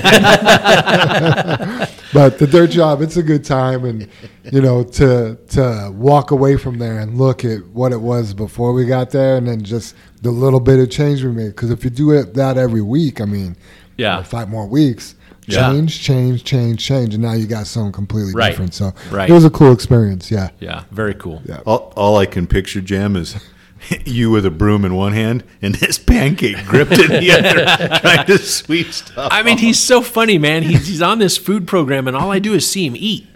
but 2.12 2.38
the 2.38 2.46
dirt 2.50 2.70
job, 2.70 3.02
it's 3.02 3.16
a 3.16 3.22
good 3.22 3.44
time, 3.44 3.84
and 3.84 4.08
you 4.52 4.60
know 4.60 4.84
to 4.84 5.36
to 5.50 5.92
walk 5.94 6.30
away 6.30 6.56
from 6.56 6.78
there 6.78 6.98
and 7.00 7.18
look 7.18 7.44
at 7.44 7.66
what 7.68 7.92
it 7.92 8.00
was 8.00 8.34
before 8.34 8.72
we 8.72 8.86
got 8.86 9.10
there, 9.10 9.36
and 9.36 9.46
then 9.46 9.62
just 9.62 9.94
the 10.22 10.30
little 10.30 10.60
bit 10.60 10.78
of 10.78 10.90
change 10.90 11.22
we 11.24 11.30
made. 11.30 11.48
Because 11.48 11.70
if 11.70 11.84
you 11.84 11.90
do 11.90 12.12
it 12.12 12.34
that 12.34 12.56
every 12.56 12.82
week, 12.82 13.20
I 13.20 13.24
mean, 13.24 13.56
Yeah. 13.96 14.12
you 14.14 14.16
know, 14.18 14.22
five 14.24 14.48
more 14.48 14.66
weeks. 14.66 15.14
Yeah. 15.46 15.70
Change, 15.72 16.00
change, 16.02 16.44
change, 16.44 16.82
change, 16.82 17.12
and 17.14 17.22
now 17.22 17.34
you 17.34 17.46
got 17.46 17.66
something 17.66 17.92
completely 17.92 18.32
Right. 18.32 18.48
different. 18.52 18.72
So 18.72 18.94
Right. 19.10 19.28
it 19.28 19.32
was 19.34 19.44
a 19.44 19.50
cool 19.50 19.72
experience. 19.72 20.30
Yeah, 20.30 20.48
Yeah, 20.58 20.84
very 20.90 21.12
cool. 21.12 21.42
Yeah. 21.44 21.58
All, 21.66 21.92
all 21.96 22.16
I 22.16 22.24
can 22.24 22.46
picture, 22.46 22.80
Jam, 22.80 23.14
is 23.14 23.36
you 24.04 24.30
with 24.30 24.44
a 24.46 24.50
broom 24.50 24.84
in 24.84 24.94
one 24.94 25.12
hand 25.12 25.44
and 25.62 25.74
this 25.76 25.98
pancake 25.98 26.64
gripped 26.66 26.92
in 26.92 27.08
the 27.10 27.30
other, 27.32 27.98
trying 28.00 28.26
to 28.26 28.38
sweep 28.38 28.92
stuff. 28.92 29.28
I 29.32 29.42
mean, 29.42 29.58
he's 29.58 29.78
so 29.80 30.00
funny, 30.02 30.38
man. 30.38 30.62
He's, 30.62 30.86
he's 30.86 31.02
on 31.02 31.18
this 31.18 31.36
food 31.36 31.66
program, 31.66 32.06
and 32.08 32.16
all 32.16 32.30
I 32.30 32.38
do 32.38 32.54
is 32.54 32.68
see 32.70 32.86
him 32.86 32.94
eat. 32.96 33.26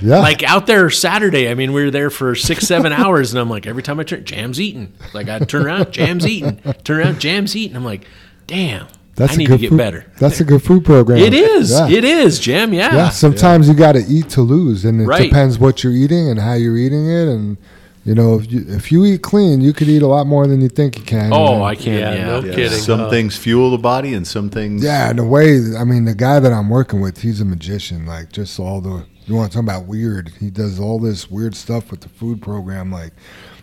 yeah. 0.00 0.20
Like 0.20 0.42
out 0.44 0.66
there 0.66 0.88
Saturday, 0.88 1.48
I 1.50 1.54
mean, 1.54 1.72
we 1.72 1.84
were 1.84 1.90
there 1.90 2.10
for 2.10 2.34
six, 2.34 2.66
seven 2.66 2.92
hours, 2.92 3.32
and 3.32 3.40
I'm 3.40 3.50
like, 3.50 3.66
every 3.66 3.82
time 3.82 3.98
I 4.00 4.04
turn, 4.04 4.24
Jam's 4.24 4.60
eating. 4.60 4.92
Like 5.12 5.28
I 5.28 5.40
turn 5.40 5.66
around, 5.66 5.92
Jam's 5.92 6.26
eating. 6.26 6.56
Turn 6.84 7.00
around, 7.00 7.20
Jam's 7.20 7.54
eating. 7.56 7.76
I'm 7.76 7.84
like, 7.84 8.06
damn, 8.46 8.86
that's 9.16 9.32
I 9.32 9.34
a 9.34 9.38
need 9.38 9.46
good 9.48 9.56
to 9.56 9.60
get 9.62 9.68
food, 9.70 9.76
better. 9.78 10.12
That's 10.20 10.40
a 10.40 10.44
good 10.44 10.62
food 10.62 10.84
program. 10.84 11.18
It 11.18 11.34
is. 11.34 11.72
Yeah. 11.72 11.88
It 11.88 12.04
is, 12.04 12.38
Jam. 12.38 12.72
Yeah. 12.72 12.94
yeah, 12.94 13.08
sometimes 13.10 13.68
you 13.68 13.74
got 13.74 13.92
to 13.92 14.04
eat 14.08 14.30
to 14.30 14.40
lose, 14.42 14.84
and 14.84 15.00
it 15.02 15.04
Right. 15.06 15.24
depends 15.24 15.58
what 15.58 15.82
you're 15.82 15.92
eating 15.92 16.28
and 16.30 16.38
how 16.40 16.54
you're 16.54 16.76
eating 16.78 17.06
it. 17.10 17.28
And 17.28 17.58
you 18.04 18.14
know, 18.14 18.38
if 18.38 18.50
you 18.50 18.64
if 18.68 18.90
you 18.92 19.04
eat 19.04 19.22
clean, 19.22 19.60
you 19.60 19.72
could 19.72 19.88
eat 19.88 20.02
a 20.02 20.06
lot 20.06 20.26
more 20.26 20.46
than 20.46 20.60
you 20.60 20.68
think 20.68 20.96
you 20.98 21.04
can. 21.04 21.32
Oh, 21.32 21.56
And- 21.56 21.64
I 21.64 21.74
can't. 21.74 21.98
Yeah, 22.00 22.14
Yeah. 22.14 22.26
no 22.26 22.40
Yeah, 22.40 22.54
kidding. 22.54 22.78
Some 22.78 23.00
huh? 23.00 23.10
things 23.10 23.36
fuel 23.36 23.70
the 23.70 23.78
body 23.78 24.14
and 24.14 24.26
some 24.26 24.48
things. 24.50 24.82
yeah. 24.82 25.10
And 25.10 25.18
the 25.18 25.24
way, 25.24 25.60
I 25.78 25.84
mean, 25.84 26.04
the 26.06 26.14
guy 26.14 26.40
that 26.40 26.52
I'm 26.52 26.68
working 26.70 27.00
with, 27.00 27.20
he's 27.22 27.40
a 27.40 27.44
magician. 27.44 28.06
Like 28.06 28.32
just 28.32 28.58
all 28.58 28.80
the 28.80 29.04
you 29.26 29.34
want 29.34 29.52
to 29.52 29.56
talk 29.56 29.64
about 29.64 29.86
weird? 29.86 30.30
He 30.40 30.48
does 30.50 30.80
all 30.80 30.98
this 30.98 31.30
weird 31.30 31.54
stuff 31.54 31.90
with 31.90 32.00
the 32.00 32.08
food 32.08 32.40
program. 32.40 32.90
Like 32.90 33.12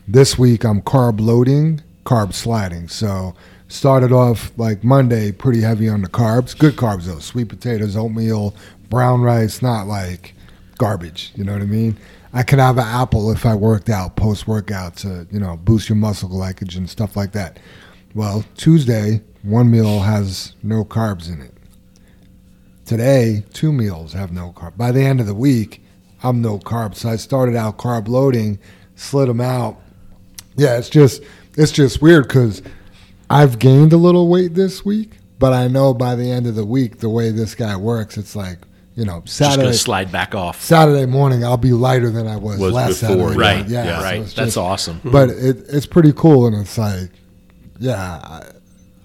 this 0.08 0.38
week, 0.38 0.64
I'm 0.64 0.82
carb 0.82 1.20
loading, 1.20 1.82
carb 2.06 2.34
sliding. 2.34 2.88
So 2.88 3.34
started 3.68 4.12
off 4.12 4.52
like 4.58 4.84
Monday, 4.84 5.32
pretty 5.32 5.62
heavy 5.62 5.90
on 5.90 6.04
the 6.04 6.08
carbs. 6.08 6.56
Good 6.56 6.76
carbs 6.76 7.06
though, 7.06 7.18
sweet 7.18 7.50
potatoes, 7.50 7.96
oatmeal, 7.98 8.54
brown 8.92 9.22
rice, 9.22 9.64
not 9.64 9.88
like 9.88 10.36
garbage. 10.78 11.32
You 11.36 11.44
know 11.46 11.54
what 11.54 11.64
I 11.64 11.66
mean? 11.66 11.98
I 12.36 12.44
could 12.44 12.60
have 12.60 12.78
an 12.78 12.84
apple 12.84 13.32
if 13.32 13.46
I 13.46 13.56
worked 13.56 13.90
out 13.90 14.18
post 14.18 14.46
workout 14.46 14.98
to 14.98 15.26
you 15.32 15.40
know 15.40 15.56
boost 15.56 15.88
your 15.88 15.96
muscle 15.96 16.28
glycogen 16.28 16.90
stuff 16.90 17.16
like 17.16 17.32
that. 17.32 17.60
Well, 18.14 18.44
Tuesday 18.58 19.22
one 19.42 19.72
meal 19.72 20.02
has 20.02 20.54
no 20.62 20.84
carbs 20.84 21.32
in 21.32 21.40
it. 21.40 21.54
Today 22.86 23.46
two 23.54 23.72
meals 23.72 24.12
have 24.12 24.34
no 24.34 24.52
carb. 24.52 24.76
By 24.76 24.92
the 24.92 25.02
end 25.02 25.22
of 25.22 25.28
the 25.28 25.34
week, 25.34 25.82
I'm 26.24 26.42
no 26.42 26.60
carbs. 26.60 26.98
So 26.98 27.10
I 27.10 27.16
started 27.16 27.56
out 27.56 27.78
carb 27.78 28.10
loading, 28.10 28.60
slid 28.96 29.30
them 29.30 29.40
out. 29.40 29.80
Yeah, 30.58 30.78
it's 30.78 30.90
just 30.90 31.24
it's 31.56 31.72
just 31.72 32.02
weird 32.02 32.28
because 32.28 32.62
I've 33.30 33.60
gained 33.60 33.94
a 33.94 33.98
little 33.98 34.28
weight 34.28 34.56
this 34.56 34.84
week, 34.84 35.20
but 35.40 35.54
I 35.54 35.70
know 35.70 35.94
by 35.94 36.16
the 36.16 36.32
end 36.32 36.48
of 36.48 36.56
the 36.56 36.66
week 36.66 37.00
the 37.00 37.10
way 37.10 37.32
this 37.32 37.56
guy 37.56 37.78
works, 37.78 38.18
it's 38.18 38.36
like 38.36 38.58
you 38.96 39.06
know 39.06 39.22
Saturday. 39.26 39.64
gonna 39.64 39.74
slide 39.74 40.12
back 40.12 40.36
off. 40.36 40.62
Saturday 40.62 41.06
morning, 41.06 41.44
I'll 41.44 41.58
be 41.58 41.72
lighter 41.72 42.10
than 42.10 42.28
I 42.28 42.38
was, 42.38 42.60
Was 42.60 42.74
last 42.74 43.02
before, 43.02 43.30
Saturday. 43.30 43.38
Right. 43.38 43.68
Yeah. 43.68 43.86
yeah, 43.86 43.98
so 43.98 44.04
right. 44.04 44.26
That's 44.28 44.58
awesome. 44.58 45.02
But 45.04 45.30
it, 45.30 45.58
it's 45.70 45.86
pretty 45.86 46.14
cool, 46.14 46.48
and 46.48 46.56
it's 46.56 46.78
like, 46.78 47.10
yeah, 47.80 48.20
I, 48.24 48.52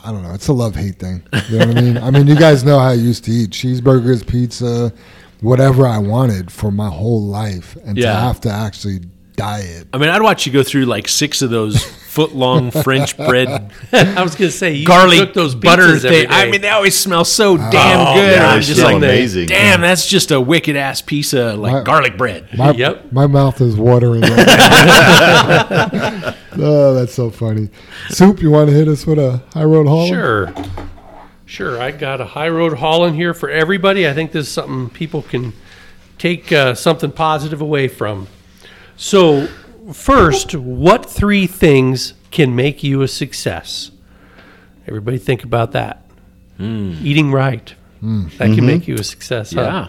I 0.05 0.12
don't 0.12 0.23
know. 0.23 0.33
It's 0.33 0.49
a 0.49 0.53
love 0.53 0.75
hate 0.77 0.99
thing. 0.99 1.23
You 1.49 1.59
know 1.59 1.67
what 1.67 1.77
I 1.77 1.81
mean? 1.81 1.99
I 2.03 2.11
mean, 2.11 2.27
you 2.27 2.37
guys 2.37 2.65
know 2.65 2.79
how 2.79 2.89
I 2.89 2.95
used 2.95 3.25
to 3.25 3.31
eat 3.31 3.51
cheeseburgers, 3.51 4.27
pizza, 4.27 4.93
whatever 5.41 5.87
I 5.87 5.99
wanted 5.99 6.53
for 6.53 6.71
my 6.71 6.89
whole 6.89 7.23
life, 7.23 7.77
and 7.85 7.97
to 7.97 8.07
have 8.12 8.41
to 8.43 8.51
actually 8.51 9.01
diet. 9.37 9.89
I 9.93 9.99
mean, 9.99 10.11
I'd 10.11 10.23
watch 10.23 10.47
you 10.47 10.53
go 10.53 10.62
through 10.62 10.85
like 10.85 11.09
six 11.09 11.43
of 11.43 11.51
those 11.51 11.83
foot 12.27 12.37
long 12.37 12.71
French 12.71 13.17
bread 13.17 13.49
I 13.93 14.23
was 14.23 14.35
gonna 14.35 14.51
say 14.51 14.75
you 14.75 14.87
garlic 14.87 15.19
cook 15.21 15.35
those 15.35 15.55
butter 15.55 15.85
pizzas 15.85 16.05
every 16.05 16.21
thing. 16.23 16.27
I 16.31 16.51
mean, 16.51 16.61
they 16.61 16.69
always 16.69 16.99
smell 16.99 17.25
so 17.25 17.57
damn 17.57 18.07
Oh, 18.07 18.15
good. 18.15 18.37
yeah, 18.37 18.49
I'm 18.51 18.61
just 18.63 18.81
like, 18.83 18.97
amazing. 18.97 19.47
damn, 19.47 19.81
that's 19.81 20.07
just 20.07 20.31
a 20.31 20.41
wicked 20.41 20.77
ass 20.77 21.01
piece 21.01 21.33
of 21.33 21.59
like 21.59 21.73
My- 21.73 21.83
garlic 21.83 22.17
bread. 22.19 22.49
My, 22.57 22.73
Yep. 22.73 23.13
my 23.13 23.27
mouth 23.27 23.61
is 23.61 23.77
watering. 23.77 24.23
right 24.23 24.31
oh, 26.59 26.95
that's 26.95 27.15
so 27.15 27.31
funny. 27.31 27.69
Soup, 28.09 28.41
you 28.43 28.51
want 28.51 28.69
to 28.71 28.75
hit 28.77 28.89
us 28.89 29.07
with 29.07 29.19
a 29.19 29.43
high 29.55 29.65
road 29.65 29.87
haul? 29.87 30.09
Sure. 30.09 30.53
Sure, 31.47 31.81
I 31.81 31.91
got 31.91 32.21
a 32.21 32.25
high 32.27 32.49
road 32.49 32.79
haul 32.79 33.05
in 33.07 33.15
here 33.15 33.35
for 33.35 33.51
everybody. 33.51 34.09
I 34.09 34.15
think 34.15 34.33
this 34.33 34.47
is 34.47 34.53
something 34.53 34.89
people 34.91 35.23
can 35.23 35.53
take 36.19 36.53
uh, 36.53 36.75
something 36.75 37.11
positive 37.11 37.61
away 37.61 37.89
from. 37.89 38.29
So, 38.97 39.49
first, 39.93 40.55
what 40.55 41.07
three 41.07 41.47
things 41.47 42.15
can 42.31 42.55
make 42.55 42.83
you 42.83 43.03
a 43.03 43.09
success? 43.09 43.91
Everybody 44.87 45.19
think 45.19 45.45
about 45.45 45.73
that. 45.73 46.05
Eating 46.59 47.33
right. 47.33 47.75
That 48.03 48.55
can 48.55 48.67
make 48.67 48.87
you 48.89 48.97
a 48.97 49.05
success. 49.05 49.53
huh? 49.53 49.89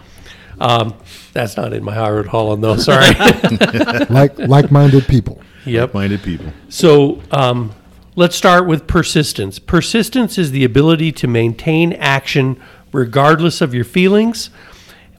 Um, 0.64 0.94
that's 1.32 1.56
not 1.56 1.72
in 1.72 1.82
my 1.82 1.94
high 1.94 2.10
road 2.10 2.26
hauling 2.26 2.60
though. 2.60 2.76
Sorry. 2.76 3.12
like 4.10 4.38
like-minded 4.38 5.06
people. 5.06 5.40
yep. 5.64 5.92
Minded 5.92 6.22
people. 6.22 6.52
So 6.68 7.20
um, 7.30 7.72
let's 8.16 8.36
start 8.36 8.66
with 8.66 8.86
persistence. 8.86 9.58
Persistence 9.58 10.38
is 10.38 10.50
the 10.50 10.64
ability 10.64 11.12
to 11.12 11.26
maintain 11.26 11.92
action 11.94 12.60
regardless 12.92 13.60
of 13.60 13.74
your 13.74 13.84
feelings 13.84 14.50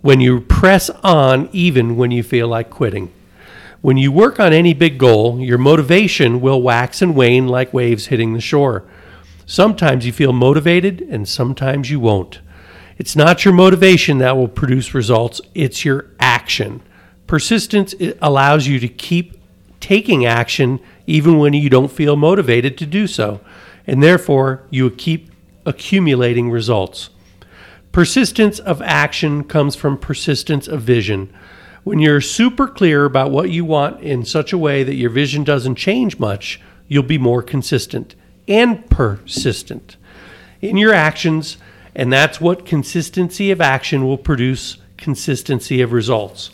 when 0.01 0.19
you 0.21 0.41
press 0.41 0.89
on, 1.03 1.49
even 1.51 1.97
when 1.97 2.11
you 2.11 2.23
feel 2.23 2.47
like 2.47 2.69
quitting. 2.69 3.11
When 3.83 3.97
you 3.97 4.13
work 4.13 4.39
on 4.39 4.53
any 4.53 4.73
big 4.73 4.97
goal, 4.97 5.41
your 5.41 5.57
motivation 5.57 6.39
will 6.39 6.61
wax 6.61 7.01
and 7.01 7.13
wane 7.13 7.49
like 7.49 7.73
waves 7.73 8.05
hitting 8.05 8.31
the 8.31 8.39
shore. 8.39 8.85
Sometimes 9.45 10.05
you 10.05 10.13
feel 10.13 10.31
motivated, 10.31 11.01
and 11.01 11.27
sometimes 11.27 11.91
you 11.91 11.99
won't. 11.99 12.39
It's 12.97 13.17
not 13.17 13.43
your 13.43 13.53
motivation 13.53 14.19
that 14.19 14.37
will 14.37 14.47
produce 14.47 14.93
results, 14.93 15.41
it's 15.53 15.83
your 15.83 16.05
action. 16.17 16.81
Persistence 17.27 17.93
allows 18.21 18.67
you 18.67 18.79
to 18.79 18.87
keep 18.87 19.37
taking 19.81 20.25
action 20.25 20.79
even 21.05 21.37
when 21.37 21.51
you 21.51 21.69
don't 21.69 21.91
feel 21.91 22.15
motivated 22.15 22.77
to 22.77 22.85
do 22.85 23.05
so, 23.05 23.41
and 23.85 24.01
therefore 24.01 24.63
you 24.69 24.89
keep 24.91 25.29
accumulating 25.65 26.49
results. 26.49 27.09
Persistence 27.91 28.59
of 28.59 28.81
action 28.81 29.43
comes 29.43 29.75
from 29.75 29.97
persistence 29.97 30.69
of 30.69 30.81
vision. 30.83 31.33
When 31.83 31.99
you're 31.99 32.21
super 32.21 32.67
clear 32.67 33.05
about 33.05 33.31
what 33.31 33.49
you 33.49 33.65
want 33.65 34.01
in 34.01 34.23
such 34.23 34.53
a 34.53 34.57
way 34.57 34.83
that 34.83 34.95
your 34.95 35.09
vision 35.09 35.43
doesn't 35.43 35.75
change 35.75 36.17
much, 36.17 36.61
you'll 36.87 37.03
be 37.03 37.17
more 37.17 37.41
consistent 37.41 38.15
and 38.47 38.89
persistent 38.89 39.97
in 40.63 40.77
your 40.77 40.93
actions, 40.93 41.57
and 41.93 42.11
that's 42.11 42.39
what 42.39 42.65
consistency 42.65 43.51
of 43.51 43.59
action 43.59 44.07
will 44.07 44.17
produce 44.17 44.77
consistency 44.95 45.81
of 45.81 45.91
results. 45.91 46.51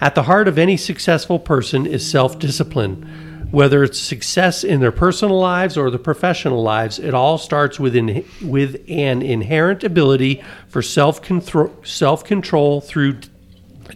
At 0.00 0.14
the 0.14 0.22
heart 0.22 0.46
of 0.46 0.56
any 0.56 0.76
successful 0.76 1.40
person 1.40 1.84
is 1.84 2.08
self 2.08 2.38
discipline. 2.38 3.48
Whether 3.50 3.84
it's 3.84 4.00
success 4.00 4.64
in 4.64 4.80
their 4.80 4.92
personal 4.92 5.38
lives 5.38 5.76
or 5.76 5.90
the 5.90 5.98
professional 5.98 6.62
lives, 6.62 6.98
it 6.98 7.14
all 7.14 7.38
starts 7.38 7.78
with, 7.78 7.94
in, 7.94 8.24
with 8.42 8.82
an 8.88 9.22
inherent 9.22 9.84
ability 9.84 10.42
for 10.68 10.82
self 10.82 11.22
control 11.22 12.80
through 12.80 13.18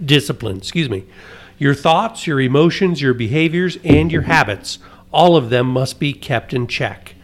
discipline. 0.04 0.58
Excuse 0.58 0.88
me. 0.88 1.04
Your 1.58 1.74
thoughts, 1.74 2.26
your 2.26 2.40
emotions, 2.40 3.02
your 3.02 3.14
behaviors, 3.14 3.78
and 3.82 4.12
your 4.12 4.22
habits, 4.22 4.78
all 5.12 5.36
of 5.36 5.50
them 5.50 5.66
must 5.66 5.98
be 5.98 6.12
kept 6.12 6.54
in 6.54 6.66
check. 6.66 7.14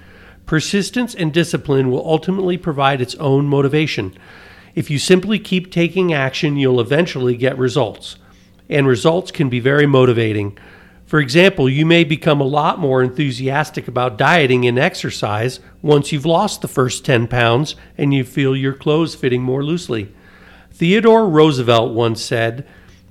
Persistence 0.47 1.15
and 1.15 1.32
discipline 1.32 1.91
will 1.91 2.07
ultimately 2.07 2.59
provide 2.59 3.01
its 3.01 3.15
own 3.16 3.47
motivation. 3.47 4.12
If 4.74 4.91
you 4.91 4.99
simply 4.99 5.39
keep 5.39 5.70
taking 5.70 6.12
action, 6.12 6.57
you'll 6.57 6.81
eventually 6.81 7.36
get 7.36 7.57
results. 7.57 8.16
And 8.69 8.86
results 8.86 9.31
can 9.31 9.49
be 9.49 9.61
very 9.61 9.86
motivating. 9.86 10.59
For 11.07 11.20
example, 11.20 11.69
you 11.69 11.86
may 11.86 12.03
become 12.03 12.41
a 12.41 12.45
lot 12.45 12.78
more 12.78 13.03
enthusiastic 13.03 13.86
about 13.86 14.19
dieting 14.19 14.66
and 14.66 14.78
exercise 14.78 15.61
once 15.81 16.11
you've 16.11 16.27
lost 16.27 16.61
the 16.61 16.69
first 16.69 17.05
10 17.05 17.28
pounds 17.28 17.77
and 17.97 18.12
you 18.12 18.24
feel 18.24 18.57
your 18.57 18.73
clothes 18.73 19.15
fitting 19.15 19.43
more 19.43 19.62
loosely. 19.62 20.12
Theodore 20.74 21.28
Roosevelt 21.28 21.94
once 21.94 22.20
said, 22.20 22.66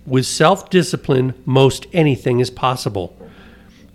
With 0.05 0.25
self 0.25 0.69
discipline, 0.69 1.33
most 1.45 1.87
anything 1.93 2.41
is 2.41 2.51
possible. 2.51 3.17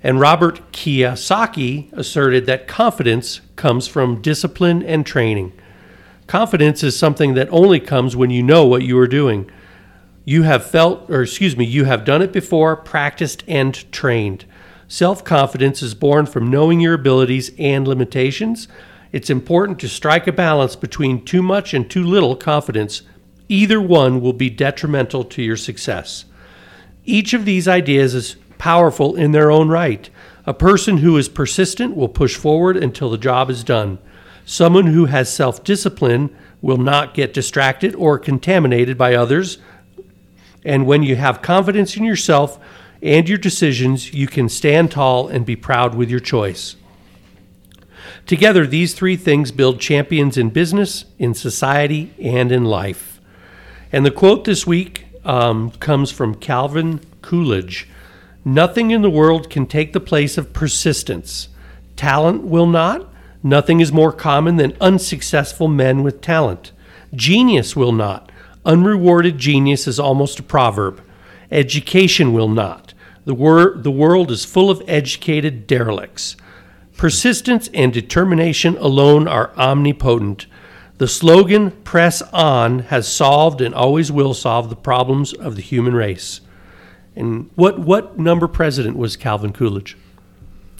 And 0.03 0.19
Robert 0.19 0.73
Kiyosaki 0.73 1.93
asserted 1.93 2.47
that 2.47 2.66
confidence 2.66 3.43
comes 3.57 3.86
from 3.86 4.23
discipline 4.23 4.82
and 4.82 5.05
training. 5.05 5.53
Confidence 6.27 6.82
is 6.82 6.99
something 6.99 7.35
that 7.35 7.53
only 7.53 7.78
comes 7.78 8.16
when 8.16 8.31
you 8.31 8.43
know 8.43 8.65
what 8.65 8.85
you 8.85 8.99
are 8.99 9.07
doing. 9.07 9.51
You 10.24 10.45
have 10.45 10.65
felt, 10.65 11.11
or 11.11 11.20
excuse 11.23 11.55
me, 11.55 11.66
you 11.66 11.85
have 11.85 12.07
done 12.07 12.23
it 12.23 12.32
before, 12.32 12.74
practiced, 12.74 13.45
and 13.47 13.90
trained. 13.93 14.47
Self 14.86 15.23
confidence 15.24 15.82
is 15.82 15.95
born 15.95 16.24
from 16.24 16.51
knowing 16.51 16.81
your 16.81 16.95
abilities 16.95 17.51
and 17.59 17.86
limitations. 17.86 18.66
It's 19.12 19.28
important 19.28 19.78
to 19.81 19.90
strike 19.90 20.27
a 20.27 20.32
balance 20.32 20.74
between 20.74 21.27
too 21.27 21.43
much 21.43 21.74
and 21.74 21.90
too 21.90 22.03
little 22.03 22.35
confidence. 22.35 23.03
Either 23.49 23.81
one 23.81 24.20
will 24.20 24.33
be 24.33 24.51
detrimental 24.51 25.25
to 25.25 25.43
your 25.43 25.57
success. 25.57 26.27
Each 27.05 27.33
of 27.33 27.45
these 27.45 27.66
ideas 27.66 28.15
is 28.15 28.37
powerful 28.59 29.16
in 29.16 29.33
their 29.33 29.51
own 29.51 29.69
right. 29.69 30.11
A 30.45 30.53
person 30.53 30.99
who 30.99 31.16
is 31.16 31.29
persistent 31.29 31.97
will 31.97 32.09
push 32.09 32.37
forward 32.37 32.77
until 32.77 33.11
the 33.11 33.19
job 33.19 33.51
is 33.51 33.65
done. 33.65 33.99
Someone 34.45 34.87
who 34.87 35.07
has 35.07 35.33
self 35.33 35.65
discipline 35.65 36.35
will 36.61 36.77
not 36.77 37.15
get 37.15 37.33
distracted 37.33 37.95
or 37.95 38.19
contaminated 38.19 38.99
by 38.99 39.15
others. 39.15 39.59
And 40.65 40.87
when 40.87 41.03
you 41.03 41.16
have 41.16 41.41
confidence 41.41 41.97
in 41.97 42.05
yourself 42.05 42.59
and 43.01 43.29
your 43.29 43.39
decisions, 43.39 44.12
you 44.12 44.27
can 44.27 44.49
stand 44.49 44.91
tall 44.91 45.29
and 45.29 45.47
be 45.47 45.57
proud 45.57 45.95
with 45.95 46.11
your 46.11 46.20
choice. 46.20 46.77
Together, 48.27 48.66
these 48.66 48.93
three 48.93 49.16
things 49.16 49.53
build 49.53 49.81
champions 49.81 50.37
in 50.37 50.51
business, 50.51 51.05
in 51.19 51.33
society, 51.33 52.12
and 52.23 52.53
in 52.53 52.65
life. 52.65 53.08
And 53.93 54.05
the 54.05 54.10
quote 54.10 54.44
this 54.44 54.66
week 54.66 55.06
um, 55.24 55.70
comes 55.73 56.10
from 56.10 56.35
Calvin 56.35 57.01
Coolidge 57.23 57.89
Nothing 58.44 58.93
in 58.93 59.02
the 59.02 59.10
world 59.10 59.51
can 59.51 59.66
take 59.66 59.93
the 59.93 60.01
place 60.01 60.39
of 60.39 60.55
persistence. 60.55 61.48
Talent 61.97 62.44
will 62.44 62.66
not. 62.66 63.12
Nothing 63.43 63.81
is 63.81 63.93
more 63.93 64.12
common 64.12 64.56
than 64.56 64.77
unsuccessful 64.81 65.69
men 65.69 66.02
with 66.02 66.23
talent. 66.23 66.73
Genius 67.15 67.77
will 67.77 67.93
not. 67.93 68.32
Unrewarded 68.65 69.36
genius 69.36 69.86
is 69.86 70.01
almost 70.01 70.39
a 70.39 70.43
proverb. 70.43 71.02
Education 71.51 72.32
will 72.32 72.48
not. 72.48 72.94
The, 73.27 73.35
wor- 73.35 73.74
the 73.77 73.90
world 73.90 74.31
is 74.31 74.44
full 74.44 74.70
of 74.70 74.82
educated 74.89 75.66
derelicts. 75.66 76.36
Persistence 76.97 77.69
and 77.74 77.93
determination 77.93 78.77
alone 78.78 79.28
are 79.28 79.52
omnipotent. 79.59 80.47
The 80.99 81.09
slogan, 81.09 81.70
Press 81.70 82.23
On, 82.33 82.81
has 82.81 83.07
solved 83.07 83.61
and 83.61 83.73
always 83.75 84.11
will 84.11 84.35
solve 84.35 84.69
the 84.69 84.77
problems 84.77 85.33
of 85.33 85.55
the 85.55 85.62
human 85.62 85.95
race. 85.95 86.41
And 87.15 87.51
what, 87.55 87.79
what 87.79 88.19
number 88.19 88.49
president 88.49 88.97
was 88.97 89.16
Calvin 89.16 89.53
Coolidge? 89.53 89.97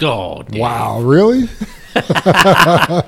Oh, 0.01 0.43
damn. 0.43 0.61
Wow, 0.61 1.01
really? 1.01 1.49
I 1.97 3.03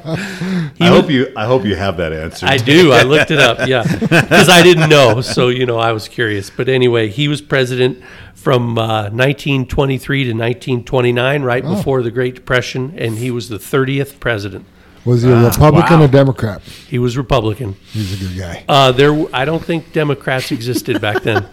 hope 0.80 1.10
you. 1.10 1.32
I 1.36 1.46
hope 1.46 1.64
you 1.64 1.76
have 1.76 1.96
that 1.98 2.12
answer. 2.12 2.46
I 2.46 2.56
do. 2.56 2.92
I 2.92 3.02
looked 3.02 3.30
it 3.30 3.38
up. 3.38 3.68
Yeah, 3.68 3.82
because 4.00 4.48
I 4.48 4.62
didn't 4.62 4.88
know, 4.88 5.20
so 5.20 5.48
you 5.48 5.66
know 5.66 5.78
I 5.78 5.92
was 5.92 6.08
curious. 6.08 6.50
But 6.50 6.68
anyway, 6.68 7.08
he 7.08 7.28
was 7.28 7.40
president 7.40 8.02
from 8.34 8.78
uh, 8.78 9.10
1923 9.10 10.24
to 10.24 10.30
1929, 10.30 11.42
right 11.42 11.62
before 11.62 12.02
the 12.02 12.10
Great 12.10 12.34
Depression, 12.34 12.94
and 12.96 13.18
he 13.18 13.30
was 13.30 13.48
the 13.48 13.58
30th 13.58 14.18
president. 14.18 14.66
Was 15.04 15.22
he 15.22 15.30
a 15.30 15.44
Republican 15.44 16.00
wow. 16.00 16.04
or 16.04 16.08
Democrat? 16.08 16.62
He 16.62 16.98
was 16.98 17.16
Republican. 17.16 17.74
He's 17.92 18.20
a 18.20 18.24
good 18.26 18.38
guy. 18.38 18.64
Uh, 18.68 18.92
there, 18.92 19.26
I 19.34 19.44
don't 19.44 19.64
think 19.64 19.92
Democrats 19.92 20.52
existed 20.52 21.00
back 21.00 21.22
then. 21.22 21.46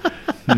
I 0.47 0.55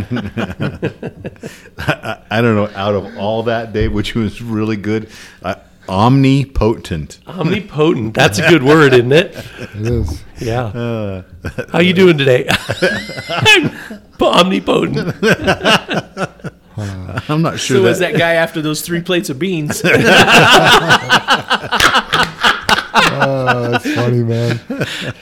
don't 2.42 2.56
know. 2.56 2.70
Out 2.76 2.96
of 2.96 3.18
all 3.18 3.44
that, 3.44 3.74
Dave, 3.74 3.94
which 3.94 4.16
was 4.16 4.42
really 4.42 4.76
good, 4.76 5.10
uh, 5.44 5.56
omnipotent. 5.88 7.20
Omnipotent. 7.28 8.16
That's 8.16 8.40
a 8.40 8.42
good 8.50 8.64
word, 8.64 8.94
isn't 8.94 9.12
it? 9.12 9.36
It 9.60 9.70
is. 9.76 10.24
Yeah. 10.40 11.22
How 11.72 11.80
you 11.80 11.94
doing 11.94 12.18
today? 12.18 12.48
I'm 13.30 13.72
omnipotent. 14.20 15.16
I'm 17.30 17.42
not 17.42 17.60
sure 17.60 17.78
So 17.78 17.84
that, 17.84 17.90
was 17.90 18.00
that 18.00 18.18
guy 18.18 18.34
after 18.34 18.62
those 18.62 18.82
three 18.82 19.02
plates 19.02 19.30
of 19.30 19.38
beans? 19.38 19.82
Oh, 23.30 23.72
that's 23.72 23.94
funny, 23.96 24.24
man. 24.24 24.60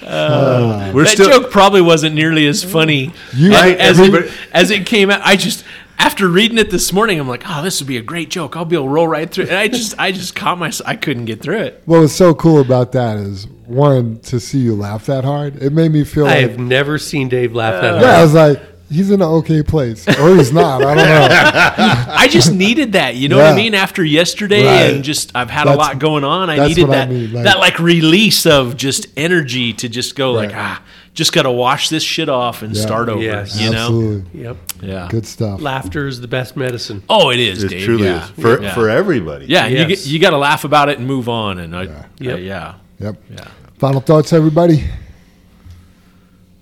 Uh, 0.04 0.92
we're 0.94 1.04
that 1.04 1.10
still. 1.12 1.30
joke 1.30 1.52
probably 1.52 1.82
wasn't 1.82 2.16
nearly 2.16 2.48
as 2.48 2.64
funny 2.64 3.12
You- 3.34 3.52
as, 3.52 3.62
Right, 3.62 3.78
as, 3.78 4.00
it, 4.00 4.32
as 4.54 4.72
it 4.72 4.86
came 4.86 5.10
out. 5.10 5.22
I 5.24 5.36
just 5.36 5.64
after 6.00 6.28
reading 6.28 6.60
it 6.60 6.70
this 6.70 6.94
morning, 6.94 7.20
I'm 7.20 7.28
like, 7.28 7.44
oh, 7.48 7.64
this 7.64 7.82
would 7.82 7.88
be 7.88 7.98
a 7.98 8.02
great 8.04 8.30
joke. 8.30 8.56
I'll 8.56 8.66
be 8.66 8.76
able 8.76 8.86
to 8.86 8.92
roll 8.92 9.08
right 9.08 9.30
through. 9.30 9.46
it. 9.46 9.50
And 9.50 9.58
I 9.58 9.68
just, 9.68 9.96
I 10.00 10.12
just 10.12 10.36
caught 10.36 10.60
myself. 10.60 10.88
I 10.88 10.96
couldn't 10.96 11.26
get 11.26 11.42
through 11.42 11.58
it. 11.62 11.82
What 11.86 12.00
was 12.00 12.16
so 12.16 12.36
cool 12.36 12.62
about 12.62 12.92
that 12.92 13.18
is 13.18 13.48
one 13.66 14.20
to 14.20 14.40
see 14.40 14.60
you 14.60 14.76
laugh 14.76 15.08
that 15.08 15.24
hard. 15.24 15.62
It 15.62 15.74
made 15.74 15.92
me 15.92 16.04
feel 16.04 16.28
I 16.28 16.42
like 16.42 16.50
have 16.52 16.60
never 16.60 17.00
seen 17.00 17.30
Dave 17.30 17.54
laugh 17.54 17.82
that 17.82 17.92
hard. 17.94 18.04
yeah. 18.04 18.20
I 18.20 18.22
was 18.24 18.34
like, 18.36 18.62
he's 18.90 19.10
in 19.12 19.22
an 19.22 19.28
okay 19.28 19.62
place, 19.64 20.08
or 20.08 20.36
he's 20.36 20.52
not. 20.54 20.84
I 20.84 20.96
don't 20.96 21.06
know. 21.06 21.28
I 22.14 22.28
just 22.30 22.52
needed 22.54 22.94
that. 22.94 23.16
You 23.16 23.30
know 23.30 23.38
what 23.38 23.48
I 23.48 23.56
mean? 23.56 23.74
After 23.74 24.04
yesterday, 24.04 24.66
Right. 24.66 24.94
and 24.96 25.04
just 25.04 25.32
I've 25.36 25.50
had 25.50 25.68
a 25.68 25.76
lot 25.76 26.00
going 26.00 26.24
on. 26.24 26.50
I 26.50 26.68
needed 26.68 26.88
what 26.88 26.98
I 26.98 27.06
that 27.06 27.10
mean, 27.10 27.34
like- 27.34 27.44
that 27.46 27.60
like 27.60 27.80
release 27.80 28.46
of 28.46 28.78
just 28.78 29.08
energy 29.18 29.74
to 29.74 29.90
just 29.90 30.16
go 30.16 30.32
like 30.34 30.52
ah, 30.56 30.82
just 31.14 31.34
got 31.34 31.44
to 31.44 31.52
wash 31.52 31.90
this 31.90 32.04
shit 32.04 32.30
off 32.30 32.62
and 32.62 32.76
Yeah. 32.76 32.82
start 32.82 33.10
over. 33.10 33.22
Yes. 33.22 33.60
You 33.60 33.72
know? 33.72 33.78
Absolutely, 33.78 34.42
Yep. 34.42 34.58
Yeah. 34.84 35.08
good 35.10 35.26
stuff. 35.26 35.62
Laughter 35.62 36.08
is 36.08 36.22
the 36.22 36.28
best 36.28 36.56
medicine. 36.56 37.02
Oh, 37.10 37.30
it 37.32 37.40
is. 37.40 37.64
It 37.64 37.70
Dave. 37.70 37.86
truly 37.86 38.06
yeah. 38.06 38.24
is 38.24 38.30
for 38.32 38.62
yeah. 38.62 38.74
for 38.74 38.90
everybody. 38.90 39.46
Yeah, 39.48 39.66
you 39.68 39.78
Yes. 39.78 39.88
get, 39.88 40.06
you 40.08 40.20
got 40.20 40.30
to 40.32 40.38
laugh 40.38 40.64
about 40.64 40.90
it 40.90 41.00
and 41.00 41.08
move 41.08 41.28
on. 41.28 41.58
And 41.60 41.76
I, 41.76 41.84
Yeah. 41.84 41.90
yeah, 42.20 42.30
Yep. 42.36 42.40
yeah, 42.42 42.74
Yep. 43.00 43.16
yeah. 43.32 43.48
Final 43.80 44.02
thoughts, 44.02 44.32
everybody. 44.34 44.86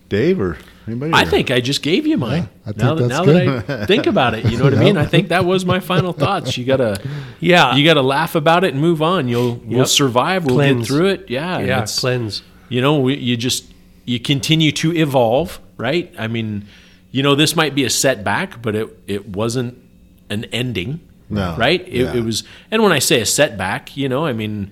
Dave 0.09 0.39
or 0.39 0.57
anybody? 0.87 1.13
I 1.13 1.23
or- 1.23 1.25
think 1.25 1.51
I 1.51 1.59
just 1.61 1.81
gave 1.81 2.05
you 2.07 2.17
mine. 2.17 2.49
I 2.65 2.71
think 2.71 2.77
now 2.77 2.95
that, 2.95 3.07
that's 3.07 3.09
now 3.09 3.25
that 3.33 3.69
I 3.81 3.85
think 3.87 4.07
about 4.07 4.33
it, 4.35 4.45
you 4.45 4.57
know 4.57 4.65
what 4.65 4.73
I 4.73 4.79
mean. 4.83 4.97
I 4.97 5.05
think 5.05 5.29
that 5.29 5.45
was 5.45 5.65
my 5.65 5.79
final 5.79 6.13
thoughts. 6.23 6.57
You 6.57 6.65
gotta, 6.65 7.01
Yeah. 7.39 7.75
you 7.75 7.85
gotta 7.85 8.01
laugh 8.01 8.35
about 8.35 8.63
it 8.63 8.73
and 8.73 8.81
move 8.81 9.01
on. 9.01 9.27
You'll, 9.27 9.55
we'll 9.55 9.79
Yep. 9.79 9.87
survive. 9.87 10.45
We'll 10.45 10.55
Cleanse. 10.55 10.87
get 10.87 10.87
through 10.87 11.05
it. 11.07 11.29
Yeah, 11.29 11.59
yeah. 11.59 11.63
it's- 11.77 11.99
Cleanse. 11.99 12.41
you 12.69 12.81
know, 12.81 12.99
we, 12.99 13.15
you 13.17 13.37
just 13.37 13.65
you 14.05 14.19
continue 14.19 14.71
to 14.71 14.95
evolve, 14.95 15.59
right? 15.77 16.13
I 16.17 16.27
mean, 16.27 16.67
you 17.11 17.23
know, 17.23 17.33
this 17.35 17.55
might 17.55 17.73
be 17.73 17.83
a 17.85 17.89
setback, 17.89 18.61
but 18.61 18.75
it 18.75 18.99
it 19.07 19.29
wasn't 19.29 19.77
an 20.29 20.45
ending, 20.45 20.99
No. 21.29 21.55
right? 21.57 21.81
It, 21.87 21.93
Yeah. 21.93 22.13
it 22.15 22.23
was, 22.23 22.43
and 22.71 22.83
when 22.83 22.91
I 22.91 22.99
say 22.99 23.21
a 23.21 23.25
setback, 23.25 23.95
you 23.97 24.07
know, 24.09 24.25
I 24.25 24.33
mean, 24.33 24.71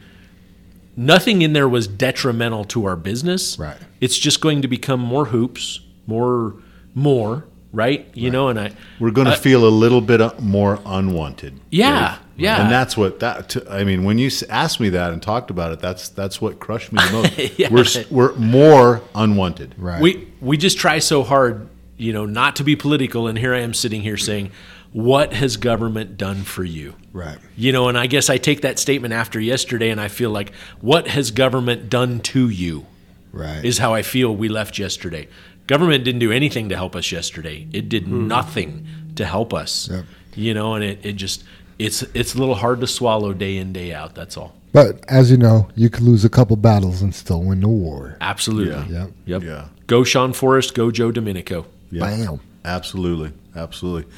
nothing 0.96 1.42
in 1.42 1.54
there 1.54 1.68
was 1.70 1.88
detrimental 1.88 2.64
to 2.66 2.86
our 2.86 2.96
business. 2.96 3.58
Right. 3.58 3.78
It's 4.02 4.18
just 4.18 4.42
going 4.42 4.62
to 4.62 4.68
become 4.68 5.00
more 5.00 5.26
hoops, 5.26 5.80
more, 6.08 6.56
more, 6.96 7.46
right? 7.72 8.08
You 8.14 8.30
know, 8.30 8.50
and 8.50 8.60
I, 8.60 8.72
We're 9.00 9.12
going 9.12 9.28
to 9.28 9.34
Uh, 9.34 9.38
feel 9.38 9.68
a 9.68 9.70
little 9.70 10.02
bit 10.02 10.22
uh, 10.22 10.34
more 10.40 10.80
unwanted. 10.86 11.60
Yeah, 11.72 12.12
Dave. 12.12 12.20
yeah. 12.44 12.62
And 12.64 12.72
that's 12.72 12.96
what 12.96 13.20
that. 13.22 13.56
I 13.70 13.84
mean, 13.84 14.04
when 14.04 14.18
you 14.18 14.30
asked 14.50 14.80
me 14.80 14.90
that 14.90 15.12
and 15.12 15.22
talked 15.22 15.50
about 15.50 15.72
it, 15.72 15.80
that's 15.80 16.10
that's 16.10 16.40
what 16.42 16.60
crushed 16.60 16.92
me 16.92 17.02
the 17.06 17.12
most. 17.12 17.38
Yeah. 17.60 17.70
We're 17.72 17.86
we're 18.12 18.36
more 18.36 19.02
unwanted. 19.16 19.76
Right. 19.78 20.02
We 20.02 20.28
we 20.42 20.58
just 20.58 20.78
try 20.78 21.00
so 21.00 21.24
hard, 21.24 21.68
you 21.98 22.14
know, 22.14 22.26
not 22.26 22.56
to 22.58 22.64
be 22.64 22.76
political, 22.76 23.28
and 23.28 23.38
here 23.38 23.54
I 23.56 23.62
am 23.62 23.74
sitting 23.74 24.02
here 24.02 24.18
saying, 24.18 24.52
"What 24.92 25.34
has 25.34 25.58
government 25.58 26.18
done 26.18 26.44
for 26.44 26.64
you?" 26.64 26.94
Right. 27.12 27.38
You 27.56 27.72
know, 27.72 27.90
and 27.90 27.98
I 27.98 28.08
guess 28.08 28.30
I 28.30 28.38
take 28.38 28.62
that 28.62 28.80
statement 28.80 29.14
after 29.14 29.40
yesterday, 29.40 29.90
and 29.90 30.00
I 30.02 30.08
feel 30.10 30.30
like, 30.32 30.52
"What 30.82 31.08
has 31.08 31.32
government 31.32 31.90
done 31.90 32.20
to 32.22 32.50
you?" 32.50 32.86
Right. 33.32 33.66
Is 33.66 33.80
how 33.80 33.96
I 33.96 34.04
feel. 34.04 34.36
We 34.36 34.48
left 34.48 34.78
yesterday. 34.78 35.28
Government 35.68 36.04
didn't 36.04 36.20
do 36.20 36.32
anything 36.32 36.70
to 36.70 36.76
help 36.76 36.96
us 36.96 37.12
yesterday. 37.12 37.68
It 37.72 37.90
did 37.90 38.08
nothing 38.08 38.86
to 39.16 39.26
help 39.26 39.54
us. 39.54 39.90
Yep. 39.90 40.06
You 40.36 40.54
know, 40.54 40.74
and 40.74 40.84
it, 40.84 41.06
it 41.06 41.14
just 41.14 41.44
it's 41.80 42.02
it's 42.14 42.36
a 42.36 42.38
little 42.38 42.56
hard 42.56 42.82
to 42.82 42.88
swallow 42.88 43.34
day 43.34 43.58
in 43.58 43.72
day 43.74 43.94
out. 43.94 44.16
That's 44.16 44.36
all. 44.38 44.56
But 44.74 45.04
as 45.08 45.30
you 45.30 45.38
know, 45.38 45.70
you 45.76 45.90
could 45.90 46.04
lose 46.04 46.26
a 46.26 46.30
couple 46.30 46.56
battles 46.56 47.02
and 47.02 47.14
still 47.14 47.44
win 47.44 47.62
the 47.62 47.68
war. 47.68 48.18
Absolutely. 48.20 48.94
Yep. 48.94 49.12
Yep. 49.26 49.44
Yeah. 49.44 49.68
Go 49.88 50.04
Sean 50.04 50.34
Forrest. 50.34 50.74
Go 50.74 50.92
Joe 50.92 51.12
Domenico. 51.12 51.66
Yeah. 51.92 52.02
Bam. 52.02 52.40
Absolutely, 52.66 53.34
absolutely. 53.56 54.10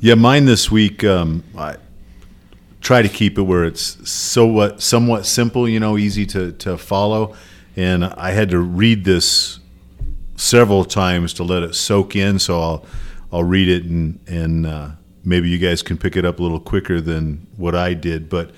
Yeah, 0.00 0.14
mine 0.14 0.44
this 0.44 0.70
week. 0.70 1.02
Um, 1.02 1.42
I 1.56 1.76
try 2.80 3.02
to 3.02 3.08
keep 3.08 3.38
it 3.38 3.42
where 3.42 3.64
it's 3.64 4.08
so 4.08 4.46
what 4.46 4.80
somewhat 4.80 5.26
simple, 5.26 5.68
you 5.68 5.80
know, 5.80 5.98
easy 5.98 6.26
to 6.26 6.52
to 6.52 6.78
follow. 6.78 7.34
And 7.74 8.04
I 8.04 8.32
had 8.32 8.50
to 8.50 8.58
read 8.58 9.04
this 9.04 9.58
several 10.42 10.84
times 10.84 11.32
to 11.34 11.44
let 11.44 11.62
it 11.62 11.74
soak 11.74 12.16
in. 12.16 12.38
So 12.38 12.60
I'll 12.60 12.86
I'll 13.32 13.44
read 13.44 13.68
it 13.68 13.84
and 13.84 14.18
and 14.26 14.66
uh, 14.66 14.88
maybe 15.24 15.48
you 15.48 15.58
guys 15.58 15.82
can 15.82 15.96
pick 15.96 16.16
it 16.16 16.24
up 16.24 16.38
a 16.38 16.42
little 16.42 16.60
quicker 16.60 17.00
than 17.00 17.46
what 17.56 17.74
I 17.74 17.94
did. 17.94 18.28
But 18.28 18.50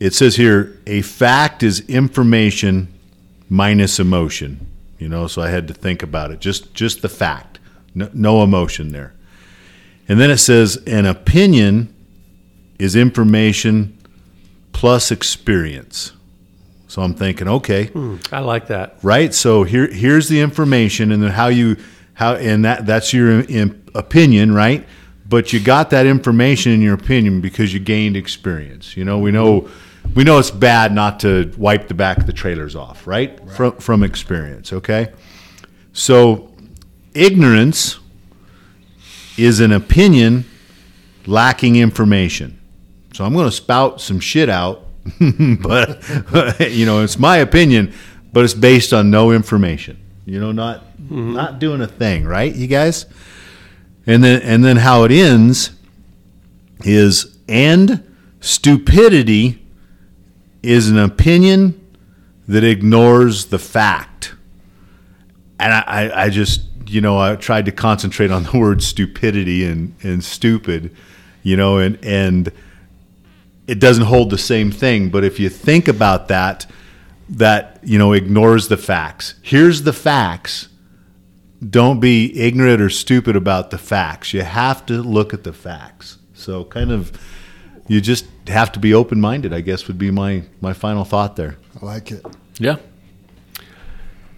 it 0.00 0.14
says 0.14 0.36
here, 0.36 0.78
a 0.86 1.02
fact 1.02 1.62
is 1.62 1.80
information 1.88 2.92
minus 3.48 3.98
emotion. 3.98 4.66
You 4.98 5.08
know, 5.08 5.28
so 5.28 5.42
I 5.42 5.50
had 5.50 5.68
to 5.68 5.74
think 5.74 6.02
about 6.02 6.30
it. 6.30 6.40
Just 6.40 6.74
just 6.74 7.02
the 7.02 7.08
fact, 7.08 7.60
no, 7.94 8.10
no 8.12 8.42
emotion 8.42 8.92
there. 8.92 9.14
And 10.08 10.18
then 10.18 10.30
it 10.30 10.38
says 10.38 10.76
an 10.86 11.06
opinion 11.06 11.94
is 12.78 12.96
information 12.96 13.96
plus 14.72 15.10
experience. 15.10 16.12
So 16.88 17.02
I'm 17.02 17.14
thinking, 17.14 17.46
okay, 17.48 17.86
hmm, 17.86 18.16
I 18.32 18.40
like 18.40 18.66
that. 18.68 18.96
right? 19.02 19.32
So 19.34 19.62
here 19.62 19.86
here's 19.86 20.28
the 20.28 20.40
information, 20.40 21.12
and 21.12 21.22
then 21.22 21.30
how 21.30 21.48
you 21.48 21.76
how 22.14 22.34
and 22.34 22.64
that 22.64 22.86
that's 22.86 23.12
your 23.12 23.42
im- 23.42 23.84
opinion, 23.94 24.54
right? 24.54 24.86
But 25.28 25.52
you 25.52 25.60
got 25.60 25.90
that 25.90 26.06
information 26.06 26.72
in 26.72 26.80
your 26.80 26.94
opinion 26.94 27.40
because 27.42 27.74
you 27.74 27.80
gained 27.80 28.16
experience. 28.16 28.96
You 28.96 29.04
know, 29.04 29.18
we 29.18 29.30
know 29.30 29.68
we 30.14 30.24
know 30.24 30.38
it's 30.38 30.50
bad 30.50 30.94
not 30.94 31.20
to 31.20 31.52
wipe 31.58 31.88
the 31.88 31.94
back 31.94 32.16
of 32.16 32.26
the 32.26 32.32
trailers 32.32 32.74
off, 32.74 33.06
right? 33.06 33.38
From 33.50 33.72
from 33.76 34.02
experience, 34.02 34.72
okay? 34.72 35.12
So 35.92 36.54
ignorance 37.14 37.98
is 39.36 39.60
an 39.60 39.72
opinion 39.72 40.44
lacking 41.26 41.76
information. 41.76 42.58
So 43.12 43.24
I'm 43.24 43.32
going 43.34 43.44
to 43.46 43.52
spout 43.52 44.00
some 44.00 44.20
shit 44.20 44.48
out, 44.48 44.86
but 45.62 46.60
you 46.70 46.86
know, 46.86 47.02
it's 47.02 47.18
my 47.18 47.38
opinion, 47.38 47.92
but 48.32 48.44
it's 48.44 48.54
based 48.54 48.92
on 48.92 49.10
no 49.10 49.30
information. 49.32 49.98
You 50.24 50.40
know, 50.40 50.52
not 50.52 50.80
mm-hmm. 50.96 51.32
not 51.32 51.58
doing 51.58 51.80
a 51.80 51.88
thing, 51.88 52.24
right? 52.24 52.54
You 52.54 52.66
guys? 52.66 53.06
And 54.06 54.22
then 54.22 54.42
and 54.42 54.64
then 54.64 54.76
how 54.78 55.04
it 55.04 55.12
ends 55.12 55.70
is 56.84 57.38
and 57.48 58.04
stupidity 58.40 59.64
is 60.62 60.90
an 60.90 60.98
opinion 60.98 61.80
that 62.46 62.64
ignores 62.64 63.46
the 63.46 63.58
fact. 63.58 64.34
And 65.60 65.72
I, 65.72 65.80
I, 65.86 66.24
I 66.24 66.30
just, 66.30 66.62
you 66.86 67.00
know, 67.00 67.18
I 67.18 67.36
tried 67.36 67.66
to 67.66 67.72
concentrate 67.72 68.30
on 68.30 68.44
the 68.44 68.58
word 68.58 68.82
stupidity 68.82 69.64
and, 69.64 69.94
and 70.02 70.24
stupid, 70.24 70.94
you 71.42 71.56
know, 71.56 71.78
and, 71.78 71.98
and 72.02 72.52
it 73.68 73.78
doesn't 73.78 74.04
hold 74.04 74.30
the 74.30 74.38
same 74.38 74.72
thing. 74.72 75.10
But 75.10 75.22
if 75.22 75.38
you 75.38 75.48
think 75.50 75.86
about 75.86 76.28
that, 76.28 76.66
that, 77.28 77.78
you 77.82 77.98
know, 77.98 78.14
ignores 78.14 78.68
the 78.68 78.78
facts. 78.78 79.34
Here's 79.42 79.82
the 79.82 79.92
facts. 79.92 80.68
Don't 81.68 82.00
be 82.00 82.36
ignorant 82.40 82.80
or 82.80 82.88
stupid 82.88 83.36
about 83.36 83.70
the 83.70 83.78
facts. 83.78 84.32
You 84.32 84.42
have 84.42 84.86
to 84.86 85.02
look 85.02 85.34
at 85.34 85.44
the 85.44 85.52
facts. 85.52 86.18
So 86.32 86.64
kind 86.64 86.90
of, 86.90 87.12
you 87.88 88.00
just 88.00 88.26
have 88.46 88.72
to 88.72 88.78
be 88.78 88.94
open 88.94 89.20
minded, 89.20 89.52
I 89.52 89.60
guess 89.60 89.86
would 89.86 89.98
be 89.98 90.10
my, 90.10 90.44
my 90.62 90.72
final 90.72 91.04
thought 91.04 91.36
there. 91.36 91.58
I 91.80 91.84
like 91.84 92.10
it. 92.10 92.24
Yeah. 92.58 92.76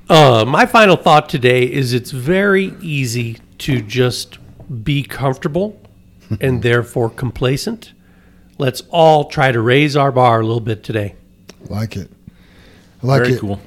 Uh, 0.09 0.45
my 0.45 0.67
final 0.67 0.97
thought 0.97 1.29
today 1.29 1.71
is 1.71 1.93
it's 1.93 2.11
very 2.11 2.75
easy 2.81 3.39
to 3.59 3.81
just 3.81 4.39
be 4.83 5.05
comfortable 5.05 5.81
and 6.41 6.63
therefore 6.65 7.11
complacent. 7.11 7.93
Let's 8.61 8.83
all 8.91 9.25
try 9.25 9.53
to 9.53 9.61
raise 9.63 9.97
our 9.97 10.13
bar 10.13 10.41
a 10.41 10.45
little 10.45 10.61
bit 10.61 10.85
today. 10.85 11.15
Like 11.71 11.97
it. 11.97 12.11
I 13.03 13.07
like 13.07 13.23
Very 13.23 13.33
it. 13.33 13.41
cool. 13.41 13.59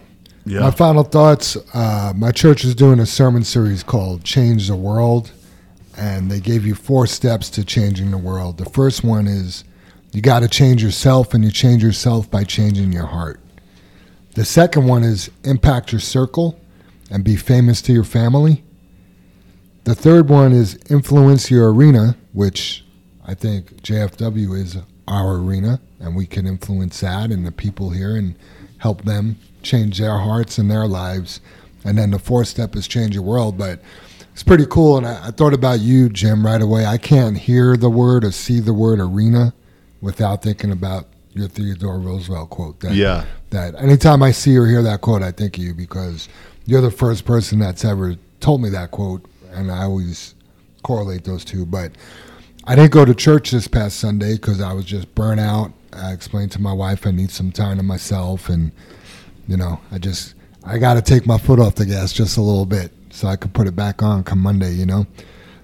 Yeah. 0.45 0.59
My 0.59 0.69
final 0.69 1.01
thoughts. 1.01 1.57
Uh, 1.73 2.13
my 2.15 2.31
church 2.31 2.63
is 2.63 2.75
doing 2.75 2.99
a 2.99 3.07
sermon 3.07 3.43
series 3.43 3.81
called 3.81 4.23
"Change 4.23 4.67
the 4.67 4.75
World," 4.75 5.31
and 5.97 6.29
they 6.29 6.39
gave 6.39 6.63
you 6.63 6.75
four 6.75 7.07
steps 7.07 7.49
to 7.51 7.65
changing 7.65 8.11
the 8.11 8.19
world. 8.19 8.59
The 8.59 8.69
first 8.69 9.03
one 9.03 9.25
is 9.25 9.63
you 10.11 10.21
got 10.21 10.41
to 10.41 10.47
change 10.47 10.83
yourself, 10.83 11.33
and 11.33 11.43
you 11.43 11.49
change 11.49 11.81
yourself 11.81 12.29
by 12.29 12.43
changing 12.43 12.91
your 12.93 13.07
heart. 13.07 13.39
The 14.35 14.45
second 14.45 14.85
one 14.85 15.01
is 15.01 15.31
impact 15.43 15.91
your 15.91 16.01
circle 16.01 16.59
and 17.09 17.23
be 17.23 17.35
famous 17.35 17.81
to 17.83 17.93
your 17.93 18.03
family. 18.03 18.63
The 19.85 19.95
third 19.95 20.29
one 20.29 20.51
is 20.51 20.77
influence 20.87 21.49
your 21.49 21.73
arena, 21.73 22.15
which 22.31 22.85
I 23.25 23.33
think 23.33 23.81
JFW 23.81 24.57
is 24.57 24.77
our 25.07 25.35
arena, 25.37 25.79
and 25.99 26.15
we 26.15 26.25
can 26.25 26.45
influence 26.45 26.99
that 27.01 27.31
and 27.31 27.45
the 27.45 27.51
people 27.51 27.89
here 27.89 28.15
and 28.15 28.35
help 28.79 29.03
them 29.03 29.37
change 29.61 29.99
their 29.99 30.17
hearts 30.17 30.57
and 30.57 30.69
their 30.69 30.87
lives. 30.87 31.39
And 31.85 31.97
then 31.97 32.11
the 32.11 32.19
fourth 32.19 32.47
step 32.47 32.75
is 32.75 32.87
change 32.87 33.15
your 33.15 33.23
world. 33.23 33.57
But 33.57 33.79
it's 34.33 34.43
pretty 34.43 34.65
cool. 34.65 34.97
And 34.97 35.07
I, 35.07 35.27
I 35.27 35.31
thought 35.31 35.53
about 35.53 35.79
you, 35.79 36.09
Jim, 36.09 36.45
right 36.45 36.61
away. 36.61 36.85
I 36.85 36.97
can't 36.97 37.37
hear 37.37 37.77
the 37.77 37.89
word 37.89 38.23
or 38.23 38.31
see 38.31 38.59
the 38.59 38.73
word 38.73 38.99
arena 38.99 39.53
without 40.01 40.41
thinking 40.41 40.71
about 40.71 41.07
your 41.33 41.47
Theodore 41.47 41.99
Roosevelt 41.99 42.49
quote. 42.49 42.79
That, 42.81 42.93
Yeah. 42.93 43.25
That 43.51 43.75
anytime 43.75 44.23
I 44.23 44.31
see 44.31 44.57
or 44.57 44.65
hear 44.65 44.81
that 44.81 45.01
quote, 45.01 45.21
I 45.21 45.31
think 45.31 45.57
of 45.57 45.63
you 45.63 45.73
because 45.73 46.27
you're 46.65 46.81
the 46.81 46.91
first 46.91 47.25
person 47.25 47.59
that's 47.59 47.85
ever 47.85 48.15
told 48.39 48.61
me 48.61 48.69
that 48.69 48.91
quote. 48.91 49.25
And 49.51 49.71
I 49.71 49.83
always 49.83 50.33
correlate 50.81 51.23
those 51.23 51.45
two. 51.45 51.65
But 51.65 51.91
I 52.65 52.75
didn't 52.75 52.91
go 52.91 53.03
to 53.05 53.13
church 53.13 53.51
this 53.51 53.67
past 53.67 53.99
Sunday 53.99 54.33
because 54.33 54.61
I 54.61 54.73
was 54.73 54.85
just 54.85 55.13
burnt 55.15 55.39
out. 55.39 55.73
I 55.91 56.11
explained 56.13 56.51
to 56.53 56.61
my 56.61 56.73
wife 56.73 57.05
I 57.05 57.11
need 57.11 57.29
some 57.29 57.51
time 57.51 57.77
to 57.77 57.83
myself, 57.83 58.49
and 58.49 58.71
you 59.47 59.57
know, 59.57 59.79
I 59.91 59.97
just 59.97 60.35
I 60.65 60.77
got 60.77 60.93
to 60.93 61.01
take 61.01 61.25
my 61.27 61.37
foot 61.37 61.59
off 61.59 61.75
the 61.75 61.85
gas 61.85 62.13
just 62.13 62.37
a 62.37 62.41
little 62.41 62.65
bit. 62.65 62.91
so 63.11 63.27
I 63.27 63.35
could 63.35 63.53
put 63.53 63.67
it 63.67 63.75
back 63.75 64.01
on 64.01 64.23
come 64.23 64.39
Monday. 64.39 64.71
You 64.73 64.85
know. 64.85 65.05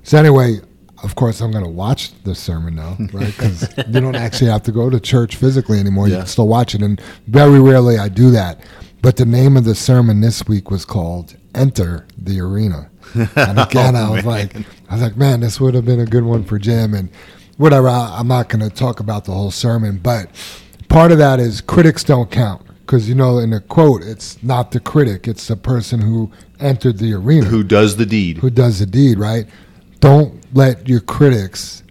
So 0.04 0.18
anyway, 0.18 0.60
of 1.04 1.16
course, 1.16 1.40
I'm 1.42 1.52
going 1.52 1.64
to 1.64 1.70
watch 1.70 2.12
the 2.24 2.36
sermon 2.36 2.76
now, 2.76 2.98
right? 3.14 3.28
Because 3.28 3.68
you 3.78 4.02
don't 4.02 4.16
actually 4.16 4.52
have 4.52 4.64
to 4.64 4.72
go 4.72 4.90
to 4.90 5.00
church 5.00 5.36
physically 5.38 5.80
anymore. 5.80 6.08
You 6.08 6.18
can 6.18 6.28
still 6.28 6.48
watch 6.48 6.76
it, 6.76 6.82
and 6.82 7.02
very 7.28 7.60
rarely 7.62 7.98
I 7.98 8.10
do 8.10 8.30
that. 8.32 8.62
But 9.02 9.16
the 9.16 9.26
name 9.26 9.56
of 9.56 9.64
the 9.64 9.76
sermon 9.76 10.20
this 10.20 10.46
week 10.48 10.70
was 10.70 10.84
called 10.84 11.38
"Enter 11.56 12.06
the 12.18 12.42
Arena," 12.42 12.90
and 13.16 13.60
again, 13.60 13.96
I 13.96 14.10
was 14.10 14.26
like, 14.26 14.56
I 14.90 14.94
was 14.94 15.02
like, 15.02 15.18
man, 15.18 15.40
this 15.42 15.60
would 15.60 15.74
have 15.74 15.86
been 15.86 16.00
a 16.00 16.06
good 16.06 16.24
one 16.24 16.44
for 16.44 16.58
Jim, 16.60 16.94
and 16.94 17.10
whatever. 17.58 17.88
I, 17.90 18.18
I'm 18.20 18.28
not 18.28 18.50
going 18.50 18.68
to 18.68 18.74
talk 18.76 19.00
about 19.00 19.26
the 19.26 19.34
whole 19.34 19.52
sermon, 19.52 19.98
but 20.02 20.30
part 20.90 21.12
of 21.12 21.18
that 21.18 21.40
is 21.40 21.62
critics 21.62 22.04
don't 22.04 22.30
count. 22.32 22.64
Because 22.82 23.08
you 23.08 23.14
know, 23.16 23.38
in 23.38 23.52
the 23.52 23.60
quote, 23.62 24.02
it's 24.04 24.42
not 24.42 24.72
the 24.72 24.80
critic; 24.80 25.28
it's 25.28 25.48
the 25.48 25.56
person 25.56 26.02
who 26.02 26.32
entered 26.60 26.98
the 26.98 27.14
arena 27.14 27.46
Who 27.46 27.64
does 27.64 27.98
the 27.98 28.06
deed? 28.06 28.38
who 28.40 28.50
does 28.50 28.80
the 28.80 28.86
deed, 28.86 29.20
right? 29.20 29.46
Don't 30.00 30.44
let 30.56 30.88
your 30.90 31.00
critics 31.00 31.84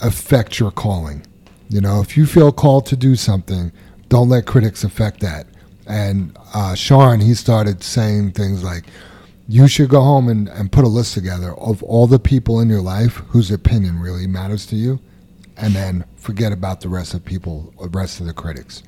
affect 0.00 0.58
your 0.58 0.70
calling. 0.70 1.24
You 1.70 1.80
know, 1.80 2.00
if 2.00 2.16
you 2.16 2.26
feel 2.26 2.52
called 2.52 2.84
to 2.86 2.96
do 2.96 3.16
something, 3.16 3.72
don't 4.08 4.28
let 4.28 4.44
critics 4.46 4.84
affect 4.84 5.20
that. 5.20 5.46
And 5.86 6.36
uh, 6.54 6.74
Sean, 6.74 7.20
he 7.20 7.34
started 7.34 7.82
saying 7.82 8.32
things 8.32 8.62
like, 8.62 8.84
you 9.52 9.68
should 9.68 9.90
go 9.90 10.00
home 10.00 10.30
and, 10.30 10.48
and 10.48 10.72
put 10.72 10.82
a 10.82 10.88
list 10.88 11.12
together 11.12 11.52
of 11.58 11.82
all 11.82 12.06
the 12.06 12.18
people 12.18 12.58
in 12.58 12.70
your 12.70 12.80
life 12.80 13.16
whose 13.28 13.50
opinion 13.50 14.00
really 14.00 14.26
matters 14.26 14.64
to 14.64 14.76
you, 14.76 14.98
and 15.58 15.74
then 15.74 16.06
forget 16.16 16.52
about 16.52 16.80
the 16.80 16.88
rest 16.88 17.12
of 17.12 17.22
people, 17.22 17.70
the 17.78 17.90
rest 17.90 18.18
of 18.18 18.24
the 18.24 18.32
critics. 18.32 18.82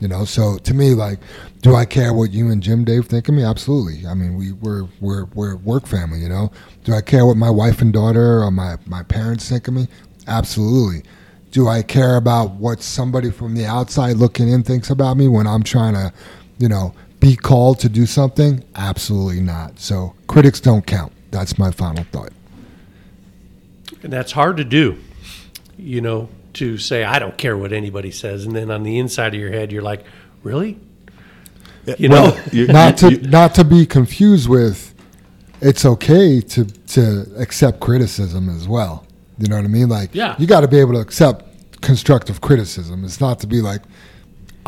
You 0.00 0.08
know, 0.08 0.24
so 0.24 0.58
to 0.58 0.74
me, 0.74 0.94
like, 0.94 1.20
do 1.62 1.76
I 1.76 1.84
care 1.84 2.12
what 2.12 2.32
you 2.32 2.50
and 2.50 2.60
Jim 2.60 2.82
Dave 2.84 3.06
think 3.06 3.28
of 3.28 3.34
me? 3.36 3.44
Absolutely. 3.44 4.08
I 4.08 4.14
mean, 4.14 4.36
we 4.36 4.50
we're 4.50 4.88
we're 5.00 5.26
we're 5.34 5.54
work 5.54 5.86
family. 5.86 6.18
You 6.18 6.28
know, 6.28 6.50
do 6.82 6.94
I 6.94 7.00
care 7.00 7.24
what 7.24 7.36
my 7.36 7.50
wife 7.50 7.80
and 7.80 7.92
daughter 7.92 8.42
or 8.42 8.50
my 8.50 8.76
my 8.86 9.04
parents 9.04 9.48
think 9.48 9.68
of 9.68 9.74
me? 9.74 9.86
Absolutely. 10.26 11.08
Do 11.52 11.68
I 11.68 11.82
care 11.82 12.16
about 12.16 12.54
what 12.54 12.82
somebody 12.82 13.30
from 13.30 13.54
the 13.54 13.66
outside 13.66 14.16
looking 14.16 14.48
in 14.48 14.64
thinks 14.64 14.90
about 14.90 15.16
me 15.16 15.28
when 15.28 15.46
I'm 15.46 15.62
trying 15.62 15.94
to, 15.94 16.12
you 16.58 16.68
know, 16.68 16.92
be 17.20 17.36
called 17.36 17.80
to 17.80 17.88
do 17.88 18.06
something? 18.06 18.62
Absolutely 18.74 19.40
not. 19.40 19.78
So 19.80 20.14
critics 20.26 20.60
don't 20.60 20.86
count. 20.86 21.12
That's 21.30 21.58
my 21.58 21.70
final 21.70 22.04
thought. 22.04 22.30
And 24.02 24.12
that's 24.12 24.32
hard 24.32 24.56
to 24.58 24.64
do, 24.64 24.98
you 25.76 26.00
know, 26.00 26.28
to 26.54 26.78
say, 26.78 27.04
I 27.04 27.18
don't 27.18 27.36
care 27.36 27.56
what 27.56 27.72
anybody 27.72 28.10
says. 28.10 28.44
And 28.44 28.54
then 28.54 28.70
on 28.70 28.82
the 28.82 28.98
inside 28.98 29.34
of 29.34 29.40
your 29.40 29.50
head, 29.50 29.72
you're 29.72 29.82
like, 29.82 30.04
really? 30.42 30.78
You 31.96 32.08
know, 32.08 32.22
Well, 32.22 32.40
you- 32.52 32.66
not 32.66 33.00
you- 33.02 33.16
to 33.18 33.28
not 33.28 33.54
to 33.54 33.64
be 33.64 33.86
confused 33.86 34.48
with 34.48 34.94
it's 35.60 35.84
okay 35.86 36.40
to 36.40 36.64
to 36.66 37.26
accept 37.38 37.80
criticism 37.80 38.48
as 38.50 38.68
well. 38.68 39.04
You 39.38 39.48
know 39.48 39.56
what 39.56 39.64
I 39.64 39.68
mean? 39.68 39.88
Like 39.88 40.10
Yeah. 40.14 40.34
you 40.38 40.46
got 40.46 40.60
to 40.60 40.68
be 40.68 40.78
able 40.78 40.92
to 40.94 41.00
accept 41.00 41.80
constructive 41.80 42.40
criticism. 42.42 43.04
It's 43.04 43.20
not 43.20 43.40
to 43.40 43.46
be 43.46 43.62
like 43.62 43.80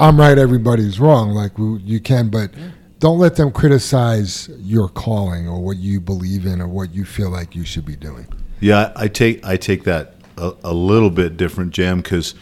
I'm 0.00 0.18
right, 0.18 0.38
everybody's 0.38 0.98
wrong. 0.98 1.30
Like 1.30 1.52
you 1.58 2.00
can, 2.00 2.28
but 2.30 2.50
don't 2.98 3.18
let 3.18 3.36
them 3.36 3.52
criticize 3.52 4.48
your 4.58 4.88
calling 4.88 5.46
or 5.48 5.60
what 5.62 5.76
you 5.76 6.00
believe 6.00 6.46
in 6.46 6.60
or 6.60 6.68
what 6.68 6.94
you 6.94 7.04
feel 7.04 7.30
like 7.30 7.54
you 7.54 7.64
should 7.64 7.84
be 7.84 7.96
doing. 7.96 8.26
Yeah, 8.60 8.92
I 8.96 9.08
take 9.08 9.44
I 9.44 9.56
take 9.56 9.84
that 9.84 10.14
a, 10.36 10.52
a 10.64 10.72
little 10.72 11.10
bit 11.10 11.36
different, 11.36 11.72
Jam, 11.72 12.00
because 12.00 12.34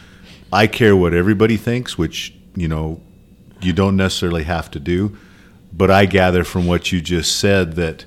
I 0.53 0.67
care 0.67 0.97
what 0.97 1.15
everybody 1.15 1.57
thinks, 1.57 1.99
which 1.99 2.35
you 2.55 2.69
know 2.69 3.01
you 3.61 3.73
don't 3.73 3.97
necessarily 3.97 4.45
have 4.45 4.71
to 4.73 4.81
do. 4.81 5.17
But 5.73 5.91
I 5.91 6.07
gather 6.07 6.45
from 6.45 6.67
what 6.67 6.93
you 6.93 7.01
just 7.01 7.39
said 7.39 7.75
that 7.75 8.05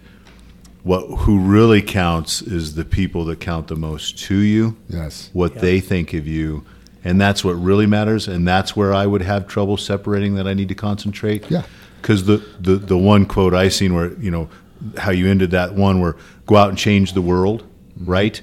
what 0.84 1.02
who 1.20 1.40
really 1.40 1.82
counts 1.82 2.42
is 2.42 2.76
the 2.76 2.86
people 2.86 3.26
that 3.26 3.40
count 3.40 3.68
the 3.68 3.76
most 3.76 4.18
to 4.20 4.36
you, 4.38 4.78
Yes. 4.90 5.30
what 5.34 5.60
they 5.60 5.80
think 5.80 6.14
of 6.14 6.26
you, 6.28 6.66
and 7.04 7.20
that's 7.20 7.44
what 7.44 7.54
really 7.54 7.86
matters. 7.88 8.28
And 8.28 8.48
that's 8.48 8.76
where 8.76 8.94
I 8.94 9.06
would 9.06 9.22
have 9.22 9.48
trouble 9.48 9.78
separating 9.78 10.36
that 10.36 10.48
I 10.48 10.54
need 10.54 10.70
to 10.70 10.76
concentrate. 10.76 11.50
Yeah. 11.50 11.64
Because 12.02 12.26
the, 12.26 12.38
the 12.60 12.76
the 12.76 12.98
one 12.98 13.26
quote 13.26 13.54
I 13.54 13.70
seen 13.70 13.94
where 13.94 14.14
you 14.14 14.32
know 14.32 14.50
how 14.98 15.12
you 15.12 15.28
ended 15.30 15.52
that 15.52 15.74
one 15.76 16.00
where 16.02 16.16
go 16.48 16.56
out 16.56 16.70
and 16.70 16.78
change 16.78 17.14
the 17.14 17.22
world, 17.22 17.64
right? 17.98 18.42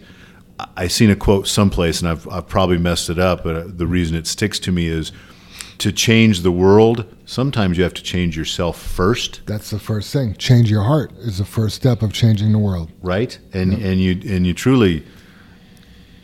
I- 0.77 0.89
seen 0.89 1.11
a 1.11 1.17
quote 1.17 1.47
someplace, 1.49 2.01
and 2.01 2.09
I've 2.09 2.29
I've 2.29 2.47
probably 2.49 2.79
messed 2.79 3.11
it 3.11 3.19
up, 3.19 3.43
but 3.45 3.57
uh, 3.57 3.65
the 3.67 3.87
reason 3.87 4.17
it 4.17 4.27
sticks 4.27 4.59
to 4.61 4.73
me 4.73 4.87
is 4.89 5.13
to 5.79 5.93
change 5.93 6.41
the 6.43 6.51
world. 6.51 7.05
Sometimes 7.27 7.77
you 7.79 7.85
have 7.85 7.95
to 7.95 8.03
change 8.03 8.37
yourself 8.37 8.81
first, 8.81 9.41
That's 9.47 9.71
the 9.71 9.79
first 9.79 10.13
thing. 10.13 10.35
Change 10.35 10.69
your 10.71 10.83
heart 10.83 11.13
is 11.19 11.39
the 11.39 11.45
first 11.45 11.77
step 11.77 12.03
of 12.03 12.13
changing 12.13 12.51
the 12.53 12.59
world. 12.59 12.91
right? 13.03 13.39
And 13.53 13.73
and 13.75 14.01
you 14.01 14.13
and 14.35 14.47
you 14.47 14.55
truly, 14.55 15.05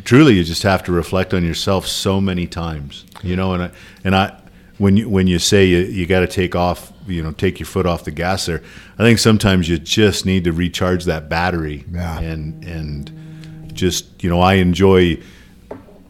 truly, 0.05 0.35
you 0.35 0.45
just 0.45 0.63
have 0.63 0.83
to 0.85 0.93
reflect 0.93 1.35
on 1.35 1.45
yourself 1.45 1.87
so 1.87 2.21
many 2.21 2.47
times, 2.47 3.05
you 3.23 3.37
know. 3.37 3.55
And 3.55 3.63
I 3.65 3.71
and 4.05 4.15
I 4.17 4.41
when 4.79 4.97
you 4.97 5.09
when 5.09 5.27
you 5.27 5.39
say 5.39 5.65
you, 5.67 5.79
you 5.79 6.07
got 6.07 6.21
to 6.21 6.27
take 6.27 6.55
off, 6.55 6.93
you 7.07 7.23
know, 7.23 7.33
take 7.33 7.59
your 7.59 7.67
foot 7.67 7.87
off 7.87 8.05
the 8.05 8.11
gas 8.11 8.47
there. 8.47 8.63
I 8.99 9.03
think 9.03 9.19
sometimes 9.19 9.69
you 9.69 9.79
just 9.79 10.27
need 10.27 10.45
to 10.45 10.53
recharge 10.53 11.05
that 11.05 11.29
battery, 11.29 11.85
Yeah. 11.93 12.19
and 12.21 12.65
and 12.65 13.71
just 13.73 14.23
you 14.23 14.31
know, 14.31 14.41
I 14.41 14.55
enjoy 14.55 15.19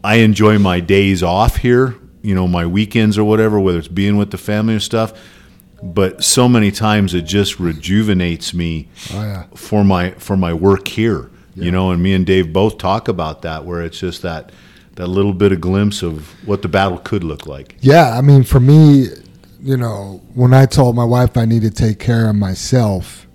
I 0.03 0.15
enjoy 0.17 0.59
my 0.59 0.79
days 0.81 1.23
off 1.23 1.57
here, 1.57 1.95
you 2.21 2.35
know, 2.35 2.47
my 2.47 2.65
weekends 2.65 3.17
or 3.17 3.23
whatever, 3.23 3.59
whether 3.59 3.79
it's 3.79 3.87
being 3.87 4.17
with 4.17 4.31
the 4.31 4.37
family 4.37 4.75
or 4.75 4.79
stuff. 4.79 5.13
But 5.83 6.23
so 6.23 6.47
many 6.47 6.71
times 6.71 7.13
it 7.13 7.23
just 7.25 7.59
rejuvenates 7.59 8.53
me 8.53 8.87
Oh 9.13 9.21
yeah. 9.21 9.43
for 9.55 9.83
my 9.83 10.11
for 10.11 10.35
my 10.37 10.53
work 10.53 10.87
here. 10.87 11.29
You 11.55 11.71
know, 11.71 11.91
and 11.91 12.03
me 12.03 12.13
and 12.13 12.25
Dave 12.25 12.51
both 12.51 12.77
talk 12.77 13.07
about 13.07 13.41
that, 13.43 13.63
where 13.63 13.81
it's 13.81 13.99
just 13.99 14.21
that 14.23 14.51
that 14.95 15.07
little 15.07 15.33
bit 15.33 15.51
of 15.51 15.61
glimpse 15.61 16.01
of 16.01 16.27
what 16.47 16.61
the 16.61 16.67
battle 16.67 16.97
could 16.97 17.23
look 17.23 17.45
like. 17.45 17.75
Yeah, 17.81 18.17
I 18.17 18.21
mean, 18.21 18.43
for 18.43 18.59
me, 18.59 19.07
you 19.61 19.77
know, 19.77 20.21
when 20.33 20.53
I 20.53 20.65
told 20.65 20.95
my 20.95 21.03
wife 21.03 21.37
I 21.37 21.45
need 21.45 21.61
to 21.63 21.71
take 21.71 21.99
care 21.99 22.29
of 22.29 22.35
myself, 22.35 23.25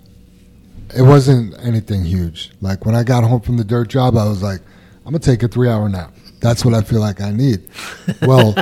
it 0.95 1.03
wasn't 1.03 1.55
anything 1.63 2.03
huge. 2.03 2.51
Like 2.61 2.85
when 2.85 2.95
I 2.95 3.03
got 3.03 3.23
home 3.23 3.41
from 3.41 3.57
the 3.57 3.63
dirt 3.63 3.89
job, 3.89 4.17
I 4.17 4.27
was 4.27 4.41
like, 4.43 4.61
I'm 5.05 5.13
gonna 5.13 5.19
take 5.19 5.43
a 5.43 5.47
three 5.47 5.69
hour 5.69 5.87
nap. 5.89 6.13
That's 6.39 6.65
what 6.65 6.73
I 6.73 6.81
feel 6.81 6.99
like 6.99 7.21
I 7.21 7.31
need. 7.31 7.67
Well, 8.21 8.55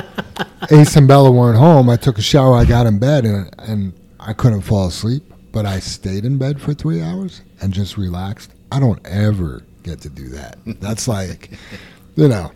Ace 0.70 0.96
and 0.96 1.08
Bella 1.08 1.30
weren't 1.30 1.58
home. 1.58 1.90
I 1.90 1.96
took 1.96 2.18
a 2.18 2.22
shower. 2.22 2.54
I 2.54 2.64
got 2.64 2.86
in 2.86 2.98
bed, 2.98 3.24
and 3.24 3.54
and 3.58 3.92
I 4.18 4.32
couldn't 4.32 4.62
fall 4.62 4.86
asleep. 4.86 5.22
But 5.52 5.66
I 5.66 5.80
stayed 5.80 6.24
in 6.24 6.38
bed 6.38 6.60
for 6.60 6.72
three 6.72 7.02
hours 7.02 7.42
and 7.60 7.72
just 7.72 7.96
relaxed. 7.96 8.52
I 8.72 8.80
don't 8.80 9.00
ever 9.06 9.62
get 9.82 10.00
to 10.02 10.08
do 10.08 10.28
that. 10.30 10.58
That's 10.80 11.08
like, 11.08 11.50
you 12.16 12.28
know, 12.28 12.52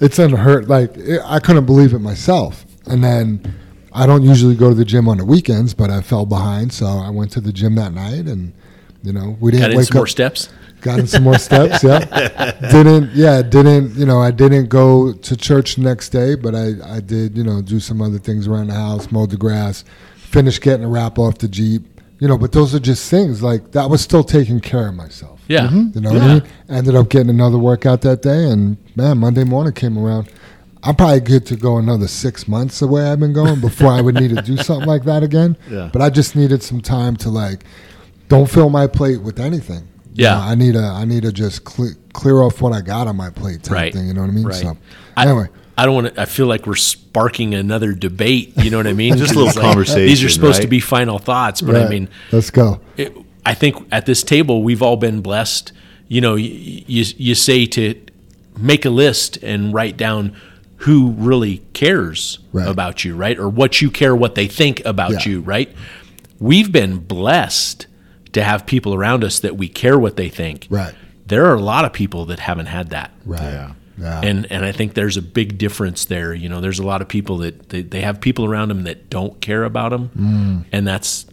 it's 0.00 0.18
unheard. 0.18 0.68
Like 0.68 0.96
it, 0.96 1.20
I 1.24 1.38
couldn't 1.40 1.66
believe 1.66 1.92
it 1.94 1.98
myself. 2.00 2.64
And 2.86 3.02
then 3.02 3.54
I 3.92 4.06
don't 4.06 4.22
usually 4.22 4.54
go 4.56 4.68
to 4.70 4.74
the 4.74 4.84
gym 4.84 5.08
on 5.08 5.18
the 5.18 5.24
weekends, 5.24 5.74
but 5.74 5.90
I 5.90 6.00
fell 6.00 6.26
behind, 6.26 6.72
so 6.72 6.86
I 6.86 7.10
went 7.10 7.30
to 7.32 7.40
the 7.40 7.52
gym 7.52 7.74
that 7.76 7.92
night, 7.92 8.26
and 8.26 8.52
you 9.02 9.12
know 9.12 9.36
we 9.40 9.50
didn't 9.50 9.62
Got 9.62 9.70
in 9.72 9.76
wake 9.76 9.86
some 9.88 9.96
up. 9.96 10.00
more 10.00 10.06
steps. 10.06 10.48
Got 10.80 10.98
in 10.98 11.06
some 11.06 11.22
more 11.22 11.38
steps. 11.38 11.84
Yeah, 11.84 12.00
didn't. 12.72 13.10
Yeah, 13.12 13.42
didn't. 13.42 13.94
You 13.94 14.06
know, 14.06 14.20
I 14.20 14.30
didn't 14.32 14.68
go 14.68 15.12
to 15.12 15.36
church 15.36 15.76
the 15.76 15.82
next 15.82 16.08
day, 16.08 16.34
but 16.34 16.54
I 16.56 16.72
I 16.84 17.00
did. 17.00 17.36
You 17.36 17.44
know, 17.44 17.62
do 17.62 17.78
some 17.78 18.02
other 18.02 18.18
things 18.18 18.48
around 18.48 18.68
the 18.68 18.74
house, 18.74 19.12
mowed 19.12 19.30
the 19.30 19.36
grass, 19.36 19.84
finished 20.16 20.62
getting 20.62 20.84
a 20.84 20.88
wrap 20.88 21.18
off 21.18 21.38
the 21.38 21.46
jeep. 21.48 21.91
You 22.22 22.28
know, 22.28 22.38
but 22.38 22.52
those 22.52 22.72
are 22.72 22.78
just 22.78 23.10
things 23.10 23.42
like 23.42 23.72
that 23.72 23.90
was 23.90 24.00
still 24.00 24.22
taking 24.22 24.60
care 24.60 24.86
of 24.86 24.94
myself. 24.94 25.40
Yeah. 25.48 25.66
Mm-hmm. 25.66 25.88
You 25.94 26.00
know 26.02 26.12
what 26.12 26.22
I 26.22 26.34
mean? 26.34 26.42
Ended 26.68 26.94
up 26.94 27.08
getting 27.08 27.30
another 27.30 27.58
workout 27.58 28.02
that 28.02 28.22
day, 28.22 28.44
and 28.48 28.76
man, 28.94 29.18
Monday 29.18 29.42
morning 29.42 29.72
came 29.72 29.98
around. 29.98 30.30
I'm 30.84 30.94
probably 30.94 31.18
good 31.18 31.44
to 31.46 31.56
go 31.56 31.78
another 31.78 32.06
six 32.06 32.46
months 32.46 32.78
the 32.78 32.86
way 32.86 33.10
I've 33.10 33.18
been 33.18 33.32
going 33.32 33.60
before 33.60 33.90
I 33.90 34.00
would 34.00 34.14
need 34.14 34.36
to 34.36 34.42
do 34.42 34.56
something 34.68 34.86
like 34.86 35.02
that 35.04 35.24
again. 35.24 35.56
Yeah. 35.68 35.90
But 35.92 36.00
I 36.00 36.10
just 36.10 36.36
needed 36.36 36.62
some 36.62 36.80
time 36.80 37.16
to 37.16 37.28
like, 37.28 37.64
don't 38.28 38.48
fill 38.48 38.70
my 38.70 38.86
plate 38.86 39.20
with 39.20 39.40
anything. 39.40 39.88
You 40.14 40.24
Yeah. 40.26 40.34
know, 40.34 40.40
I 40.42 40.54
need 40.54 40.74
to 40.74 40.80
I 40.84 41.04
need 41.04 41.22
to 41.24 41.32
just 41.32 41.64
cle- 41.64 41.94
clear 42.12 42.40
off 42.42 42.60
what 42.60 42.72
I 42.72 42.82
got 42.82 43.08
on 43.08 43.16
my 43.16 43.30
plate 43.30 43.64
type 43.64 43.72
Right. 43.74 43.92
thing. 43.92 44.06
You 44.06 44.14
know 44.14 44.20
what 44.20 44.30
I 44.30 44.32
mean? 44.34 44.44
Right. 44.46 44.54
So 44.62 44.76
I- 45.16 45.26
anyway, 45.26 45.48
I 45.76 45.86
don't 45.86 45.94
want 45.94 46.14
to. 46.14 46.20
I 46.20 46.24
feel 46.26 46.46
like 46.46 46.66
we're 46.66 46.74
sparking 46.76 47.54
another 47.54 47.92
debate. 47.92 48.52
You 48.56 48.70
know 48.70 48.76
what 48.76 48.86
I 48.86 48.92
mean? 48.92 49.16
Just 49.16 49.32
a 49.32 49.34
little 49.34 49.48
It's 49.48 49.56
like, 49.56 49.64
conversation, 49.64 50.06
These 50.06 50.22
are 50.24 50.28
supposed 50.28 50.62
to 50.62 50.68
be 50.68 50.80
final 50.80 51.18
thoughts, 51.18 51.60
but 51.60 51.76
I 51.76 51.88
mean, 51.88 52.08
let's 52.30 52.50
go. 52.50 52.80
it, 52.96 53.16
I 53.44 53.54
think 53.54 53.76
at 53.90 54.06
this 54.06 54.22
table 54.22 54.62
we've 54.62 54.82
all 54.82 54.96
been 54.96 55.20
blessed. 55.22 55.72
You 56.08 56.20
know, 56.20 56.34
you, 56.34 56.82
you 56.86 57.04
you 57.16 57.34
say 57.34 57.64
to 57.66 58.00
make 58.58 58.84
a 58.84 58.90
list 58.90 59.38
and 59.42 59.72
write 59.72 59.96
down 59.96 60.36
who 60.76 61.12
really 61.12 61.62
cares 61.72 62.38
Right. 62.52 62.68
about 62.68 63.04
you, 63.04 63.14
right? 63.16 63.38
Or 63.38 63.48
what 63.48 63.80
you 63.80 63.90
care, 63.90 64.14
what 64.14 64.34
they 64.34 64.46
think 64.48 64.84
about 64.84 65.12
Yeah. 65.12 65.18
you, 65.32 65.40
right? 65.40 65.74
We've 66.38 66.70
been 66.72 66.98
blessed 66.98 67.86
to 68.32 68.42
have 68.42 68.66
people 68.66 68.92
around 68.94 69.22
us 69.24 69.38
that 69.40 69.56
we 69.56 69.68
care 69.68 69.98
what 69.98 70.16
they 70.16 70.28
think. 70.28 70.66
Right. 70.68 70.94
There 71.26 71.46
are 71.46 71.54
a 71.54 71.60
lot 71.60 71.84
of 71.84 71.92
people 71.92 72.24
that 72.26 72.40
haven't 72.40 72.66
had 72.66 72.90
that. 72.90 73.10
Right. 73.24 73.40
Yeah. 73.40 73.72
Yeah. 74.02 74.20
And 74.22 74.50
and 74.50 74.64
I 74.64 74.72
think 74.72 74.94
there's 74.94 75.16
a 75.16 75.22
big 75.22 75.58
difference 75.58 76.04
there. 76.06 76.34
You 76.34 76.48
know, 76.48 76.60
there's 76.60 76.78
a 76.80 76.86
lot 76.86 77.00
of 77.02 77.08
people 77.08 77.38
that 77.38 77.68
they, 77.68 77.82
they 77.82 78.00
have 78.00 78.20
people 78.20 78.44
around 78.44 78.68
them 78.68 78.82
that 78.84 79.08
don't 79.08 79.40
care 79.40 79.64
about 79.64 79.90
them, 79.90 80.10
Mm. 80.18 80.64
and 80.72 80.86
that's 80.86 81.26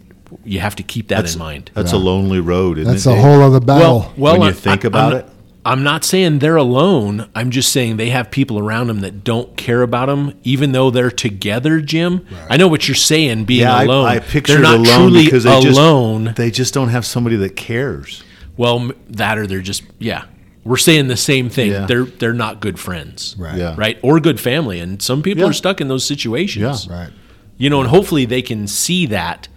you 0.46 0.60
have 0.60 0.76
to 0.76 0.84
keep 0.84 1.08
that 1.08 1.22
That's 1.22 1.34
in 1.34 1.40
mind. 1.40 1.72
That's 1.74 1.92
a 1.92 1.98
lonely 1.98 2.40
road. 2.40 2.78
Isn't 2.78 2.94
That's 2.94 3.06
it, 3.08 3.10
a 3.12 3.14
Dave? 3.16 3.24
whole 3.24 3.42
other 3.42 3.60
battle. 3.60 4.00
Well, 4.00 4.14
well, 4.18 4.34
When 4.34 4.42
you 4.44 4.48
I- 4.50 4.54
think 4.54 4.86
I- 4.86 4.88
about 4.88 5.14
I'm, 5.14 5.20
it. 5.20 5.26
I'm 5.66 5.84
not 5.84 6.06
saying 6.06 6.40
they're 6.40 6.56
alone. 6.56 7.30
I'm 7.36 7.52
just 7.52 7.72
saying 7.74 7.98
they 7.98 8.10
have 8.12 8.32
people 8.32 8.58
around 8.58 8.88
them 8.88 9.02
that 9.02 9.24
don't 9.26 9.58
care 9.58 9.82
about 9.82 10.06
them, 10.08 10.34
even 10.44 10.72
though 10.72 10.90
they're 10.90 11.12
together. 11.12 11.82
Jim, 11.82 12.26
I 12.50 12.56
know 12.58 12.68
what 12.70 12.88
you're 12.88 12.96
saying. 12.96 13.44
Being 13.44 13.62
yeah, 13.62 13.84
alone, 13.84 14.06
I, 14.06 14.16
I 14.16 14.20
picture 14.20 14.54
they're 14.54 14.62
it 14.62 14.64
not 14.64 14.88
alone 14.88 15.10
truly 15.12 15.26
because 15.26 15.44
they 15.44 15.54
alone. 15.58 16.26
just 16.26 16.38
they 16.38 16.50
just 16.50 16.74
don't 16.74 16.90
have 16.90 17.06
somebody 17.06 17.36
that 17.38 17.56
cares. 17.58 18.24
well, 18.56 18.92
that 19.10 19.38
or 19.38 19.48
they're 19.48 19.62
just 19.62 19.84
yeah. 20.00 20.24
We're 20.70 20.78
saying 20.78 21.08
the 21.08 21.18
same 21.18 21.50
thing. 21.50 21.72
Yeah. 21.72 21.86
They're 21.88 22.06
they're 22.06 22.34
not 22.46 22.60
good 22.62 22.78
friends, 22.80 23.36
Right. 23.40 23.58
Yeah. 23.58 23.74
right, 23.78 23.98
or 24.04 24.20
good 24.20 24.40
family. 24.40 24.80
And 24.80 25.02
some 25.02 25.22
people 25.24 25.44
Yeah. 25.44 25.50
are 25.50 25.54
stuck 25.54 25.82
in 25.82 25.88
those 25.88 26.06
situations, 26.06 26.86
Yeah. 26.86 26.94
right. 27.00 27.10
You 27.58 27.70
know, 27.72 27.80
and 27.82 27.90
hopefully 27.90 28.26
they 28.26 28.42
can 28.44 28.68
see 28.68 29.08
that 29.08 29.48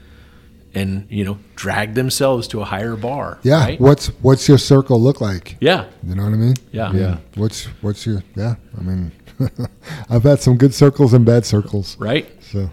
and 0.75 1.07
you 1.11 1.23
know 1.23 1.37
drag 1.55 1.95
themselves 1.95 2.49
to 2.49 2.63
a 2.63 2.65
higher 2.65 2.97
bar. 2.97 3.39
Yeah. 3.43 3.61
right? 3.65 3.81
What's 3.81 4.07
what's 4.23 4.49
your 4.49 4.57
circle 4.59 4.99
look 5.01 5.21
like? 5.21 5.57
yeah, 5.61 5.85
You 6.09 6.15
know 6.15 6.25
what 6.25 6.33
I 6.33 6.37
mean? 6.37 6.55
yeah, 6.73 6.93
Yeah. 6.95 7.17
What's 7.37 7.65
what's 7.83 8.07
your 8.07 8.23
yeah? 8.35 8.55
I 8.79 8.83
mean, 8.83 9.13
I've 10.11 10.23
had 10.23 10.41
some 10.41 10.57
good 10.57 10.73
circles 10.75 11.13
and 11.13 11.25
bad 11.27 11.45
circles. 11.45 11.97
right. 12.01 12.27
So, 12.41 12.71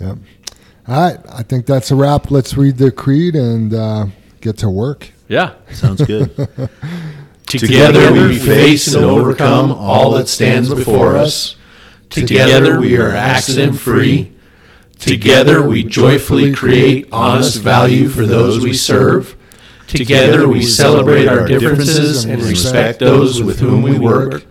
yeah. 0.00 0.14
All 0.88 1.00
right. 1.10 1.18
I 1.32 1.42
think 1.42 1.64
that's 1.66 1.90
a 1.90 1.96
wrap. 1.96 2.30
Let's 2.30 2.54
read 2.56 2.76
the 2.76 2.90
creed 2.90 3.34
and 3.34 3.72
uh, 3.72 4.06
get 4.42 4.58
to 4.58 4.68
work. 4.68 5.10
Yeah. 5.28 5.54
Sounds 5.72 6.04
good. 6.04 6.30
Together 7.46 8.12
we 8.12 8.38
face 8.38 8.92
and 8.94 9.04
overcome 9.04 9.70
all 9.72 10.10
that 10.12 10.28
stands 10.28 10.72
before 10.72 11.16
us. 11.16 11.56
Together 12.10 12.80
we 12.80 12.96
are 12.96 13.10
accident 13.10 13.78
free. 13.78 14.32
Together 14.98 15.66
we 15.66 15.84
joyfully 15.84 16.52
create 16.52 17.08
honest 17.12 17.60
value 17.60 18.08
for 18.08 18.26
those 18.26 18.62
we 18.64 18.72
serve. 18.72 19.36
Together 19.86 20.48
we 20.48 20.62
celebrate 20.62 21.28
our 21.28 21.46
differences 21.46 22.24
and 22.24 22.42
respect 22.42 22.98
those 22.98 23.42
with 23.42 23.60
whom 23.60 23.82
we 23.82 23.96
work. 23.98 24.44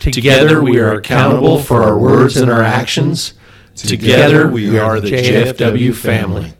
Together 0.00 0.62
we 0.62 0.78
are 0.78 0.94
accountable 0.94 1.58
for 1.60 1.82
our 1.82 1.98
words 1.98 2.36
and 2.36 2.50
our 2.50 2.62
actions. 2.62 3.34
Together 3.76 4.48
we 4.48 4.78
are 4.78 5.00
the 5.00 5.10
JFW 5.10 5.94
family. 5.94 6.54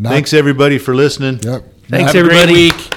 Thanks 0.00 0.32
everybody 0.32 0.76
for 0.78 0.94
listening. 0.94 1.38
Yep. 1.42 1.64
Thanks, 1.88 2.12
Have 2.12 2.24
a 2.24 2.28
great 2.28 2.42
everybody. 2.42 2.70
week. 2.76 2.93